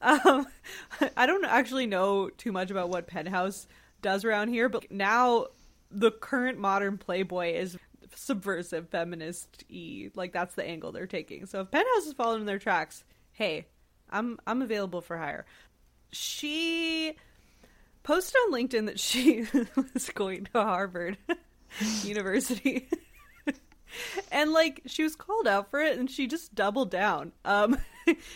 um, 0.24 0.46
I 1.18 1.26
don't 1.26 1.44
actually 1.44 1.86
know 1.86 2.30
too 2.30 2.50
much 2.50 2.70
about 2.70 2.88
what 2.88 3.06
Penthouse 3.06 3.66
does 4.00 4.24
around 4.24 4.48
here, 4.48 4.70
but 4.70 4.90
now 4.90 5.48
the 5.90 6.10
current 6.10 6.58
modern 6.58 6.98
Playboy 6.98 7.54
is 7.54 7.76
subversive, 8.14 8.88
feminist 8.88 9.64
e 9.68 10.08
Like 10.14 10.32
that's 10.32 10.54
the 10.54 10.64
angle 10.64 10.92
they're 10.92 11.06
taking. 11.06 11.46
So 11.46 11.60
if 11.60 11.70
Penthouse 11.70 12.06
is 12.06 12.12
following 12.12 12.40
in 12.40 12.46
their 12.46 12.58
tracks, 12.58 13.04
hey, 13.32 13.66
I'm 14.10 14.38
I'm 14.46 14.62
available 14.62 15.00
for 15.00 15.16
hire. 15.16 15.46
She 16.12 17.14
posted 18.02 18.36
on 18.46 18.52
LinkedIn 18.52 18.86
that 18.86 19.00
she 19.00 19.46
was 19.94 20.10
going 20.10 20.44
to 20.52 20.62
Harvard 20.62 21.18
University. 22.02 22.88
and 24.32 24.52
like 24.52 24.82
she 24.86 25.02
was 25.02 25.16
called 25.16 25.46
out 25.46 25.70
for 25.70 25.80
it 25.80 25.98
and 25.98 26.10
she 26.10 26.26
just 26.26 26.54
doubled 26.54 26.90
down. 26.90 27.32
Um 27.44 27.78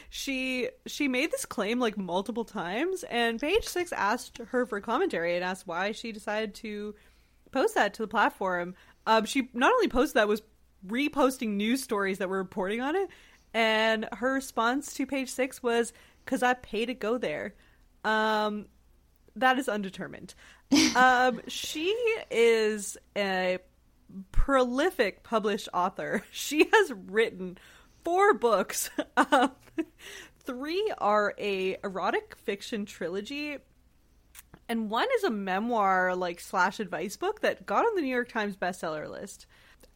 she 0.08 0.68
she 0.86 1.08
made 1.08 1.32
this 1.32 1.44
claim 1.46 1.80
like 1.80 1.96
multiple 1.96 2.44
times 2.44 3.04
and 3.04 3.40
page 3.40 3.64
6 3.64 3.92
asked 3.92 4.38
her 4.38 4.66
for 4.66 4.80
commentary 4.80 5.34
and 5.34 5.44
asked 5.44 5.66
why 5.66 5.92
she 5.92 6.12
decided 6.12 6.54
to 6.56 6.94
post 7.54 7.74
that 7.74 7.94
to 7.94 8.02
the 8.02 8.08
platform. 8.08 8.74
Um 9.06 9.24
she 9.24 9.48
not 9.54 9.72
only 9.72 9.88
posted 9.88 10.16
that 10.16 10.28
was 10.28 10.42
reposting 10.86 11.50
news 11.50 11.82
stories 11.82 12.18
that 12.18 12.28
were 12.28 12.38
reporting 12.38 12.80
on 12.80 12.94
it 12.94 13.08
and 13.54 14.06
her 14.12 14.34
response 14.34 14.92
to 14.94 15.06
page 15.06 15.30
6 15.30 15.62
was 15.62 15.92
cuz 16.26 16.42
I 16.42 16.54
pay 16.54 16.84
to 16.86 16.94
go 16.94 17.18
there. 17.18 17.54
Um 18.04 18.66
that 19.36 19.58
is 19.58 19.68
undetermined. 19.68 20.34
um, 20.96 21.40
she 21.48 21.94
is 22.30 22.96
a 23.16 23.58
prolific 24.32 25.22
published 25.22 25.68
author. 25.72 26.22
She 26.30 26.68
has 26.72 26.92
written 26.92 27.58
four 28.04 28.34
books. 28.34 28.90
Um, 29.16 29.52
three 30.40 30.92
are 30.98 31.34
a 31.38 31.76
erotic 31.82 32.36
fiction 32.36 32.84
trilogy, 32.84 33.58
and 34.68 34.90
one 34.90 35.08
is 35.16 35.24
a 35.24 35.30
memoir 35.30 36.14
like 36.14 36.40
slash 36.40 36.80
advice 36.80 37.16
book 37.16 37.40
that 37.40 37.66
got 37.66 37.86
on 37.86 37.94
the 37.94 38.02
New 38.02 38.08
York 38.08 38.28
Times 38.28 38.56
bestseller 38.56 39.08
list. 39.10 39.46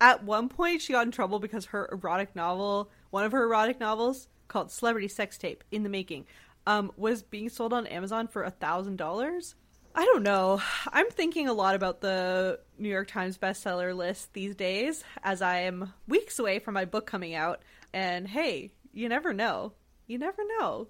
At 0.01 0.24
one 0.24 0.49
point, 0.49 0.82
she 0.82 0.93
got 0.93 1.07
in 1.07 1.12
trouble 1.12 1.39
because 1.40 1.66
her 1.66 1.89
erotic 1.90 2.36
novel, 2.36 2.90
one 3.11 3.24
of 3.24 3.32
her 3.32 3.43
erotic 3.43 3.81
novels 3.81 4.28
called 4.47 4.70
"Celebrity 4.70 5.09
Sex 5.09 5.39
Tape" 5.39 5.65
in 5.70 5.82
the 5.82 5.89
making, 5.89 6.27
um, 6.66 6.93
was 6.97 7.23
being 7.23 7.49
sold 7.49 7.73
on 7.73 7.86
Amazon 7.86 8.28
for 8.28 8.43
a 8.45 8.51
thousand 8.51 8.97
dollars. 8.97 9.55
I 9.95 10.05
don't 10.05 10.23
know. 10.23 10.62
I'm 10.93 11.11
thinking 11.11 11.49
a 11.49 11.53
lot 11.53 11.74
about 11.74 12.01
the 12.01 12.61
New 12.78 12.89
York 12.89 13.09
Times 13.09 13.39
bestseller 13.39 13.97
list 13.97 14.32
these 14.32 14.55
days 14.55 15.03
as 15.24 15.43
I 15.43 15.61
am 15.61 15.93
weeks 16.07 16.39
away 16.39 16.61
from 16.61 16.74
my 16.74 16.85
book 16.85 17.07
coming 17.07 17.35
out. 17.35 17.62
And 17.93 18.28
hey, 18.28 18.70
you 18.93 19.09
never 19.09 19.32
know. 19.32 19.73
You 20.07 20.19
never 20.19 20.43
know. 20.59 20.89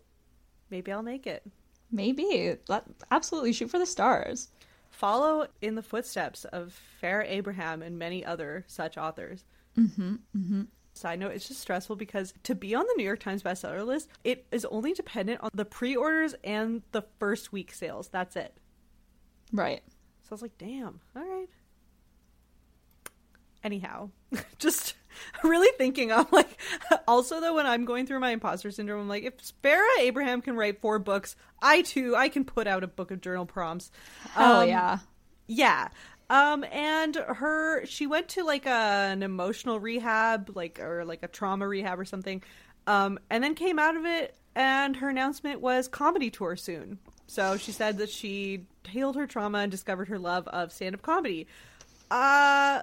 Maybe 0.68 0.92
I'll 0.92 1.02
make 1.02 1.26
it. 1.26 1.42
Maybe. 1.90 2.56
Let, 2.68 2.84
absolutely 3.10 3.52
shoot 3.52 3.70
for 3.70 3.78
the 3.78 3.86
stars. 3.86 4.48
Follow 4.90 5.46
in 5.62 5.74
the 5.74 5.82
footsteps 5.82 6.44
of 6.46 6.78
Farrah 7.02 7.28
Abraham 7.28 7.82
and 7.82 7.98
many 7.98 8.24
other 8.24 8.64
such 8.66 8.98
authors. 8.98 9.44
Mm-hmm, 9.76 10.14
mm-hmm. 10.36 10.62
Side 10.92 11.20
note, 11.20 11.32
it's 11.32 11.46
just 11.46 11.60
stressful 11.60 11.96
because 11.96 12.34
to 12.42 12.54
be 12.54 12.74
on 12.74 12.84
the 12.84 12.94
New 12.96 13.04
York 13.04 13.20
Times 13.20 13.42
bestseller 13.42 13.86
list, 13.86 14.08
it 14.24 14.46
is 14.50 14.64
only 14.64 14.92
dependent 14.92 15.40
on 15.40 15.50
the 15.54 15.64
pre 15.64 15.94
orders 15.94 16.34
and 16.42 16.82
the 16.90 17.02
first 17.20 17.52
week 17.52 17.72
sales. 17.72 18.08
That's 18.08 18.34
it. 18.34 18.56
Right. 19.52 19.82
So 20.22 20.28
I 20.32 20.34
was 20.34 20.42
like, 20.42 20.58
damn, 20.58 21.00
all 21.14 21.22
right. 21.22 21.48
Anyhow, 23.62 24.10
just 24.58 24.94
really 25.44 25.70
thinking 25.78 26.12
I'm 26.12 26.26
like 26.32 26.60
also 27.08 27.40
though 27.40 27.54
when 27.54 27.66
I'm 27.66 27.84
going 27.84 28.06
through 28.06 28.20
my 28.20 28.30
imposter 28.30 28.70
syndrome, 28.70 29.02
I'm 29.02 29.08
like, 29.08 29.24
if 29.24 29.34
Farrah 29.62 30.00
Abraham 30.00 30.40
can 30.42 30.56
write 30.56 30.80
four 30.80 30.98
books, 30.98 31.36
I 31.62 31.82
too 31.82 32.14
I 32.16 32.28
can 32.28 32.44
put 32.44 32.66
out 32.66 32.84
a 32.84 32.88
book 32.88 33.10
of 33.10 33.20
journal 33.20 33.46
prompts. 33.46 33.90
Oh 34.36 34.60
Um, 34.60 34.68
yeah. 34.68 34.98
Yeah. 35.46 35.88
Um 36.30 36.64
and 36.64 37.16
her 37.16 37.86
she 37.86 38.06
went 38.06 38.28
to 38.30 38.44
like 38.44 38.66
a, 38.66 38.70
an 39.12 39.22
emotional 39.22 39.80
rehab 39.80 40.50
like 40.54 40.78
or 40.80 41.04
like 41.04 41.22
a 41.22 41.28
trauma 41.28 41.66
rehab 41.66 41.98
or 41.98 42.04
something. 42.04 42.42
Um 42.86 43.18
and 43.30 43.42
then 43.42 43.54
came 43.54 43.78
out 43.78 43.96
of 43.96 44.04
it 44.04 44.36
and 44.54 44.96
her 44.96 45.08
announcement 45.08 45.60
was 45.60 45.88
comedy 45.88 46.30
tour 46.30 46.56
soon. 46.56 46.98
So 47.26 47.56
she 47.56 47.72
said 47.72 47.98
that 47.98 48.10
she 48.10 48.64
healed 48.88 49.16
her 49.16 49.26
trauma 49.26 49.58
and 49.58 49.70
discovered 49.70 50.08
her 50.08 50.18
love 50.18 50.48
of 50.48 50.72
stand-up 50.72 51.02
comedy. 51.02 51.46
Uh 52.10 52.82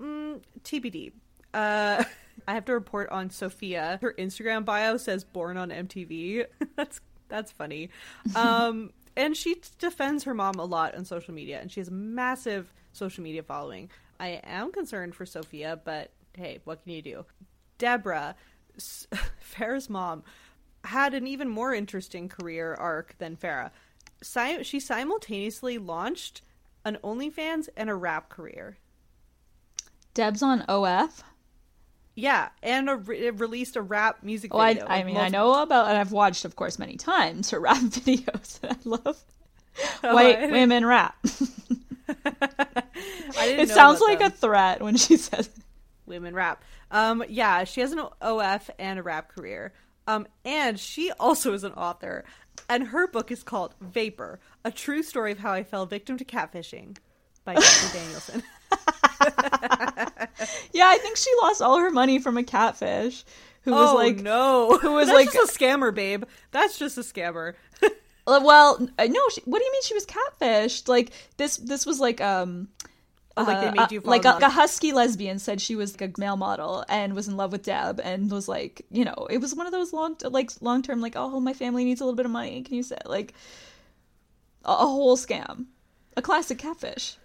mm, 0.00 0.40
TBD. 0.62 1.12
Uh 1.54 2.04
I 2.46 2.54
have 2.54 2.64
to 2.66 2.72
report 2.72 3.10
on 3.10 3.30
Sophia. 3.30 3.98
Her 4.00 4.14
Instagram 4.18 4.64
bio 4.64 4.96
says 4.96 5.22
born 5.24 5.56
on 5.56 5.70
MTV. 5.70 6.46
that's 6.76 7.00
that's 7.28 7.52
funny. 7.52 7.90
Um 8.34 8.92
and 9.16 9.36
she 9.36 9.56
defends 9.78 10.24
her 10.24 10.34
mom 10.34 10.56
a 10.56 10.64
lot 10.64 10.94
on 10.94 11.04
social 11.04 11.34
media 11.34 11.60
and 11.60 11.70
she 11.70 11.80
has 11.80 11.88
a 11.88 11.92
massive 11.92 12.72
social 12.92 13.22
media 13.22 13.42
following. 13.42 13.90
I 14.20 14.40
am 14.44 14.72
concerned 14.72 15.14
for 15.14 15.26
Sophia, 15.26 15.78
but 15.84 16.10
hey, 16.34 16.60
what 16.64 16.82
can 16.82 16.92
you 16.92 17.02
do? 17.02 17.24
Deborah, 17.78 18.34
S- 18.76 19.06
Farrah's 19.54 19.88
mom, 19.90 20.24
had 20.84 21.14
an 21.14 21.26
even 21.26 21.48
more 21.48 21.74
interesting 21.74 22.28
career 22.28 22.74
arc 22.74 23.16
than 23.18 23.36
Farrah. 23.36 23.70
Si- 24.22 24.64
she 24.64 24.80
simultaneously 24.80 25.78
launched 25.78 26.42
an 26.84 26.98
OnlyFans 27.04 27.68
and 27.76 27.90
a 27.90 27.94
rap 27.94 28.28
career. 28.28 28.78
Deb's 30.14 30.42
on 30.42 30.62
OF. 30.62 31.22
Yeah, 32.20 32.48
and 32.64 32.90
a 32.90 32.96
re- 32.96 33.30
released 33.30 33.76
a 33.76 33.80
rap 33.80 34.24
music 34.24 34.52
Oh, 34.52 34.58
video. 34.58 34.84
I 34.88 35.04
mean, 35.04 35.16
I 35.16 35.28
know 35.28 35.62
about, 35.62 35.86
and 35.86 35.96
I've 35.96 36.10
watched, 36.10 36.44
of 36.44 36.56
course, 36.56 36.76
many 36.76 36.96
times 36.96 37.50
her 37.50 37.60
rap 37.68 37.76
videos. 37.76 38.58
I 38.68 38.74
love 38.84 39.22
Oh, 40.02 40.14
white 40.14 40.36
I 40.36 40.46
women 40.50 40.84
rap. 40.84 41.14
I 42.08 42.82
didn't 43.46 43.60
it 43.60 43.68
sounds 43.70 44.00
like 44.00 44.18
them. 44.18 44.28
a 44.28 44.30
threat 44.34 44.82
when 44.82 44.96
she 44.96 45.16
says 45.16 45.48
women 46.06 46.34
rap. 46.34 46.64
Um, 46.90 47.22
yeah, 47.28 47.62
she 47.62 47.82
has 47.82 47.92
an 47.92 48.00
OF 48.20 48.68
and 48.80 48.98
a 48.98 49.02
rap 49.04 49.28
career. 49.32 49.72
Um, 50.08 50.26
and 50.44 50.80
she 50.80 51.12
also 51.12 51.52
is 51.52 51.62
an 51.62 51.72
author. 51.74 52.24
And 52.68 52.88
her 52.88 53.06
book 53.06 53.30
is 53.30 53.44
called 53.44 53.76
Vapor, 53.80 54.40
a 54.64 54.72
true 54.72 55.04
story 55.04 55.30
of 55.30 55.38
how 55.38 55.52
I 55.52 55.62
fell 55.62 55.86
victim 55.86 56.16
to 56.18 56.24
catfishing 56.24 56.96
by 57.44 57.54
Dr. 57.54 57.92
Danielson. 57.92 58.42
Yeah, 60.72 60.86
I 60.88 60.98
think 60.98 61.16
she 61.16 61.30
lost 61.42 61.60
all 61.60 61.78
her 61.78 61.90
money 61.90 62.18
from 62.18 62.36
a 62.36 62.44
catfish 62.44 63.24
who 63.62 63.72
was 63.72 63.90
oh 63.90 63.94
like, 63.96 64.20
no, 64.20 64.78
who 64.82 64.92
was 64.92 65.08
That's 65.08 65.16
like- 65.16 65.32
just 65.32 65.56
a 65.56 65.58
scammer, 65.58 65.94
babe. 65.94 66.24
That's 66.52 66.78
just 66.78 66.98
a 66.98 67.02
scammer. 67.02 67.54
Uh, 68.28 68.40
well, 68.44 68.86
uh, 68.98 69.06
no. 69.06 69.22
She, 69.30 69.40
what 69.46 69.58
do 69.58 69.64
you 69.64 69.72
mean 69.72 69.82
she 69.84 69.94
was 69.94 70.04
catfished? 70.04 70.86
Like 70.86 71.12
this, 71.38 71.56
this 71.56 71.86
was 71.86 71.98
like 71.98 72.20
um. 72.20 72.68
Oh, 73.38 73.42
like 73.44 73.62
they 73.62 73.68
uh, 73.68 73.72
made 73.72 73.90
you 73.90 74.00
uh, 74.00 74.02
like 74.04 74.26
a, 74.26 74.36
a 74.42 74.50
husky 74.50 74.92
lesbian 74.92 75.38
said 75.38 75.62
she 75.62 75.74
was 75.76 75.98
like 75.98 76.10
a 76.14 76.20
male 76.20 76.36
model 76.36 76.84
and 76.90 77.14
was 77.14 77.26
in 77.26 77.38
love 77.38 77.52
with 77.52 77.62
Deb 77.62 78.02
and 78.04 78.30
was 78.30 78.46
like, 78.46 78.84
you 78.90 79.06
know, 79.06 79.26
it 79.30 79.38
was 79.38 79.54
one 79.54 79.64
of 79.64 79.72
those 79.72 79.94
long, 79.94 80.14
like 80.24 80.50
long 80.60 80.82
term, 80.82 81.00
like, 81.00 81.14
oh, 81.16 81.40
my 81.40 81.54
family 81.54 81.86
needs 81.86 82.02
a 82.02 82.04
little 82.04 82.16
bit 82.16 82.26
of 82.26 82.32
money. 82.32 82.60
Can 82.60 82.74
you 82.74 82.82
say 82.82 82.98
like 83.06 83.32
a, 84.62 84.72
a 84.72 84.86
whole 84.86 85.16
scam, 85.16 85.64
a 86.14 86.20
classic 86.20 86.58
catfish? 86.58 87.16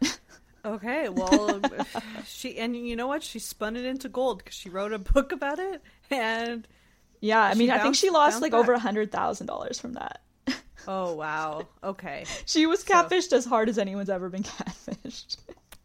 Okay, 0.66 1.10
well, 1.10 1.60
she 2.26 2.58
and 2.58 2.76
you 2.76 2.96
know 2.96 3.08
what? 3.08 3.22
She 3.24 3.40
spun 3.40 3.76
it 3.76 3.84
into 3.86 4.08
gold 4.08 4.38
because 4.40 4.56
she 4.56 4.70
wrote 4.70 4.94
a 4.94 5.00
book 5.00 5.32
about 5.32 5.60
it, 5.60 5.82
and 6.10 6.66
yeah, 7.20 7.42
I 7.42 7.54
mean, 7.54 7.70
I 7.70 7.80
think 7.80 7.96
she 7.96 8.10
lost 8.10 8.42
like 8.42 8.52
back. 8.52 8.60
over 8.62 8.74
a 8.74 8.80
hundred 8.80 9.12
thousand 9.12 9.48
dollars 9.48 9.80
from 9.80 9.94
that. 9.94 10.22
oh 10.88 11.14
wow, 11.14 11.68
okay, 11.84 12.26
She 12.46 12.66
was 12.66 12.84
catfished 12.84 13.34
as 13.34 13.46
hard 13.46 13.68
as 13.70 13.78
anyone's 13.78 14.10
ever 14.10 14.30
been 14.30 14.44
catfished. 14.44 15.38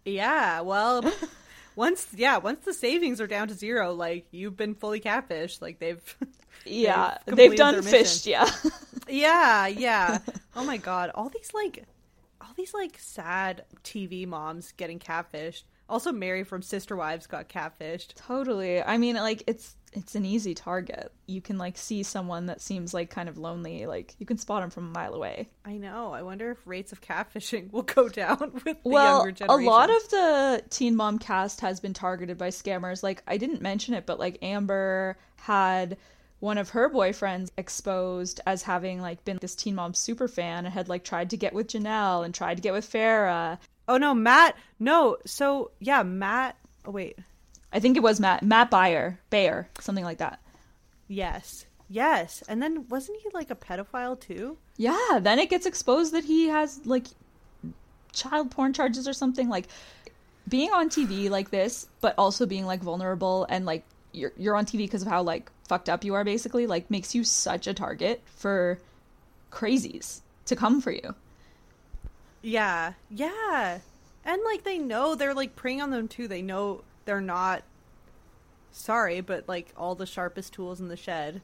yeah. 0.05 0.61
Well, 0.61 1.13
once 1.75 2.07
yeah, 2.15 2.37
once 2.39 2.65
the 2.65 2.73
savings 2.75 3.21
are 3.21 3.27
down 3.27 3.49
to 3.49 3.55
zero, 3.55 3.93
like 3.95 4.27
you've 4.31 4.57
been 4.57 4.75
fully 4.75 5.01
catfished. 5.01 5.61
Like 5.61 5.81
they've 5.81 6.17
Yeah, 6.65 7.19
They've 7.27 7.37
they've 7.37 7.57
done 7.57 7.83
fished. 7.83 8.27
Yeah. 8.27 8.49
Yeah, 9.09 9.67
yeah. 9.67 10.19
Oh 10.55 10.65
my 10.65 10.77
god, 10.77 11.11
all 11.15 11.31
these 11.31 11.53
like 11.55 11.85
these 12.59 12.75
like 12.75 12.99
sad 12.99 13.65
TV 13.85 14.27
moms 14.27 14.73
getting 14.73 14.99
catfished. 14.99 15.63
Also 15.89 16.13
Meri 16.13 16.45
from 16.45 16.61
Sister 16.61 16.97
Wives 16.97 17.27
got 17.27 17.49
catfished. 17.49 18.15
Totally. 18.15 18.83
I 18.83 18.99
mean, 18.99 19.17
like 19.17 19.43
it's 19.47 19.77
it's 19.93 20.15
an 20.15 20.27
easy 20.27 20.55
target. 20.55 21.13
You 21.27 21.41
can 21.41 21.57
like 21.57 21.79
see 21.79 22.03
someone 22.03 22.47
that 22.47 22.61
seems 22.61 22.93
like 22.93 23.09
kind 23.11 23.29
of 23.29 23.39
lonely, 23.39 23.87
like 23.87 24.15
you 24.19 24.27
can 24.27 24.37
spot 24.37 24.61
them 24.61 24.71
from 24.71 24.89
a 24.89 24.91
mile 24.91 25.15
away. 25.15 25.49
I 25.65 25.79
know. 25.79 26.13
I 26.13 26.23
wonder 26.23 26.51
if 26.51 26.59
rates 26.67 26.93
of 26.93 27.01
catfishing 27.01 27.71
will 27.73 27.83
go 27.83 28.09
down 28.09 28.39
with 28.65 28.65
the 28.65 28.77
well, 28.85 29.25
younger 29.25 29.47
a 29.49 29.57
lot 29.57 29.89
of 29.91 30.11
the 30.11 30.63
Teen 30.69 30.95
Mom 30.97 31.19
cast 31.19 31.61
has 31.61 31.81
been 31.81 31.95
targeted 31.95 32.37
by 32.37 32.49
scammers. 32.49 33.03
Like 33.03 33.23
I 33.27 33.39
didn't 33.39 33.63
mention 33.63 33.95
it, 33.95 34.05
but 34.05 34.19
like 34.19 34.39
Amber 34.43 35.17
had 35.37 35.97
one 36.41 36.59
of 36.59 36.71
her 36.71 36.89
boyfriends 36.89 37.51
exposed 37.57 38.41
as 38.47 38.63
having 38.63 39.01
like 39.01 39.25
been 39.25 39.39
this 39.41 39.55
Teen 39.55 39.75
Mom 39.75 39.95
super 39.95 40.29
fan 40.29 40.65
and 40.65 40.75
had 40.75 40.89
like 40.89 41.05
tried 41.05 41.31
to 41.31 41.37
get 41.37 41.53
with 41.53 41.69
Jenelle 41.69 42.25
and 42.25 42.35
tried 42.35 42.57
to 42.57 42.63
get 42.63 42.73
with 42.73 42.91
Farrah. 42.91 43.59
Oh 43.89 43.97
no, 43.97 44.15
Matt. 44.15 44.57
No. 44.79 45.17
So, 45.27 45.71
yeah, 45.81 46.03
Matt. 46.03 46.57
Oh 46.85 46.91
wait. 46.93 47.19
I 47.73 47.81
think 47.81 47.97
it 47.97 48.03
was 48.03 48.21
Matt 48.21 48.43
Matt 48.43 48.71
Baier 48.71 49.19
Baier 49.31 49.67
something 49.81 50.05
like 50.05 50.19
that. 50.19 50.41
Yes. 51.09 51.67
Yes. 51.89 52.43
And 52.49 52.63
then 52.63 52.87
wasn't 52.89 53.21
he 53.23 53.31
like 53.33 53.51
a 53.51 53.57
pedophile 53.57 54.19
too? 54.19 54.57
Yeah, 54.77 55.19
then 55.21 55.39
it 55.39 55.51
gets 55.51 55.67
exposed 55.67 56.13
that 56.13 56.25
he 56.25 56.49
has 56.49 56.87
like 56.87 57.07
child 58.13 58.51
porn 58.51 58.73
charges 58.73 59.09
or 59.09 59.13
something 59.13 59.49
like 59.49 59.69
being 60.49 60.71
on 60.71 60.89
TV 60.89 61.29
like 61.29 61.51
this, 61.51 61.87
but 62.01 62.15
also 62.17 62.47
being 62.47 62.65
like 62.65 62.81
vulnerable 62.81 63.47
and 63.49 63.67
like 63.67 63.85
you're 64.13 64.33
you're 64.37 64.57
on 64.57 64.67
TV 64.67 64.79
because 64.79 65.03
of 65.03 65.09
how 65.09 65.23
like 65.23 65.51
fucked 65.69 65.89
up 65.89 66.05
you 66.05 66.15
are 66.15 66.25
basically 66.25 66.67
like 66.67 66.91
makes 66.91 67.15
you 67.15 67.23
such 67.23 67.67
a 67.67 67.75
target 67.75 68.23
for 68.25 68.79
crazies 69.53 70.21
to 70.47 70.57
come 70.57 70.81
for 70.81 70.91
you. 70.91 71.15
Yeah. 72.43 72.95
Yeah. 73.11 73.79
And 74.25 74.43
like 74.45 74.65
they 74.65 74.79
know 74.79 75.15
they're 75.15 75.35
like 75.35 75.57
preying 75.57 75.83
on 75.83 75.91
them 75.91 76.09
too. 76.09 76.29
They 76.29 76.43
know 76.43 76.83
they're 77.05 77.21
not 77.21 77.63
sorry, 78.73 79.21
but 79.21 79.49
like 79.49 79.73
all 79.77 79.95
the 79.95 80.07
sharpest 80.07 80.53
tools 80.53 80.81
in 80.81 80.89
the 80.89 80.97
shed. 80.97 81.41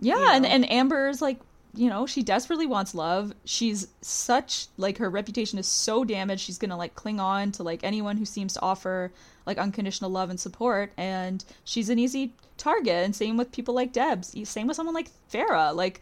Yeah, 0.00 0.34
and 0.34 0.44
know? 0.44 0.48
and 0.48 0.70
Amber's 0.70 1.20
like, 1.20 1.38
you 1.74 1.88
know, 1.88 2.06
she 2.06 2.22
desperately 2.22 2.66
wants 2.66 2.94
love. 2.94 3.32
She's 3.44 3.88
such 4.00 4.68
like 4.76 4.98
her 4.98 5.10
reputation 5.10 5.58
is 5.58 5.66
so 5.66 6.04
damaged. 6.04 6.42
She's 6.42 6.58
going 6.58 6.70
to 6.70 6.76
like 6.76 6.94
cling 6.94 7.20
on 7.20 7.52
to 7.52 7.62
like 7.62 7.80
anyone 7.84 8.16
who 8.16 8.24
seems 8.24 8.54
to 8.54 8.62
offer 8.62 9.12
like 9.46 9.58
unconditional 9.58 10.10
love 10.10 10.30
and 10.30 10.38
support 10.38 10.92
and 10.96 11.44
she's 11.64 11.88
an 11.88 11.98
easy 11.98 12.34
target 12.56 13.04
and 13.04 13.14
same 13.16 13.36
with 13.36 13.52
people 13.52 13.74
like 13.74 13.92
Debs. 13.92 14.34
Same 14.48 14.66
with 14.66 14.76
someone 14.76 14.94
like 14.94 15.10
Farrah, 15.32 15.74
like 15.74 16.00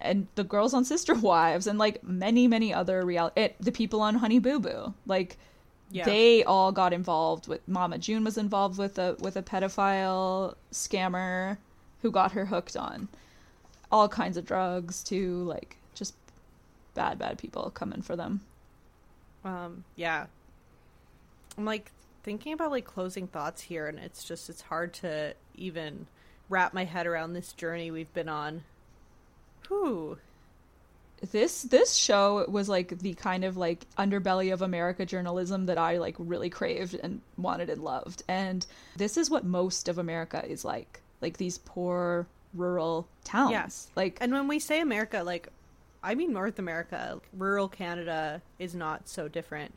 and 0.00 0.26
the 0.34 0.44
girls 0.44 0.74
on 0.74 0.84
Sister 0.84 1.14
Wives 1.14 1.66
and 1.66 1.78
like 1.78 2.02
many 2.04 2.46
many 2.48 2.72
other 2.72 3.04
real 3.04 3.30
it, 3.36 3.56
the 3.60 3.72
people 3.72 4.00
on 4.00 4.16
Honey 4.16 4.38
Boo 4.38 4.58
Boo. 4.60 4.94
Like 5.06 5.36
Yeah. 5.90 6.04
they 6.04 6.44
all 6.44 6.72
got 6.72 6.92
involved 6.92 7.48
with 7.48 7.66
Mama 7.66 7.98
June 7.98 8.24
was 8.24 8.38
involved 8.38 8.78
with 8.78 8.98
a 8.98 9.16
with 9.20 9.36
a 9.36 9.42
pedophile 9.42 10.54
scammer 10.72 11.56
who 12.02 12.10
got 12.10 12.32
her 12.32 12.46
hooked 12.46 12.76
on 12.76 13.08
all 13.92 14.08
kinds 14.08 14.38
of 14.38 14.46
drugs 14.46 15.04
to 15.04 15.44
like 15.44 15.76
just 15.94 16.14
bad 16.94 17.18
bad 17.18 17.38
people 17.38 17.70
coming 17.70 18.02
for 18.02 18.16
them. 18.16 18.40
Um, 19.44 19.84
yeah. 19.94 20.26
I'm 21.58 21.66
like 21.66 21.92
thinking 22.22 22.54
about 22.54 22.70
like 22.70 22.86
closing 22.86 23.26
thoughts 23.26 23.60
here 23.60 23.86
and 23.86 23.98
it's 23.98 24.24
just 24.24 24.48
it's 24.48 24.62
hard 24.62 24.94
to 24.94 25.34
even 25.54 26.06
wrap 26.48 26.72
my 26.72 26.84
head 26.84 27.06
around 27.06 27.32
this 27.34 27.52
journey 27.52 27.90
we've 27.90 28.12
been 28.14 28.28
on. 28.28 28.62
Whew. 29.68 30.18
This 31.30 31.62
this 31.62 31.94
show 31.94 32.44
was 32.48 32.68
like 32.68 32.98
the 32.98 33.14
kind 33.14 33.44
of 33.44 33.56
like 33.56 33.86
underbelly 33.96 34.52
of 34.52 34.62
America 34.62 35.06
journalism 35.06 35.66
that 35.66 35.78
I 35.78 35.98
like 35.98 36.16
really 36.18 36.50
craved 36.50 36.94
and 36.94 37.20
wanted 37.36 37.70
and 37.70 37.82
loved. 37.82 38.24
And 38.26 38.66
this 38.96 39.16
is 39.16 39.30
what 39.30 39.44
most 39.44 39.88
of 39.88 39.98
America 39.98 40.44
is 40.44 40.64
like. 40.64 41.00
Like 41.20 41.36
these 41.36 41.58
poor 41.58 42.26
rural 42.54 43.06
towns. 43.24 43.52
Yes. 43.52 43.88
Like 43.96 44.18
And 44.20 44.32
when 44.32 44.48
we 44.48 44.58
say 44.58 44.80
America, 44.80 45.22
like 45.22 45.48
I 46.02 46.14
mean 46.14 46.32
North 46.32 46.58
America, 46.58 47.20
rural 47.36 47.68
Canada 47.68 48.42
is 48.58 48.74
not 48.74 49.08
so 49.08 49.28
different. 49.28 49.74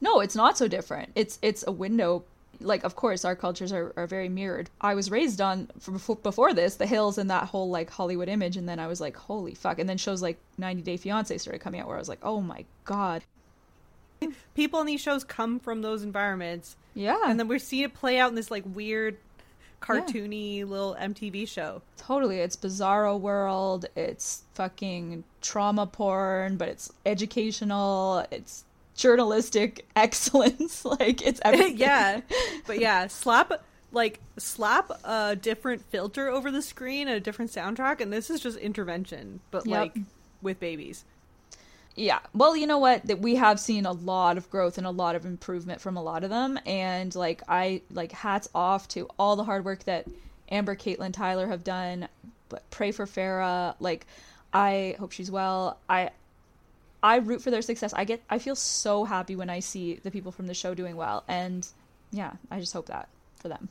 No, 0.00 0.20
it's 0.20 0.34
not 0.34 0.58
so 0.58 0.68
different. 0.68 1.10
It's 1.14 1.38
it's 1.42 1.64
a 1.66 1.72
window 1.72 2.24
like 2.62 2.84
of 2.84 2.94
course 2.94 3.24
our 3.24 3.34
cultures 3.34 3.72
are, 3.72 3.92
are 3.96 4.06
very 4.06 4.28
mirrored 4.28 4.68
i 4.82 4.94
was 4.94 5.10
raised 5.10 5.40
on 5.40 5.66
before, 5.82 6.16
before 6.16 6.52
this 6.52 6.74
the 6.74 6.84
hills 6.86 7.16
and 7.16 7.30
that 7.30 7.44
whole 7.44 7.70
like 7.70 7.88
hollywood 7.88 8.28
image 8.28 8.54
and 8.56 8.68
then 8.68 8.78
i 8.78 8.86
was 8.86 9.00
like 9.00 9.16
holy 9.16 9.54
fuck 9.54 9.78
and 9.78 9.88
then 9.88 9.96
shows 9.96 10.20
like 10.20 10.36
90 10.58 10.82
day 10.82 10.98
fiance 10.98 11.38
started 11.38 11.60
coming 11.60 11.80
out 11.80 11.86
where 11.86 11.96
i 11.96 11.98
was 11.98 12.08
like 12.08 12.18
oh 12.22 12.42
my 12.42 12.66
god 12.84 13.24
People 14.54 14.80
in 14.80 14.86
these 14.86 15.00
shows 15.00 15.24
come 15.24 15.58
from 15.58 15.80
those 15.80 16.02
environments. 16.02 16.76
yeah 16.94 17.16
And 17.26 17.40
then 17.40 17.48
we're 17.48 17.58
seeing 17.58 17.84
it 17.84 17.94
play 17.94 18.18
out 18.18 18.28
in 18.28 18.34
this 18.34 18.50
like 18.50 18.64
weird 18.66 19.16
cartoony 19.80 20.68
little 20.68 20.94
MTV 21.00 21.48
show. 21.48 21.82
totally 21.96 22.38
it's 22.40 22.56
bizarro 22.56 23.18
world 23.18 23.86
it's 23.96 24.42
fucking 24.54 25.24
trauma 25.40 25.86
porn 25.86 26.56
but 26.56 26.68
it's 26.68 26.92
educational 27.06 28.24
it's 28.30 28.64
journalistic 28.94 29.86
excellence 29.96 30.84
like 31.00 31.22
it's 31.22 31.40
everything 31.44 31.78
yeah. 31.78 32.20
But 32.66 32.78
yeah, 32.80 33.06
slap 33.06 33.52
like 33.92 34.20
slap 34.36 34.90
a 35.04 35.34
different 35.34 35.82
filter 35.90 36.28
over 36.28 36.50
the 36.50 36.62
screen 36.62 37.08
and 37.08 37.16
a 37.16 37.20
different 37.20 37.50
soundtrack 37.50 38.00
and 38.00 38.12
this 38.12 38.30
is 38.30 38.40
just 38.40 38.58
intervention, 38.58 39.40
but 39.50 39.66
Yep. 39.66 39.78
like 39.80 39.96
with 40.42 40.60
babies. 40.60 41.04
Yeah. 41.96 42.20
Well, 42.32 42.56
you 42.56 42.66
know 42.66 42.78
what? 42.78 43.06
That 43.06 43.20
we 43.20 43.36
have 43.36 43.58
seen 43.60 43.84
a 43.84 43.92
lot 43.92 44.38
of 44.38 44.48
growth 44.50 44.78
and 44.78 44.86
a 44.86 44.90
lot 44.90 45.16
of 45.16 45.26
improvement 45.26 45.80
from 45.80 45.96
a 45.96 46.02
lot 46.02 46.24
of 46.24 46.30
them, 46.30 46.58
and 46.64 47.14
like 47.14 47.42
I 47.48 47.82
like 47.90 48.12
hats 48.12 48.48
off 48.54 48.88
to 48.88 49.08
all 49.18 49.36
the 49.36 49.44
hard 49.44 49.64
work 49.64 49.84
that 49.84 50.06
Amber, 50.50 50.76
Catelynn, 50.76 51.12
Tyler 51.12 51.48
have 51.48 51.64
done. 51.64 52.08
But 52.48 52.68
pray 52.70 52.92
for 52.92 53.06
Farrah. 53.06 53.74
Like, 53.80 54.06
I 54.52 54.96
hope 54.98 55.12
she's 55.12 55.30
well. 55.30 55.78
I 55.88 56.10
I 57.02 57.16
root 57.16 57.42
for 57.42 57.50
their 57.50 57.62
success. 57.62 57.92
I 57.92 58.04
get 58.04 58.22
I 58.30 58.38
feel 58.38 58.56
so 58.56 59.04
happy 59.04 59.36
when 59.36 59.50
I 59.50 59.60
see 59.60 59.94
the 59.94 60.10
people 60.10 60.32
from 60.32 60.46
the 60.46 60.54
show 60.54 60.74
doing 60.74 60.96
well, 60.96 61.24
and 61.28 61.66
yeah, 62.12 62.32
I 62.50 62.60
just 62.60 62.72
hope 62.72 62.86
that 62.86 63.08
for 63.36 63.48
them. 63.48 63.68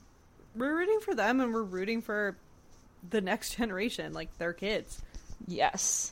We're 0.56 0.76
rooting 0.76 1.00
for 1.00 1.16
them 1.16 1.40
and 1.40 1.54
we're 1.54 1.64
rooting 1.64 2.02
for 2.02 2.36
the 3.10 3.22
next 3.22 3.56
generation, 3.58 4.14
like 4.14 4.38
their 4.38 4.54
kids. 4.54 5.02
Yes. 5.48 6.12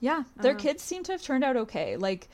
Yeah, 0.00 0.24
their 0.36 0.54
kids 0.54 0.82
seem 0.82 1.02
to 1.04 1.12
have 1.12 1.22
turned 1.22 1.42
out 1.44 1.56
okay. 1.56 1.96
Like 1.96 2.28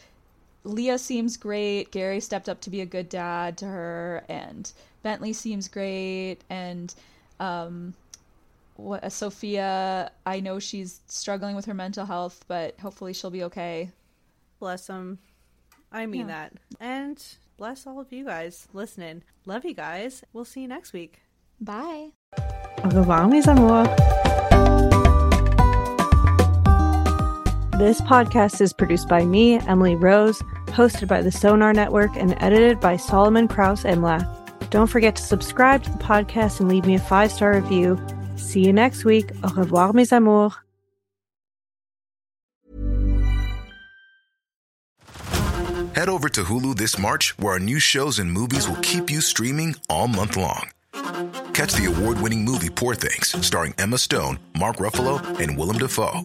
Leah 0.64 0.98
seems 0.98 1.36
great. 1.36 1.90
Gary 1.92 2.20
stepped 2.20 2.48
up 2.48 2.60
to 2.62 2.70
be 2.70 2.80
a 2.80 2.86
good 2.86 3.08
dad 3.08 3.58
to 3.58 3.66
her, 3.66 4.24
and 4.28 4.70
Bentley 5.02 5.32
seems 5.32 5.68
great. 5.68 6.38
And 6.50 6.94
um, 7.40 7.94
what 8.76 9.04
uh, 9.04 9.08
Sophia? 9.10 10.10
I 10.26 10.40
know 10.40 10.58
she's 10.58 11.00
struggling 11.06 11.54
with 11.56 11.66
her 11.66 11.74
mental 11.74 12.04
health, 12.06 12.44
but 12.48 12.78
hopefully 12.80 13.12
she'll 13.12 13.30
be 13.30 13.44
okay. 13.44 13.90
Bless 14.58 14.86
them. 14.86 15.18
I 15.92 16.06
mean 16.06 16.22
Yeah. 16.28 16.48
that. 16.48 16.52
And 16.80 17.22
bless 17.56 17.86
all 17.86 18.00
of 18.00 18.12
you 18.12 18.24
guys 18.24 18.66
listening. 18.72 19.22
Love 19.46 19.64
you 19.64 19.74
guys. 19.74 20.24
We'll 20.32 20.44
see 20.44 20.62
you 20.62 20.68
next 20.68 20.92
week. 20.92 21.20
Bye. 21.60 22.10
Au 22.84 22.88
revoir, 22.90 23.28
mes 23.28 23.46
amours. 23.46 23.88
This 27.82 28.00
podcast 28.00 28.60
is 28.60 28.72
produced 28.72 29.08
by 29.08 29.24
me, 29.24 29.58
Emily 29.58 29.96
Rose, 29.96 30.40
hosted 30.66 31.08
by 31.08 31.20
the 31.20 31.32
Sonar 31.32 31.72
Network, 31.72 32.14
and 32.14 32.36
edited 32.38 32.78
by 32.78 32.96
Solomon 32.96 33.48
Krause 33.48 33.82
Emlath. 33.82 34.24
Don't 34.70 34.86
forget 34.86 35.16
to 35.16 35.22
subscribe 35.24 35.82
to 35.82 35.90
the 35.90 35.98
podcast 35.98 36.60
and 36.60 36.68
leave 36.68 36.86
me 36.86 36.94
a 36.94 37.00
five 37.00 37.32
star 37.32 37.56
review. 37.56 37.98
See 38.36 38.60
you 38.60 38.72
next 38.72 39.04
week. 39.04 39.32
Au 39.42 39.52
revoir, 39.52 39.92
mes 39.94 40.12
amours. 40.12 40.52
Head 45.96 46.08
over 46.08 46.28
to 46.28 46.44
Hulu 46.44 46.76
this 46.76 46.96
March, 46.96 47.36
where 47.40 47.54
our 47.54 47.58
new 47.58 47.80
shows 47.80 48.20
and 48.20 48.30
movies 48.30 48.68
will 48.68 48.80
keep 48.80 49.10
you 49.10 49.20
streaming 49.20 49.74
all 49.90 50.06
month 50.06 50.36
long. 50.36 50.70
Catch 51.52 51.72
the 51.72 51.92
award 51.92 52.20
winning 52.20 52.44
movie 52.44 52.70
Poor 52.70 52.94
Things, 52.94 53.34
starring 53.44 53.74
Emma 53.76 53.98
Stone, 53.98 54.38
Mark 54.56 54.76
Ruffalo, 54.76 55.18
and 55.40 55.58
Willem 55.58 55.78
Dafoe. 55.78 56.24